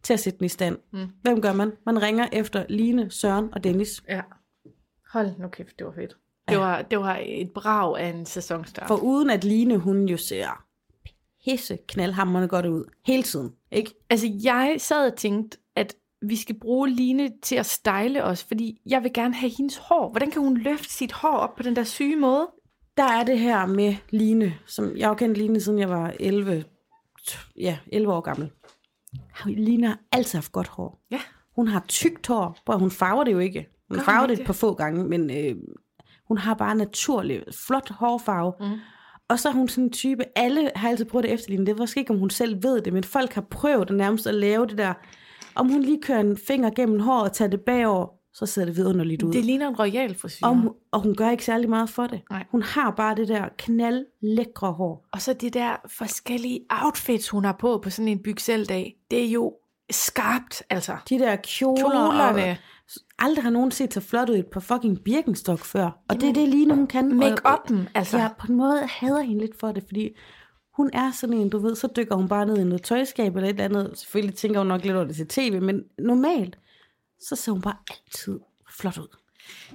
til 0.04 0.14
at 0.14 0.20
sætte 0.20 0.40
den 0.40 0.46
i 0.46 0.50
stand. 0.50 0.78
Mm. 0.94 1.08
Hvem 1.22 1.42
gør 1.42 1.54
man? 1.54 1.72
Man 1.86 2.02
ringer 2.02 2.28
efter 2.32 2.66
Line, 2.70 3.12
Søren 3.12 3.50
og 3.54 3.64
Dennis. 3.64 4.04
Ja. 4.10 4.22
Hold 5.14 5.40
nu 5.40 5.48
kæft, 5.48 5.80
det 5.80 5.86
var 5.88 5.94
fedt. 5.94 6.18
Det, 6.50 6.58
var, 6.58 6.82
det 6.82 7.00
var 7.00 7.20
et 7.26 7.52
brag 7.52 8.00
af 8.00 8.08
en 8.08 8.26
sæsonstart. 8.26 8.88
For 8.88 8.96
uden 8.96 9.30
at 9.30 9.44
Line, 9.44 9.78
hun 9.78 10.06
jo 10.10 10.18
ser 10.18 10.64
pisse 11.46 11.78
knaldhammerne 11.88 12.48
godt 12.48 12.66
ud. 12.66 12.84
Hele 13.06 13.24
tiden, 13.24 13.54
ikke? 13.72 13.94
Altså, 14.10 14.28
jeg 14.44 14.76
sad 14.78 15.12
og 15.12 15.18
tænkte, 15.18 15.58
at 15.76 15.96
vi 16.22 16.36
skal 16.36 16.60
bruge 16.60 16.90
Line 16.90 17.32
til 17.42 17.56
at 17.56 17.66
style 17.66 18.24
os, 18.24 18.44
fordi 18.44 18.82
jeg 18.86 19.04
vil 19.04 19.14
gerne 19.14 19.34
have 19.34 19.52
hendes 19.58 19.78
hår. 19.78 20.10
Hvordan 20.10 20.32
kan 20.32 20.42
hun 20.42 20.58
løfte 20.58 20.94
sit 20.94 21.12
hår 21.12 21.38
op 21.38 21.56
på 21.56 21.64
den 21.64 21.76
der 21.76 21.84
syge 21.84 22.16
måde? 22.16 22.48
Der 22.98 23.04
er 23.04 23.24
det 23.24 23.40
her 23.40 23.66
med 23.66 23.96
Line, 24.10 24.54
som 24.66 24.98
jeg 24.98 25.08
har 25.08 25.16
kendt 25.16 25.38
Line, 25.38 25.62
siden 25.62 25.80
jeg 25.80 25.90
var 25.90 26.14
11, 26.20 26.64
ja, 27.58 27.78
11 27.88 28.14
år 28.14 28.22
gammel. 28.22 28.52
Line 29.46 29.88
har 29.88 30.00
altid 30.12 30.38
haft 30.38 30.52
godt 30.52 30.68
hår. 30.68 31.02
Ja. 31.12 31.20
Hun 31.56 31.68
har 31.68 31.86
tykt 31.88 32.28
hår, 32.28 32.58
hvor 32.66 32.78
hun 32.78 32.92
farver 32.92 33.24
det 33.24 33.32
jo 33.32 33.40
ikke. 33.40 33.68
Hun 33.92 33.98
Gør 33.98 34.04
farver 34.04 34.28
det 34.28 34.40
et 34.40 34.46
par 34.46 34.54
få 34.54 34.74
gange, 34.74 35.04
men 35.04 35.30
øh, 35.30 35.56
hun 36.28 36.38
har 36.38 36.54
bare 36.54 36.76
naturlig, 36.76 37.44
flot 37.68 37.90
hårfarve. 37.90 38.54
Mm. 38.60 38.80
Og 39.30 39.40
så 39.40 39.50
er 39.50 39.54
hun 39.54 39.68
sådan 39.68 39.84
en 39.84 39.92
type, 39.92 40.24
alle 40.36 40.72
har 40.76 40.90
altid 40.90 41.06
prøvet 41.06 41.24
det 41.24 41.34
efterligne. 41.34 41.66
Det 41.66 41.78
var 41.78 41.82
måske 41.82 42.00
ikke, 42.00 42.14
om 42.14 42.20
hun 42.20 42.30
selv 42.30 42.64
ved 42.64 42.82
det, 42.82 42.94
men 42.94 43.04
folk 43.04 43.34
har 43.34 43.42
prøvet 43.42 43.90
at 43.90 43.96
nærmest 43.96 44.28
at 44.28 44.36
lave 44.36 44.66
det 44.66 44.78
der. 44.78 44.94
Om 45.56 45.70
hun 45.70 45.82
lige 45.82 46.02
kører 46.02 46.20
en 46.20 46.38
finger 46.48 46.70
gennem 46.70 47.00
håret 47.00 47.24
og 47.24 47.34
tager 47.34 47.50
det 47.50 47.62
bagover, 47.62 48.08
så 48.34 48.46
ser 48.46 48.66
det 48.66 48.76
vidunderligt 48.76 49.24
ud. 49.24 49.34
Det 49.34 49.46
ligner 49.46 49.68
en 49.68 49.76
royal 49.76 50.16
frisyr. 50.16 50.46
og, 50.46 50.56
hun, 50.56 50.70
og 50.92 51.02
hun 51.02 51.16
gør 51.16 51.30
ikke 51.30 51.46
særlig 51.46 51.70
meget 51.70 51.90
for 51.90 52.08
det. 52.08 52.22
Nej. 52.30 52.46
Hun 52.52 52.62
har 52.62 52.92
bare 52.92 53.16
det 53.16 53.28
der 53.28 53.46
knaldlækre 53.58 54.72
hår. 54.72 55.08
Og 55.14 55.22
så 55.22 55.34
det 55.34 55.54
der 55.54 55.76
forskellige 55.98 56.60
outfits, 56.70 57.30
hun 57.30 57.46
har 57.46 57.56
på 57.60 57.80
på 57.84 57.90
sådan 57.90 58.08
en 58.08 58.24
bygseldag. 58.24 58.96
Det 59.12 59.26
er 59.26 59.30
jo 59.30 59.54
skarpt, 59.92 60.64
altså. 60.70 60.98
De 61.10 61.20
der 61.20 61.36
kjoler. 61.36 61.82
Kjolerne. 61.82 62.58
Aldrig 63.20 63.44
har 63.44 63.50
nogen 63.50 63.72
set 63.72 63.94
så 63.94 64.02
flot 64.02 64.30
ud 64.30 64.36
i 64.36 64.40
et 64.40 64.48
par 64.48 64.60
fucking 64.60 65.04
Birkenstock 65.04 65.66
før. 65.66 66.00
Og 66.08 66.22
det 66.22 66.30
er 66.30 66.34
det 66.34 66.50
lige 66.50 66.74
hun 66.76 66.88
kan. 66.88 67.24
Make-up'en, 67.24 67.78
altså. 67.96 68.18
Jeg 68.18 68.32
på 68.40 68.46
en 68.50 68.56
måde 68.56 68.88
hader 68.88 69.22
hende 69.22 69.42
lidt 69.42 69.60
for 69.60 69.72
det, 69.72 69.84
fordi 69.88 70.10
hun 70.78 70.90
er 70.94 71.12
sådan 71.12 71.38
en, 71.38 71.50
du 71.50 71.60
ved, 71.60 71.76
så 71.76 71.88
dykker 71.96 72.16
hun 72.16 72.28
bare 72.28 72.46
ned 72.46 72.58
i 72.58 72.64
noget 72.64 72.84
tøjskab 72.84 73.36
eller 73.36 73.50
et 73.50 73.54
eller 73.54 73.80
andet. 73.80 73.98
Selvfølgelig 73.98 74.36
tænker 74.36 74.60
hun 74.60 74.68
nok 74.68 74.84
lidt 74.84 74.96
over 74.96 75.06
det 75.06 75.16
til 75.16 75.28
tv, 75.28 75.62
men 75.62 75.84
normalt, 76.00 76.58
så 77.20 77.36
ser 77.36 77.52
hun 77.52 77.62
bare 77.62 77.76
altid 77.90 78.40
flot 78.80 78.98
ud. 78.98 79.08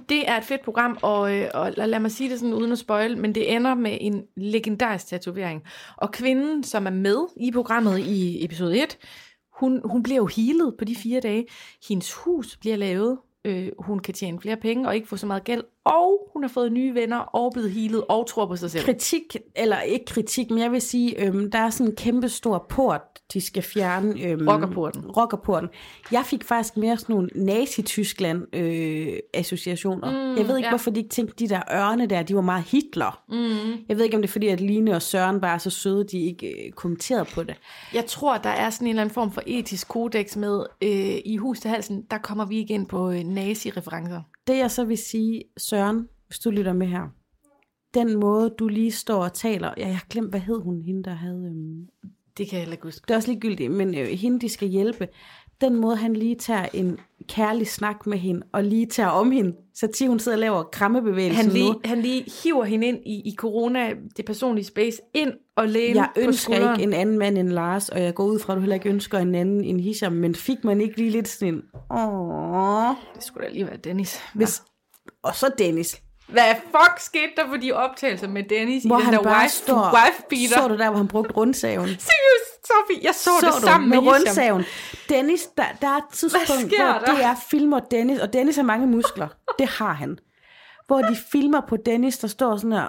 Det 0.09 0.29
er 0.29 0.37
et 0.37 0.43
fedt 0.43 0.61
program, 0.61 0.97
og, 1.01 1.35
øh, 1.35 1.49
og 1.53 1.73
lad, 1.77 1.87
lad 1.87 1.99
mig 1.99 2.11
sige 2.11 2.29
det 2.29 2.39
sådan 2.39 2.53
uden 2.53 2.71
at 2.71 2.77
spoil, 2.77 3.17
men 3.17 3.35
det 3.35 3.55
ender 3.55 3.75
med 3.75 3.97
en 4.01 4.23
legendarisk 4.35 5.07
tatovering. 5.07 5.63
Og 5.97 6.11
kvinden, 6.11 6.63
som 6.63 6.87
er 6.87 6.91
med 6.91 7.17
i 7.37 7.51
programmet 7.51 7.99
i 7.99 8.45
episode 8.45 8.83
1, 8.83 8.97
hun, 9.59 9.81
hun 9.85 10.03
bliver 10.03 10.17
jo 10.17 10.25
healet 10.25 10.75
på 10.77 10.85
de 10.85 10.95
fire 10.95 11.19
dage. 11.19 11.45
Hendes 11.87 12.13
hus 12.13 12.57
bliver 12.57 12.75
lavet. 12.75 13.17
Øh, 13.45 13.69
hun 13.79 13.99
kan 13.99 14.13
tjene 14.13 14.41
flere 14.41 14.57
penge 14.57 14.87
og 14.87 14.95
ikke 14.95 15.07
få 15.07 15.17
så 15.17 15.27
meget 15.27 15.43
gæld. 15.43 15.63
Og 15.87 16.29
hun 16.33 16.43
har 16.43 16.49
fået 16.49 16.71
nye 16.71 16.93
venner 16.93 17.17
og 17.17 17.53
blevet 17.53 17.71
healet 17.71 18.03
og 18.09 18.27
tror 18.27 18.45
på 18.45 18.55
sig 18.55 18.71
selv. 18.71 18.85
Kritik, 18.85 19.37
eller 19.55 19.81
ikke 19.81 20.05
kritik, 20.05 20.49
men 20.49 20.59
jeg 20.59 20.71
vil 20.71 20.81
sige, 20.81 21.25
øhm, 21.25 21.51
der 21.51 21.59
er 21.59 21.69
sådan 21.69 21.91
en 21.91 21.95
kæmpe 21.95 22.29
stor 22.29 22.65
port, 22.69 23.01
de 23.33 23.41
skal 23.41 23.63
fjerne. 23.63 24.21
Øhm, 24.21 24.47
Rockerporten. 24.47 25.05
Rockerporten. 25.05 25.69
Jeg 26.11 26.25
fik 26.25 26.43
faktisk 26.43 26.77
mere 26.77 26.97
sådan 26.97 27.15
nogle 27.15 27.29
Nazi-Tyskland-associationer. 27.35 30.11
Mm, 30.11 30.37
jeg 30.37 30.47
ved 30.47 30.57
ikke, 30.57 30.67
ja. 30.67 30.71
hvorfor 30.71 30.91
de 30.91 30.99
ikke 30.99 31.09
tænkte, 31.09 31.45
de 31.45 31.49
der 31.49 31.61
ørne 31.71 32.05
der, 32.05 32.23
de 32.23 32.35
var 32.35 32.41
meget 32.41 32.63
Hitler. 32.63 33.23
Mm. 33.29 33.83
Jeg 33.89 33.97
ved 33.97 34.03
ikke, 34.03 34.15
om 34.15 34.21
det 34.21 34.29
er 34.29 34.31
fordi, 34.31 34.47
at 34.47 34.61
Line 34.61 34.95
og 34.95 35.01
Søren 35.01 35.41
bare 35.41 35.53
er 35.53 35.57
så 35.57 35.69
søde, 35.69 36.03
de 36.03 36.19
ikke 36.19 36.47
øh, 36.47 36.71
kommenterede 36.71 37.25
på 37.25 37.43
det. 37.43 37.55
Jeg 37.93 38.05
tror, 38.05 38.37
der 38.37 38.49
er 38.49 38.69
sådan 38.69 38.87
en 38.87 38.89
eller 38.89 39.01
anden 39.01 39.13
form 39.13 39.31
for 39.31 39.41
etisk 39.45 39.87
kodex 39.87 40.35
med 40.35 40.63
øh, 40.81 41.15
i 41.25 41.37
hus 41.37 41.59
til 41.59 41.69
halsen, 41.69 42.03
der 42.11 42.17
kommer 42.17 42.45
vi 42.45 42.61
ind 42.61 42.87
på 42.87 43.11
øh, 43.11 43.23
nazi-referencer. 43.23 44.21
Det 44.47 44.57
jeg 44.57 44.71
så 44.71 44.85
vil 44.85 44.97
sige, 44.97 45.43
Søren, 45.57 46.07
hvis 46.27 46.39
du 46.39 46.49
lytter 46.49 46.73
med 46.73 46.87
her, 46.87 47.07
den 47.93 48.19
måde, 48.19 48.49
du 48.59 48.67
lige 48.67 48.91
står 48.91 49.23
og 49.23 49.33
taler, 49.33 49.73
ja, 49.77 49.87
jeg 49.87 49.97
har 49.97 50.05
glemt, 50.09 50.29
hvad 50.29 50.39
hed 50.39 50.61
hun, 50.61 50.81
hende 50.81 51.03
der 51.03 51.13
havde... 51.13 51.45
Øhm, 51.45 51.87
Det 52.37 52.47
kan 52.47 52.55
jeg 52.55 52.61
heller 52.61 52.73
ikke 52.73 52.87
huske. 52.87 53.03
det 53.07 53.11
er 53.11 53.15
også 53.15 53.31
ligegyldigt, 53.31 53.71
men 53.71 53.95
øh, 53.95 54.07
hende, 54.07 54.39
de 54.39 54.49
skal 54.49 54.67
hjælpe, 54.67 55.07
den 55.61 55.75
måde, 55.75 55.95
han 55.95 56.13
lige 56.13 56.35
tager 56.35 56.65
en 56.73 56.97
kærlig 57.29 57.67
snak 57.67 58.07
med 58.07 58.17
hende, 58.17 58.41
og 58.53 58.63
lige 58.63 58.85
tager 58.85 59.09
om 59.09 59.31
hende, 59.31 59.53
så 59.75 59.87
til 59.87 60.07
hun 60.07 60.19
sidder 60.19 60.35
og 60.35 60.39
laver 60.39 60.63
krammebevægelsen 60.63 61.43
Han 61.45 61.53
lige, 61.53 61.71
nu. 61.71 61.79
han 61.85 62.01
lige 62.01 62.25
hiver 62.43 62.63
hende 62.65 62.87
ind 62.87 62.97
i, 63.05 63.21
i 63.25 63.35
corona, 63.37 63.93
det 64.17 64.25
personlige 64.25 64.65
space, 64.65 64.97
ind 65.13 65.31
og 65.55 65.67
læne 65.67 65.99
Jeg 65.99 66.09
ønsker 66.17 66.71
ikke 66.71 66.83
en 66.83 66.93
anden 66.93 67.17
mand 67.17 67.37
end 67.37 67.49
Lars, 67.49 67.89
og 67.89 68.01
jeg 68.01 68.13
går 68.13 68.23
ud 68.25 68.39
fra, 68.39 68.53
at 68.53 68.57
du 68.57 68.59
heller 68.61 68.75
ikke 68.75 68.89
ønsker 68.89 69.17
en 69.19 69.35
anden 69.35 69.63
end 69.63 69.81
Hisham, 69.81 70.13
men 70.13 70.35
fik 70.35 70.63
man 70.63 70.81
ikke 70.81 70.97
lige 70.97 71.09
lidt 71.09 71.27
sådan 71.27 71.53
en, 71.53 71.61
åh, 71.97 72.87
Det 73.15 73.23
skulle 73.23 73.47
da 73.47 73.53
lige 73.53 73.67
være 73.67 73.77
Dennis. 73.77 74.19
hvis, 74.33 74.61
og 75.23 75.35
så 75.35 75.51
Dennis, 75.57 76.01
Hvad 76.27 76.55
fuck 76.55 76.99
skete 76.99 77.31
der 77.37 77.47
for 77.49 77.55
de 77.57 77.71
optagelser 77.71 78.27
med 78.27 78.43
Dennis 78.43 78.83
hvor 78.83 78.97
i 78.97 78.99
den 78.99 79.05
han 79.05 79.13
der 79.13 79.23
bare 79.23 79.41
wife, 79.43 79.55
står, 79.55 79.95
wife 79.95 80.23
beater? 80.29 80.61
så 80.61 80.67
du 80.67 80.77
der, 80.77 80.89
hvor 80.89 80.97
han 80.97 81.07
brugte 81.07 81.33
rundsaven? 81.33 81.85
Seriøst, 81.87 82.46
Sofie, 82.65 83.03
jeg 83.03 83.15
så, 83.15 83.29
så 83.39 83.45
det 83.45 83.63
sammen 83.63 83.89
med, 83.89 84.01
med 84.01 84.07
rundsaven. 84.07 84.63
Dennis, 85.09 85.47
der, 85.57 85.63
der 85.81 85.87
er 85.87 85.97
et 85.97 86.03
tidspunkt, 86.13 86.47
hvor 86.47 86.85
der? 86.85 86.99
det 86.99 87.23
er 87.23 87.35
filmer 87.49 87.79
Dennis, 87.79 88.19
og 88.19 88.33
Dennis 88.33 88.55
har 88.55 88.63
mange 88.63 88.87
muskler. 88.87 89.27
Det 89.59 89.67
har 89.67 89.93
han. 89.93 90.19
Hvor 90.87 91.01
de 91.01 91.17
filmer 91.31 91.61
på 91.69 91.77
Dennis, 91.77 92.17
der 92.17 92.27
står 92.27 92.57
sådan 92.57 92.71
her. 92.71 92.87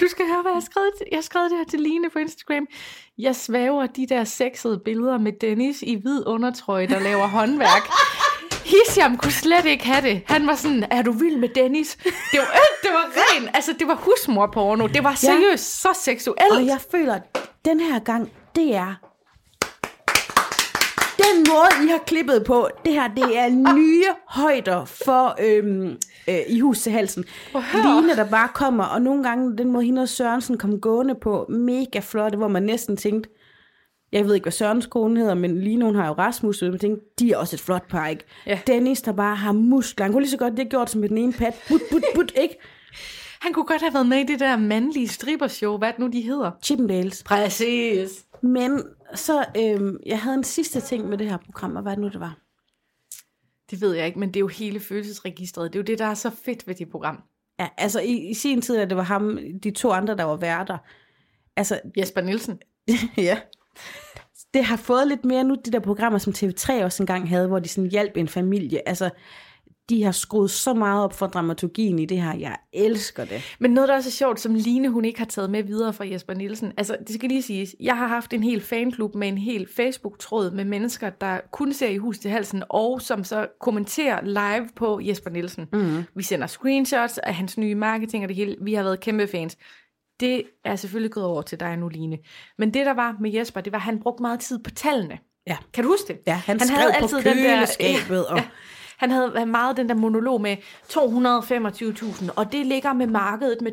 Du 0.00 0.06
skal 0.08 0.26
høre, 0.26 0.42
hvad 0.42 0.52
jeg 0.52 0.56
har 0.56 0.60
skrevet. 0.70 0.92
Jeg 1.10 1.16
har 1.16 1.22
skrevet 1.22 1.50
det 1.50 1.58
her 1.58 1.64
til 1.64 1.80
Line 1.80 2.10
på 2.10 2.18
Instagram. 2.18 2.66
Jeg 3.18 3.36
svæver 3.36 3.86
de 3.86 4.06
der 4.06 4.24
sexede 4.24 4.80
billeder 4.84 5.18
med 5.18 5.32
Dennis 5.40 5.82
i 5.82 5.94
hvid 5.94 6.26
undertrøje, 6.26 6.86
der 6.86 7.00
laver 7.00 7.26
håndværk. 7.26 7.90
Hisham 8.70 9.16
kunne 9.16 9.32
slet 9.32 9.64
ikke 9.66 9.84
have 9.84 10.02
det. 10.08 10.22
Han 10.26 10.46
var 10.46 10.54
sådan, 10.54 10.84
er 10.90 11.02
du 11.02 11.12
vild 11.12 11.36
med 11.36 11.48
Dennis? 11.48 11.96
Det 12.32 12.38
var, 12.38 12.60
det 12.82 12.90
var 12.92 13.12
ren, 13.16 13.48
altså 13.54 13.72
det 13.78 13.88
var 13.88 13.94
husmorporno. 13.94 14.86
Det 14.86 15.04
var 15.04 15.14
seriøst 15.14 15.80
så 15.80 15.88
seksuelt. 15.94 16.52
Og 16.52 16.66
jeg 16.66 16.78
føler, 16.90 17.14
at 17.14 17.22
den 17.64 17.80
her 17.80 17.98
gang, 17.98 18.30
det 18.56 18.74
er 18.74 18.94
den 21.18 21.46
måde, 21.48 21.86
I 21.86 21.88
har 21.90 21.98
klippet 22.06 22.44
på, 22.44 22.68
det 22.84 22.92
her, 22.92 23.08
det 23.08 23.38
er 23.38 23.48
nye 23.74 24.04
højder 24.28 24.84
for 24.84 25.36
øhm, 25.40 25.96
øh, 26.28 26.38
i 26.48 26.60
hus 26.60 26.78
til 26.80 26.92
halsen. 26.92 27.24
Line, 27.74 28.16
der 28.16 28.24
bare 28.30 28.48
kommer, 28.54 28.84
og 28.84 29.02
nogle 29.02 29.22
gange 29.22 29.58
den 29.58 29.72
måde, 29.72 29.84
hende 29.84 30.02
og 30.02 30.08
Sørensen 30.08 30.58
kom 30.58 30.80
gående 30.80 31.14
på, 31.14 31.46
mega 31.48 32.00
flotte, 32.00 32.38
hvor 32.38 32.48
man 32.48 32.62
næsten 32.62 32.96
tænkte, 32.96 33.30
jeg 34.12 34.26
ved 34.26 34.34
ikke, 34.34 34.44
hvad 34.44 34.52
Sørens 34.52 34.86
kone 34.86 35.20
hedder, 35.20 35.34
men 35.34 35.60
Line, 35.60 35.84
hun 35.84 35.94
har 35.94 36.06
jo 36.06 36.12
Rasmus, 36.12 36.62
og 36.62 36.70
man 36.70 36.78
tænkte, 36.78 37.04
de 37.18 37.32
er 37.32 37.36
også 37.36 37.56
et 37.56 37.60
flot 37.60 37.88
par, 37.88 38.06
ikke? 38.06 38.24
Ja. 38.46 38.60
Dennis, 38.66 39.02
der 39.02 39.12
bare 39.12 39.36
har 39.36 39.52
muskler, 39.52 40.04
han 40.04 40.12
kunne 40.12 40.22
lige 40.22 40.30
så 40.30 40.36
godt 40.36 40.56
det 40.56 40.68
gjort 40.68 40.90
som 40.90 41.00
med 41.00 41.08
den 41.08 41.18
ene 41.18 41.32
pat, 41.32 41.54
but, 41.68 41.80
but, 41.90 42.02
but, 42.14 42.32
ikke? 42.36 42.58
Han 43.40 43.52
kunne 43.52 43.64
godt 43.64 43.80
have 43.80 43.94
været 43.94 44.08
med 44.08 44.18
i 44.18 44.24
det 44.24 44.40
der 44.40 44.56
mandlige 44.56 45.08
strippershow, 45.08 45.78
hvad 45.78 45.92
nu 45.98 46.06
de 46.06 46.20
hedder. 46.20 46.50
Chippendales. 46.62 47.22
Præcis. 47.22 48.26
Men 48.42 48.82
så, 49.14 49.44
øhm, 49.56 49.96
jeg 50.06 50.20
havde 50.20 50.34
en 50.36 50.44
sidste 50.44 50.80
ting 50.80 51.08
med 51.08 51.18
det 51.18 51.30
her 51.30 51.36
program, 51.36 51.76
og 51.76 51.82
hvad 51.82 51.96
nu, 51.96 52.08
det 52.08 52.20
var? 52.20 52.38
Det 53.70 53.80
ved 53.80 53.94
jeg 53.94 54.06
ikke, 54.06 54.18
men 54.18 54.28
det 54.28 54.36
er 54.36 54.40
jo 54.40 54.48
hele 54.48 54.80
følelsesregistret. 54.80 55.72
Det 55.72 55.78
er 55.78 55.82
jo 55.82 55.84
det, 55.84 55.98
der 55.98 56.06
er 56.06 56.14
så 56.14 56.30
fedt 56.30 56.66
ved 56.66 56.74
det 56.74 56.90
program. 56.90 57.22
Ja, 57.60 57.68
altså 57.76 58.00
i, 58.00 58.30
i 58.30 58.34
sin 58.34 58.62
tid, 58.62 58.76
da 58.76 58.84
det 58.84 58.96
var 58.96 59.02
ham, 59.02 59.38
de 59.62 59.70
to 59.70 59.90
andre, 59.90 60.16
der 60.16 60.24
var 60.24 60.36
værter. 60.36 60.78
Altså, 61.56 61.80
Jesper 61.96 62.20
Nielsen. 62.20 62.58
ja. 63.16 63.38
Det 64.54 64.64
har 64.64 64.76
fået 64.76 65.08
lidt 65.08 65.24
mere 65.24 65.44
nu, 65.44 65.56
de 65.64 65.70
der 65.70 65.80
programmer, 65.80 66.18
som 66.18 66.32
TV3 66.36 66.84
også 66.84 67.02
engang 67.02 67.28
havde, 67.28 67.48
hvor 67.48 67.58
de 67.58 67.68
sådan 67.68 67.90
hjalp 67.90 68.16
en 68.16 68.28
familie. 68.28 68.88
Altså, 68.88 69.10
de 69.90 70.02
har 70.02 70.12
skruet 70.12 70.50
så 70.50 70.74
meget 70.74 71.04
op 71.04 71.14
for 71.14 71.26
dramaturgien 71.26 71.98
i 71.98 72.06
det 72.06 72.22
her. 72.22 72.34
Jeg 72.36 72.56
elsker 72.72 73.24
det. 73.24 73.56
Men 73.60 73.70
noget, 73.70 73.88
der 73.88 73.94
er 73.94 74.00
så 74.00 74.10
sjovt, 74.10 74.40
som 74.40 74.54
Line 74.54 74.88
hun 74.88 75.04
ikke 75.04 75.18
har 75.18 75.26
taget 75.26 75.50
med 75.50 75.62
videre 75.62 75.92
fra 75.92 76.08
Jesper 76.08 76.34
Nielsen. 76.34 76.72
Altså, 76.76 76.96
det 77.06 77.14
skal 77.14 77.28
lige 77.28 77.42
siges, 77.42 77.76
jeg 77.80 77.96
har 77.96 78.06
haft 78.06 78.32
en 78.32 78.42
hel 78.42 78.60
fanklub 78.60 79.14
med 79.14 79.28
en 79.28 79.38
hel 79.38 79.68
Facebook-tråd 79.76 80.50
med 80.50 80.64
mennesker, 80.64 81.10
der 81.10 81.40
kun 81.52 81.72
ser 81.72 81.88
i 81.88 81.96
hus 81.96 82.18
til 82.18 82.30
halsen, 82.30 82.62
og 82.68 83.02
som 83.02 83.24
så 83.24 83.46
kommenterer 83.60 84.22
live 84.22 84.68
på 84.76 85.00
Jesper 85.02 85.30
Nielsen. 85.30 85.66
Mm. 85.72 86.04
Vi 86.14 86.22
sender 86.22 86.46
screenshots 86.46 87.18
af 87.18 87.34
hans 87.34 87.58
nye 87.58 87.74
marketing 87.74 88.24
og 88.24 88.28
det 88.28 88.36
hele. 88.36 88.56
Vi 88.60 88.74
har 88.74 88.82
været 88.82 89.00
kæmpe 89.00 89.26
fans. 89.26 89.56
Det 90.20 90.42
er 90.64 90.76
selvfølgelig 90.76 91.12
gået 91.12 91.26
over 91.26 91.42
til 91.42 91.60
dig 91.60 91.76
nu, 91.76 91.88
Line. 91.88 92.18
Men 92.58 92.74
det, 92.74 92.86
der 92.86 92.94
var 92.94 93.16
med 93.20 93.32
Jesper, 93.32 93.60
det 93.60 93.72
var, 93.72 93.78
at 93.78 93.82
han 93.82 94.00
brugte 94.02 94.22
meget 94.22 94.40
tid 94.40 94.58
på 94.58 94.70
tallene. 94.70 95.18
Ja. 95.46 95.56
Kan 95.72 95.84
du 95.84 95.90
huske 95.90 96.08
det? 96.08 96.18
Ja, 96.26 96.34
han 96.46 96.60
skrev 96.60 96.90
på 97.00 97.06
køleskabet, 97.22 98.26
og- 98.26 98.40
Han 98.96 99.10
havde 99.10 99.46
meget 99.46 99.76
den 99.76 99.88
der 99.88 99.94
monolog 99.94 100.40
med 100.40 100.56
225.000, 100.88 102.30
og 102.36 102.52
det 102.52 102.66
ligger 102.66 102.92
med 102.92 103.06
markedet 103.06 103.58
med 103.62 103.72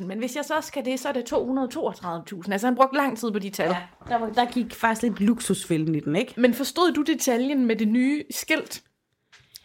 267.000. 0.00 0.04
Men 0.06 0.18
hvis 0.18 0.36
jeg 0.36 0.44
så 0.44 0.54
skal 0.62 0.84
det, 0.84 1.00
så 1.00 1.08
er 1.08 1.12
det 1.12 1.24
232.000. 1.32 2.52
Altså 2.52 2.66
han 2.66 2.76
brugte 2.76 2.96
lang 2.96 3.18
tid 3.18 3.30
på 3.32 3.38
de 3.38 3.50
tal. 3.50 3.68
Ja. 3.68 3.76
Der, 4.08 4.18
var, 4.18 4.28
der 4.28 4.44
gik 4.44 4.74
faktisk 4.74 5.02
lidt 5.02 5.20
luksusfælden 5.20 5.94
i 5.94 6.00
den, 6.00 6.16
ikke? 6.16 6.34
Men 6.36 6.54
forstod 6.54 6.92
du 6.92 7.02
detaljen 7.02 7.66
med 7.66 7.76
det 7.76 7.88
nye 7.88 8.22
skilt? 8.30 8.82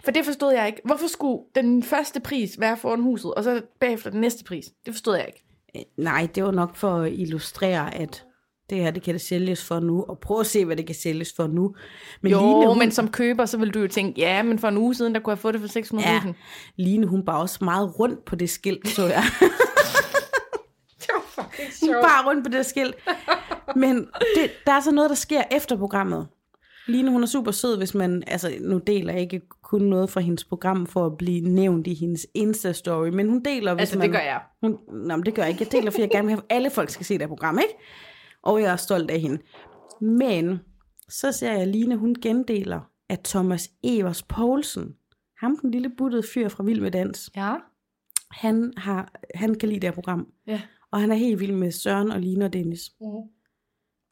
For 0.04 0.12
det 0.12 0.26
forstod 0.26 0.54
jeg 0.54 0.68
ikke. 0.68 0.82
Hvorfor 0.86 1.08
skulle 1.08 1.43
den 1.56 1.84
første 1.84 2.20
pris 2.20 2.60
være 2.60 2.78
foran 2.78 3.01
huset, 3.01 3.34
og 3.34 3.43
så 3.43 3.62
bagefter 3.80 4.10
den 4.10 4.22
næste 4.22 4.43
pris? 4.43 4.66
Det 4.86 4.93
forstod 4.93 5.16
jeg 5.16 5.26
ikke. 5.28 5.43
Øh, 5.76 6.04
Nej, 6.04 6.28
det 6.36 6.43
var 6.43 6.51
nok 6.51 6.76
for 6.76 6.95
at 6.95 7.14
illustrere, 7.14 7.95
at 7.95 8.26
det 8.70 8.78
her, 8.78 8.91
det 8.91 9.04
kan 9.04 9.14
det 9.14 9.22
sælges 9.22 9.66
for 9.66 9.80
nu, 9.80 10.04
og 10.04 10.20
prøv 10.20 10.39
at 10.39 10.45
se, 10.45 10.66
hvad 10.66 10.76
det 10.76 10.86
kan 10.86 10.95
sælges 10.95 11.34
for 11.36 11.47
nu. 11.47 11.76
Men 12.22 12.32
Jo, 12.32 12.39
Line, 12.39 12.68
hun, 12.68 12.80
men 12.80 12.91
som 12.91 13.12
køber, 13.12 13.45
så 13.45 13.58
vil 13.58 13.70
du 13.74 13.80
jo 13.80 13.88
tænke, 13.88 14.22
ja, 14.22 14.43
men 14.43 14.60
for 14.60 14.68
en 14.68 14.78
uge 14.78 14.95
siden, 14.95 15.16
der 15.16 15.20
kunne 15.22 15.32
jeg 15.32 15.38
få 15.39 15.51
det 15.51 15.62
for 15.62 15.97
600.000. 15.97 15.99
ja, 16.10 16.22
Line, 16.76 17.08
hun 17.08 17.28
var 17.28 17.38
også 17.38 17.64
meget 17.64 17.99
rundt 17.99 18.26
på 18.26 18.36
det 18.36 18.49
skilt, 18.49 18.88
så 18.88 19.01
jeg. 19.08 19.24
Det 20.99 21.10
var 21.14 21.43
fucking 21.43 21.93
Hun 21.95 22.04
bare 22.04 22.28
rundt 22.30 22.45
på 22.45 22.51
det 22.51 22.66
skilt. 22.66 22.95
Men 23.76 23.95
det, 24.36 24.51
der 24.66 24.72
er 24.72 24.80
så 24.82 24.91
noget, 24.91 25.10
der 25.10 25.16
sker 25.16 25.43
efter 25.51 25.78
programmet. 25.78 26.28
Line, 26.88 27.12
hun 27.12 27.24
er 27.24 27.28
super 27.28 27.51
sød, 27.51 27.78
hvis 27.78 27.93
man, 27.93 28.24
altså 28.28 28.51
nu 28.62 28.78
deler 28.78 29.14
jeg 29.14 29.22
ikke 29.22 29.41
kun 29.74 29.82
noget 29.82 30.09
fra 30.09 30.21
hendes 30.21 30.43
program 30.45 30.86
for 30.88 31.05
at 31.05 31.17
blive 31.17 31.41
nævnt 31.49 31.88
i 31.88 31.93
hendes 31.93 32.28
Insta-story, 32.38 33.09
men 33.09 33.30
hun 33.30 33.43
deler, 33.43 33.74
hvis 33.74 33.82
Altså, 33.82 33.97
man... 33.97 34.07
det 34.07 34.11
gør 34.15 34.19
jeg. 34.24 34.41
Hun, 34.61 34.78
nå, 35.07 35.15
men 35.15 35.26
det 35.26 35.36
gør 35.36 35.41
jeg 35.43 35.49
ikke. 35.51 35.63
Jeg 35.63 35.71
deler, 35.71 35.91
fordi 35.91 36.01
jeg 36.01 36.09
gerne 36.09 36.26
vil 36.26 36.36
have, 36.36 36.43
at 36.49 36.55
alle 36.55 36.69
folk 36.69 36.89
skal 36.89 37.05
se 37.05 37.17
det 37.19 37.28
program, 37.28 37.59
ikke? 37.59 37.74
Og 38.41 38.61
jeg 38.61 38.71
er 38.71 38.76
stolt 38.76 39.11
af 39.11 39.19
hende. 39.19 39.39
Men 40.01 40.59
så 41.09 41.32
ser 41.32 41.51
jeg, 41.51 41.61
at 41.61 41.67
Line, 41.67 41.95
hun 41.97 42.15
gendeler, 42.21 42.80
at 43.09 43.19
Thomas 43.24 43.71
Evers 43.84 44.24
Poulsen, 44.24 44.95
ham 45.39 45.57
den 45.61 45.71
lille 45.71 45.89
buttede 45.97 46.24
fyr 46.34 46.49
fra 46.49 46.63
Vild 46.63 46.82
med 46.82 46.91
Dans, 46.91 47.30
Ja. 47.36 47.55
han, 48.32 48.74
har, 48.78 49.11
han 49.36 49.55
kan 49.55 49.69
lide 49.69 49.80
det 49.80 49.88
her 49.89 49.93
program. 49.93 50.28
Ja. 50.47 50.61
Og 50.91 50.99
han 51.01 51.11
er 51.11 51.15
helt 51.15 51.39
vild 51.39 51.51
med 51.55 51.71
Søren 51.71 52.11
og 52.11 52.19
Line 52.19 52.45
og 52.45 52.53
Dennis. 52.53 52.82
Mm. 53.01 53.07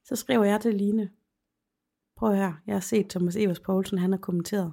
Så 0.05 0.16
skriver 0.16 0.43
jeg 0.43 0.62
til 0.62 0.76
Line, 0.76 1.09
prøv 2.18 2.34
her, 2.36 2.53
jeg 2.68 2.76
har 2.76 2.80
set 2.80 3.07
Thomas 3.09 3.36
Evers 3.36 3.59
Poulsen, 3.59 3.97
han 3.97 4.12
har 4.12 4.18
kommenteret. 4.20 4.72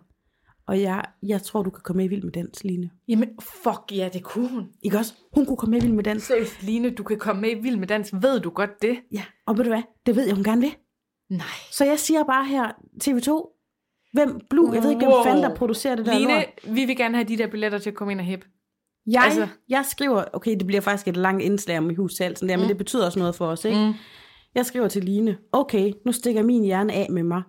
Og 0.69 0.81
jeg, 0.81 1.03
jeg 1.23 1.43
tror, 1.43 1.63
du 1.63 1.71
kan 1.71 1.81
komme 1.85 1.97
med 1.99 2.05
i 2.05 2.09
Vild 2.09 2.23
med 2.23 2.33
Dans, 2.33 2.65
Line. 2.65 2.91
Jamen, 3.09 3.29
fuck 3.41 3.93
ja, 3.93 4.09
det 4.13 4.23
kunne 4.23 4.49
hun. 4.49 4.69
Ikke 4.83 4.99
også? 4.99 5.15
Hun 5.35 5.47
kunne 5.47 5.57
komme 5.57 5.71
med 5.71 5.81
i 5.81 5.85
Vild 5.85 5.95
med 5.95 6.05
Dans. 6.05 6.23
Seriøst, 6.23 6.63
Line, 6.63 6.91
du 6.91 7.03
kan 7.03 7.19
komme 7.19 7.43
med 7.43 7.51
i 7.51 7.55
Vild 7.55 7.77
med 7.77 7.87
Dans. 7.89 8.13
Ved 8.13 8.41
du 8.41 8.51
godt 8.51 8.83
det? 8.83 8.97
Ja, 9.13 9.23
og 9.47 9.57
ved 9.59 9.65
du 9.65 9.71
hvad? 9.71 9.83
Det 10.07 10.17
ved 10.17 10.27
jeg, 10.27 10.35
hun 10.35 10.45
gerne 10.45 10.61
vil. 10.61 10.75
Nej. 11.31 11.47
Så 11.73 11.85
jeg 11.85 11.99
siger 11.99 12.25
bare 12.25 12.47
her, 12.47 12.67
TV2, 13.05 13.55
hvem, 14.13 14.41
Blue, 14.51 14.75
jeg 14.75 14.83
ved 14.83 14.91
ikke, 14.91 15.01
hvem 15.01 15.13
Wow. 15.13 15.23
fanden 15.25 15.43
der 15.43 15.55
producerer 15.55 15.97
det 15.97 16.07
der 16.07 16.19
Line, 16.19 16.33
lort. 16.33 16.75
vi 16.75 16.85
vil 16.85 16.97
gerne 16.97 17.15
have 17.17 17.29
de 17.29 17.39
der 17.39 17.47
billetter 17.47 17.79
til 17.79 17.91
at 17.91 17.97
komme 17.97 18.13
ind 18.13 18.21
og 18.21 18.27
hæppe. 18.27 18.47
Jeg, 19.07 19.23
altså- 19.25 19.47
jeg 19.69 19.85
skriver, 19.91 20.25
okay, 20.33 20.57
det 20.59 20.67
bliver 20.67 20.81
faktisk 20.81 21.09
et 21.09 21.17
langt 21.17 21.43
indslag 21.43 21.79
om 21.79 21.91
i 21.91 21.95
hus 21.95 22.15
til 22.15 22.25
alt 22.25 22.39
sådan 22.39 22.49
der, 22.49 22.57
mm. 22.57 22.61
men 22.61 22.69
det 22.69 22.79
betyder 22.79 23.07
også 23.07 23.19
noget 23.19 23.35
for 23.35 23.47
os, 23.47 23.65
ikke? 23.65 23.79
Mm. 23.87 23.93
Jeg 24.55 24.67
skriver 24.67 24.89
til 24.89 25.05
Line, 25.05 25.39
okay, 25.53 25.93
nu 26.07 26.13
stikker 26.13 26.43
min 26.43 26.65
hjerne 26.65 26.93
af 26.93 27.07
med 27.11 27.23
mig, 27.23 27.43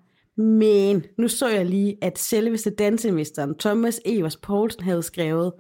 men 0.44 1.06
nu 1.18 1.28
så 1.28 1.48
jeg 1.48 1.66
lige, 1.66 1.98
at 2.02 2.20
selveste 2.20 2.70
dansemesteren 2.70 3.56
Thomas 3.56 4.02
Evers 4.06 4.38
Poulsen 4.38 4.84
havde 4.84 5.04
skrevet, 5.04 5.54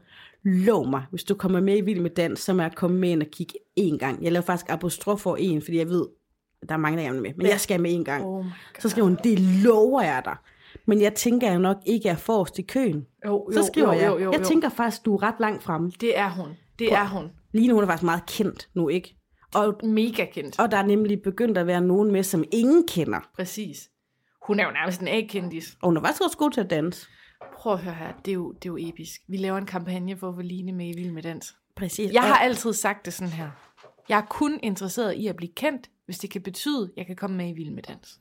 lov 0.43 0.89
mig, 0.89 1.03
hvis 1.09 1.23
du 1.23 1.35
kommer 1.35 1.61
med 1.61 1.77
i 1.77 1.81
Vild 1.81 1.99
med 1.99 2.09
Dans, 2.09 2.39
så 2.39 2.53
må 2.53 2.61
jeg 2.61 2.71
komme 2.75 2.99
med 2.99 3.09
ind 3.09 3.21
og 3.21 3.27
kigge 3.31 3.53
en 3.75 3.97
gang. 3.97 4.23
Jeg 4.23 4.31
laver 4.31 4.43
faktisk 4.43 4.69
apostrof 4.69 5.19
for 5.19 5.35
en, 5.35 5.61
fordi 5.61 5.77
jeg 5.77 5.89
ved, 5.89 6.05
at 6.61 6.69
der 6.69 6.75
er 6.75 6.79
mange, 6.79 7.03
der 7.03 7.11
vil 7.11 7.21
med, 7.21 7.31
men 7.37 7.47
jeg 7.47 7.59
skal 7.59 7.81
med 7.81 7.93
en 7.93 8.03
gang. 8.03 8.25
Oh 8.25 8.45
Så 8.79 8.89
skriver 8.89 9.07
hun, 9.07 9.17
det 9.23 9.39
lover 9.39 10.01
jeg 10.01 10.21
dig. 10.25 10.35
Men 10.85 11.01
jeg 11.01 11.13
tænker, 11.13 11.47
jeg 11.49 11.59
nok 11.59 11.77
ikke 11.85 12.09
er 12.09 12.15
forrest 12.15 12.59
i 12.59 12.61
køen. 12.61 13.05
Jo, 13.25 13.49
Så 13.53 13.63
skriver 13.63 13.93
jo, 13.93 13.99
jeg, 13.99 14.07
jo, 14.07 14.17
jo, 14.17 14.31
jeg 14.31 14.39
jo. 14.39 14.45
tænker 14.45 14.69
faktisk, 14.69 15.05
du 15.05 15.15
er 15.15 15.23
ret 15.23 15.35
langt 15.39 15.63
fremme. 15.63 15.91
Det 16.01 16.17
er 16.17 16.29
hun. 16.29 16.47
Det 16.79 16.93
er 16.93 17.07
hun. 17.07 17.31
Line, 17.53 17.73
hun 17.73 17.83
er 17.83 17.87
faktisk 17.87 18.03
meget 18.03 18.25
kendt 18.25 18.69
nu, 18.73 18.89
ikke? 18.89 19.15
Og, 19.55 19.79
Mega 19.83 20.25
kendt. 20.25 20.59
og 20.59 20.71
der 20.71 20.77
er 20.77 20.85
nemlig 20.85 21.21
begyndt 21.21 21.57
at 21.57 21.67
være 21.67 21.81
nogen 21.81 22.11
med, 22.11 22.23
som 22.23 22.43
ingen 22.51 22.87
kender. 22.87 23.19
Præcis. 23.35 23.89
Hun 24.49 24.59
er 24.59 24.65
jo 24.65 24.71
nærmest 24.71 25.01
en 25.01 25.07
A-kendis. 25.07 25.77
Og 25.81 25.87
hun 25.87 25.97
er 25.97 26.01
faktisk 26.01 26.21
også 26.21 26.37
god 26.37 26.51
til 26.51 26.61
at 26.61 26.69
danse. 26.69 27.07
Prøv 27.57 27.73
at 27.73 27.79
høre 27.79 27.93
her, 27.93 28.07
det 28.25 28.31
er, 28.31 28.35
jo, 28.35 28.51
det 28.51 28.65
er 28.65 28.69
jo 28.69 28.77
episk. 28.79 29.21
Vi 29.27 29.37
laver 29.37 29.57
en 29.57 29.65
kampagne 29.65 30.17
for 30.17 30.29
at 30.29 30.35
få 30.35 30.41
Line 30.41 30.71
med 30.71 30.85
i 30.85 30.93
Vild 30.97 31.11
med 31.11 31.23
Dans. 31.23 31.55
Præcis. 31.75 32.13
Jeg 32.13 32.21
har 32.21 32.35
altid 32.35 32.73
sagt 32.73 33.05
det 33.05 33.13
sådan 33.13 33.33
her. 33.33 33.49
Jeg 34.09 34.17
er 34.17 34.25
kun 34.29 34.59
interesseret 34.63 35.13
i 35.13 35.27
at 35.27 35.35
blive 35.35 35.51
kendt, 35.55 35.89
hvis 36.05 36.17
det 36.19 36.29
kan 36.29 36.41
betyde, 36.41 36.83
at 36.83 36.97
jeg 36.97 37.05
kan 37.05 37.15
komme 37.15 37.37
med 37.37 37.49
i 37.49 37.51
Vild 37.51 37.71
med 37.71 37.83
Dans. 37.83 38.19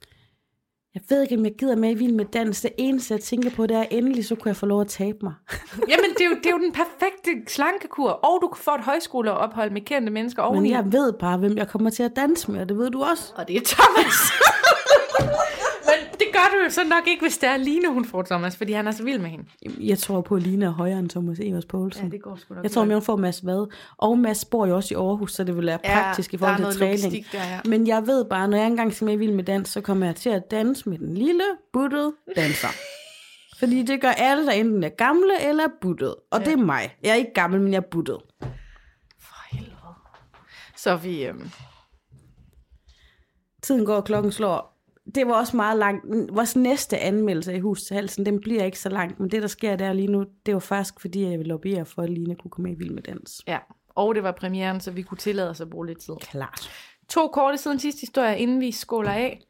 Jeg 0.95 1.03
ved 1.09 1.23
ikke, 1.23 1.37
om 1.37 1.45
jeg 1.45 1.55
gider 1.59 1.77
med 1.77 1.91
i 1.91 1.95
Vild 1.95 2.13
med 2.13 2.25
Dans. 2.25 2.61
Det 2.61 2.71
eneste, 2.79 3.15
jeg 3.15 3.21
tænker 3.21 3.51
på, 3.51 3.67
det 3.67 3.77
er, 3.77 3.81
at 3.81 3.89
endelig 3.91 4.25
så 4.27 4.35
kunne 4.35 4.49
jeg 4.49 4.57
få 4.57 4.67
lov 4.67 4.81
at 4.81 4.89
tabe 4.89 5.19
mig. 5.23 5.35
Jamen, 5.91 6.11
det 6.11 6.21
er, 6.21 6.29
jo, 6.29 6.35
det 6.37 6.47
er 6.47 6.51
jo 6.51 6.59
den 6.59 6.73
perfekte 6.73 7.31
slankekur. 7.53 8.11
Og 8.11 8.39
du 8.43 8.49
kan 8.49 8.63
få 8.63 8.75
et 8.75 8.81
højskoleophold 8.81 9.71
med 9.71 9.81
kendte 9.81 10.13
mennesker 10.13 10.43
Men 10.43 10.53
oveni. 10.53 10.71
jeg 10.71 10.93
ved 10.93 11.13
bare, 11.13 11.39
hvem 11.39 11.57
jeg 11.57 11.69
kommer 11.69 11.91
til 11.91 12.03
at 12.03 12.17
danse 12.17 12.51
med, 12.51 12.61
og 12.61 12.69
det 12.69 12.79
ved 12.79 12.91
du 12.91 13.03
også. 13.03 13.33
Og 13.37 13.49
det 13.49 13.57
er 13.57 13.61
Thomas. 13.65 14.15
Du 16.69 16.73
så 16.73 16.85
nok 16.85 17.07
ikke, 17.07 17.23
hvis 17.25 17.39
det 17.39 17.49
er 17.49 17.57
Line, 17.57 17.93
hun 17.93 18.05
får 18.05 18.23
Thomas, 18.23 18.57
fordi 18.57 18.73
han 18.73 18.87
er 18.87 18.91
så 18.91 19.05
vild 19.05 19.19
med 19.19 19.31
hende. 19.31 19.45
Jeg 19.81 19.99
tror 19.99 20.21
på, 20.21 20.35
at 20.35 20.43
Line 20.43 20.65
er 20.65 20.71
højere 20.71 20.99
end 20.99 21.11
Thomas 21.11 21.39
Evers 21.41 21.65
Poulsen. 21.65 22.11
det 22.11 22.23
går 22.23 22.37
sgu 22.37 22.55
nok. 22.55 22.63
Jeg 22.65 22.71
tror, 22.71 22.83
at 22.83 22.93
hun 22.93 23.03
får 23.03 23.17
Mads 23.17 23.47
Vad. 23.47 23.67
Og 23.97 24.19
Mads 24.19 24.45
bor 24.45 24.67
jo 24.67 24.77
også 24.77 24.95
i 24.95 24.97
Aarhus, 24.97 25.33
så 25.35 25.45
det 25.45 25.57
vil 25.57 25.67
være 25.67 25.79
Ja, 25.85 26.03
praktisk 26.03 26.35
i 26.35 26.37
der 26.37 26.47
er 26.47 26.57
forhold 26.57 26.73
til 26.73 26.81
træning. 27.03 27.27
der, 27.33 27.45
ja. 27.45 27.61
Men 27.65 27.87
jeg 27.87 28.07
ved 28.07 28.25
bare, 28.25 28.49
når 28.49 28.57
jeg 28.57 28.67
engang 28.67 28.95
skal 28.95 29.05
med 29.05 29.15
i 29.15 29.17
Vild 29.17 29.33
med 29.33 29.45
Dans, 29.45 29.69
så 29.69 29.81
kommer 29.81 30.07
jeg 30.07 30.17
til 30.17 30.31
at 30.31 30.51
danse 30.51 30.89
med 30.89 30.99
den 30.99 31.15
lille, 31.15 31.45
buttede 31.73 32.13
danser. 32.37 32.69
Fordi 33.59 33.83
det 33.83 34.01
gør 34.01 34.09
alle, 34.11 34.47
der 34.47 34.53
enten 34.53 34.85
er 34.85 34.89
gamle 34.89 35.49
eller 35.49 35.65
er 35.65 35.71
buttet. 35.81 36.15
Og 36.31 36.41
ja. 36.41 36.45
det 36.45 36.53
er 36.53 36.57
mig. 36.57 36.97
Jeg 37.03 37.11
er 37.11 37.15
ikke 37.15 37.35
gammel, 37.35 37.61
men 37.61 37.73
jeg 37.73 37.79
er 37.79 37.89
buttet. 37.91 38.19
For 39.21 39.57
helvede. 39.57 39.73
Så 40.77 40.97
vi... 40.97 41.27
Øhm, 41.27 41.51
Tiden 43.63 43.85
går, 43.85 44.01
klokken 44.01 44.33
slår. 44.33 44.78
Det 45.15 45.27
var 45.27 45.33
også 45.33 45.57
meget 45.57 45.79
langt. 45.79 46.05
Vores 46.33 46.57
næste 46.57 46.99
anmeldelse 46.99 47.57
i 47.57 47.61
Hus 47.61 47.83
til 47.83 47.95
Halsen, 47.95 48.27
den 48.27 48.41
bliver 48.41 48.65
ikke 48.65 48.79
så 48.79 48.89
langt. 48.89 49.21
Men 49.21 49.31
det, 49.31 49.43
der 49.43 49.49
sker 49.49 49.77
der 49.77 49.93
lige 49.93 50.09
nu, 50.09 50.25
det 50.47 50.55
var 50.55 50.61
faktisk, 50.61 51.01
fordi 51.01 51.23
jeg 51.23 51.39
vil 51.39 51.47
lobbyere 51.47 51.85
for, 51.87 52.03
at 52.03 52.11
Line 52.11 52.37
kunne 52.37 52.51
komme 52.51 52.69
med 52.69 52.77
i 52.77 52.79
Vild 52.79 52.91
med 52.91 53.03
Dans. 53.03 53.43
ja, 53.47 53.59
og 53.89 54.15
det 54.15 54.23
var 54.23 54.33
premieren, 54.33 54.81
så 54.81 54.91
vi 54.91 55.03
kunne 55.03 55.19
tillade 55.19 55.51
os 55.51 55.61
at 55.61 55.71
bruge 55.71 55.87
lidt 55.87 56.01
tid. 56.01 56.15
Klart. 56.21 56.71
To 57.09 57.29
korte 57.29 57.59
siden 57.59 57.79
sidste 57.79 58.01
historie, 58.01 58.39
inden 58.39 58.61
vi 58.61 58.73
skåler 58.73 59.11
af. 59.11 59.41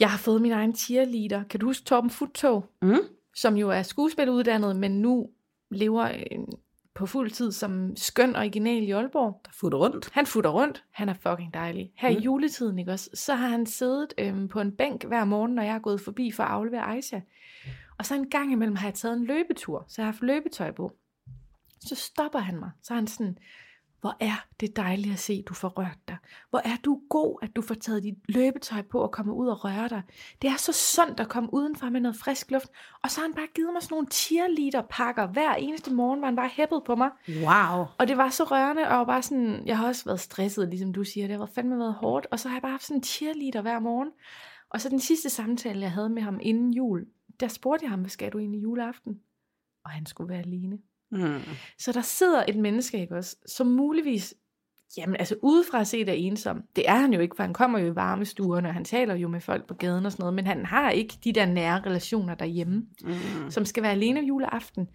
Jeg 0.00 0.10
har 0.10 0.18
fået 0.18 0.42
min 0.42 0.52
egen 0.52 0.74
cheerleader. 0.76 1.42
Kan 1.50 1.60
du 1.60 1.66
huske 1.66 1.84
Torben 1.84 2.10
Futtog? 2.10 2.64
Mm. 2.82 2.96
Som 3.36 3.56
jo 3.56 3.70
er 3.70 3.82
skuespiluddannet, 3.82 4.76
men 4.76 5.00
nu 5.00 5.28
lever 5.70 6.04
øh, 6.04 6.38
på 7.00 7.06
fuld 7.06 7.30
tid 7.30 7.52
som 7.52 7.96
skøn 7.96 8.36
original 8.36 8.82
i 8.82 8.90
Aalborg. 8.90 9.40
Der 9.44 9.50
futter 9.52 9.78
rundt. 9.78 10.10
Han 10.12 10.26
futter 10.26 10.50
rundt. 10.50 10.84
Han 10.90 11.08
er 11.08 11.14
fucking 11.14 11.54
dejlig. 11.54 11.92
Her 11.96 12.10
mm. 12.10 12.16
i 12.16 12.20
juletiden, 12.20 12.78
ikke 12.78 12.92
også? 12.92 13.10
Så 13.14 13.34
har 13.34 13.48
han 13.48 13.66
siddet 13.66 14.14
øhm, 14.18 14.48
på 14.48 14.60
en 14.60 14.72
bænk 14.72 15.04
hver 15.04 15.24
morgen, 15.24 15.54
når 15.54 15.62
jeg 15.62 15.74
er 15.74 15.78
gået 15.78 16.00
forbi 16.00 16.32
for 16.32 16.42
at 16.42 16.50
aflevere 16.50 16.82
Aisha. 16.82 17.20
Og 17.98 18.06
så 18.06 18.14
en 18.14 18.30
gang 18.30 18.52
imellem 18.52 18.76
har 18.76 18.86
jeg 18.86 18.94
taget 18.94 19.16
en 19.16 19.24
løbetur, 19.24 19.84
så 19.88 20.02
jeg 20.02 20.06
har 20.06 20.12
haft 20.12 20.22
løbetøj 20.22 20.70
på. 20.70 20.92
Så 21.80 21.94
stopper 21.94 22.38
han 22.38 22.58
mig. 22.58 22.70
Så 22.82 22.94
er 22.94 22.96
han 22.96 23.06
sådan, 23.06 23.38
hvor 24.00 24.16
er 24.20 24.46
det 24.60 24.76
dejligt 24.76 25.12
at 25.12 25.18
se, 25.18 25.42
du 25.48 25.54
får 25.54 25.68
rørt 25.68 25.98
dig. 26.08 26.16
Hvor 26.50 26.58
er 26.64 26.76
du 26.84 27.00
god, 27.10 27.38
at 27.42 27.56
du 27.56 27.62
får 27.62 27.74
taget 27.74 28.02
dit 28.02 28.14
løbetøj 28.28 28.82
på 28.82 29.00
og 29.00 29.12
kommer 29.12 29.32
ud 29.32 29.48
og 29.48 29.64
røre 29.64 29.88
dig. 29.88 30.02
Det 30.42 30.50
er 30.50 30.56
så 30.56 30.72
sundt 30.72 31.20
at 31.20 31.28
komme 31.28 31.54
udenfor 31.54 31.88
med 31.88 32.00
noget 32.00 32.16
frisk 32.16 32.50
luft. 32.50 32.68
Og 33.02 33.10
så 33.10 33.20
har 33.20 33.28
han 33.28 33.34
bare 33.34 33.46
givet 33.54 33.72
mig 33.72 33.82
sådan 33.82 33.94
nogle 33.94 34.06
cheerleader-pakker. 34.12 35.26
Hver 35.26 35.54
eneste 35.54 35.94
morgen 35.94 36.20
var 36.20 36.26
han 36.26 36.36
bare 36.36 36.50
hæppet 36.52 36.82
på 36.86 36.94
mig. 36.94 37.10
Wow. 37.28 37.86
Og 37.98 38.08
det 38.08 38.16
var 38.16 38.30
så 38.30 38.44
rørende, 38.44 38.88
og 38.88 39.06
bare 39.06 39.22
sådan, 39.22 39.66
jeg 39.66 39.78
har 39.78 39.86
også 39.86 40.04
været 40.04 40.20
stresset, 40.20 40.68
ligesom 40.68 40.92
du 40.92 41.04
siger, 41.04 41.26
det 41.26 41.38
har 41.38 41.46
fandme 41.46 41.78
været 41.78 41.94
hårdt, 41.94 42.26
og 42.30 42.40
så 42.40 42.48
har 42.48 42.56
jeg 42.56 42.62
bare 42.62 42.72
haft 42.72 42.84
sådan 42.84 42.96
en 42.98 43.02
cheerleader 43.02 43.62
hver 43.62 43.78
morgen. 43.78 44.08
Og 44.70 44.80
så 44.80 44.88
den 44.88 45.00
sidste 45.00 45.30
samtale, 45.30 45.80
jeg 45.80 45.92
havde 45.92 46.08
med 46.08 46.22
ham 46.22 46.38
inden 46.42 46.74
jul, 46.74 47.06
der 47.40 47.48
spurgte 47.48 47.84
jeg 47.84 47.90
ham, 47.90 48.00
hvad 48.00 48.10
skal 48.10 48.32
du 48.32 48.38
egentlig 48.38 48.62
juleaften? 48.62 49.20
Og 49.84 49.90
han 49.90 50.06
skulle 50.06 50.28
være 50.28 50.38
alene. 50.38 50.78
Mm. 51.10 51.40
Så 51.78 51.92
der 51.92 52.02
sidder 52.02 52.44
et 52.48 52.56
menneske, 52.56 53.00
ikke 53.00 53.16
også, 53.16 53.36
som 53.46 53.66
muligvis, 53.66 54.34
jamen 54.96 55.16
altså 55.18 55.34
udefra 55.42 55.84
set 55.84 56.08
er 56.08 56.12
ensom. 56.12 56.62
Det 56.76 56.88
er 56.88 56.94
han 56.96 57.12
jo 57.12 57.20
ikke, 57.20 57.36
for 57.36 57.42
han 57.42 57.52
kommer 57.52 57.78
jo 57.78 57.86
i 57.86 57.94
varmestuerne, 57.94 58.68
og 58.68 58.74
han 58.74 58.84
taler 58.84 59.14
jo 59.14 59.28
med 59.28 59.40
folk 59.40 59.66
på 59.68 59.74
gaden 59.74 60.06
og 60.06 60.12
sådan 60.12 60.22
noget, 60.22 60.34
men 60.34 60.46
han 60.46 60.66
har 60.66 60.90
ikke 60.90 61.14
de 61.24 61.32
der 61.32 61.46
nære 61.46 61.80
relationer 61.86 62.34
derhjemme 62.34 62.82
Mm. 63.04 63.50
som 63.50 63.64
skal 63.64 63.82
være 63.82 63.92
alene 63.92 64.20
juleaften. 64.20 64.88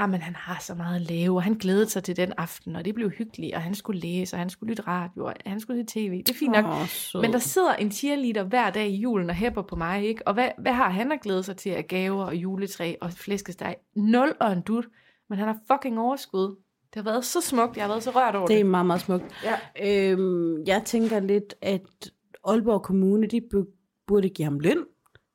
Ah, 0.00 0.10
men 0.10 0.20
han 0.20 0.36
har 0.36 0.58
så 0.60 0.74
meget 0.74 0.96
at 0.96 1.10
lave, 1.10 1.36
og 1.36 1.42
han 1.42 1.54
glædede 1.54 1.88
sig 1.88 2.04
til 2.04 2.16
den 2.16 2.32
aften, 2.38 2.76
og 2.76 2.84
det 2.84 2.94
blev 2.94 3.10
hyggeligt, 3.10 3.54
og 3.54 3.62
han 3.62 3.74
skulle 3.74 4.00
læse, 4.00 4.36
og 4.36 4.38
han 4.40 4.50
skulle 4.50 4.70
lytte 4.70 4.82
radio, 4.82 5.24
og 5.24 5.32
han 5.46 5.60
skulle 5.60 5.80
se 5.80 5.86
tv. 5.86 6.18
Det 6.18 6.30
er 6.30 6.34
fint 6.34 6.52
nok. 6.52 6.64
Åh, 6.64 6.86
sød. 6.86 7.20
Men 7.20 7.32
der 7.32 7.38
sidder 7.38 7.74
en 7.74 7.90
cheerleader 7.92 8.42
hver 8.42 8.70
dag 8.70 8.88
i 8.88 8.96
julen 8.96 9.30
og 9.30 9.36
hæpper 9.36 9.62
på 9.62 9.76
mig, 9.76 10.04
ikke? 10.04 10.28
Og 10.28 10.34
hvad, 10.34 10.48
hvad 10.58 10.72
har 10.72 10.88
han 10.90 11.12
at 11.12 11.20
glæde 11.20 11.42
sig 11.42 11.56
til 11.56 11.70
af 11.70 11.86
gaver 11.88 12.24
og 12.24 12.34
juletræ 12.36 12.94
og 13.00 13.12
flæskesteg? 13.12 13.76
Nul 13.96 14.34
og 14.40 14.52
en 14.52 14.60
dut. 14.60 14.86
Men 15.30 15.38
han 15.38 15.48
har 15.48 15.58
fucking 15.72 15.98
overskud. 16.00 16.48
Det 16.94 16.94
har 16.94 17.02
været 17.02 17.24
så 17.24 17.40
smukt. 17.40 17.76
Jeg 17.76 17.84
har 17.84 17.88
været 17.88 18.02
så 18.02 18.10
rørt 18.10 18.34
over 18.34 18.46
det. 18.46 18.54
Det 18.54 18.60
er 18.60 18.64
meget, 18.64 18.86
meget 18.86 19.00
smukt. 19.00 19.24
Ja. 19.44 19.58
Øhm, 20.12 20.62
jeg 20.66 20.82
tænker 20.84 21.20
lidt, 21.20 21.54
at 21.62 22.10
Aalborg 22.44 22.82
Kommune, 22.82 23.26
de 23.26 23.40
bu- 23.54 24.02
burde 24.06 24.28
give 24.28 24.44
ham 24.44 24.58
løn. 24.58 24.84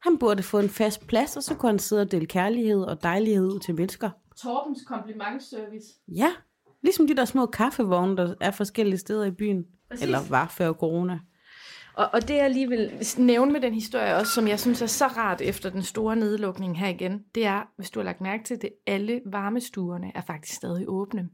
Han 0.01 0.17
burde 0.17 0.43
få 0.43 0.59
en 0.59 0.69
fast 0.69 1.07
plads, 1.07 1.37
og 1.37 1.43
så 1.43 1.55
kunne 1.55 1.69
han 1.69 1.79
sidde 1.79 2.01
og 2.01 2.11
dele 2.11 2.25
kærlighed 2.25 2.81
og 2.83 3.03
dejlighed 3.03 3.45
ud 3.53 3.59
til 3.59 3.75
mennesker. 3.75 4.09
Torbens 4.37 4.79
komplimentservice. 4.87 5.87
Ja, 6.07 6.29
ligesom 6.83 7.07
de 7.07 7.15
der 7.15 7.25
små 7.25 7.45
kaffevogne, 7.45 8.17
der 8.17 8.33
er 8.41 8.51
forskellige 8.51 8.97
steder 8.97 9.25
i 9.25 9.31
byen. 9.31 9.65
Præcis. 9.89 10.03
Eller 10.03 10.19
var 10.29 10.47
før 10.47 10.73
corona. 10.73 11.19
Og, 11.95 12.09
og 12.13 12.27
det 12.27 12.35
jeg 12.35 12.49
lige 12.49 12.69
vil 12.69 12.91
nævne 13.17 13.51
med 13.51 13.61
den 13.61 13.73
historie 13.73 14.15
også, 14.15 14.33
som 14.33 14.47
jeg 14.47 14.59
synes 14.59 14.81
er 14.81 14.85
så 14.85 15.07
rart 15.07 15.41
efter 15.41 15.69
den 15.69 15.83
store 15.83 16.15
nedlukning 16.15 16.79
her 16.79 16.87
igen, 16.87 17.23
det 17.35 17.45
er, 17.45 17.69
hvis 17.75 17.89
du 17.89 17.99
har 17.99 18.03
lagt 18.03 18.21
mærke 18.21 18.43
til 18.43 18.61
det, 18.61 18.69
alle 18.87 19.21
varmestuerne 19.25 20.11
er 20.15 20.21
faktisk 20.21 20.53
stadig 20.53 20.85
åbne. 20.87 21.29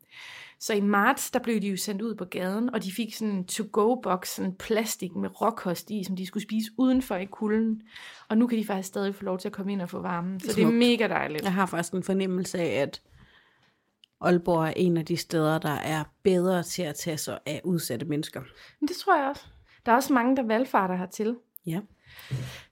Så 0.59 0.73
i 0.73 0.81
marts, 0.81 1.31
der 1.31 1.39
blev 1.39 1.61
de 1.61 1.67
jo 1.67 1.77
sendt 1.77 2.01
ud 2.01 2.15
på 2.15 2.25
gaden, 2.25 2.73
og 2.73 2.83
de 2.83 2.91
fik 2.91 3.15
sådan 3.15 3.33
en 3.33 3.45
to-go-box, 3.45 4.27
sådan 4.27 4.55
plastik 4.55 5.15
med 5.15 5.41
råkost 5.41 5.91
i, 5.91 6.03
som 6.03 6.15
de 6.15 6.25
skulle 6.25 6.43
spise 6.43 6.71
udenfor 6.77 7.15
i 7.15 7.25
kulden. 7.25 7.81
Og 8.29 8.37
nu 8.37 8.47
kan 8.47 8.57
de 8.57 8.65
faktisk 8.65 8.87
stadig 8.87 9.15
få 9.15 9.23
lov 9.23 9.39
til 9.39 9.47
at 9.47 9.53
komme 9.53 9.71
ind 9.71 9.81
og 9.81 9.89
få 9.89 10.01
varmen. 10.01 10.39
Så 10.39 10.55
det 10.55 10.63
er 10.63 10.71
mega 10.71 11.07
dejligt. 11.07 11.43
Jeg 11.43 11.53
har 11.53 11.65
faktisk 11.65 11.93
en 11.93 12.03
fornemmelse 12.03 12.59
af, 12.59 12.81
at 12.81 13.01
Aalborg 14.21 14.67
er 14.67 14.73
en 14.75 14.97
af 14.97 15.05
de 15.05 15.17
steder, 15.17 15.57
der 15.57 15.69
er 15.69 16.03
bedre 16.23 16.63
til 16.63 16.81
at 16.81 16.95
tage 16.95 17.17
sig 17.17 17.39
af 17.45 17.61
udsatte 17.63 18.05
mennesker. 18.05 18.41
Men 18.79 18.87
det 18.87 18.95
tror 18.95 19.17
jeg 19.17 19.29
også. 19.29 19.45
Der 19.89 19.93
er 19.93 19.97
også 19.97 20.13
mange, 20.13 20.35
der 20.35 20.43
valgfarter 20.43 20.95
hertil. 20.95 21.35
Ja. 21.65 21.79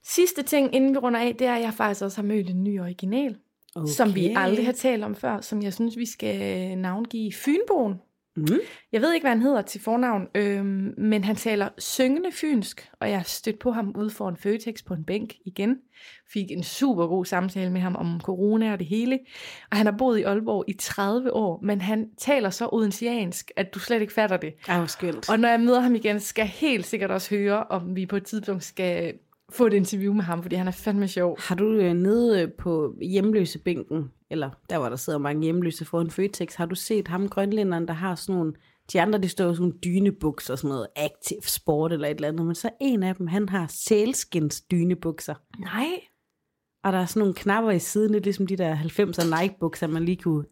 Sidste 0.03 0.43
ting, 0.43 0.75
inden 0.75 0.93
vi 0.93 0.97
runder 0.97 1.19
af, 1.19 1.35
det 1.35 1.47
er, 1.47 1.55
at 1.55 1.61
jeg 1.61 1.73
faktisk 1.73 2.01
også 2.01 2.21
har 2.21 2.27
mødt 2.27 2.49
en 2.49 2.63
ny 2.63 2.81
original, 2.81 3.37
okay. 3.75 3.91
som 3.91 4.15
vi 4.15 4.33
aldrig 4.35 4.65
har 4.65 4.73
talt 4.73 5.03
om 5.03 5.15
før, 5.15 5.41
som 5.41 5.61
jeg 5.61 5.73
synes, 5.73 5.97
vi 5.97 6.05
skal 6.05 6.77
navngive 6.77 7.33
Fynboen. 7.33 7.93
Mm. 8.37 8.59
Jeg 8.91 9.01
ved 9.01 9.13
ikke, 9.13 9.23
hvad 9.23 9.31
han 9.31 9.41
hedder 9.41 9.61
til 9.61 9.81
fornavn, 9.81 10.27
øhm, 10.35 10.93
men 10.97 11.23
han 11.23 11.35
taler 11.35 11.69
syngende 11.77 12.31
fynsk, 12.31 12.89
og 12.99 13.09
jeg 13.09 13.23
stødte 13.25 13.59
på 13.59 13.71
ham 13.71 13.93
ude 13.97 14.09
for 14.09 14.29
en 14.29 14.37
Føtex 14.37 14.83
på 14.85 14.93
en 14.93 15.03
bænk 15.03 15.33
igen. 15.45 15.77
Fik 16.33 16.51
en 16.51 16.63
super 16.63 17.07
god 17.07 17.25
samtale 17.25 17.71
med 17.71 17.81
ham 17.81 17.95
om 17.95 18.21
corona 18.23 18.71
og 18.71 18.79
det 18.79 18.87
hele. 18.87 19.19
Og 19.71 19.77
han 19.77 19.85
har 19.85 19.95
boet 19.97 20.19
i 20.19 20.23
Aalborg 20.23 20.63
i 20.67 20.73
30 20.73 21.33
år, 21.33 21.59
men 21.63 21.81
han 21.81 22.09
taler 22.17 22.49
så 22.49 22.69
odensiansk, 22.71 23.51
at 23.55 23.73
du 23.73 23.79
slet 23.79 24.01
ikke 24.01 24.13
fatter 24.13 24.37
det. 24.37 24.53
Ej, 24.67 24.87
skønt. 24.87 25.29
Og 25.29 25.39
når 25.39 25.49
jeg 25.49 25.59
møder 25.59 25.79
ham 25.79 25.95
igen, 25.95 26.19
skal 26.19 26.41
jeg 26.41 26.49
helt 26.49 26.85
sikkert 26.85 27.11
også 27.11 27.35
høre, 27.35 27.63
om 27.63 27.95
vi 27.95 28.05
på 28.05 28.15
et 28.15 28.25
tidspunkt 28.25 28.63
skal 28.63 29.13
få 29.51 29.65
et 29.65 29.73
interview 29.73 30.13
med 30.13 30.23
ham, 30.23 30.41
fordi 30.41 30.55
han 30.55 30.67
er 30.67 30.71
fandme 30.71 31.07
sjov. 31.07 31.37
Har 31.39 31.55
du 31.55 31.71
øh, 31.71 31.93
nede 31.93 32.41
øh, 32.41 32.51
på 32.59 32.95
hjemløsebænken, 33.01 34.11
eller 34.29 34.49
der 34.69 34.79
hvor 34.79 34.89
der 34.89 34.95
sidder 34.95 35.19
mange 35.19 35.43
hjemløse 35.43 35.85
foran 35.85 36.09
Føtex, 36.09 36.55
har 36.55 36.65
du 36.65 36.75
set 36.75 37.07
ham 37.07 37.29
grønlænderen, 37.29 37.87
der 37.87 37.93
har 37.93 38.15
sådan 38.15 38.35
nogle, 38.35 38.53
de 38.93 39.01
andre 39.01 39.19
de 39.19 39.29
står 39.29 39.53
sådan 39.53 39.61
nogle 39.61 39.79
dynebukser, 39.85 40.55
sådan 40.55 40.67
noget 40.67 40.87
active 40.95 41.41
sport 41.41 41.91
eller 41.91 42.07
et 42.07 42.15
eller 42.15 42.27
andet, 42.27 42.45
men 42.45 42.55
så 42.55 42.69
en 42.81 43.03
af 43.03 43.15
dem, 43.15 43.27
han 43.27 43.49
har 43.49 43.67
sælskins 43.69 44.61
dynebukser. 44.61 45.35
Nej. 45.59 45.99
Og 46.83 46.93
der 46.93 46.99
er 46.99 47.05
sådan 47.05 47.19
nogle 47.19 47.33
knapper 47.33 47.71
i 47.71 47.79
siden, 47.79 48.11
lidt 48.11 48.23
ligesom 48.23 48.47
de 48.47 48.57
der 48.57 48.75
90'er 48.75 49.41
Nike-bukser, 49.41 49.87
man 49.87 50.05
lige 50.05 50.17
kunne 50.17 50.45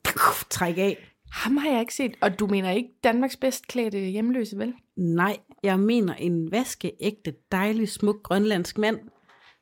trække 0.49 0.81
af. 0.81 1.14
Ham 1.31 1.57
har 1.57 1.69
jeg 1.69 1.79
ikke 1.79 1.93
set. 1.93 2.15
Og 2.21 2.39
du 2.39 2.47
mener 2.47 2.71
ikke 2.71 2.89
Danmarks 3.03 3.37
bedst 3.37 3.67
klædte 3.67 3.99
hjemløse, 3.99 4.57
vel? 4.57 4.73
Nej, 4.95 5.37
jeg 5.63 5.79
mener 5.79 6.13
en 6.13 6.51
vaskeægte, 6.51 7.33
dejlig, 7.51 7.89
smuk 7.89 8.23
grønlandsk 8.23 8.77
mand, 8.77 8.99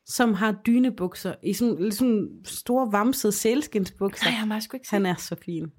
som 0.06 0.34
har 0.34 0.56
dynebukser 0.66 1.34
i 1.42 1.52
sådan, 1.52 1.92
sådan 1.92 2.28
store, 2.44 2.92
vamsede 2.92 3.32
sælskinsbukser. 3.32 4.26
Nej, 4.26 4.34
ham 4.34 4.50
har 4.50 4.60
sgu 4.60 4.76
ikke 4.76 4.88
set. 4.88 4.92
Han 4.92 5.06
er 5.06 5.14
så 5.14 5.36
fin. 5.44 5.72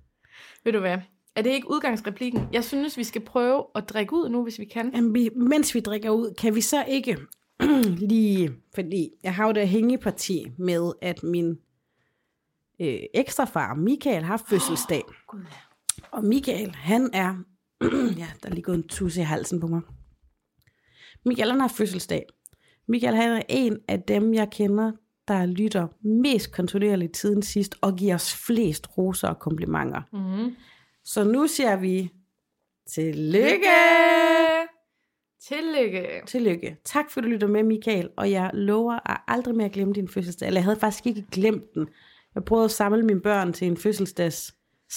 Ved 0.63 0.73
du 0.73 0.79
hvad? 0.79 0.97
Er 1.35 1.41
det 1.41 1.49
ikke 1.49 1.71
udgangsreplikken? 1.71 2.47
Jeg 2.53 2.63
synes, 2.63 2.97
vi 2.97 3.03
skal 3.03 3.21
prøve 3.21 3.65
at 3.75 3.89
drikke 3.89 4.13
ud 4.13 4.29
nu, 4.29 4.43
hvis 4.43 4.59
vi 4.59 4.65
kan. 4.65 4.91
Jamen, 4.95 5.13
vi, 5.13 5.29
mens 5.35 5.75
vi 5.75 5.79
drikker 5.79 6.09
ud, 6.09 6.33
kan 6.33 6.55
vi 6.55 6.61
så 6.61 6.83
ikke 6.87 7.17
lige, 8.11 8.51
fordi 8.75 9.09
jeg 9.23 9.35
har 9.35 9.45
jo 9.45 9.51
det 9.51 9.67
hængeparti 9.67 10.45
med, 10.57 10.91
at 11.01 11.23
min 11.23 11.49
øh, 12.79 12.99
ekstrafar, 13.13 13.73
Michael, 13.73 14.23
har 14.23 14.43
fødselsdag. 14.49 15.01
Gud, 15.27 15.39
ja. 15.39 15.45
Og 16.15 16.23
Michael, 16.23 16.75
han 16.75 17.09
er, 17.13 17.35
ja, 18.21 18.27
der 18.43 18.49
er 18.49 18.53
lige 18.53 18.63
gået 18.63 18.75
en 18.75 18.87
tusse 18.87 19.21
i 19.21 19.23
halsen 19.23 19.59
på 19.59 19.67
mig. 19.67 19.81
Michael, 21.25 21.51
han 21.51 21.59
har 21.59 21.67
fødselsdag. 21.67 22.25
Michael, 22.87 23.15
han 23.15 23.31
er 23.31 23.41
en 23.49 23.79
af 23.87 24.01
dem, 24.01 24.33
jeg 24.33 24.49
kender, 24.51 24.91
der 25.27 25.45
lytter 25.45 25.87
mest 26.01 26.51
kontinuerligt 26.51 27.13
tiden 27.13 27.41
sidst, 27.41 27.75
og 27.81 27.95
giver 27.95 28.15
os 28.15 28.35
flest 28.35 28.97
roser 28.97 29.27
og 29.27 29.39
komplimenter. 29.39 30.01
Mm-hmm. 30.13 30.55
Så 31.03 31.23
nu 31.23 31.47
siger 31.47 31.75
vi, 31.75 32.11
tillykke! 32.89 33.49
Lykke! 33.49 33.67
Tillykke! 35.47 36.21
Tillykke. 36.27 36.77
Tak 36.85 37.11
for, 37.11 37.19
at 37.19 37.23
du 37.23 37.29
lytter 37.29 37.47
med, 37.47 37.63
Michael. 37.63 38.09
Og 38.17 38.31
jeg 38.31 38.51
lover 38.53 39.09
at 39.11 39.17
aldrig 39.27 39.55
mere 39.55 39.69
glemme 39.69 39.93
din 39.93 40.07
fødselsdag. 40.07 40.47
Eller 40.47 40.59
jeg 40.59 40.65
havde 40.65 40.79
faktisk 40.79 41.07
ikke 41.07 41.25
glemt 41.31 41.73
den. 41.73 41.87
Jeg 42.35 42.45
prøvede 42.45 42.65
at 42.65 42.71
samle 42.71 43.03
mine 43.03 43.21
børn 43.21 43.53
til 43.53 43.67
en 43.67 43.77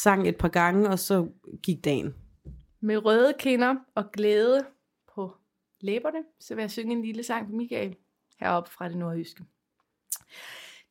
sang 0.02 0.28
et 0.28 0.36
par 0.36 0.48
gange, 0.48 0.88
og 0.88 0.98
så 0.98 1.28
gik 1.62 1.84
dagen. 1.84 2.14
Med 2.80 3.04
røde 3.04 3.34
kinder 3.38 3.74
og 3.94 4.12
glæde 4.12 4.66
på 5.14 5.36
læberne, 5.80 6.18
så 6.40 6.54
vil 6.54 6.62
jeg 6.62 6.70
synge 6.70 6.96
en 6.96 7.02
lille 7.02 7.22
sang 7.22 7.46
for 7.46 7.56
Michael 7.56 7.96
heroppe 8.40 8.70
fra 8.70 8.88
det 8.88 8.96
nordjyske. 8.96 9.44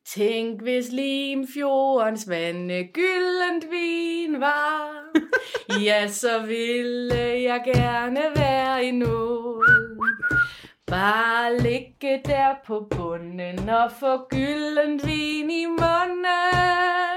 Tænk 0.04 0.62
hvis 0.62 0.92
Limfjordens 0.92 2.28
vande 2.28 2.88
gyldent 2.92 3.70
vin 3.70 4.40
var, 4.40 5.04
ja, 5.84 6.08
så 6.08 6.46
ville 6.46 7.14
jeg 7.42 7.62
gerne 7.74 8.20
være 8.36 8.84
i 8.84 8.90
nål. 8.90 9.98
Bare 10.86 11.58
ligge 11.58 12.22
der 12.24 12.54
på 12.66 12.88
bunden 12.90 13.68
og 13.68 13.92
få 13.92 14.28
gyldent 14.28 15.06
vin 15.06 15.50
i 15.50 15.66
munden. 15.66 17.07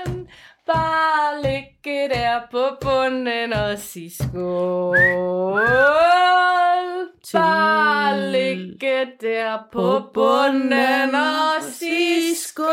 Bare 0.73 1.41
ligge 1.41 2.10
der 2.10 2.41
på 2.52 2.64
bunden 2.81 3.53
og 3.53 3.77
sige 3.77 4.11
skål. 4.11 4.98
Bare 7.34 8.31
ligge 8.31 9.07
der 9.22 9.57
på 9.72 10.02
bunden 10.14 11.15
og 11.15 11.64
sige 11.64 12.35
skål. 12.35 12.68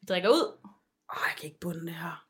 Vi 0.00 0.06
drikker 0.08 0.28
ud. 0.28 0.58
Åh, 1.10 1.22
jeg 1.28 1.34
kan 1.36 1.44
ikke 1.44 1.60
bunde 1.60 1.80
det 1.86 1.94
her. 1.94 2.24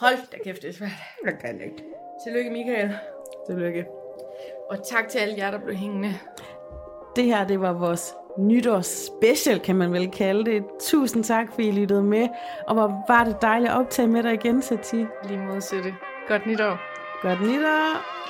Hold 0.00 0.30
da 0.32 0.36
kæft, 0.44 0.62
det 0.62 0.68
er 0.68 0.72
svært. 0.72 0.90
Jeg 1.24 1.38
kan 1.40 1.60
ikke. 1.60 1.84
Tillykke, 2.24 2.50
Michael. 2.50 2.98
Tillykke. 3.46 3.86
Og 4.70 4.86
tak 4.86 5.08
til 5.08 5.18
alle 5.18 5.34
jer, 5.38 5.50
der 5.50 5.58
blev 5.58 5.76
hængende. 5.76 6.14
Det 7.16 7.24
her, 7.24 7.46
det 7.46 7.60
var 7.60 7.72
vores 7.72 8.14
nytårs 8.38 8.86
special, 8.86 9.60
kan 9.60 9.76
man 9.76 9.92
vel 9.92 10.10
kalde 10.10 10.44
det. 10.44 10.64
Tusind 10.80 11.24
tak, 11.24 11.46
fordi 11.54 11.68
I 11.68 11.72
lyttede 11.72 12.02
med. 12.02 12.28
Og 12.66 12.74
hvor 12.74 13.04
var 13.08 13.24
det 13.24 13.42
dejligt 13.42 13.70
at 13.70 13.78
optage 13.78 14.08
med 14.08 14.22
dig 14.22 14.34
igen, 14.34 14.62
Sati. 14.62 15.06
Lige 15.24 15.38
mod 15.38 15.60
Søtte. 15.60 15.94
Godt 16.28 16.46
nytår. 16.46 16.78
Godt 17.22 17.40
nytår. 17.40 18.27